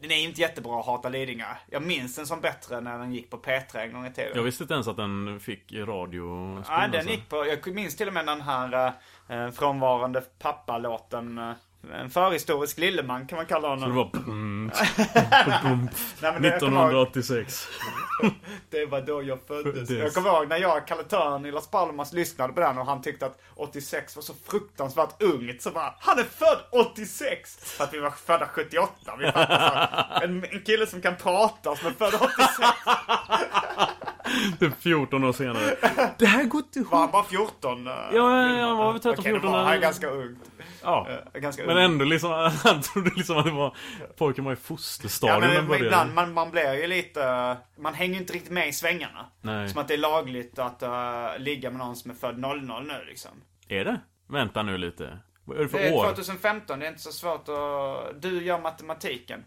Den 0.00 0.10
är 0.10 0.16
inte 0.24 0.40
jättebra, 0.40 0.82
Hata 0.82 1.08
Lidingö. 1.08 1.54
Jag 1.70 1.82
minns 1.82 2.16
den 2.16 2.26
som 2.26 2.40
bättre 2.40 2.80
när 2.80 2.98
den 2.98 3.12
gick 3.12 3.30
på 3.30 3.36
P3 3.36 3.78
en 3.78 3.92
gång 3.92 4.06
i 4.06 4.12
tiden. 4.12 4.32
Jag 4.34 4.42
visste 4.42 4.64
inte 4.64 4.74
ens 4.74 4.88
att 4.88 4.96
den 4.96 5.40
fick 5.40 5.72
radio 5.72 6.22
Nej, 6.68 6.88
den 6.92 7.06
gick 7.06 7.28
på, 7.28 7.46
jag 7.46 7.74
minns 7.74 7.96
till 7.96 8.08
och 8.08 8.14
med 8.14 8.26
den 8.26 8.40
här 8.40 8.92
eh, 9.28 9.50
frånvarande 9.50 10.20
pappa-låten. 10.38 11.54
En 11.94 12.10
förhistorisk 12.10 12.78
lilleman 12.78 13.26
kan 13.26 13.36
man 13.36 13.46
kalla 13.46 13.68
honom. 13.68 13.80
Så 13.80 13.88
det 13.88 13.94
var 13.94 14.32
mm, 14.32 14.70
Nej, 16.22 16.32
men 16.32 16.42
det, 16.42 16.48
jag 16.48 16.60
kommer 16.60 16.92
ihåg, 16.92 17.08
1986 17.08 17.68
det 18.70 18.86
var 18.86 19.00
då 19.00 19.22
jag 19.22 19.38
föddes. 19.46 19.90
Jag 19.90 20.14
kommer 20.14 20.30
ihåg 20.30 20.48
när 20.48 20.56
jag, 20.56 20.86
Kalle 20.86 21.02
Törn 21.02 21.46
i 21.46 21.50
Las 21.52 21.70
Palmas 21.70 22.12
lyssnade 22.12 22.52
på 22.52 22.60
den 22.60 22.78
och 22.78 22.86
han 22.86 23.02
tyckte 23.02 23.26
att 23.26 23.40
86 23.54 24.16
var 24.16 24.22
så 24.22 24.34
fruktansvärt 24.48 25.22
ungt. 25.22 25.62
Så 25.62 25.70
bara, 25.70 25.94
han 25.98 26.18
är 26.18 26.22
född 26.24 26.58
86! 26.94 27.56
För 27.76 27.84
att 27.84 27.94
vi 27.94 27.98
var 27.98 28.10
födda 28.10 28.46
78. 28.46 28.92
Vi 29.18 29.24
fattar 29.32 30.18
så. 30.20 30.24
En, 30.24 30.44
en 30.44 30.62
kille 30.62 30.86
som 30.86 31.00
kan 31.02 31.16
prata 31.16 31.76
som 31.76 31.88
är 31.88 31.92
född 31.92 32.14
86. 32.14 32.28
Typ 34.60 34.72
14 34.80 35.24
år 35.24 35.32
senare 35.32 35.76
Det 36.18 36.26
här 36.26 36.44
går 36.44 36.58
inte 36.58 36.80
Var 36.80 36.98
han 36.98 37.00
ihop 37.00 37.12
bara 37.12 37.24
14? 37.24 37.86
eh, 37.86 37.92
Ja, 37.92 38.08
ja, 38.12 38.56
ja, 38.56 38.66
han 38.66 38.76
var 38.76 38.92
väl 38.92 39.00
13, 39.02 39.18
Okej, 39.20 39.32
det 39.32 39.40
14 39.40 39.52
var, 39.52 39.58
han 39.64 39.72
är 39.72 39.78
ganska 39.80 40.06
ungt. 40.10 40.38
Ja, 40.88 41.06
Eh, 41.34 41.40
ganska 41.40 41.66
men 41.66 41.76
ung. 41.76 41.82
ändå 41.84 42.04
liksom, 42.04 42.30
han 42.64 42.82
trodde 42.82 43.10
liksom 43.16 43.38
att 43.38 43.44
det 43.44 43.50
var 43.50 43.76
Pojken 44.16 44.44
var 44.44 44.52
i 44.52 44.54
Ja, 44.54 44.60
fosterstadion 44.62 45.40
men, 45.40 45.54
när 45.54 45.62
men 45.62 45.84
ibland, 45.84 46.14
man, 46.14 46.32
man 46.32 46.50
blir 46.50 46.74
ju 46.74 46.86
lite... 46.86 47.56
Man 47.78 47.94
hänger 47.94 48.14
ju 48.14 48.20
inte 48.20 48.32
riktigt 48.32 48.52
med 48.52 48.68
i 48.68 48.72
svängarna. 48.72 49.26
Nej. 49.40 49.68
Som 49.68 49.80
att 49.80 49.88
det 49.88 49.94
är 49.94 49.98
lagligt 49.98 50.58
att 50.58 50.82
uh, 50.82 51.38
ligga 51.38 51.70
med 51.70 51.78
någon 51.78 51.96
som 51.96 52.10
är 52.10 52.14
född 52.14 52.38
00 52.38 52.62
nu 52.86 53.04
liksom. 53.08 53.30
Är 53.68 53.84
det? 53.84 54.00
Vänta 54.28 54.62
nu 54.62 54.78
lite 54.78 55.18
Vad 55.44 55.58
är 55.58 55.62
det 55.62 55.68
för 55.68 55.78
Det 55.78 55.88
är 55.88 55.94
år? 55.94 56.04
2015, 56.04 56.78
det 56.78 56.86
är 56.86 56.90
inte 56.90 57.02
så 57.02 57.12
svårt 57.12 57.48
att... 57.48 58.22
Du 58.22 58.42
gör 58.44 58.60
matematiken. 58.60 59.44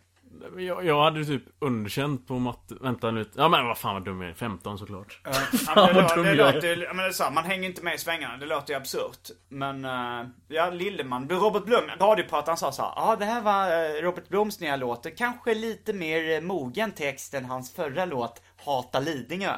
Jag, 0.57 0.85
jag 0.85 1.03
hade 1.03 1.25
typ 1.25 1.43
underkänt 1.59 2.27
på 2.27 2.33
matte. 2.39 2.75
Vänta 2.81 3.11
nu. 3.11 3.25
Ja 3.35 3.49
men 3.49 3.67
vad 3.67 3.77
fan 3.77 3.93
vad 3.93 4.03
dum 4.05 4.21
jag 4.21 4.29
är. 4.29 4.33
15 4.33 4.77
såklart. 4.77 5.21
Ja, 5.23 5.31
Fan 5.33 5.85
men 5.85 5.95
det, 5.95 6.01
vad 6.01 6.15
dum 6.17 6.25
lå- 6.25 6.29
det 6.31 6.35
jag 6.35 6.49
är. 6.49 6.53
låter, 6.53 6.77
ja, 6.83 6.93
men 6.93 6.97
det 7.03 7.09
är 7.09 7.11
så 7.11 7.23
här, 7.23 7.31
man 7.31 7.43
hänger 7.43 7.69
inte 7.69 7.83
med 7.83 7.95
i 7.95 7.97
svängarna. 7.97 8.37
Det 8.37 8.45
låter 8.45 8.73
ju 8.73 8.77
absurt. 8.77 9.29
Men, 9.49 9.85
eh, 9.85 10.27
ja, 10.47 10.69
Lilleman. 10.69 11.29
Robert 11.29 11.65
Blom, 11.65 11.83
radioprataren 11.99 12.57
sa 12.57 12.71
så 12.71 12.81
här. 12.81 12.93
Ja, 12.95 13.15
det 13.15 13.25
här 13.25 13.41
var 13.41 13.65
eh, 13.67 14.01
Robert 14.01 14.27
Bloms 14.29 14.59
nya 14.59 14.75
låt. 14.75 15.17
Kanske 15.17 15.53
lite 15.53 15.93
mer 15.93 16.29
eh, 16.35 16.41
mogen 16.41 16.91
text 16.91 17.33
än 17.33 17.45
hans 17.45 17.73
förra 17.73 18.05
låt, 18.05 18.41
Hata 18.65 18.99
Lidingö. 18.99 19.53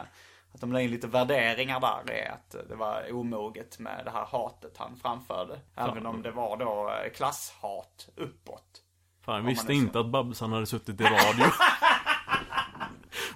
Att 0.54 0.62
de 0.62 0.74
la 0.74 0.82
in 0.82 0.92
lite 0.92 1.08
värderingar 1.08 1.80
där 1.80 2.14
i 2.16 2.28
att 2.28 2.56
det 2.70 2.76
var 2.76 3.14
omoget 3.14 3.80
med 3.80 4.02
det 4.06 4.12
här 4.12 4.26
hatet 4.26 4.74
han 4.78 4.96
framförde. 5.02 5.60
Även 5.76 6.06
om 6.06 6.22
det 6.22 6.32
var 6.32 6.58
då 6.58 6.94
klasshat 7.16 8.10
uppåt. 8.16 8.82
Fan, 9.26 9.36
jag 9.36 9.42
visste 9.44 9.74
inte 9.74 10.00
att 10.00 10.06
Babsan 10.12 10.52
hade 10.52 10.66
suttit 10.66 11.02
i 11.02 11.04
radio. 11.04 11.46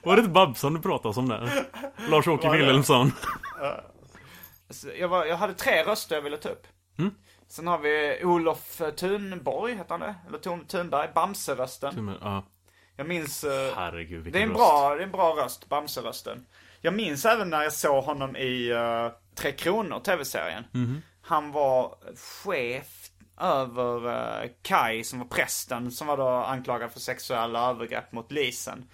Var 0.04 0.16
det 0.16 0.20
inte 0.20 0.32
Babsan 0.32 0.74
du 0.74 0.82
pratade 0.82 1.20
om 1.20 1.30
där? 1.30 1.66
Lars-Åke? 2.10 2.50
Wilhelmsson. 2.52 3.12
Jag, 5.00 5.08
var, 5.08 5.26
jag 5.26 5.38
hade 5.38 5.54
tre 5.54 5.84
röster 5.84 6.16
jag 6.16 6.22
ville 6.22 6.38
ta 6.38 6.50
upp. 6.50 6.68
Mm. 7.00 7.12
Sen 7.48 7.68
har 7.68 7.78
vi 7.78 8.22
Olof 8.24 8.82
Thunborg, 8.98 9.76
heter 9.76 9.90
han 9.90 10.00
det? 10.00 10.16
Eller 10.28 10.38
Thun, 10.38 10.66
Thunberg, 10.66 11.10
Bamse-rösten. 11.16 12.18
Ja, 12.22 12.44
Jag 12.96 13.08
minns... 13.08 13.44
eh, 13.44 13.74
herregud 13.76 14.24
vilken 14.24 14.32
det 14.32 14.40
är 14.40 14.44
en 14.44 14.50
röst. 14.50 14.58
bra, 14.60 14.96
det 14.96 15.02
är 15.02 15.06
en 15.06 15.12
bra 15.12 15.36
röst, 15.36 15.70
Bamse-rösten. 15.70 16.46
Jag 16.82 16.94
minns 16.94 17.26
även 17.26 17.50
när 17.50 17.64
jag 17.64 17.74
såg 17.74 18.04
honom 18.04 18.36
i 18.36 18.74
uh, 18.74 19.12
Tre 19.36 19.52
Kronor, 19.52 20.00
tv-serien. 20.00 20.64
Mhm. 20.72 21.02
Han 21.22 21.52
var 21.52 21.96
chef 22.44 23.10
över 23.42 24.06
uh, 24.44 24.50
Kai 24.62 25.04
som 25.04 25.20
var 25.20 25.26
prästen 25.26 25.92
som 25.92 26.08
var 26.08 26.18
då 26.18 26.28
anklagad 26.28 26.92
för 26.92 27.00
sexuella 27.00 27.70
övergrepp 27.70 28.12
mot 28.12 28.32
Lisen. 28.32 28.86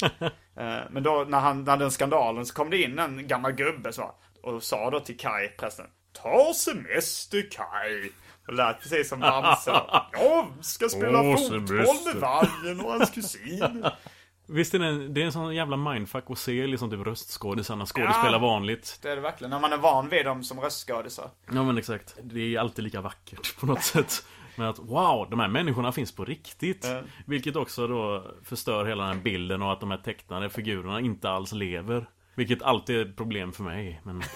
Eh, 0.56 0.78
Men 0.90 1.02
då 1.02 1.24
när, 1.28 1.40
han, 1.40 1.64
när 1.64 1.76
den 1.76 1.90
skandalen 1.90 2.46
så 2.46 2.54
kom 2.54 2.70
det 2.70 2.82
in 2.82 2.98
en 2.98 3.26
gammal 3.28 3.52
gubbe 3.52 3.92
så, 3.92 4.14
och 4.42 4.62
sa 4.62 4.90
då 4.90 5.00
till 5.00 5.18
Kai, 5.18 5.48
prästen, 5.48 5.86
Ta 6.22 6.52
semester 6.54 7.50
Kai. 7.50 8.10
Och 8.48 8.54
lät 8.54 8.80
precis 8.80 9.08
som 9.08 9.20
Bamse. 9.20 9.70
Jag 10.12 10.46
ska 10.60 10.88
spela 10.88 11.20
Åh, 11.20 11.36
fotboll 11.36 11.66
semester. 11.68 12.12
med 12.14 12.20
Vargen 12.22 12.80
och 12.80 12.92
hans 12.92 13.10
kusin. 13.10 13.84
Visst 14.52 14.74
är 14.74 14.78
det, 14.78 14.86
en, 14.86 15.14
det 15.14 15.22
är 15.22 15.24
en 15.26 15.32
sån 15.32 15.54
jävla 15.54 15.76
mindfuck 15.76 16.24
att 16.30 16.38
se 16.38 16.66
liksom 16.66 16.90
typ 16.90 17.06
röstskådisarna 17.06 17.86
skådespela 17.86 18.32
Ja. 18.32 18.38
vanligt. 18.38 18.98
Det 19.02 19.10
är 19.10 19.16
det 19.16 19.22
verkligen. 19.22 19.50
När 19.50 19.60
man 19.60 19.72
är 19.72 19.76
van 19.76 20.08
vid 20.08 20.24
dem 20.24 20.44
som 20.44 20.60
röstskådisar. 20.60 21.30
Ja 21.52 21.62
men 21.62 21.78
exakt. 21.78 22.14
Det 22.22 22.54
är 22.54 22.58
alltid 22.60 22.84
lika 22.84 23.00
vackert 23.00 23.56
på 23.60 23.66
något 23.66 23.82
sätt. 23.82 24.24
Men 24.56 24.66
att 24.68 24.78
wow, 24.78 25.26
de 25.30 25.40
här 25.40 25.48
människorna 25.48 25.92
finns 25.92 26.12
på 26.12 26.24
riktigt. 26.24 26.84
Ja. 26.84 27.00
Vilket 27.26 27.56
också 27.56 27.86
då 27.86 28.24
förstör 28.44 28.84
hela 28.84 29.04
den 29.06 29.16
här 29.16 29.22
bilden 29.22 29.62
och 29.62 29.72
att 29.72 29.80
de 29.80 29.90
här 29.90 29.98
tecknade 29.98 30.50
figurerna 30.50 31.00
inte 31.00 31.30
alls 31.30 31.52
lever. 31.52 32.06
Vilket 32.34 32.62
alltid 32.62 32.96
är 32.96 33.04
ett 33.06 33.16
problem 33.16 33.52
för 33.52 33.62
mig. 33.62 34.00
Men 34.04 34.22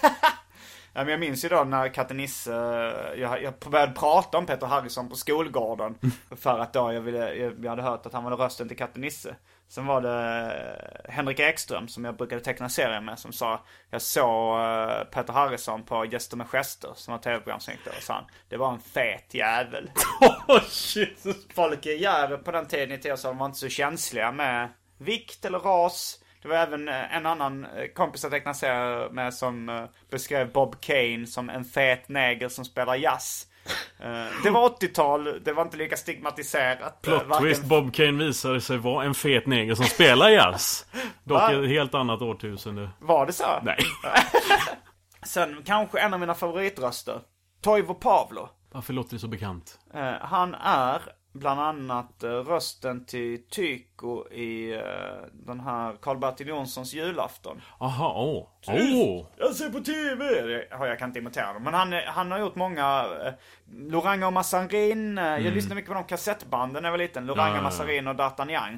Ja, 0.97 1.01
men 1.03 1.07
jag 1.11 1.19
minns 1.19 1.45
ju 1.45 1.49
då 1.49 1.63
när 1.63 1.93
Katte 1.93 2.13
Nisse, 2.13 2.51
jag, 3.17 3.43
jag 3.43 3.53
började 3.71 3.91
prata 3.93 4.37
om 4.37 4.45
Peter 4.45 4.67
Harrison 4.67 5.09
på 5.09 5.15
skolgården. 5.15 5.95
För 6.35 6.59
att 6.59 6.73
då 6.73 6.93
jag, 6.93 7.01
ville, 7.01 7.33
jag 7.61 7.69
hade 7.69 7.81
hört 7.81 8.05
att 8.05 8.13
han 8.13 8.23
var 8.23 8.37
rösten 8.37 8.67
till 8.67 8.77
Katte 8.77 8.99
Nisse. 8.99 9.35
Sen 9.67 9.85
var 9.85 10.01
det 10.01 11.09
Henrik 11.09 11.39
Ekström 11.39 11.87
som 11.87 12.05
jag 12.05 12.17
brukade 12.17 12.41
teckna 12.41 12.69
serier 12.69 13.01
med 13.01 13.19
som 13.19 13.33
sa 13.33 13.65
Jag 13.89 14.01
såg 14.01 14.59
eh, 14.59 15.03
Peter 15.03 15.33
Harrison 15.33 15.83
på 15.83 16.05
Gäster 16.05 16.37
med 16.37 16.47
gester 16.47 16.91
som 16.95 17.11
var 17.11 17.19
tv-programsnickare 17.19 17.93
och 17.97 18.03
sa 18.03 18.13
han 18.13 18.25
Det 18.49 18.57
var 18.57 18.73
en 18.73 18.79
fet 18.79 19.33
jävel. 19.33 19.91
oh, 20.47 20.61
shit. 20.61 21.25
Folk 21.55 21.85
i 21.85 21.97
Gärdet 21.97 22.43
på 22.43 22.51
den 22.51 22.67
tiden 22.67 22.91
i 22.91 22.97
Teosholm 22.97 23.37
var 23.37 23.45
inte 23.45 23.57
så 23.57 23.69
känsliga 23.69 24.31
med 24.31 24.69
vikt 24.97 25.45
eller 25.45 25.59
ras. 25.59 26.19
Det 26.45 26.49
var 26.49 26.57
även 26.57 26.89
eh, 26.89 27.15
en 27.15 27.25
annan 27.25 27.65
eh, 27.65 27.87
kompis 27.87 28.23
jag 28.23 28.31
tecknade 28.31 28.57
serier 28.57 29.09
med 29.09 29.33
som 29.33 29.69
eh, 29.69 29.83
beskrev 30.09 30.51
Bob 30.51 30.81
Kane 30.81 31.27
som 31.27 31.49
en 31.49 31.65
fet 31.65 32.09
neger 32.09 32.49
som 32.49 32.65
spelar 32.65 32.95
jazz. 32.95 33.47
Eh, 33.99 34.43
Det 34.43 34.49
var 34.49 34.69
80-tal, 34.69 35.43
det 35.43 35.53
var 35.53 35.61
inte 35.63 35.77
lika 35.77 35.97
stigmatiserat. 35.97 36.81
eh, 37.07 37.11
Plot 37.13 37.27
varken- 37.27 37.43
twist, 37.47 37.63
Bob 37.63 37.93
Kane 37.93 38.25
visade 38.25 38.61
sig 38.61 38.77
vara 38.77 39.05
en 39.05 39.13
fet 39.15 39.45
neger 39.47 39.75
som 39.75 39.85
spelar 39.85 40.29
jazz. 40.29 40.85
Dock 41.23 41.37
Va? 41.41 41.51
ett 41.63 41.69
helt 41.69 41.93
annat 41.95 42.21
årtusende. 42.21 42.89
Var 42.99 43.25
det 43.25 43.33
så? 43.33 43.59
Nej. 43.63 43.77
Sen 45.25 45.63
kanske 45.65 45.99
en 45.99 46.13
av 46.13 46.19
mina 46.19 46.33
favoritröster. 46.33 47.19
Toivo 47.61 47.93
Pavlo. 47.93 48.49
Varför 48.71 48.93
låter 48.93 49.13
det 49.13 49.19
så 49.19 49.27
bekant? 49.27 49.79
Eh, 49.93 50.13
han 50.21 50.53
är 50.55 51.01
bland 51.35 51.59
annat 51.61 52.23
eh, 52.23 52.29
rösten 52.29 53.05
till 53.05 53.47
Tycho 53.49 54.29
i 54.31 54.73
eh, 54.73 54.81
den 55.33 55.59
här 55.59 55.95
Karl-Bertil 56.01 56.47
Jonssons 56.47 56.93
julafton. 56.93 57.61
Aha, 57.79 58.13
åh. 58.17 58.47
Åh! 58.67 59.25
Jag 59.37 59.55
ser 59.55 59.69
på 59.69 59.79
TV! 59.79 60.41
Det 60.41 60.75
har 60.75 60.87
jag 60.87 60.99
kan 60.99 61.09
inte 61.09 61.19
imitera 61.19 61.53
dem. 61.53 61.63
Men 61.63 61.73
han, 61.73 61.93
är- 61.93 62.05
han 62.05 62.31
har 62.31 62.39
gjort 62.39 62.55
många... 62.55 63.05
Eh, 63.25 63.33
Loranga 63.89 64.27
och 64.27 64.33
Massarin. 64.33 65.17
Eh, 65.17 65.23
Jag 65.23 65.53
lyssnade 65.53 65.75
mycket 65.75 65.87
på 65.89 65.93
de 65.93 66.03
kassettbanden 66.03 66.83
när 66.83 66.87
jag 66.89 66.91
var 66.91 66.97
liten. 66.97 67.25
Loranga, 67.25 67.47
Mm. 67.49 67.57
Ja. 67.57 67.63
Massarin 67.63 68.07
och 68.07 68.15
D'Artagnan. 68.15 68.77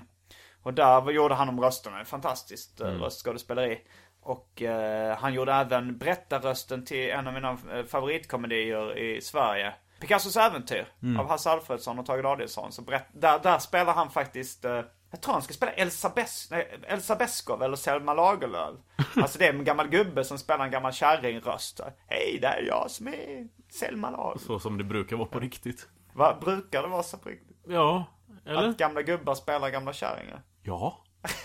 Och 0.64 0.74
där 0.74 1.12
gjorde 1.12 1.36
han 1.36 1.50
om 1.50 1.62
rösterna. 1.62 2.06
Fantastiskt 2.06 2.82
Mm. 2.82 2.96
eh, 2.96 3.02
röstskådespeleri. 3.02 3.80
Och 4.22 4.62
eh, 4.62 5.18
han 5.18 5.34
gjorde 5.34 5.54
även 5.54 5.98
berättarrösten 5.98 6.86
till 6.86 7.10
en 7.10 7.28
av 7.28 7.34
mina 7.34 7.58
eh, 7.74 7.84
favoritkomedier 7.86 8.98
i 8.98 9.22
Sverige. 9.22 9.74
Picassos 10.00 10.38
äventyr 10.38 10.88
Mm. 11.04 11.20
av 11.20 11.28
Hasse 11.30 11.50
Alfredsson 11.50 12.00
och 12.00 12.06
Tage 12.06 12.24
Danielsson. 12.24 12.72
Så 12.72 12.82
berätt, 12.82 13.06
där, 13.14 13.40
där 13.40 13.60
spelar 13.60 13.94
han 13.94 14.10
faktiskt, 14.10 14.66
eh, 14.66 14.82
jag 15.12 15.22
tror 15.22 15.34
han 15.34 15.42
ska 15.42 15.54
spela 15.54 15.72
Elsa, 15.72 16.10
Bes, 16.16 16.48
nej, 16.52 16.80
Elsa 16.88 17.16
Beskow 17.16 17.64
eller 17.64 17.76
Selma 17.76 18.14
Lagerlöf. 18.14 18.76
Alltså 19.16 19.40
det 19.40 19.48
är 19.48 19.54
en 19.54 19.64
gammal 19.64 19.88
gubbe 19.88 20.24
som 20.24 20.38
spelar 20.38 20.66
en 20.66 20.72
gammal 20.72 20.94
kärringröst. 20.94 21.80
Hej, 22.08 22.38
det 22.42 22.48
är 22.48 22.62
jag 22.62 22.92
som 22.92 23.08
är 23.08 23.48
Selma 23.72 24.10
Lagerlöf. 24.10 24.42
Så 24.42 24.60
som 24.60 24.78
det 24.78 24.84
brukar 24.84 25.16
vara 25.16 25.28
på 25.28 25.40
riktigt. 25.40 25.88
Vad 26.14 26.40
brukar 26.40 26.82
det 26.82 26.88
vara 26.88 27.04
så 27.04 27.18
på 27.18 27.30
riktigt? 27.30 27.58
Ja, 27.68 28.06
eller? 28.46 28.70
Att 28.70 28.78
gamla 28.78 29.02
gubbar 29.02 29.36
spelar 29.36 29.70
gamla 29.70 29.94
kärringar? 29.94 30.42
Ja. 30.64 31.04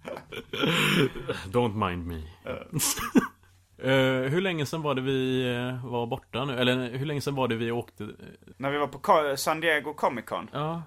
Don't 1.52 1.88
mind 1.88 2.06
me. 2.06 2.22
Eh, 3.82 4.30
hur 4.30 4.40
länge 4.40 4.66
sedan 4.66 4.82
var 4.82 4.94
det 4.94 5.00
vi 5.00 5.48
eh, 5.56 5.86
var 5.90 6.06
borta 6.06 6.44
nu? 6.44 6.58
Eller 6.58 6.90
hur 6.90 7.06
länge 7.06 7.20
sedan 7.20 7.34
var 7.34 7.48
det 7.48 7.56
vi 7.56 7.70
åkte? 7.70 8.08
När 8.56 8.70
vi 8.70 8.78
var 8.78 8.86
på 8.86 9.36
San 9.36 9.60
Diego 9.60 9.94
Comic 9.94 10.24
Con. 10.24 10.50
Ja, 10.52 10.82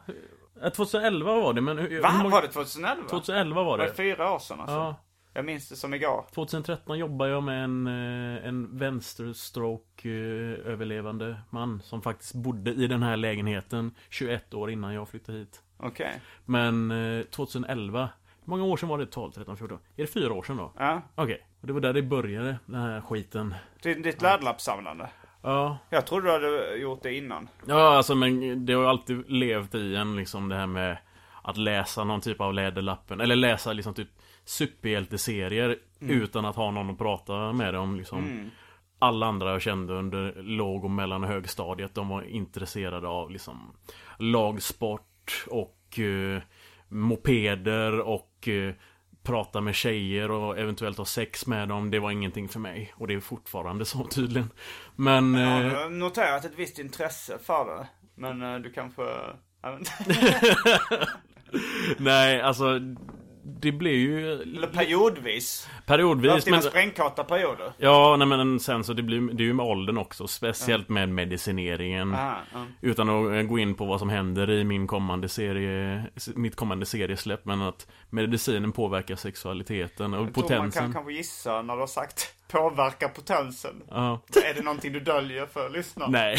eh, 0.64 0.70
2011 0.70 1.34
var 1.34 1.54
det 1.54 1.62
men 1.62 1.78
hur, 1.78 2.02
Va? 2.02 2.12
många- 2.18 2.30
Var 2.30 2.42
det 2.42 2.48
2011? 2.48 3.10
2011 3.10 3.56
var 3.64 3.78
Var 3.78 3.78
det. 3.78 3.84
det 3.92 3.94
fyra 3.94 4.32
år 4.32 4.40
sedan 4.40 4.60
alltså? 4.60 4.76
Ja. 4.76 4.96
Jag 5.36 5.46
minns 5.46 5.70
det 5.70 5.76
som 5.76 5.94
igår. 5.94 6.26
2013 6.36 6.98
jobbade 6.98 7.32
jag 7.32 7.44
med 7.44 7.64
en, 7.64 7.88
eh, 7.88 8.48
en 8.48 8.78
vänsterstroke 8.78 10.10
eh, 10.10 10.72
överlevande 10.72 11.36
man 11.50 11.82
som 11.84 12.02
faktiskt 12.02 12.34
bodde 12.36 12.72
i 12.72 12.88
den 12.88 13.04
här 13.04 13.18
lägenheten 13.18 13.92
21 14.10 14.54
år 14.54 14.72
innan 14.72 14.94
jag 14.94 15.10
flyttade 15.10 15.38
hit. 15.38 15.62
Okej. 15.78 16.22
Men 16.46 16.92
eh, 16.92 17.24
2011, 17.24 18.10
hur 18.46 18.50
många 18.50 18.64
år 18.64 18.78
sedan 18.78 18.90
var 18.90 18.98
det? 18.98 19.06
12, 19.06 19.32
13, 19.32 19.58
14? 19.58 19.78
Är 19.96 20.02
det 20.02 20.08
fyra 20.08 20.34
år 20.34 20.44
sedan 20.44 20.58
då? 20.58 20.72
Ja. 20.78 21.02
Okej, 21.16 21.48
och 21.62 21.68
det 21.68 21.74
var 21.74 21.80
där 21.82 21.94
det 21.94 22.02
började, 22.02 22.60
den 22.66 22.82
här 22.82 23.02
skiten. 23.02 23.56
Ditt, 23.84 24.04
ditt 24.04 24.22
läderlappssamlande. 24.22 25.10
Ja, 25.42 25.78
Jag 25.90 26.08
trodde 26.08 26.28
du 26.28 26.32
hade 26.32 26.76
gjort 26.76 27.04
det 27.04 27.14
innan. 27.14 27.50
Ja, 27.66 27.96
alltså 27.98 28.16
men 28.16 28.66
det 28.66 28.74
har 28.74 28.82
ju 28.82 28.88
alltid 28.88 29.32
levt 29.32 29.76
i 29.76 29.96
en 29.96 30.16
liksom 30.16 30.50
det 30.50 30.56
här 30.56 30.68
med 30.68 30.98
att 31.42 31.58
läsa 31.58 32.04
någon 32.04 32.22
typ 32.22 32.42
av 32.42 32.54
läderlappen. 32.54 33.22
Eller 33.22 33.36
läsa 33.36 33.74
liksom 33.74 33.94
typ 33.94 34.10
superhjälteserier 34.46 35.78
utan 36.00 36.46
att 36.46 36.56
ha 36.56 36.72
någon 36.72 36.90
att 36.90 36.98
prata 36.98 37.54
med 37.54 37.76
om 37.76 37.96
liksom. 37.96 38.50
Alla 39.00 39.26
andra 39.26 39.52
jag 39.52 39.62
kände 39.62 39.94
under 39.94 40.34
låg 40.44 40.84
och 40.84 40.92
mellan 40.92 41.24
och 41.24 41.30
högstadiet 41.30 41.96
de 41.96 42.10
var 42.10 42.22
intresserade 42.22 43.08
av 43.08 43.32
liksom 43.32 43.74
lagsport 44.20 45.46
och 45.50 46.00
eh, 46.00 46.42
mopeder 46.88 48.00
och 48.00 48.30
eh, 48.48 48.74
prata 49.24 49.62
med 49.62 49.76
tjejer 49.76 50.32
och 50.32 50.60
eventuellt 50.60 50.98
ha 50.98 51.06
sex 51.06 51.48
med 51.48 51.68
dem. 51.68 51.92
Det 51.92 52.00
var 52.00 52.12
ingenting 52.12 52.50
för 52.50 52.60
mig. 52.60 52.94
Och 52.96 53.08
det 53.08 53.14
är 53.14 53.20
fortfarande 53.20 53.86
så 53.86 54.04
tydligen. 54.04 54.50
Men... 54.96 55.34
Ja, 55.34 55.60
eh, 55.60 55.68
jag 55.68 55.84
har 55.84 55.90
noterat 55.90 56.46
ett 56.46 56.56
visst 56.56 56.80
intresse 56.80 57.38
för 57.44 57.66
det. 57.66 57.88
Men 58.16 58.42
eh, 58.42 58.60
du 58.60 58.72
kanske... 58.72 59.04
Nej, 61.98 62.42
alltså 62.42 62.80
det 63.46 63.72
blir 63.72 63.92
ju 63.92 64.42
Eller 64.42 64.68
periodvis. 64.68 65.70
Periodvis 65.86 66.46
men... 66.48 66.62
sprängkarta 66.62 67.24
perioder. 67.24 67.74
Ja, 67.78 68.16
nej 68.16 68.28
men 68.28 68.60
sen 68.60 68.84
så 68.84 68.94
det 68.94 69.04
blir 69.04 69.22
det 69.22 69.44
är 69.44 69.46
ju 69.46 69.54
med 69.54 69.66
åldern 69.66 69.98
också 69.98 70.28
Speciellt 70.28 70.90
med 70.90 71.10
medicineringen 71.10 72.14
Aha, 72.14 72.38
ja. 72.54 72.66
Utan 72.82 73.10
att 73.10 73.34
eh, 73.34 73.42
gå 73.42 73.60
in 73.60 73.76
på 73.76 73.86
vad 73.86 74.00
som 74.00 74.10
händer 74.10 74.50
i 74.50 74.64
min 74.64 74.88
kommande 74.88 75.30
serie 75.30 76.04
Mitt 76.36 76.56
kommande 76.56 76.86
seriesläpp 76.86 77.46
Men 77.46 77.62
att 77.62 77.88
medicinen 78.10 78.72
påverkar 78.72 79.16
sexualiteten 79.16 80.14
och 80.14 80.20
Jag 80.20 80.34
tror 80.34 80.44
man 80.44 80.50
potensen 80.50 80.84
kan 80.84 80.94
kanske 80.94 81.14
gissa 81.14 81.62
när 81.62 81.74
du 81.74 81.80
har 81.80 81.88
sagt 81.88 82.36
påverka 82.48 83.10
potensen. 83.10 83.84
Ja, 83.90 84.22
Är 84.46 84.54
det 84.54 84.62
någonting 84.62 84.94
du 84.94 85.00
döljer 85.00 85.46
för 85.46 85.70
lyssnarna? 85.70 86.12
nej 86.12 86.38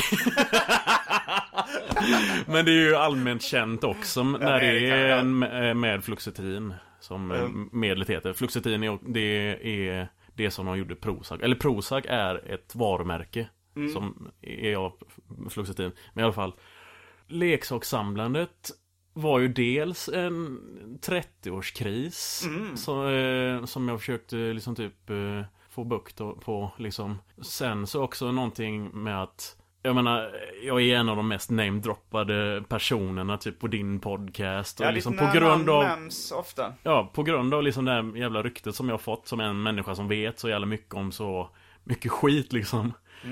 Men 2.46 2.64
det 2.64 2.70
är 2.70 2.88
ju 2.88 2.96
allmänt 2.96 3.42
känt 3.42 3.84
också 3.84 4.22
när 4.22 4.60
det 4.60 4.66
är 4.66 4.74
det 4.74 4.80
det 4.80 4.96
är 4.96 5.18
en, 5.18 5.80
med 5.80 6.04
fluoxetin. 6.04 6.74
Som 7.04 7.30
eh, 7.30 7.48
medlet 7.72 8.10
heter. 8.10 8.32
Fluoxetin 8.32 8.82
är, 8.82 8.98
det 9.02 9.56
är 9.90 10.08
det 10.34 10.50
som 10.50 10.66
de 10.66 10.78
gjorde 10.78 10.94
Prozac. 10.94 11.40
Eller 11.40 11.56
Prozac 11.56 12.04
är 12.08 12.50
ett 12.52 12.74
varumärke. 12.74 13.48
Som 13.92 14.28
är 14.40 14.76
av 14.76 14.92
fluoxetin. 15.50 15.92
Men 16.12 16.22
i 16.22 16.24
alla 16.24 16.32
fall. 16.32 16.54
Leksakssamlandet 17.26 18.70
var 19.12 19.38
ju 19.38 19.48
dels 19.48 20.08
en 20.08 20.60
30-årskris. 21.02 22.44
Som, 22.76 23.08
eh, 23.08 23.64
som 23.64 23.88
jag 23.88 23.98
försökte 24.00 24.36
liksom 24.36 24.74
typ 24.74 25.10
eh, 25.10 25.42
få 25.70 25.84
bukt 25.84 26.16
på 26.16 26.72
liksom. 26.78 27.18
Sen 27.42 27.86
så 27.86 28.02
också 28.02 28.32
någonting 28.32 29.02
med 29.02 29.22
att 29.22 29.56
jag 29.84 29.94
menar, 29.94 30.30
jag 30.62 30.82
är 30.82 30.96
en 30.96 31.08
av 31.08 31.16
de 31.16 31.28
mest 31.28 31.50
namedroppade 31.50 32.64
personerna 32.68 33.36
typ 33.36 33.58
på 33.58 33.66
din 33.66 34.00
podcast. 34.00 34.80
Och 34.80 34.86
Ja, 34.86 34.90
liksom 34.90 35.16
på 35.16 35.30
grund 35.34 35.70
av... 35.70 35.82
nämns 35.84 36.32
ofta. 36.32 36.72
Ja, 36.82 37.10
på 37.14 37.22
grund 37.22 37.54
av 37.54 37.62
liksom 37.62 37.84
det 37.84 37.92
här 37.92 38.16
jävla 38.16 38.42
ryktet 38.42 38.74
som 38.74 38.88
jag 38.88 38.92
har 38.92 38.98
fått 38.98 39.28
som 39.28 39.40
en 39.40 39.62
människa 39.62 39.94
som 39.94 40.08
vet 40.08 40.38
så 40.38 40.48
jävla 40.48 40.66
mycket 40.66 40.94
om 40.94 41.12
så 41.12 41.48
mycket 41.84 42.12
skit 42.12 42.52
liksom. 42.52 42.92
Eh, 43.24 43.30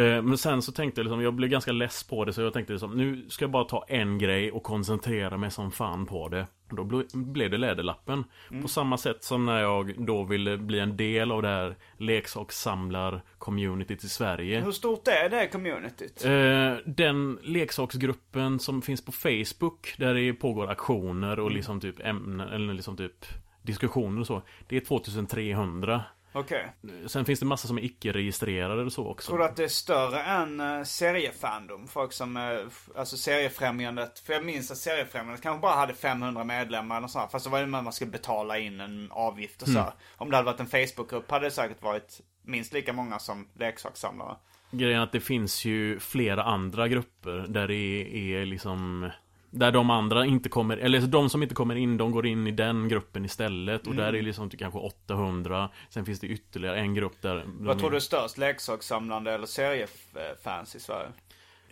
Men 0.00 0.38
sen 0.38 0.62
så 0.62 0.72
tänkte 0.72 1.00
jag 1.00 1.04
liksom, 1.04 1.22
jag 1.22 1.34
blev 1.34 1.50
ganska 1.50 1.72
less 1.72 2.04
på 2.04 2.24
det 2.24 2.32
så 2.32 2.40
jag 2.42 2.52
tänkte 2.52 2.72
liksom, 2.72 2.96
nu 2.96 3.24
ska 3.28 3.44
jag 3.44 3.50
bara 3.50 3.64
ta 3.64 3.84
en 3.88 4.18
grej 4.18 4.52
och 4.52 4.62
koncentrera 4.62 5.36
mig 5.36 5.50
som 5.50 5.72
fan 5.72 6.06
på 6.06 6.28
det. 6.28 6.46
Då 6.70 6.82
ble- 6.82 7.32
blev 7.32 7.50
det 7.50 7.56
Läderlappen. 7.58 8.24
På 8.62 8.68
samma 8.68 8.98
sätt 8.98 9.24
som 9.24 9.46
när 9.46 9.60
jag 9.60 10.06
då 10.06 10.24
ville 10.24 10.56
bli 10.56 10.78
en 10.80 10.96
del 10.96 11.32
av 11.32 11.42
det 11.42 11.48
här 11.48 11.76
leksakssamlar-communityt 11.98 14.04
i 14.04 14.08
Sverige. 14.08 14.60
Hur 14.60 14.72
stort 14.72 15.08
är 15.08 15.28
det 15.28 15.46
communityt? 15.48 16.24
Eh, 16.24 16.74
den 16.86 17.38
leksaksgruppen 17.42 18.58
som 18.58 18.82
finns 18.82 19.04
på 19.04 19.12
Facebook 19.12 19.94
Där 19.98 20.14
det 20.14 20.32
pågår 20.32 20.70
aktioner 20.70 21.40
och 21.40 21.50
liksom 21.50 21.80
typ 21.80 22.00
ämnen 22.00 22.48
Eller 22.48 22.74
liksom 22.74 22.96
typ 22.96 23.24
diskussioner 23.62 24.20
och 24.20 24.26
så 24.26 24.42
Det 24.68 24.76
är 24.76 24.80
2300 24.80 26.02
Okej. 26.36 26.72
Sen 27.06 27.24
finns 27.24 27.40
det 27.40 27.46
massa 27.46 27.68
som 27.68 27.78
är 27.78 27.82
icke-registrerade 27.82 28.82
och 28.84 28.92
så 28.92 29.06
också 29.06 29.28
Tror 29.28 29.38
du 29.38 29.44
att 29.44 29.56
det 29.56 29.64
är 29.64 29.68
större 29.68 30.22
än 30.22 30.60
uh, 30.60 30.84
seriefandom? 30.84 31.88
Folk 31.88 32.12
som, 32.12 32.36
uh, 32.36 32.68
alltså 32.96 33.16
seriefrämjandet. 33.16 34.18
För 34.18 34.32
jag 34.32 34.44
minns 34.44 34.70
att 34.70 34.78
seriefrämjandet 34.78 35.42
kanske 35.42 35.60
bara 35.60 35.74
hade 35.74 35.94
500 35.94 36.44
medlemmar 36.44 36.96
eller 36.96 37.08
sånt. 37.08 37.32
Fast 37.32 37.44
det 37.44 37.50
var 37.50 37.58
ju 37.58 37.66
när 37.66 37.82
man 37.82 37.92
skulle 37.92 38.10
betala 38.10 38.58
in 38.58 38.80
en 38.80 39.08
avgift 39.10 39.62
och 39.62 39.68
så. 39.68 39.78
Mm. 39.78 39.92
Om 40.16 40.30
det 40.30 40.36
hade 40.36 40.46
varit 40.46 40.60
en 40.60 40.66
Facebookgrupp 40.66 41.30
hade 41.30 41.46
det 41.46 41.50
säkert 41.50 41.82
varit 41.82 42.20
minst 42.42 42.72
lika 42.72 42.92
många 42.92 43.18
som 43.18 43.48
leksakssamlare. 43.54 44.36
Grejen 44.70 44.98
är 44.98 45.02
att 45.02 45.12
det 45.12 45.20
finns 45.20 45.64
ju 45.64 45.98
flera 45.98 46.42
andra 46.42 46.88
grupper 46.88 47.46
Där 47.48 47.68
det 47.68 48.34
är 48.34 48.46
liksom 48.46 49.10
Där 49.54 49.72
de 49.72 49.90
andra 49.90 50.26
inte 50.26 50.48
kommer 50.48 50.76
Eller 50.76 51.00
de 51.00 51.30
som 51.30 51.42
inte 51.42 51.54
kommer 51.54 51.74
in 51.74 51.96
De 51.96 52.12
går 52.12 52.26
in 52.26 52.46
i 52.46 52.50
den 52.50 52.88
gruppen 52.88 53.24
istället 53.24 53.86
Och 53.86 53.94
där 53.94 54.14
är 54.14 54.22
liksom 54.22 54.50
typ 54.50 54.60
kanske 54.60 54.78
800 54.78 55.70
Sen 55.88 56.04
finns 56.04 56.20
det 56.20 56.26
ytterligare 56.26 56.78
en 56.78 56.94
grupp 56.94 57.22
där 57.22 57.44
Vad 57.46 57.78
tror 57.78 57.90
du 57.90 57.96
är 57.96 58.00
störst? 58.00 58.38
Leksakssamlande 58.38 59.32
eller 59.32 59.46
seriefans 59.46 60.76
i 60.76 60.80
Sverige? 60.80 61.08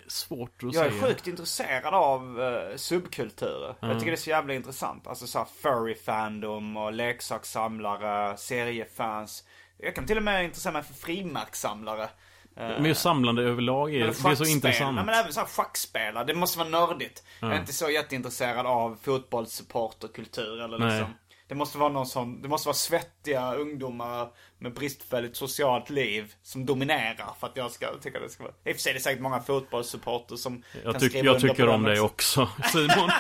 Svårt 0.07 0.63
att 0.63 0.75
Jag 0.75 0.87
är 0.87 0.91
säga 0.91 1.03
sjukt 1.03 1.27
intresserad 1.27 1.95
av 1.95 2.41
uh, 2.41 2.77
subkulturer. 2.77 3.75
Jag 3.81 3.99
tycker 3.99 4.11
det 4.11 4.15
är 4.15 4.17
så 4.17 4.31
jävla 4.31 4.55
intressant. 4.55 5.07
Alltså 5.07 5.27
såhär 5.27 5.47
furry-fandom 5.63 6.77
och 6.77 6.93
leksakssamlare, 6.93 8.37
seriefans. 8.37 9.45
Jag 9.79 9.95
kan 9.95 10.07
till 10.07 10.17
och 10.17 10.23
med 10.23 10.45
intressera 10.45 10.73
mig 10.73 10.83
för 10.83 10.95
frimärkssamlare. 10.95 12.09
Eh, 12.57 12.69
Men 12.69 12.85
just 12.85 13.03
samlande 13.03 13.43
överlag 13.43 13.95
är, 13.95 13.99
det 13.99 14.05
är 14.31 14.35
så 14.35 14.45
intressant 14.45 14.97
Nej, 14.97 15.05
men 15.05 15.15
även 15.15 15.33
såhär 15.33 15.47
schackspelare. 15.47 16.25
Det 16.25 16.35
måste 16.35 16.59
vara 16.59 16.69
nördigt. 16.69 17.23
Jag 17.41 17.53
är 17.53 17.59
inte 17.59 17.73
så 17.73 17.91
jätteintresserad 17.91 18.67
av 18.67 18.99
fotbollssupporterkultur 19.03 20.61
eller 20.61 20.79
Nej. 20.79 20.89
liksom. 20.91 21.15
Det 21.49 21.55
måste 21.55 21.79
vara 21.79 21.93
någon 21.93 22.07
som, 22.07 22.43
det 22.43 22.49
måste 22.49 22.69
vara 22.69 22.75
svettiga 22.75 23.55
ungdomar 23.55 24.29
med 24.59 24.75
bristfälligt 24.75 25.37
socialt 25.37 25.91
liv 25.91 26.35
som 26.43 26.67
dominerar 26.67 27.35
för 27.41 27.47
att 27.47 27.57
jag 27.57 27.71
ska 27.71 27.87
tycka 28.03 28.21
det 28.21 28.29
ska 28.29 28.43
vara. 28.43 28.55
I 28.65 28.73
och 28.73 28.77
för 28.77 28.81
sig 28.81 28.91
är 28.91 28.95
det 28.95 29.01
säkert 29.01 29.23
många 29.23 29.41
fotbollssupporter 29.41 30.37
som 30.37 30.63
Jag, 30.85 30.93
kan 30.93 31.01
tyck, 31.01 31.11
skriva 31.11 31.27
jag 31.27 31.35
under 31.35 31.49
tycker 31.49 31.67
på 31.67 31.73
om 31.73 31.83
dig 31.83 32.01
också, 32.01 32.49
Simon. 32.73 32.89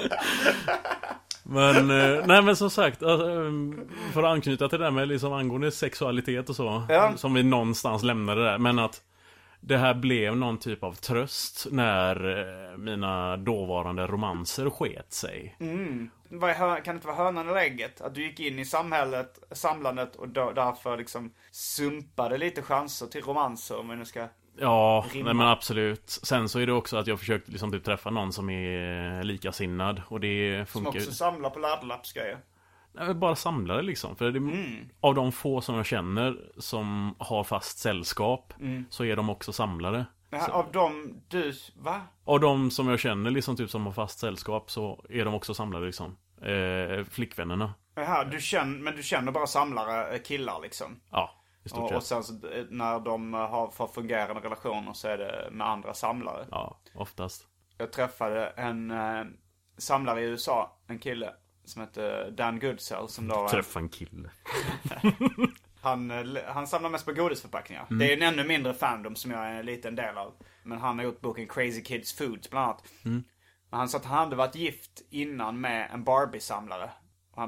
men, 1.50 1.90
eh, 1.90 2.26
nej 2.26 2.42
men 2.42 2.56
som 2.56 2.70
sagt, 2.70 3.02
eh, 3.02 3.18
för 4.12 4.22
att 4.22 4.32
anknyta 4.32 4.68
till 4.68 4.78
det 4.78 4.84
där 4.84 4.90
med 4.90 5.08
liksom 5.08 5.32
angående 5.32 5.70
sexualitet 5.70 6.48
och 6.48 6.56
så. 6.56 6.82
Ja. 6.88 7.12
Som 7.16 7.34
vi 7.34 7.42
någonstans 7.42 8.02
lämnade 8.02 8.44
där. 8.44 8.58
Men 8.58 8.78
att 8.78 9.02
det 9.60 9.76
här 9.76 9.94
blev 9.94 10.36
någon 10.36 10.58
typ 10.58 10.84
av 10.84 10.92
tröst 10.92 11.66
när 11.70 12.38
eh, 12.72 12.78
mina 12.78 13.36
dåvarande 13.36 14.06
romanser 14.06 14.70
sket 14.70 15.12
sig. 15.12 15.56
Hö- 16.40 16.80
Kan 16.80 16.94
det 16.94 16.96
inte 16.96 17.06
vara 17.06 17.16
hönan 17.16 17.48
eller 17.48 17.60
ägget? 17.60 18.00
Att 18.00 18.14
du 18.14 18.22
gick 18.22 18.40
in 18.40 18.58
i 18.58 18.64
samhället, 18.64 19.38
samlandet 19.52 20.16
och 20.16 20.28
därför 20.28 20.96
liksom 20.96 21.32
sumpade 21.50 22.38
lite 22.38 22.62
chanser 22.62 23.06
till 23.06 23.22
romanser 23.22 23.78
om 23.80 23.88
vi 23.88 23.96
nu 23.96 24.04
ska... 24.04 24.26
Ja, 24.60 25.06
Rimma. 25.12 25.24
nej 25.24 25.34
men 25.34 25.46
absolut. 25.46 26.10
Sen 26.10 26.48
så 26.48 26.58
är 26.58 26.66
det 26.66 26.72
också 26.72 26.96
att 26.96 27.06
jag 27.06 27.18
försökt 27.18 27.48
liksom 27.48 27.72
typ 27.72 27.84
träffa 27.84 28.10
någon 28.10 28.32
som 28.32 28.50
är 28.50 29.22
likasinnad. 29.22 30.02
Och 30.08 30.20
det 30.20 30.68
Som 30.68 30.82
funkar 30.84 31.00
också 31.00 31.12
samlar 31.12 31.50
på 31.50 31.58
laddlappsgrejer. 31.58 32.38
Nej, 32.92 33.06
men 33.06 33.20
bara 33.20 33.36
samlare 33.36 33.82
liksom. 33.82 34.16
För 34.16 34.30
det, 34.30 34.38
Mm. 34.38 34.88
av 35.00 35.14
de 35.14 35.32
få 35.32 35.60
som 35.60 35.74
jag 35.74 35.86
känner 35.86 36.36
som 36.58 37.14
har 37.18 37.44
fast 37.44 37.78
sällskap 37.78 38.52
Mm. 38.60 38.84
så 38.90 39.04
är 39.04 39.16
de 39.16 39.30
också 39.30 39.52
samlare. 39.52 40.06
Men 40.30 40.40
här, 40.40 40.48
av 40.50 40.72
dem 40.72 41.14
du, 41.28 41.52
va? 41.76 42.00
Av 42.24 42.40
de 42.40 42.70
som 42.70 42.88
jag 42.88 43.00
känner 43.00 43.30
liksom 43.30 43.56
typ 43.56 43.70
som 43.70 43.86
har 43.86 43.92
fast 43.92 44.18
sällskap 44.18 44.70
så 44.70 45.04
är 45.10 45.24
de 45.24 45.34
också 45.34 45.54
samlare 45.54 45.86
liksom. 45.86 46.16
Eh, 46.42 47.04
flickvännerna. 47.10 47.74
Jaha, 47.94 48.24
du 48.24 48.40
känner, 48.40 48.78
men 48.78 48.96
du 48.96 49.02
känner 49.02 49.32
bara 49.32 49.46
samlare, 49.46 50.14
eh, 50.14 50.22
killar 50.22 50.60
liksom? 50.62 51.00
Ja, 51.10 51.34
stort 51.68 51.92
Och, 51.92 52.02
sen 52.02 52.24
så 52.24 52.32
eh, 52.32 52.64
när 52.70 53.00
de 53.00 53.34
har 53.34 53.70
för 53.70 53.86
fungerande 53.86 54.40
relationer 54.40 54.92
så 54.92 55.08
är 55.08 55.18
det 55.18 55.48
med 55.50 55.66
andra 55.66 55.94
samlare. 55.94 56.46
Ja, 56.50 56.80
oftast. 56.94 57.46
Jag 57.78 57.92
träffade 57.92 58.46
en 58.46 58.90
eh, 58.90 59.24
samlare 59.78 60.20
i 60.20 60.24
USA, 60.24 60.78
en 60.86 60.98
kille 60.98 61.34
som 61.64 61.82
heter 61.82 62.30
Dan 62.30 62.58
Goodsell 62.58 63.08
som 63.08 63.28
då... 63.28 63.48
Träffa 63.48 63.78
en 63.78 63.88
kille. 63.88 64.30
Han, 65.82 66.10
eh, 66.10 66.42
han 66.46 66.66
samlar 66.66 66.90
mest 66.90 67.06
på 67.06 67.12
godisförpackningar. 67.12 67.86
Det 67.90 68.12
är 68.12 68.16
en 68.16 68.22
ännu 68.22 68.48
mindre 68.48 68.74
fandom 68.74 69.16
som 69.16 69.30
jag 69.30 69.46
är 69.46 69.54
en 69.54 69.66
liten 69.66 69.96
del 69.96 70.18
av. 70.18 70.32
Men 70.62 70.78
han 70.78 70.98
har 70.98 71.04
gjort 71.04 71.20
boken 71.20 71.48
Crazy 71.48 71.82
Kids 71.82 72.12
Foods 72.12 72.50
bland 72.50 72.64
annat. 72.64 72.84
Men 73.70 73.78
han 73.78 73.88
sa 73.88 73.98
att 73.98 74.04
han 74.04 74.18
hade 74.18 74.36
varit 74.36 74.54
gift 74.54 75.02
innan 75.10 75.60
med 75.60 75.90
en 75.92 76.04
Barbie-samlare. 76.04 76.90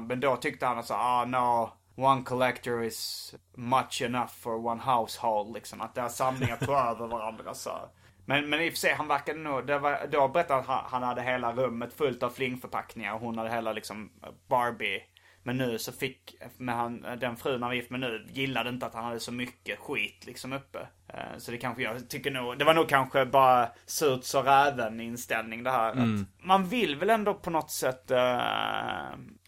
Men 0.01 0.19
då 0.19 0.35
tyckte 0.35 0.65
han 0.65 0.77
att 0.77 0.85
så, 0.85 0.93
ah 0.93 1.25
no, 1.25 1.73
one 1.95 2.23
collector 2.23 2.83
is 2.83 3.33
much 3.55 4.01
enough 4.01 4.31
for 4.39 4.65
one 4.65 4.81
household 4.81 5.53
liksom. 5.53 5.81
Att 5.81 5.95
deras 5.95 6.17
samlingar 6.17 6.57
tog 6.57 6.75
över 6.75 7.07
varandra 7.07 7.53
så. 7.53 7.89
Men, 8.25 8.49
men 8.49 8.61
i 8.61 8.69
och 8.69 8.73
för 8.73 8.77
sig, 8.77 8.93
han 8.93 9.07
verkade 9.07 9.39
nog, 9.39 9.67
det 9.67 9.79
var, 9.79 10.07
då 10.11 10.27
berättade 10.27 10.61
han 10.61 10.79
att 10.79 10.91
han, 10.91 11.03
hade 11.03 11.21
hela 11.21 11.53
rummet 11.53 11.93
fullt 11.93 12.23
av 12.23 12.29
flingförpackningar 12.29 13.13
och 13.13 13.19
hon 13.19 13.37
hade 13.37 13.49
hela 13.49 13.73
liksom 13.73 14.11
Barbie. 14.49 15.01
Men 15.45 15.57
nu 15.57 15.77
så 15.79 15.91
fick, 15.91 16.35
men 16.57 16.75
han, 16.75 17.01
den 17.01 17.35
frun 17.35 17.61
han 17.61 17.69
var 17.69 17.75
gift 17.75 17.89
med 17.89 17.99
nu 17.99 18.27
gillade 18.29 18.69
inte 18.69 18.85
att 18.85 18.93
han 18.93 19.03
hade 19.03 19.19
så 19.19 19.31
mycket 19.31 19.79
skit 19.79 20.25
liksom 20.25 20.53
uppe. 20.53 20.87
Eh, 21.07 21.37
Så 21.37 21.51
det 21.51 21.57
kanske, 21.57 21.83
jag 21.83 22.09
tycker 22.09 22.31
nog, 22.31 22.59
det 22.59 22.65
var 22.65 22.73
nog 22.73 22.89
kanske 22.89 23.25
bara 23.25 23.69
surt 23.85 24.23
så 24.23 24.41
räven 24.41 25.01
inställning 25.01 25.63
det 25.63 25.71
här. 25.71 25.89
Att 25.89 25.97
man 26.43 26.67
vill 26.67 26.95
väl 26.95 27.09
ändå 27.09 27.33
på 27.33 27.49
något 27.49 27.71
sätt 27.71 28.11
eh, 28.11 28.41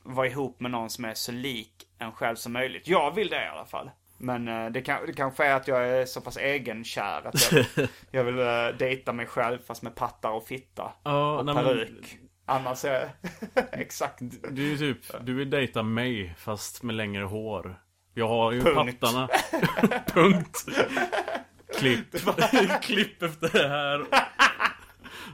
vara 0.03 0.27
ihop 0.27 0.59
med 0.59 0.71
någon 0.71 0.89
som 0.89 1.05
är 1.05 1.13
så 1.13 1.31
lik 1.31 1.84
en 1.99 2.11
själv 2.11 2.35
som 2.35 2.53
möjligt. 2.53 2.87
Jag 2.87 3.15
vill 3.15 3.29
det 3.29 3.45
i 3.45 3.47
alla 3.47 3.65
fall. 3.65 3.91
Men 4.17 4.47
eh, 4.47 4.71
det, 4.71 4.81
kan, 4.81 5.05
det 5.05 5.13
kanske 5.13 5.45
är 5.45 5.55
att 5.55 5.67
jag 5.67 5.87
är 5.89 6.05
så 6.05 6.21
pass 6.21 6.37
egenkär 6.37 7.21
att 7.27 7.51
jag, 7.51 7.65
jag 8.11 8.23
vill 8.23 8.39
uh, 8.39 8.77
dejta 8.79 9.13
mig 9.13 9.25
själv 9.25 9.59
fast 9.67 9.81
med 9.81 9.95
pattar 9.95 10.29
och 10.31 10.47
fitta. 10.47 10.91
Ja, 11.03 11.37
och 11.37 11.45
nej, 11.45 11.55
men- 11.55 11.63
peruk. 11.63 12.17
Annars 12.47 12.85
är 12.85 13.09
exakt. 13.71 14.19
Du 14.51 14.73
är 14.73 14.77
typ, 14.77 14.97
du 15.21 15.33
vill 15.33 15.49
dejta 15.49 15.83
mig 15.83 16.35
fast 16.37 16.83
med 16.83 16.95
längre 16.95 17.23
hår. 17.23 17.79
Jag 18.13 18.27
har 18.27 18.51
ju 18.51 18.61
Punkt. 18.61 18.99
pattarna. 18.99 19.29
Punkt. 20.13 20.65
Klipp. 21.79 22.15
Klipp 22.81 23.23
efter 23.23 23.49
det 23.61 23.67
här. 23.67 24.05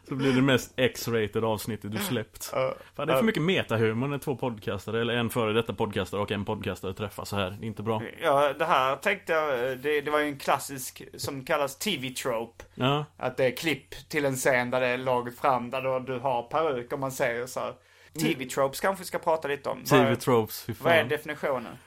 Så 0.08 0.16
blir 0.16 0.34
det 0.34 0.42
mest 0.42 0.74
X-rated 0.78 1.44
avsnittet 1.44 1.92
du 1.92 1.98
släppt. 1.98 2.46
Fan, 2.46 3.08
det 3.08 3.14
är 3.14 3.18
för 3.18 3.24
mycket 3.24 3.44
metahumor 3.44 4.08
när 4.08 4.18
två 4.18 4.36
podcastare, 4.36 5.02
eller 5.02 5.14
en 5.14 5.30
före 5.30 5.54
detta 5.54 5.74
podcastare 5.74 6.22
och 6.22 6.32
en 6.32 6.46
podcastare 6.46 6.94
träffas 6.94 7.30
så 7.30 7.36
här. 7.36 7.50
Det 7.60 7.66
är 7.66 7.68
inte 7.68 7.84
bra. 7.84 8.02
Ja, 8.22 8.54
det 8.54 8.66
här 8.66 8.96
tänkte 8.96 9.34
jag, 9.34 9.78
det, 9.80 10.02
det 10.02 10.12
var 10.12 10.20
ju 10.20 10.28
en 10.28 10.38
klassisk 10.40 11.02
som 11.18 11.46
kallas 11.46 11.78
TV-trope. 11.78 12.64
Ja, 12.76 13.06
Att 13.18 13.38
det 13.38 13.46
är 13.46 13.52
klipp 13.58 14.10
till 14.10 14.26
en 14.26 14.36
scen 14.36 14.70
där 14.72 14.80
det 14.82 14.88
är 14.88 14.98
laget 14.98 15.38
fram 15.40 15.70
där 15.70 15.82
då 15.82 16.00
du 16.00 16.20
har 16.20 16.44
peruk 16.44 16.94
om 16.94 17.00
man 17.00 17.12
säger 17.12 17.46
så. 17.48 17.60
här. 17.60 17.74
TV-tropes 18.20 18.80
kanske 18.80 19.02
vi 19.04 19.08
ska 19.08 19.18
prata 19.20 19.48
lite 19.48 19.70
om. 19.70 19.84
TV-tropes, 19.84 20.64
fy 20.64 20.74
Vad 20.80 20.94
är 20.94 21.00
fan. 21.00 21.10
definitionen? 21.10 21.78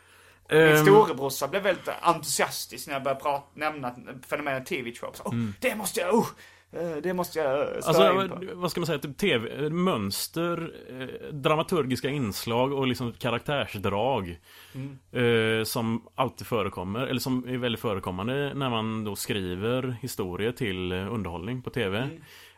Min 0.51 0.61
Ehm, 0.61 0.77
storebrorsa 0.87 1.49
blev 1.49 1.63
väldigt 1.63 1.89
entusiastisk 2.01 2.87
när 2.87 2.95
jag 2.95 3.03
började 3.03 3.21
prata, 3.21 3.47
nämna 3.55 3.95
fenomenet 4.29 4.67
TV-tropes. 4.67 5.21
Oh, 5.21 5.35
det 5.61 5.75
måste 5.75 6.01
jag, 6.01 6.15
oh, 6.15 6.27
det 7.03 7.14
måste 7.14 7.39
jag 7.39 7.85
störa 7.85 8.22
in 8.22 8.29
på. 8.29 8.35
Alltså, 8.35 8.55
vad 8.55 8.70
ska 8.70 8.81
man 8.81 8.87
säga, 8.87 8.99
typ 8.99 9.18
tv, 9.18 9.70
mönster, 9.70 10.72
eh, 10.89 11.35
dramaturgiska 11.35 12.09
inslag 12.09 12.72
och 12.72 12.87
liksom 12.87 13.12
karaktärsdrag. 13.12 14.39
Eh, 15.12 15.64
som 15.64 16.09
alltid 16.14 16.47
förekommer, 16.47 17.01
eller 17.01 17.20
som 17.20 17.49
är 17.49 17.57
väldigt 17.57 17.81
förekommande 17.81 18.55
när 18.55 18.70
man 18.70 19.05
då 19.05 19.16
skriver 19.16 19.97
historier 20.03 20.53
till 20.53 20.93
eh, 20.93 21.12
underhållning 21.12 21.62
på 21.62 21.70
tv. 21.70 22.09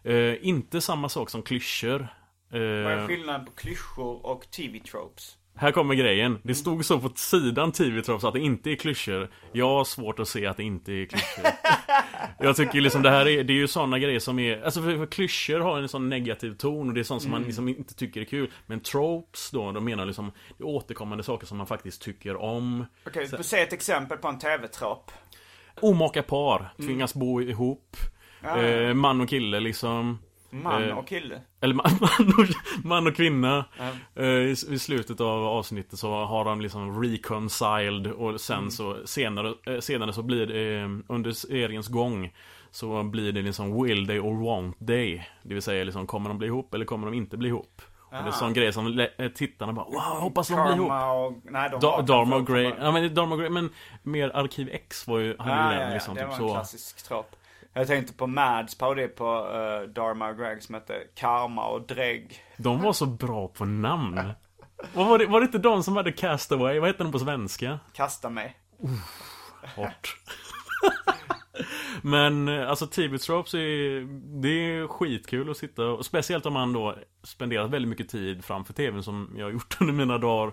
Eh, 0.02 0.46
inte 0.46 0.80
samma 0.80 1.08
sak 1.08 1.30
som 1.30 1.42
klyschor. 1.42 2.08
Vad 2.50 2.60
är 2.60 2.98
Eh, 2.98 3.06
skillnaden 3.06 3.46
på 3.46 3.52
klyschor 3.52 4.26
och 4.26 4.50
TV-tropes? 4.50 5.36
Här 5.56 5.72
kommer 5.72 5.94
grejen. 5.94 6.38
Det 6.42 6.54
stod 6.54 6.84
så 6.84 6.98
på 7.00 7.10
sidan 7.14 7.72
TV 7.72 8.02
trots 8.02 8.24
att 8.24 8.34
det 8.34 8.40
inte 8.40 8.70
är 8.70 8.76
klyschor. 8.76 9.30
Jag 9.52 9.68
har 9.68 9.84
svårt 9.84 10.18
att 10.18 10.28
se 10.28 10.46
att 10.46 10.56
det 10.56 10.62
inte 10.62 10.92
är 10.92 11.06
klyschor. 11.06 11.44
Jag 12.38 12.56
tycker 12.56 12.80
liksom 12.80 13.02
det 13.02 13.10
här 13.10 13.28
är, 13.28 13.44
det 13.44 13.52
är 13.52 13.54
ju 13.54 13.68
sådana 13.68 13.98
grejer 13.98 14.20
som 14.20 14.38
är, 14.38 14.62
alltså 14.62 14.82
för, 14.82 14.96
för 14.96 15.06
klyschor 15.06 15.60
har 15.60 15.78
en 15.78 15.88
sån 15.88 16.08
negativ 16.08 16.54
ton 16.54 16.88
och 16.88 16.94
det 16.94 17.00
är 17.00 17.04
sånt 17.04 17.22
som 17.22 17.30
man 17.30 17.42
liksom 17.42 17.68
inte 17.68 17.94
tycker 17.94 18.20
är 18.20 18.24
kul. 18.24 18.50
Men 18.66 18.80
tropes 18.80 19.50
då, 19.50 19.72
de 19.72 19.84
menar 19.84 20.06
liksom, 20.06 20.32
det 20.58 20.64
är 20.64 20.68
återkommande 20.68 21.24
saker 21.24 21.46
som 21.46 21.58
man 21.58 21.66
faktiskt 21.66 22.02
tycker 22.02 22.36
om. 22.36 22.86
Okej, 23.06 23.26
okay, 23.26 23.42
säg 23.42 23.62
ett 23.62 23.72
exempel 23.72 24.18
på 24.18 24.28
en 24.28 24.38
TV-trop. 24.38 25.10
Omaka 25.80 26.22
par, 26.22 26.74
tvingas 26.76 27.14
bo 27.14 27.42
ihop. 27.42 27.96
Eh, 28.42 28.94
man 28.94 29.20
och 29.20 29.28
kille 29.28 29.60
liksom. 29.60 30.18
Man 30.50 30.82
Eh, 30.84 30.98
och 30.98 31.06
kille. 31.08 31.40
Eller 31.60 31.74
man, 31.74 31.86
man, 32.00 32.28
och, 32.38 32.84
man 32.84 33.06
och 33.06 33.16
kvinna. 33.16 33.64
Eh, 34.14 34.24
i, 34.26 34.50
I 34.50 34.78
slutet 34.78 35.20
av 35.20 35.44
avsnittet 35.44 35.98
så 35.98 36.24
har 36.24 36.44
de 36.44 36.60
liksom 36.60 37.02
reconciled 37.02 38.06
och 38.06 38.40
sen 38.40 38.70
så 38.70 38.96
senare, 39.04 39.54
eh, 39.66 39.80
senare 39.80 40.12
så 40.12 40.22
blir 40.22 40.46
det 40.46 40.84
under 41.08 41.32
seriens 41.32 41.88
gång 41.88 42.32
så 42.70 43.02
blir 43.02 43.32
det 43.32 43.42
liksom 43.42 43.82
will 43.84 44.06
they 44.06 44.18
or 44.20 44.34
won't 44.34 44.86
they? 44.86 45.20
Det 45.42 45.54
vill 45.54 45.62
säga 45.62 45.84
liksom 45.84 46.06
kommer 46.06 46.28
de 46.28 46.38
bli 46.38 46.46
ihop 46.46 46.74
eller 46.74 46.84
kommer 46.84 47.06
de 47.06 47.14
inte 47.16 47.36
bli 47.36 47.48
ihop? 47.48 47.82
Och 48.00 48.12
det 48.12 48.18
är 48.18 48.26
en 48.26 48.32
sån 48.32 48.52
grej 48.52 48.72
som 48.72 49.06
tittarna 49.34 49.72
bara 49.72 49.84
wow, 49.84 50.20
hoppas 50.20 50.48
de 50.48 50.54
blir 50.66 50.74
ihop. 50.76 50.90
Och... 50.92 51.52
Nej, 51.52 51.70
de 51.70 51.80
Da, 51.80 51.90
har 51.90 52.02
Dharma 52.02 52.36
och 52.36 52.46
Grey, 52.46 52.72
ja 52.80 52.92
men 52.92 53.14
Dharma 53.14 53.36
Grey, 53.36 53.50
men 53.50 53.70
mer 54.02 54.30
Arkiv 54.36 54.68
X 54.72 55.06
var 55.06 55.18
ju, 55.18 55.36
hade 55.38 55.50
Ja, 55.50 55.72
ju 55.72 55.78
den 55.78 55.88
ja, 55.88 55.94
liksom 55.94 56.14
det 56.14 56.20
typ 56.20 56.28
var 56.28 56.34
en 56.36 56.48
så. 56.48 56.54
klassisk 56.54 57.08
trop. 57.08 57.36
Jag 57.76 57.86
tänkte 57.86 58.12
på 58.12 58.26
Mads 58.26 58.78
parodi 58.78 59.08
på 59.08 59.24
uh, 59.24 59.88
Dharma 59.88 60.28
och 60.28 60.38
Greg 60.38 60.62
som 60.62 60.74
hette 60.74 61.02
Karma 61.14 61.66
och 61.66 61.86
Dregg. 61.86 62.44
De 62.56 62.82
var 62.82 62.92
så 62.92 63.06
bra 63.06 63.48
på 63.48 63.64
namn. 63.64 64.32
Vad 64.94 65.08
var, 65.08 65.18
det, 65.18 65.26
var 65.26 65.40
det 65.40 65.46
inte 65.46 65.58
de 65.58 65.82
som 65.82 65.96
hade 65.96 66.12
Castaway? 66.12 66.78
Vad 66.78 66.88
hette 66.88 67.02
de 67.02 67.12
på 67.12 67.18
svenska? 67.18 67.78
Kasta 67.92 68.30
mig. 68.30 68.56
Hårt. 69.76 70.16
Men 72.02 72.48
eh, 72.48 72.70
alltså 72.70 72.86
TV 72.86 73.18
Tropes 73.18 73.54
är, 73.54 74.00
det 74.42 74.48
är 74.48 74.86
skitkul 74.86 75.50
att 75.50 75.56
sitta 75.56 75.84
och 75.84 76.06
speciellt 76.06 76.46
om 76.46 76.52
man 76.52 76.72
då 76.72 76.94
spenderat 77.22 77.70
väldigt 77.70 77.88
mycket 77.88 78.08
tid 78.08 78.44
framför 78.44 78.72
TVn 78.72 79.02
som 79.02 79.34
jag 79.36 79.46
har 79.46 79.52
gjort 79.52 79.76
under 79.80 79.94
mina 79.94 80.18
dagar. 80.18 80.52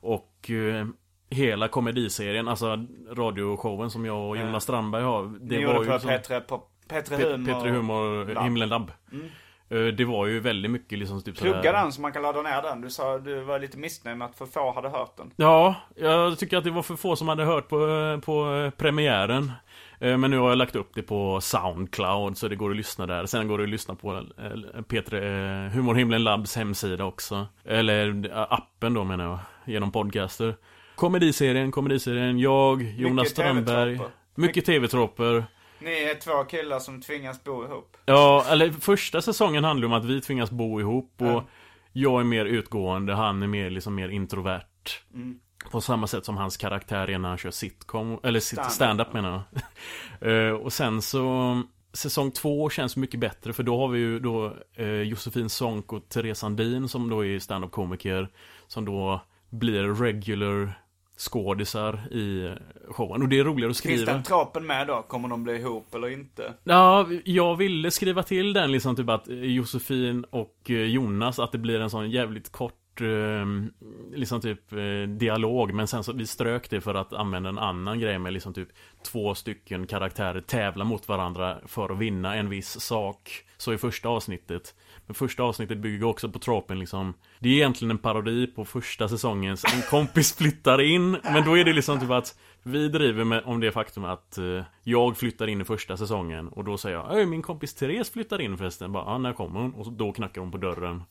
Och 0.00 0.50
eh, 0.50 0.86
hela 1.34 1.68
komediserien, 1.68 2.48
alltså 2.48 2.78
radioshowen 3.10 3.90
som 3.90 4.04
jag 4.04 4.28
och 4.28 4.36
Jonas 4.36 4.62
Strandberg 4.62 5.02
har. 5.02 5.22
Det 5.40 5.58
Ni 5.58 5.64
var 5.64 5.74
gjorde 5.74 5.92
ju 5.92 5.98
på 6.00 6.06
Petre, 6.08 6.40
på 6.40 6.62
Petre 6.88 7.16
Pet- 7.16 7.32
Humor. 7.32 7.46
Petre 7.54 7.70
Humor, 7.70 8.34
Lab. 8.34 8.44
Himlen 8.44 8.68
Lab. 8.68 8.90
Eh, 9.68 9.78
Det 9.80 10.04
var 10.04 10.26
ju 10.26 10.40
väldigt 10.40 10.70
mycket 10.70 10.98
liksom 10.98 11.22
typ 11.22 11.38
Plugga 11.38 11.56
sådär- 11.56 11.72
den 11.72 11.92
så 11.92 12.00
man 12.00 12.12
kan 12.12 12.22
ladda 12.22 12.42
ner 12.42 12.62
den. 12.62 12.80
Du 12.80 12.90
sa 12.90 13.18
du 13.18 13.40
var 13.40 13.58
lite 13.58 13.78
missnöjd 13.78 14.16
med 14.18 14.26
att 14.26 14.38
för 14.38 14.46
få 14.46 14.72
hade 14.72 14.88
hört 14.88 15.16
den. 15.16 15.30
Ja, 15.36 15.74
jag 15.96 16.38
tycker 16.38 16.56
att 16.58 16.64
det 16.64 16.70
var 16.70 16.82
för 16.82 16.96
få 16.96 17.16
som 17.16 17.28
hade 17.28 17.44
hört 17.44 17.68
på, 17.68 17.78
på 18.24 18.70
premiären. 18.76 19.52
Eh, 20.00 20.16
Men 20.18 20.30
nu 20.30 20.38
har 20.38 20.48
jag 20.48 20.58
lagt 20.58 20.76
upp 20.76 20.90
det 20.94 21.02
på 21.02 21.40
Soundcloud 21.40 22.36
så 22.38 22.48
det 22.48 22.56
går 22.56 22.70
att 22.70 22.76
lyssna 22.76 23.06
där. 23.06 23.26
Sen 23.26 23.48
går 23.48 23.58
det 23.58 23.64
att 23.64 23.70
lyssna 23.70 23.94
på 23.94 24.12
eh, 24.16 24.82
Peter 24.82 25.16
eh, 25.16 25.70
Humorhimlen 25.70 26.24
Labs 26.24 26.56
hemsida 26.56 27.04
också. 27.04 27.46
Eller 27.64 28.30
appen 28.52 28.94
då 28.94 29.04
menar 29.04 29.24
jag, 29.24 29.38
genom 29.74 29.92
podcaster. 29.92 30.54
Komediserien, 30.96 31.70
komediserien, 31.72 32.38
jag, 32.38 32.82
Jonas 32.82 33.24
Mycket. 33.24 33.36
TV-tropper. 33.36 34.10
Mycket 34.34 34.64
tv-tropper. 34.64 35.44
Ni 35.78 35.90
är 36.02 36.14
två 36.14 36.44
killar 36.44 36.78
som 36.78 37.00
tvingas 37.00 37.44
bo 37.44 37.64
ihop. 37.64 37.96
Ja, 38.06 38.44
eller 38.48 38.70
första 38.70 39.22
säsongen 39.22 39.64
handlar 39.64 39.86
om 39.86 39.92
att 39.92 40.04
vi 40.04 40.20
tvingas 40.20 40.50
bo 40.50 40.80
ihop 40.80 41.14
och 41.18 41.26
Ja. 41.26 41.44
jag 41.92 42.20
är 42.20 42.24
mer 42.24 42.44
utgående, 42.44 43.14
han 43.14 43.42
är 43.42 43.46
mer 43.46 43.70
liksom 43.70 43.94
mer 43.94 44.08
introvert. 44.08 44.60
Mm. 45.14 45.38
På 45.70 45.80
samma 45.80 46.06
sätt 46.06 46.24
som 46.24 46.36
hans 46.36 46.56
karaktär 46.56 47.10
är 47.10 47.18
när 47.18 47.28
han 47.28 47.38
kör 47.38 47.50
sitcom, 47.50 48.20
eller 48.22 48.40
Stand-up. 48.40 48.72
stand-up 48.72 49.12
menar 49.12 49.30
jag. 49.32 49.42
Eh, 50.20 50.50
och 50.52 50.72
sen 50.72 51.02
så 51.02 51.62
Säsong 51.92 52.30
två 52.30 52.70
känns 52.70 52.96
mycket 52.96 53.20
bättre 53.20 53.52
för 53.52 53.62
då 53.62 53.78
har 53.78 53.88
vi 53.88 53.98
ju 53.98 54.18
då 54.18 54.56
eh, 54.74 54.86
Josefin 55.02 55.48
Sonck 55.48 55.92
och 55.92 56.08
Therese 56.08 56.38
Sandin 56.38 56.88
som 56.88 57.10
då 57.10 57.24
är 57.24 57.38
stand-up 57.38 57.70
komiker 57.70 58.28
Som 58.66 58.84
då 58.84 59.20
blir 59.50 59.82
regular 59.84 60.72
skådisar 61.16 62.12
i 62.12 62.54
showen 62.88 63.22
och 63.22 63.28
det 63.28 63.38
är 63.38 63.44
roligare 63.44 63.70
att 63.70 63.76
skriva 63.76 63.96
Finns 63.96 64.06
den 64.06 64.22
tropen 64.22 64.66
med 64.66 64.86
då? 64.86 65.02
Kommer 65.02 65.28
de 65.28 65.44
bli 65.44 65.56
ihop 65.56 65.94
eller 65.94 66.08
inte? 66.08 66.54
Ja, 66.64 67.06
jag 67.24 67.56
ville 67.56 67.90
skriva 67.90 68.22
till 68.22 68.52
den 68.52 68.72
liksom 68.72 68.96
typ 68.96 69.08
att 69.08 69.28
Josefin 69.28 70.24
och 70.24 70.56
eh, 70.70 70.76
Jonas, 70.76 71.38
att 71.38 71.52
det 71.52 71.58
blir 71.58 71.80
en 71.80 71.90
sån 71.90 72.10
jävligt 72.10 72.52
kort 72.52 73.00
eh, 73.00 73.46
Liksom 74.14 74.40
typ 74.40 74.72
eh, 74.72 75.08
dialog 75.08 75.74
men 75.74 75.86
sen 75.86 76.04
så 76.04 76.12
vi 76.12 76.26
strök 76.26 76.70
det 76.70 76.80
för 76.80 76.94
att 76.94 77.12
använda 77.12 77.48
en 77.48 77.58
annan 77.58 78.00
grej 78.00 78.18
med 78.18 78.32
liksom 78.32 78.54
typ 78.54 78.68
Två 79.02 79.34
stycken 79.34 79.86
karaktärer 79.86 80.40
tävla 80.40 80.84
mot 80.84 81.08
varandra 81.08 81.58
för 81.66 81.92
att 81.92 81.98
vinna 81.98 82.36
en 82.36 82.48
viss 82.48 82.80
sak 82.80 83.44
Så 83.56 83.72
i 83.72 83.78
första 83.78 84.08
avsnittet 84.08 84.74
Men 85.06 85.14
första 85.14 85.42
avsnittet 85.42 85.78
bygger 85.78 86.06
också 86.06 86.28
på 86.28 86.38
tropen 86.38 86.78
liksom. 86.78 87.14
Det 87.38 87.48
är 87.48 87.52
egentligen 87.52 87.90
en 87.90 87.98
parodi 87.98 88.46
på 88.46 88.64
första 88.64 89.08
säsongens 89.08 89.64
En 89.74 89.82
kompis 89.90 90.36
flyttar 90.36 90.80
in. 90.80 91.10
Men 91.10 91.44
då 91.44 91.58
är 91.58 91.64
det 91.64 91.72
liksom 91.72 92.00
typ 92.00 92.10
att 92.10 92.38
Vi 92.62 92.88
driver 92.88 93.24
med 93.24 93.42
om 93.44 93.60
det 93.60 93.72
faktum 93.72 94.04
att 94.04 94.38
eh, 94.38 94.62
Jag 94.82 95.16
flyttar 95.16 95.46
in 95.46 95.60
i 95.60 95.64
första 95.64 95.96
säsongen 95.96 96.48
Och 96.48 96.64
då 96.64 96.76
säger 96.78 96.96
jag 96.96 97.12
"Öj, 97.16 97.26
min 97.26 97.42
kompis 97.42 97.74
Therese 97.74 98.10
flyttar 98.10 98.40
in 98.40 98.58
förresten. 98.58 98.92
Bara, 98.92 99.04
ah, 99.04 99.18
när 99.18 99.32
kommer 99.32 99.60
hon? 99.60 99.74
Och 99.74 99.92
då 99.92 100.12
knackar 100.12 100.40
hon 100.40 100.50
på 100.50 100.58
dörren. 100.58 101.02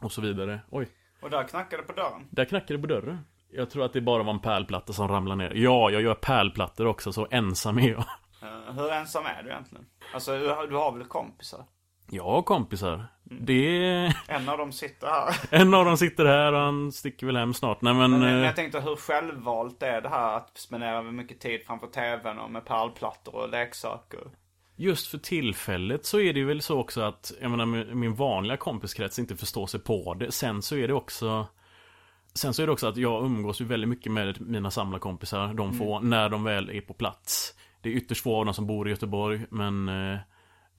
Och 0.00 0.12
så 0.12 0.20
vidare. 0.20 0.60
Oj, 0.70 0.88
Och 1.22 1.30
där 1.30 1.44
knackade 1.48 1.82
på 1.82 1.92
dörren. 1.92 2.26
där 2.30 2.44
knackade 2.44 2.78
på 2.78 2.86
dörren. 2.86 3.18
Jag 3.54 3.70
tror 3.70 3.84
att 3.84 3.92
det 3.92 4.00
bara 4.00 4.22
var 4.22 4.32
en 4.32 4.40
pärlplatta 4.40 4.92
som 4.92 5.08
ramlade 5.08 5.38
ner. 5.44 5.52
Ja, 5.54 5.90
jag 5.90 6.02
gör 6.02 6.14
pärlplattor 6.14 6.86
också 6.86 7.12
så 7.12 7.26
ensam 7.30 7.78
är 7.78 7.88
jag. 7.90 8.04
Eh, 8.42 8.74
hur 8.74 8.92
ensam 8.92 9.24
är 9.26 9.42
du 9.42 9.50
egentligen? 9.50 9.86
Alltså 10.14 10.38
du 10.38 10.48
har, 10.48 10.66
du 10.66 10.76
har 10.76 10.92
väl 10.92 11.04
kompisar? 11.04 11.64
Har 12.18 12.42
kompisar. 12.42 13.06
Det 13.24 13.84
är... 13.84 14.16
En 14.28 14.48
av 14.48 14.58
dem 14.58 14.72
sitter 14.72 15.06
här. 15.06 15.34
En 15.60 15.74
av 15.74 15.84
dem 15.84 15.96
sitter 15.96 16.24
här 16.24 16.52
och 16.52 16.60
han 16.60 16.92
sticker 16.92 17.26
väl 17.26 17.36
hem 17.36 17.54
snart. 17.54 17.82
Nej 17.82 17.94
men... 17.94 18.10
Men, 18.10 18.22
eh, 18.22 18.44
jag 18.44 18.56
tänkte 18.56 18.80
hur 18.80 18.96
självvalt 18.96 19.82
är 19.82 20.00
det 20.00 20.08
här 20.08 20.36
att 20.36 20.58
spendera 20.58 21.02
mycket 21.02 21.40
tid 21.40 21.60
framför 21.66 21.86
tvn 21.86 22.38
och 22.38 22.50
med 22.50 22.64
pärlplattor 22.64 23.34
och 23.34 23.48
leksaker? 23.48 24.20
Just 24.76 25.06
för 25.06 25.18
tillfället 25.18 26.06
så 26.06 26.20
är 26.20 26.32
det 26.32 26.38
ju 26.38 26.46
väl 26.46 26.62
så 26.62 26.80
också 26.80 27.00
att 27.00 27.32
Jag 27.40 27.50
menar 27.50 27.66
min- 27.94 28.14
vanliga 28.14 28.56
kompiskrets 28.56 29.18
inte 29.18 29.36
förstår 29.36 29.66
sig 29.66 29.80
på 29.80 30.14
det. 30.14 30.32
Sen 30.32 30.62
så 30.62 30.76
är 30.76 30.88
det 30.88 30.94
också 30.94 31.46
Sen 32.34 32.54
så 32.54 32.62
är 32.62 32.66
det 32.66 32.72
också 32.72 32.86
att 32.88 32.96
jag 32.96 33.24
umgås 33.24 33.60
ju 33.60 33.64
väldigt 33.64 33.88
mycket 33.90 34.12
med 34.12 34.40
mina 34.40 34.70
samlarkompisar. 34.70 35.54
De 35.54 35.72
få, 35.72 36.00
när 36.00 36.28
de 36.28 36.44
väl 36.44 36.70
är 36.70 36.80
på 36.80 36.94
plats. 36.94 37.54
Det 37.80 37.88
är 37.88 37.92
ytterst 37.92 38.22
få 38.22 38.36
av 38.38 38.44
dem 38.44 38.54
som 38.54 38.66
bor 38.66 38.88
i 38.88 38.90
Göteborg 38.90 39.46
Men 39.50 39.88
eh, 39.88 40.18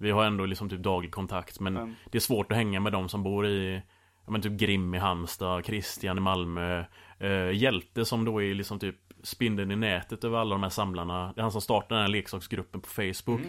Vi 0.04 0.12
har 0.12 0.24
ändå 0.26 0.46
liksom 0.46 0.70
typ 0.70 0.80
daglig 0.80 1.12
kontakt 1.12 1.60
Men 1.60 1.78
Mm. 1.78 1.96
det 2.12 2.18
är 2.18 2.20
svårt 2.20 2.52
att 2.52 2.58
hänga 2.58 2.80
med 2.80 2.92
dem 2.92 3.10
som 3.10 3.24
bor 3.24 3.48
i 3.48 3.82
Ja 4.26 4.32
men 4.32 4.42
typ 4.42 4.52
Grim 4.52 4.94
i 4.94 4.98
Halmstad, 4.98 5.66
Christian 5.66 6.18
i 6.18 6.22
Malmö 6.22 6.84
eh, 7.20 7.52
Hjälte 7.52 8.06
som 8.06 8.26
då 8.26 8.42
är 8.44 8.54
liksom 8.54 8.80
typ 8.80 8.96
Spindeln 9.24 9.72
i 9.72 9.76
nätet 9.76 10.24
över 10.24 10.38
alla 10.38 10.56
de 10.56 10.64
här 10.64 10.70
samlarna. 10.70 11.34
Det 11.36 11.40
är 11.40 11.42
han 11.42 11.52
som 11.52 11.62
startade 11.62 11.96
den 11.96 12.02
här 12.02 12.08
leksaksgruppen 12.10 12.82
på 12.82 12.90
Facebook. 12.90 13.42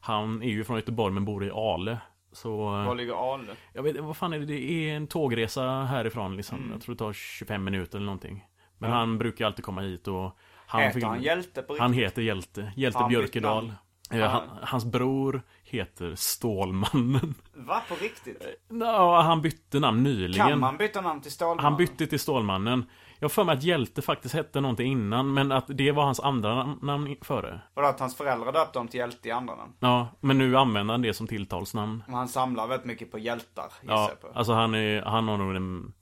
Han 0.00 0.42
är 0.42 0.48
ju 0.48 0.64
från 0.64 0.76
Göteborg 0.76 1.14
men 1.14 1.24
bor 1.24 1.44
i 1.44 1.50
Ale. 1.54 1.98
Så 2.32 2.50
eh, 2.78 2.86
Var 2.86 2.94
ligger 2.94 3.34
Ale? 3.34 3.52
Jag 3.72 3.82
vet 3.82 3.96
vad 4.00 4.16
fan 4.16 4.32
är 4.32 4.38
det? 4.38 4.44
Det 4.46 4.60
är 4.90 4.96
en 4.96 5.06
tågresa 5.06 5.62
härifrån 5.84 6.36
liksom. 6.36 6.68
Jag 6.72 6.80
tror 6.82 6.94
det 6.94 6.98
tar 6.98 7.12
25 7.12 7.64
minuter 7.64 7.96
eller 7.98 8.06
någonting. 8.06 8.44
Men 8.78 8.90
han 8.90 9.18
brukar 9.18 9.46
alltid 9.46 9.64
komma 9.64 9.80
hit 9.80 10.08
och 10.08 10.36
han 10.66 10.82
Heter 10.82 11.02
han 11.06 11.22
Hjälte 11.22 11.62
på 11.62 11.76
Han 11.78 11.90
riktigt? 11.90 12.06
heter 12.06 12.22
Hjälte 12.22 12.72
Hjälte 12.76 12.98
han 12.98 13.08
Björkedal 13.08 13.72
han, 14.10 14.42
Hans 14.62 14.84
bror 14.84 15.42
heter 15.64 16.14
Stålmannen 16.14 17.34
Va? 17.54 17.82
På 17.88 17.94
riktigt? 17.94 18.42
Ja, 18.68 19.20
han 19.20 19.42
bytte 19.42 19.80
namn 19.80 20.02
nyligen 20.02 20.48
Kan 20.48 20.58
man 20.58 20.76
byta 20.76 21.00
namn 21.00 21.20
till 21.20 21.32
Stålmannen? 21.32 21.64
Han 21.64 21.76
bytte 21.76 22.06
till 22.06 22.20
Stålmannen 22.20 22.84
Jag 23.18 23.32
för 23.32 23.44
mig 23.44 23.56
att 23.56 23.62
Hjälte 23.62 24.02
faktiskt 24.02 24.34
hette 24.34 24.60
någonting 24.60 24.92
innan 24.92 25.34
Men 25.34 25.52
att 25.52 25.64
det 25.68 25.92
var 25.92 26.04
hans 26.04 26.20
andra 26.20 26.54
nam- 26.54 26.78
namn 26.82 27.16
före 27.22 27.60
Vadå 27.74 27.88
att 27.88 28.00
hans 28.00 28.16
föräldrar 28.16 28.52
döpte 28.52 28.78
honom 28.78 28.88
till 28.88 29.00
Hjälte 29.00 29.28
i 29.28 29.32
andra 29.32 29.56
namn? 29.56 29.72
Ja, 29.80 30.08
men 30.20 30.38
nu 30.38 30.56
använder 30.56 30.94
han 30.94 31.02
det 31.02 31.14
som 31.14 31.26
tilltalsnamn 31.26 32.02
Men 32.06 32.14
han 32.16 32.28
samlar 32.28 32.66
väldigt 32.66 32.86
mycket 32.86 33.10
på 33.10 33.18
hjältar, 33.18 33.72
gissar 33.82 33.94
Ja, 33.94 34.10
på. 34.20 34.28
alltså 34.34 34.52
han 34.52 34.74
är, 34.74 35.02
han 35.02 35.28
har 35.28 35.36
nog 35.36 35.54
den 35.54 35.92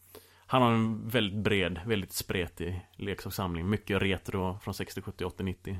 Han 0.46 0.62
har 0.62 0.70
en 0.70 1.08
väldigt 1.08 1.42
bred, 1.44 1.80
väldigt 1.86 2.12
spretig 2.12 2.86
leksakssamling. 2.96 3.68
Mycket 3.70 4.02
retro 4.02 4.58
från 4.62 4.74
60, 4.74 5.02
70, 5.02 5.24
80, 5.24 5.42
90. 5.42 5.78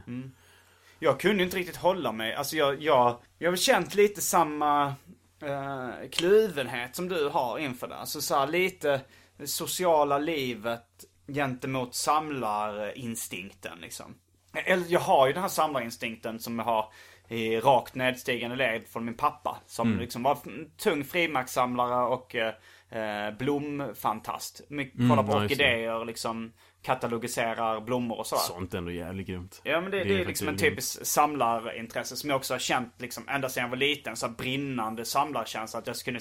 Jag 0.98 1.20
kunde 1.20 1.42
inte 1.44 1.56
riktigt 1.56 1.76
hålla 1.76 2.12
mig. 2.12 2.34
Alltså 2.34 2.56
jag, 2.56 2.82
jag, 2.82 3.18
jag 3.38 3.50
har 3.50 3.56
känt 3.56 3.94
lite 3.94 4.20
samma 4.20 4.94
eh, 5.42 5.90
kluvenhet 6.12 6.96
som 6.96 7.08
du 7.08 7.28
har 7.28 7.58
inför 7.58 7.88
det. 7.88 7.96
Alltså 7.96 8.20
så 8.20 8.46
lite 8.46 9.00
det 9.36 9.46
sociala 9.46 10.18
livet 10.18 10.84
gentemot 11.26 11.94
samlarinstinkten 11.94 13.78
liksom. 13.80 14.14
Eller 14.54 14.84
jag 14.88 15.00
har 15.00 15.26
ju 15.26 15.32
den 15.32 15.42
här 15.42 15.48
samlarinstinkten 15.48 16.40
som 16.40 16.58
jag 16.58 16.66
har 16.66 16.92
i 17.28 17.60
rakt 17.60 17.94
nedstigande 17.94 18.56
led 18.56 18.88
från 18.88 19.04
min 19.04 19.16
pappa. 19.16 19.58
Som 19.66 19.98
liksom 19.98 20.22
var 20.22 20.38
tung 20.76 21.04
frimärkssamlare 21.04 22.06
och 22.06 22.34
eh, 22.34 22.54
eh, 22.90 23.34
blomfantast. 23.38 24.60
Mycket, 24.68 24.98
Mm, 24.98 25.10
kollar 25.10 25.22
på 25.22 25.38
det. 25.38 25.44
orkidéer, 25.44 26.04
liksom 26.04 26.52
katalogiserar 26.88 27.80
blommor 27.80 28.18
och 28.18 28.26
sådär. 28.26 28.42
Sånt 28.42 28.74
är 28.74 28.78
ändå 28.78 28.90
jävligt 28.90 29.26
grymt. 29.26 29.60
Ja 29.64 29.80
men 29.80 29.90
det, 29.90 29.96
det, 29.96 30.02
är 30.02 30.04
faktiskt 30.04 30.28
liksom 30.28 30.48
en 30.48 30.56
typisk 30.56 31.06
samlarintresse 31.06 32.16
som 32.16 32.30
jag 32.30 32.36
också 32.36 32.54
har 32.54 32.58
känt 32.58 32.94
liksom 32.98 33.28
ända 33.28 33.48
sedan 33.48 33.62
jag 33.62 33.70
var 33.70 33.76
liten. 33.76 34.16
Så 34.16 34.28
brinnande 34.28 35.04
samlarkänsla. 35.04 35.78
Att 35.78 35.86
jag 35.86 35.96
skulle 35.96 36.20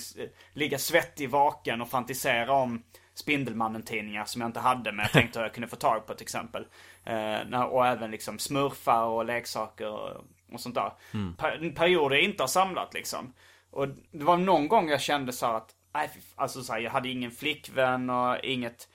ligga 0.54 0.78
svettig 0.78 1.30
vaken 1.30 1.82
och 1.82 1.90
fantisera 1.90 2.54
om 2.54 2.84
Spindelmannen-tidningar 3.14 4.26
som 4.26 4.42
jag 4.42 4.50
inte 4.50 4.60
hade 4.60 4.92
men 4.92 5.04
jag 5.04 5.12
tänkte 5.12 5.40
att 5.40 5.46
jag 5.46 5.54
kunde 5.54 5.68
få 5.68 5.76
tag 5.76 6.08
på 6.08 6.14
till 6.14 6.24
exempel. 6.24 6.66
Eh, 7.06 7.62
och 7.62 7.88
även 7.88 8.12
liksom 8.12 8.40
smurfar 8.40 9.04
och 9.04 9.26
leksaker 9.26 9.90
och, 9.90 10.26
och 10.54 10.60
sånt 10.60 10.76
där. 10.76 10.92
Per, 11.38 11.64
en 11.64 11.74
period 11.74 12.14
jag 12.14 12.22
inte 12.22 12.44
har 12.44 12.48
samlat 12.48 12.94
liksom. 12.94 13.34
Och 13.72 13.88
det 13.88 14.24
var 14.24 14.38
någon 14.38 14.68
gång 14.68 14.90
jag 14.90 15.02
kände 15.02 15.34
så 15.34 15.46
att, 15.46 15.70
nej, 15.94 16.10
alltså 16.36 16.64
så 16.64 16.74
här, 16.74 16.80
jag 16.80 16.92
hade 16.92 17.10
ingen 17.10 17.32
flickvän 17.32 18.10
och 18.10 18.38
inget 18.44 18.88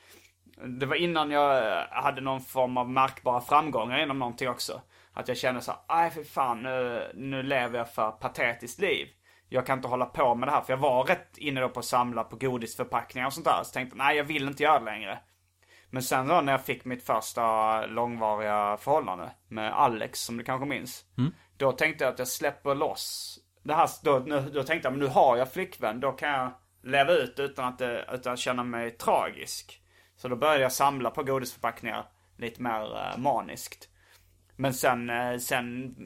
det 0.66 0.86
var 0.86 0.96
innan 0.96 1.30
jag 1.30 1.58
eh, 1.58 1.84
hade 1.90 2.20
någon 2.20 2.40
form 2.40 2.76
av 2.76 2.90
märkbara 2.90 3.40
framgångar 3.40 4.02
inom 4.02 4.18
någonting 4.18 4.48
också. 4.48 4.80
Att 5.12 5.28
jag 5.28 5.36
kände 5.36 5.60
så 5.60 5.70
här, 5.70 5.80
nej 5.88 6.10
för 6.10 6.24
fan, 6.24 6.62
nu, 6.62 7.10
nu 7.14 7.42
lever 7.42 7.78
jag 7.78 7.90
för 7.90 8.10
patetiskt 8.10 8.80
liv. 8.80 9.08
Jag 9.48 9.66
kan 9.66 9.78
inte 9.78 9.88
hålla 9.88 10.06
på 10.06 10.34
med 10.34 10.48
det 10.48 10.52
här. 10.52 10.60
För 10.60 10.72
jag 10.72 10.78
var 10.78 11.04
rätt 11.04 11.38
inne 11.38 11.60
då 11.60 11.68
på 11.68 11.78
att 11.78 11.84
samla 11.84 12.24
på 12.24 12.36
godisförpackningar 12.36 13.26
och 13.26 13.32
sånt 13.32 13.46
där. 13.46 13.60
Så 13.64 13.72
tänkte 13.72 13.96
jag, 13.96 14.04
nej 14.04 14.16
jag 14.16 14.24
vill 14.24 14.48
inte 14.48 14.62
göra 14.62 14.78
det 14.78 14.84
längre. 14.84 15.18
Men 15.90 16.02
sen 16.02 16.28
då 16.28 16.40
när 16.40 16.52
jag 16.52 16.64
fick 16.64 16.84
mitt 16.84 17.06
första 17.06 17.86
långvariga 17.86 18.76
förhållande 18.76 19.30
med 19.48 19.72
Alex, 19.72 20.20
som 20.20 20.36
du 20.36 20.44
kanske 20.44 20.66
minns. 20.66 21.04
Då 21.56 21.72
tänkte 21.72 22.04
jag 22.04 22.12
att 22.12 22.18
jag 22.18 22.28
släpper 22.28 22.74
loss 22.74 23.38
det 23.62 23.74
här. 23.74 23.90
Då, 24.02 24.22
nu, 24.26 24.50
då 24.54 24.62
tänkte 24.62 24.86
jag, 24.86 24.92
men 24.92 25.00
nu 25.00 25.06
har 25.06 25.36
jag 25.36 25.52
flickvän. 25.52 26.00
Då 26.00 26.12
kan 26.12 26.30
jag 26.30 26.50
leva 26.82 27.12
ut 27.12 27.38
utan 27.38 27.64
att, 27.64 27.82
utan 28.12 28.32
att 28.32 28.38
känna 28.38 28.64
mig 28.64 28.90
tragisk. 28.90 29.81
Så 30.22 30.28
då 30.28 30.36
började 30.36 30.62
jag 30.62 30.72
samla 30.72 31.10
på 31.10 31.22
godisförpackningar 31.22 32.04
lite 32.36 32.62
mer 32.62 32.96
eh, 32.96 33.18
maniskt. 33.18 33.88
Men 34.56 34.74
sen, 34.74 35.10
eh, 35.10 35.38
sen 35.38 35.96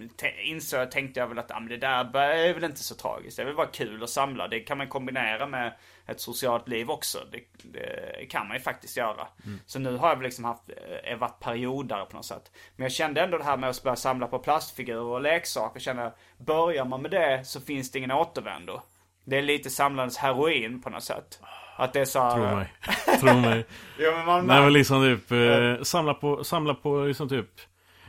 insåg 0.45 0.81
jag, 0.81 0.91
tänkte 0.91 1.21
jag 1.21 1.27
väl 1.27 1.39
att 1.39 1.51
ah, 1.51 1.61
det 1.61 1.77
där 1.77 2.19
är 2.19 2.55
väl 2.55 2.65
inte 2.65 2.81
så 2.81 2.95
tragiskt. 2.95 3.37
Det 3.37 3.43
är 3.43 3.47
väl 3.47 3.57
bara 3.57 3.67
kul 3.67 4.03
att 4.03 4.11
samla. 4.11 4.49
Det 4.49 4.61
kan 4.61 4.79
man 4.79 4.89
kombinera 4.89 5.47
med 5.47 5.73
ett 6.07 6.21
socialt 6.21 6.69
liv 6.69 6.91
också. 6.91 7.19
Det, 7.33 7.41
det 7.63 8.27
kan 8.27 8.49
man 8.49 8.57
ju 8.57 8.63
faktiskt 8.63 8.97
göra. 8.97 9.29
Så 9.67 9.79
nu 9.79 9.97
har 9.97 10.09
jag 10.09 10.17
väl 10.17 10.25
liksom 10.25 10.45
haft, 10.45 10.71
eh, 11.05 11.19
varit 11.19 11.41
periodare 11.41 12.07
på 12.07 12.17
något 12.17 12.27
sätt. 12.27 12.51
Men 12.77 12.85
jag 12.85 12.93
kände 12.93 13.21
ändå 13.21 13.39
det 13.39 13.45
här 13.45 13.57
med 13.57 13.71
att 13.71 13.83
börja 13.83 13.97
samla 13.97 14.27
på 14.27 14.39
plastfigurer 14.39 15.01
och 15.01 15.21
leksaker. 15.21 15.81
Kände, 15.81 16.13
börjar 16.39 16.85
man 16.85 17.03
med 17.03 17.11
det 17.11 17.45
så 17.45 17.61
finns 17.61 17.91
det 17.91 17.99
ingen 17.99 18.13
återvändo. 18.13 18.81
Det 19.25 19.39
är 19.39 19.43
lite 19.43 19.71
samlandets 19.71 20.19
heroin 20.19 20.83
på 20.83 20.91
något 20.91 21.05
sätt. 21.05 21.41
Att 21.77 21.93
det 21.93 22.01
är 22.01 22.05
så 22.05 22.19
här, 22.21 22.31
Tro 22.37 22.57
mig. 22.57 22.73
Tro 23.21 23.41
mig. 23.41 23.67
Ja, 23.99 24.11
men 24.17 24.27
man 24.27 24.47
Nej 24.47 24.61
men 24.63 24.73
liksom 24.73 25.03
typ 25.03 25.33
eh, 25.33 25.83
samla 25.83 26.15
på, 26.15 26.45
samla 26.45 26.75
på 26.75 27.01
liksom 27.05 27.29
typ 27.29 27.51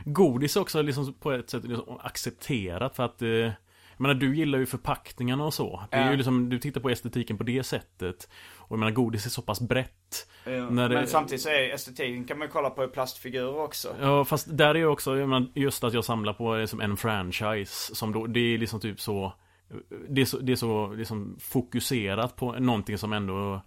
Godis 0.04 0.56
också 0.56 0.82
liksom 0.82 1.14
på 1.14 1.32
ett 1.32 1.50
sätt 1.50 1.64
liksom 1.64 1.98
accepterat 2.02 2.96
för 2.96 3.02
att 3.02 3.22
eh, 3.22 3.28
Jag 3.28 3.52
menar 3.96 4.14
du 4.14 4.36
gillar 4.36 4.58
ju 4.58 4.66
förpackningarna 4.66 5.44
och 5.44 5.54
så 5.54 5.82
Det 5.90 5.96
är 5.96 6.04
Ja. 6.04 6.10
ju 6.10 6.16
liksom, 6.16 6.48
du 6.48 6.58
tittar 6.58 6.80
på 6.80 6.90
estetiken 6.90 7.38
på 7.38 7.44
det 7.44 7.62
sättet 7.62 8.28
Och 8.58 8.70
jag 8.72 8.78
menar 8.78 8.92
godis 8.92 9.26
är 9.26 9.30
så 9.30 9.42
pass 9.42 9.60
brett 9.60 10.26
Ja, 10.44 10.50
När 10.70 10.88
det- 10.88 10.94
Men 10.94 11.06
samtidigt 11.06 11.42
så 11.42 11.48
är 11.48 11.74
estetiken 11.74 12.24
kan 12.24 12.38
man 12.38 12.46
ju 12.48 12.52
kolla 12.52 12.70
på 12.70 12.84
i 12.84 12.88
plastfigurer 12.88 13.58
också. 13.60 13.94
Ja 14.00 14.24
fast 14.24 14.46
där 14.56 14.68
är 14.74 14.74
ju 14.78 14.86
också, 14.86 15.16
jag 15.18 15.28
menar, 15.28 15.46
just 15.54 15.84
att 15.84 15.94
jag 15.94 16.04
samlar 16.04 16.32
på 16.32 16.54
liksom 16.56 16.80
en 16.80 16.96
franchise 16.96 17.94
Som 17.94 18.12
då, 18.12 18.26
det 18.26 18.40
är 18.40 18.58
liksom 18.58 18.80
typ 18.80 19.00
så 19.00 19.32
Det 20.08 20.20
är 20.20 20.24
så, 20.24 20.38
det 20.38 20.52
är 20.52 20.56
så 20.56 20.92
liksom 20.92 21.36
fokuserat 21.40 22.36
på 22.36 22.52
någonting 22.52 22.98
som 22.98 23.12
ändå 23.12 23.60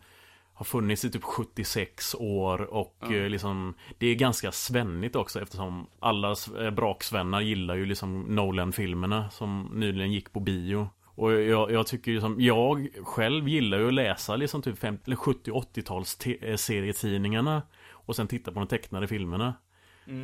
har 0.54 0.66
funnits 0.66 1.06
i 1.06 1.12
typ 1.12 1.24
76 1.24 2.16
år 2.20 2.62
och 2.62 2.98
eh, 3.16 3.30
liksom 3.30 3.74
Det 3.98 4.08
är 4.08 4.16
ganska 4.16 4.52
svennigt 4.52 5.16
också 5.16 5.42
eftersom 5.42 5.88
alla 6.00 6.36
eh, 6.60 6.72
braksvänner 6.72 7.42
gillar 7.42 7.76
ju 7.76 7.86
liksom 7.86 8.22
Nolan-filmerna 8.22 9.30
som 9.30 9.70
nyligen 9.74 10.12
gick 10.12 10.34
på 10.34 10.40
bio. 10.40 10.90
Och 11.06 11.34
jag, 11.34 11.72
jag 11.72 11.88
tycker 11.88 12.12
ju 12.12 12.22
som, 12.22 12.42
jag 12.42 12.88
själv 13.04 13.48
gillar 13.50 13.80
ju 13.80 13.88
att 13.88 13.94
läsa 13.94 14.36
liksom 14.36 14.62
typ 14.62 14.80
50, 14.80 15.04
eller 15.06 15.16
70-80-tals 15.16 16.18
te- 16.18 16.50
eh, 16.52 16.56
serietidningarna 16.56 17.62
Och 17.92 18.16
sen 18.16 18.28
titta 18.28 18.52
på 18.52 18.60
de 18.60 18.68
tecknade 18.68 19.08
filmerna. 19.08 19.54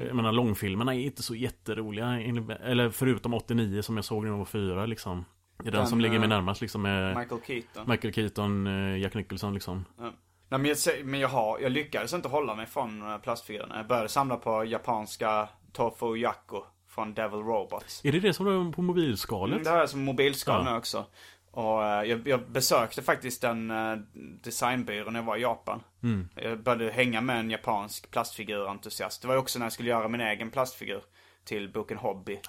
Jag 0.07 0.15
menar 0.15 0.31
långfilmerna 0.31 0.95
är 0.95 0.99
inte 0.99 1.23
så 1.23 1.35
jätteroliga 1.35 2.19
Eller 2.63 2.89
förutom 2.89 3.33
89 3.33 3.81
som 3.81 3.95
jag 3.95 4.05
såg 4.05 4.23
när 4.23 4.31
jag 4.31 4.37
var 4.37 4.45
fyra 4.45 4.85
liksom 4.85 5.25
Det 5.57 5.69
är 5.69 5.71
den, 5.71 5.79
Den, 5.79 5.87
som 5.87 6.01
ligger 6.01 6.19
mig 6.19 6.25
eh, 6.25 6.29
närmast 6.29 6.61
liksom 6.61 6.81
med 6.81 7.17
Michael 7.17 7.41
Keaton. 7.47 7.89
Michael 7.89 8.13
Keaton, 8.13 8.67
eh, 8.67 8.97
Jack 8.97 9.13
Nicholson 9.13 9.53
liksom 9.53 9.85
Ja. 9.97 10.13
Nej, 10.49 10.59
men 10.59 10.65
jag, 10.65 11.05
men 11.05 11.19
jag, 11.19 11.29
har, 11.29 11.59
jag 11.59 11.71
lyckades 11.71 12.13
inte 12.13 12.27
hålla 12.27 12.55
mig 12.55 12.65
från 12.65 13.19
plastfigurerna. 13.23 13.77
Jag 13.77 13.87
började 13.87 14.09
samla 14.09 14.35
på 14.37 14.65
japanska 14.65 15.49
Tofu 15.73 16.15
Yako 16.17 16.63
från 16.89 17.13
Devil 17.13 17.39
Robots. 17.39 18.05
Är 18.05 18.11
det 18.11 18.19
det 18.19 18.33
som 18.33 18.45
du 18.45 18.57
har 18.57 18.71
på 18.71 18.81
mobilskalet? 18.81 19.53
Mm, 19.53 19.63
det 19.63 19.69
har 19.69 19.77
jag 19.77 19.89
som 19.89 20.03
mobilskal 20.03 20.63
Ja. 20.65 20.71
nu 20.71 20.77
också. 20.77 21.05
Och 21.51 21.83
eh, 21.85 22.03
jag, 22.03 22.27
jag 22.27 22.49
besökte 22.51 23.01
faktiskt 23.01 23.43
en 23.43 23.71
uh, 23.71 23.97
designbyrå 24.43 25.11
när 25.11 25.19
jag 25.19 25.25
var 25.25 25.37
i 25.37 25.41
Japan. 25.41 25.83
Mm. 26.03 26.29
Jag 26.35 26.63
började 26.63 26.91
hänga 26.91 27.21
med 27.21 27.39
en 27.39 27.49
japansk 27.49 28.11
plastfigurentusiast. 28.11 29.21
Det 29.21 29.27
var 29.27 29.37
också 29.37 29.59
när 29.59 29.65
jag 29.65 29.73
skulle 29.73 29.89
göra 29.89 30.07
min 30.07 30.21
egen 30.21 30.51
plastfigur 30.51 31.01
till 31.45 31.71
boken 31.71 31.97
Hobby. 31.97 32.39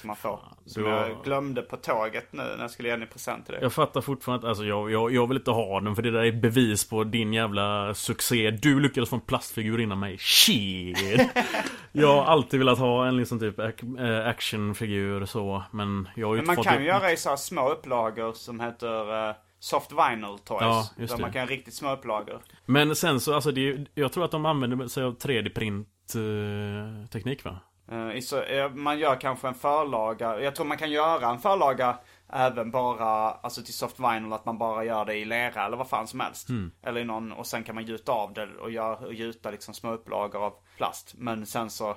Som 0.00 0.06
man 0.06 0.16
får. 0.16 0.40
Som 0.66 0.82
du 0.82 0.88
har- 0.88 0.96
jag 1.08 1.24
glömde 1.24 1.62
på 1.62 1.76
tåget 1.76 2.32
nu 2.32 2.42
när 2.42 2.58
jag 2.60 2.70
skulle 2.70 2.88
ge 2.88 2.94
den 2.94 3.02
i 3.02 3.06
present 3.06 3.44
till 3.46 3.52
dig. 3.54 3.62
Jag 3.62 3.72
fattar 3.72 4.00
fortfarande 4.00 4.46
att, 4.46 4.48
alltså 4.48 4.64
jag, 4.64 4.90
jag, 4.90 5.12
jag 5.12 5.26
vill 5.26 5.36
inte 5.36 5.50
ha 5.50 5.80
den 5.80 5.94
för 5.94 6.02
det 6.02 6.10
där 6.10 6.18
är 6.24 6.28
ett 6.28 6.42
bevis 6.42 6.88
på 6.88 7.04
din 7.04 7.32
jävla 7.32 7.94
succé 7.94 8.50
Du 8.50 8.80
lyckades 8.80 9.08
få 9.10 9.16
en 9.16 9.22
plastfigur 9.22 9.80
innan 9.80 10.00
mig 10.00 10.18
Shit 10.18 10.98
Jag 11.92 12.14
har 12.14 12.24
alltid 12.24 12.58
velat 12.60 12.78
ha 12.78 13.06
en 13.06 13.16
liksom 13.16 13.38
typ 13.40 13.58
eh, 13.58 14.26
actionfigur 14.26 15.24
så 15.26 15.62
Men 15.70 16.08
jag 16.16 16.26
har 16.26 16.34
ju 16.34 16.40
Men 16.40 16.46
man 16.46 16.56
fått 16.56 16.66
kan 16.66 16.80
ju 16.82 16.86
göra 16.88 17.12
i 17.12 17.16
så 17.16 17.36
små 17.36 17.68
upplagor 17.72 18.32
som 18.32 18.60
heter 18.60 19.28
eh, 19.28 19.34
Soft 19.60 19.92
Vinyl 19.92 20.38
Toys. 20.44 20.58
Ja, 20.60 20.88
just 20.96 21.10
där 21.10 21.16
det. 21.16 21.22
man 21.22 21.32
kan 21.32 21.46
riktigt 21.46 21.74
små 21.74 21.92
upplagor. 21.92 22.40
Men 22.66 22.96
sen 22.96 23.20
så, 23.20 23.34
alltså 23.34 23.50
det, 23.52 23.86
jag 23.94 24.12
tror 24.12 24.24
att 24.24 24.30
de 24.30 24.46
använder 24.46 24.86
sig 24.88 25.04
av 25.04 25.16
3D-print 25.18 25.86
eh, 26.14 27.06
teknik 27.08 27.44
va? 27.44 27.56
Eh, 27.90 28.58
eh, 28.58 28.70
man 28.70 28.98
gör 28.98 29.20
kanske 29.20 29.48
en 29.48 29.54
förlaga. 29.54 30.40
Jag 30.40 30.54
tror 30.54 30.66
man 30.66 30.78
kan 30.78 30.90
göra 30.90 31.30
en 31.30 31.38
förlaga 31.38 31.98
även 32.32 32.70
bara, 32.70 33.30
alltså 33.30 33.62
till 33.62 33.74
Soft 33.74 34.00
Vinyl, 34.00 34.32
att 34.32 34.44
man 34.44 34.58
bara 34.58 34.84
gör 34.84 35.04
det 35.04 35.14
i 35.14 35.24
lera 35.24 35.66
eller 35.66 35.76
vad 35.76 35.88
fan 35.88 36.06
som 36.06 36.20
helst. 36.20 36.48
Eller 36.82 37.00
i 37.00 37.04
någon, 37.04 37.32
och 37.32 37.46
sen 37.46 37.64
kan 37.64 37.74
man 37.74 37.86
gjuta 37.86 38.12
av 38.12 38.32
det 38.32 38.48
och, 38.60 38.70
gör, 38.70 39.04
och 39.04 39.14
gjuta 39.14 39.50
liksom 39.50 39.74
små 39.74 39.92
upplagor 39.92 40.44
av 40.44 40.54
plast. 40.76 41.14
Men 41.16 41.46
sen 41.46 41.70
så, 41.70 41.96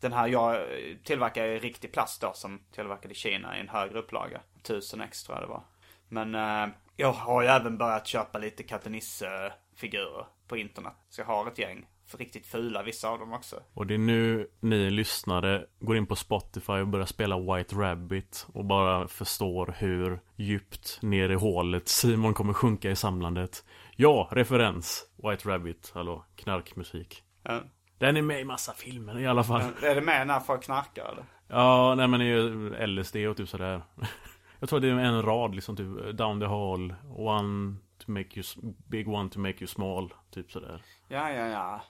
den 0.00 0.12
här 0.12 0.28
jag 0.28 0.54
eh, 0.54 0.96
tillverkar 1.04 1.44
i 1.44 1.58
riktig 1.58 1.92
plast 1.92 2.20
då 2.20 2.32
som 2.34 2.60
tillverkad 2.72 3.10
i 3.10 3.14
Kina 3.14 3.56
i 3.56 3.60
en 3.60 3.68
högre 3.68 3.98
upplaga. 3.98 4.40
1000 4.56 5.00
ex 5.00 5.24
tror 5.24 5.38
jag 5.38 5.48
det 5.48 5.52
var. 5.52 5.62
Men 6.08 6.34
eh, 6.34 6.74
jag 6.96 7.12
har 7.12 7.42
ju 7.42 7.48
även 7.48 7.78
börjat 7.78 8.06
köpa 8.06 8.38
lite 8.38 8.62
Katte 8.62 8.90
Nisse-figurer 8.90 10.26
på 10.48 10.56
internet. 10.56 10.94
Så 11.08 11.20
jag 11.20 11.26
har 11.26 11.46
ett 11.46 11.58
gäng. 11.58 11.86
Riktigt 12.18 12.46
fula 12.46 12.82
vissa 12.82 13.08
av 13.08 13.18
dem 13.18 13.32
också. 13.32 13.56
Och 13.74 13.86
det 13.86 13.94
är 13.94 13.98
nu 13.98 14.48
ni 14.60 14.90
lyssnare 14.90 15.66
går 15.80 15.96
in 15.96 16.06
på 16.06 16.16
Spotify 16.16 16.72
och 16.72 16.88
börjar 16.88 17.06
spela 17.06 17.38
White 17.38 17.76
Rabbit 17.76 18.46
och 18.52 18.64
bara 18.64 19.08
förstår 19.08 19.74
hur 19.78 20.20
djupt 20.36 20.98
ner 21.02 21.28
i 21.28 21.34
hålet 21.34 21.88
Simon 21.88 22.34
kommer 22.34 22.52
sjunka 22.52 22.90
i 22.90 22.96
samlandet. 22.96 23.64
Ja, 23.96 24.28
referens. 24.32 25.06
White 25.16 25.48
Rabbit, 25.48 25.92
hallå, 25.94 26.24
knarkmusik. 26.36 27.22
Ja. 27.42 27.60
Den 27.98 28.16
är 28.16 28.22
med 28.22 28.40
i 28.40 28.44
massa 28.44 28.72
filmer 28.72 29.18
i 29.18 29.26
alla 29.26 29.44
fall. 29.44 29.62
Är 29.82 29.94
det 29.94 30.00
med 30.00 30.26
när 30.26 30.40
folk 30.40 30.62
knarkar 30.62 31.04
eller? 31.04 31.24
Ja, 31.48 31.94
nej 31.94 32.08
men 32.08 32.20
det 32.20 32.26
är 32.26 32.28
ju 32.28 32.86
LSD 32.86 33.16
och 33.16 33.36
typ 33.36 33.48
sådär. 33.48 33.82
Jag 34.60 34.68
tror 34.68 34.80
det 34.80 34.88
är 34.88 34.92
en 34.92 35.22
rad 35.22 35.54
liksom 35.54 35.76
typ 35.76 36.16
Down 36.18 36.40
the 36.40 36.46
hall, 36.46 36.94
one 37.08 37.76
to 37.98 38.10
make 38.10 38.28
you, 38.34 38.74
big 38.88 39.08
one 39.08 39.30
to 39.30 39.38
make 39.38 39.58
you 39.58 39.66
small, 39.66 40.14
typ 40.30 40.52
sådär. 40.52 40.82
Ja, 41.08 41.32
ja, 41.32 41.46
ja. 41.46 41.82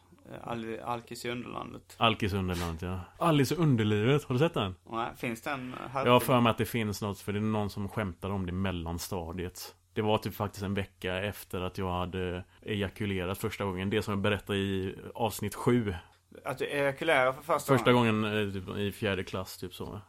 Al- 0.43 0.81
Alkis 0.85 1.25
i 1.25 1.31
Underlandet. 1.31 1.95
Alkis 1.99 2.33
Underland 2.33 2.79
ja. 2.83 3.01
Alice 3.19 3.55
i 3.55 3.59
Underlivet, 3.59 4.25
har 4.25 4.35
du 4.35 4.39
sett 4.39 4.55
den? 4.55 4.75
Nej, 4.91 5.11
finns 5.17 5.43
den 5.43 5.75
här? 5.93 6.07
Jag 6.07 6.13
har 6.13 6.21
för 6.21 6.41
mig 6.41 6.51
att 6.51 6.59
det 6.59 6.65
finns 6.67 7.03
något, 7.03 7.19
för 7.19 7.33
det 7.33 7.39
är 7.39 7.41
någon 7.41 7.71
som 7.71 7.89
skämtar 7.89 8.31
om 8.31 8.47
det 8.47 8.51
i 8.51 8.53
mellanstadiet. 8.53 9.75
Det 9.95 10.03
var 10.03 10.19
typ 10.19 10.35
faktiskt 10.35 10.63
en 10.65 10.75
vecka 10.75 11.17
efter 11.23 11.61
att 11.61 11.79
jag 11.79 11.93
hade 11.93 12.45
ejakulerat 12.63 13.39
första 13.39 13.65
gången. 13.65 13.91
Det 13.91 14.03
som 14.03 14.13
jag 14.13 14.21
berättade 14.21 14.59
i 14.59 14.97
avsnitt 15.15 15.55
sju. 15.55 15.95
Att 16.44 16.59
du 16.59 16.65
ejakulerar 16.66 17.32
för 17.32 17.43
första, 17.43 17.73
Första 17.77 17.93
gången? 17.93 18.23
gången 18.23 18.47
eh, 18.48 18.52
typ, 18.52 18.77
i 18.77 18.93
fjärde 18.93 19.24
klass, 19.24 19.57
typ 19.59 19.74
så. 19.74 20.01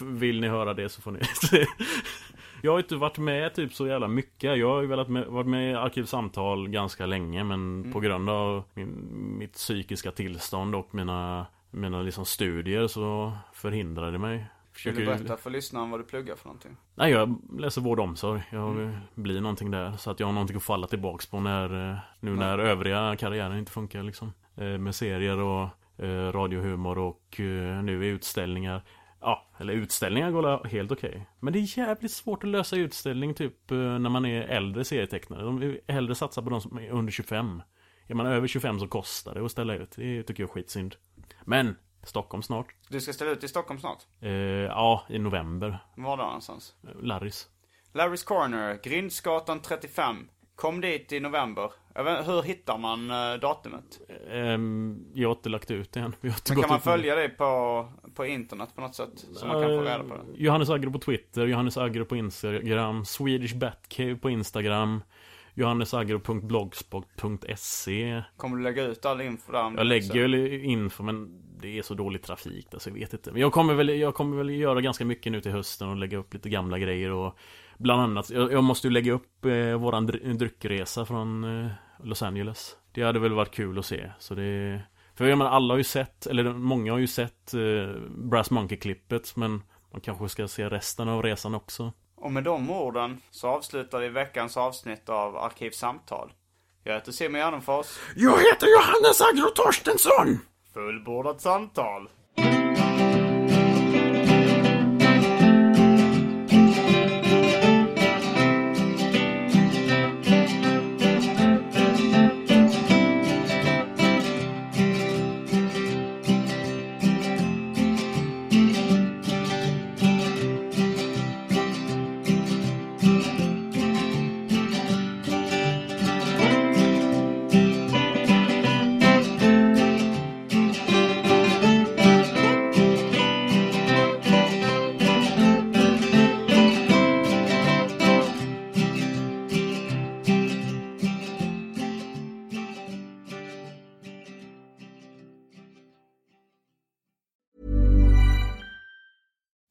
Vill 0.00 0.40
ni 0.40 0.48
höra 0.48 0.74
det 0.74 0.88
så 0.88 1.00
får 1.02 1.10
ni 1.10 1.20
Jag 2.62 2.72
har 2.72 2.78
inte 2.78 2.96
varit 2.96 3.18
med 3.18 3.54
typ 3.54 3.74
så 3.74 3.86
jävla 3.86 4.08
mycket. 4.08 4.58
Jag 4.58 4.68
har 4.68 4.80
ju 4.80 4.86
velat 4.86 5.08
med, 5.08 5.26
varit 5.26 5.46
med 5.46 5.70
i 5.72 5.74
Arkivsamtal 5.74 6.68
ganska 6.68 7.06
länge 7.06 7.44
men 7.44 7.92
på 7.92 8.00
grund 8.00 8.30
av 8.30 8.62
min, 8.74 9.08
mitt 9.38 9.52
psykiska 9.52 10.10
tillstånd 10.10 10.74
och 10.74 10.94
mina, 10.94 11.46
mina 11.70 12.02
liksom 12.02 12.24
studier 12.24 12.86
så 12.86 13.32
förhindrade 13.52 14.10
det 14.12 14.18
mig. 14.18 14.36
Vill 14.36 14.46
Försöker 14.72 14.96
du 14.96 15.02
ju- 15.04 15.06
berätta 15.18 15.36
för 15.36 15.50
lyssnaren 15.50 15.90
vad 15.90 16.00
du 16.00 16.04
pluggar 16.04 16.36
för 16.36 16.46
någonting? 16.46 16.76
Nej, 16.94 17.12
jag 17.12 17.38
läser 17.58 17.80
vård 17.80 17.98
och 17.98 18.04
omsorg. 18.04 18.42
Jag 18.50 18.90
blir 19.14 19.40
någonting 19.40 19.70
där. 19.70 19.96
Så 19.96 20.10
att 20.10 20.20
jag 20.20 20.26
har 20.26 20.32
någonting 20.32 20.56
att 20.56 20.62
falla 20.62 20.86
tillbaks 20.86 21.26
på 21.26 21.40
när, 21.40 21.90
eh, 21.90 21.96
nu 22.20 22.30
när 22.36 22.58
övriga 22.58 23.16
karriären 23.16 23.58
inte 23.58 23.72
funkar 23.72 24.02
liksom. 24.02 24.32
Eh, 24.58 24.78
Med 24.78 24.94
serier 24.94 25.38
och 25.38 25.68
eh, 26.04 26.32
radiohumor 26.32 26.98
och 26.98 27.40
eh, 27.40 27.82
nu 27.82 28.04
är 28.04 28.08
utställningar. 28.08 28.82
Ja, 29.20 29.46
eller 29.58 29.72
utställningar 29.72 30.30
går 30.30 30.64
helt 30.68 30.92
okej. 30.92 31.26
Men 31.40 31.52
det 31.52 31.58
är 31.58 31.78
jävligt 31.78 32.12
svårt 32.12 32.44
att 32.44 32.50
lösa 32.50 32.76
utställning 32.76 33.34
typ 33.34 33.70
när 33.70 33.98
man 34.08 34.26
är 34.26 34.42
äldre 34.42 34.84
serietecknare. 34.84 35.42
De 35.42 35.58
vill 35.58 35.80
hellre 35.88 36.14
satsa 36.14 36.42
på 36.42 36.50
de 36.50 36.60
som 36.60 36.78
är 36.78 36.90
under 36.90 37.12
25. 37.12 37.62
Är 38.06 38.14
man 38.14 38.26
över 38.26 38.46
25 38.48 38.80
så 38.80 38.88
kostar 38.88 39.34
det 39.34 39.44
att 39.44 39.50
ställa 39.50 39.74
ut. 39.74 39.90
Det 39.96 40.22
tycker 40.22 40.42
jag 40.42 40.50
är 40.50 40.52
skitsynd. 40.52 40.96
Men, 41.44 41.76
Stockholm 42.02 42.42
snart. 42.42 42.66
Du 42.88 43.00
ska 43.00 43.12
ställa 43.12 43.30
ut 43.30 43.44
i 43.44 43.48
Stockholm 43.48 43.80
snart? 43.80 44.06
Eh, 44.20 44.30
ja, 44.30 45.04
i 45.08 45.18
november. 45.18 45.78
Var 45.96 46.16
då 46.16 46.22
någonstans? 46.22 46.74
Larrys. 47.02 47.48
Larry's 47.92 48.26
Corner, 48.26 48.78
Grindsgatan 48.82 49.60
35. 49.60 50.28
Kom 50.58 50.80
dit 50.80 51.12
i 51.12 51.20
november. 51.20 51.72
Vet, 51.94 52.28
hur 52.28 52.42
hittar 52.42 52.78
man 52.78 53.10
eh, 53.10 53.34
datumet? 53.40 54.00
Ehm, 54.30 55.04
jag 55.14 55.28
har 55.28 55.34
inte 55.34 55.48
lagt 55.48 55.70
ut 55.70 55.92
det 55.92 56.00
än. 56.00 56.14
Men 56.20 56.32
kan 56.32 56.68
man 56.68 56.80
följa 56.80 57.14
dig 57.14 57.28
på, 57.28 57.88
på 58.14 58.26
internet 58.26 58.68
på 58.74 58.80
något 58.80 58.94
sätt? 58.94 59.26
Så 59.34 59.46
man 59.46 59.62
kan 59.62 59.70
få 59.70 59.82
reda 59.82 60.04
på 60.04 60.14
det? 60.14 60.20
Eh, 60.20 60.26
Johannes 60.36 60.70
Agro 60.70 60.92
på 60.92 60.98
Twitter, 60.98 61.46
Johannes 61.46 61.76
Agro 61.76 62.04
på 62.04 62.16
Instagram, 62.16 63.04
Swedish 63.04 63.54
Batcave 63.54 64.16
på 64.16 64.30
Instagram, 64.30 65.02
johannesagro.blogspot.se 65.54 68.22
Kommer 68.36 68.56
du 68.56 68.62
lägga 68.62 68.84
ut 68.84 69.04
all 69.04 69.20
info 69.20 69.52
där? 69.52 69.58
Jag 69.58 69.76
det 69.76 69.84
lägger 69.84 70.22
väl 70.22 70.34
info 70.64 71.02
men 71.02 71.42
det 71.60 71.78
är 71.78 71.82
så 71.82 71.94
dålig 71.94 72.22
trafik 72.22 72.70
där 72.70 72.78
så 72.78 72.88
jag 72.88 72.94
vet 72.94 73.12
inte. 73.12 73.32
Men 73.32 73.40
jag 73.40 73.52
kommer 73.52 73.74
väl, 73.74 73.88
jag 73.88 74.14
kommer 74.14 74.36
väl 74.36 74.50
göra 74.50 74.80
ganska 74.80 75.04
mycket 75.04 75.32
nu 75.32 75.40
till 75.40 75.52
hösten 75.52 75.88
och 75.88 75.96
lägga 75.96 76.18
upp 76.18 76.34
lite 76.34 76.48
gamla 76.48 76.78
grejer 76.78 77.10
och 77.10 77.38
Bland 77.78 78.02
annat, 78.02 78.30
jag, 78.30 78.52
jag 78.52 78.64
måste 78.64 78.86
ju 78.86 78.92
lägga 78.92 79.12
upp 79.12 79.44
eh, 79.44 79.74
våran 79.76 80.08
dry- 80.08 80.32
dryckresa 80.32 81.04
från 81.06 81.44
eh, 81.64 81.70
Los 82.02 82.22
Angeles. 82.22 82.76
Det 82.92 83.02
hade 83.02 83.18
väl 83.18 83.32
varit 83.32 83.50
kul 83.54 83.78
att 83.78 83.86
se. 83.86 84.10
Så 84.18 84.34
det 84.34 84.82
För 85.14 85.26
jag 85.26 85.38
menar, 85.38 85.50
alla 85.50 85.74
har 85.74 85.78
ju 85.78 85.84
sett, 85.84 86.26
eller 86.26 86.52
många 86.52 86.92
har 86.92 86.98
ju 86.98 87.06
sett 87.06 87.54
eh, 87.54 88.00
Brass 88.10 88.50
Monkey-klippet 88.50 89.36
men 89.36 89.62
man 89.92 90.00
kanske 90.00 90.28
ska 90.28 90.48
se 90.48 90.68
resten 90.68 91.08
av 91.08 91.22
resan 91.22 91.54
också. 91.54 91.92
Och 92.16 92.32
med 92.32 92.44
de 92.44 92.70
orden 92.70 93.20
så 93.30 93.48
avslutar 93.48 94.00
vi 94.00 94.08
veckans 94.08 94.56
avsnitt 94.56 95.08
av 95.08 95.36
Arkivsamtal. 95.36 96.32
Jag 96.84 96.94
heter 96.94 97.12
Simon 97.12 97.40
Gärdenfors. 97.40 97.86
Jag 98.16 98.38
heter 98.38 98.66
Johannes 98.66 99.20
Agro 99.20 99.50
Torstensson! 99.54 100.38
Fullbordat 100.74 101.40
samtal. 101.40 102.08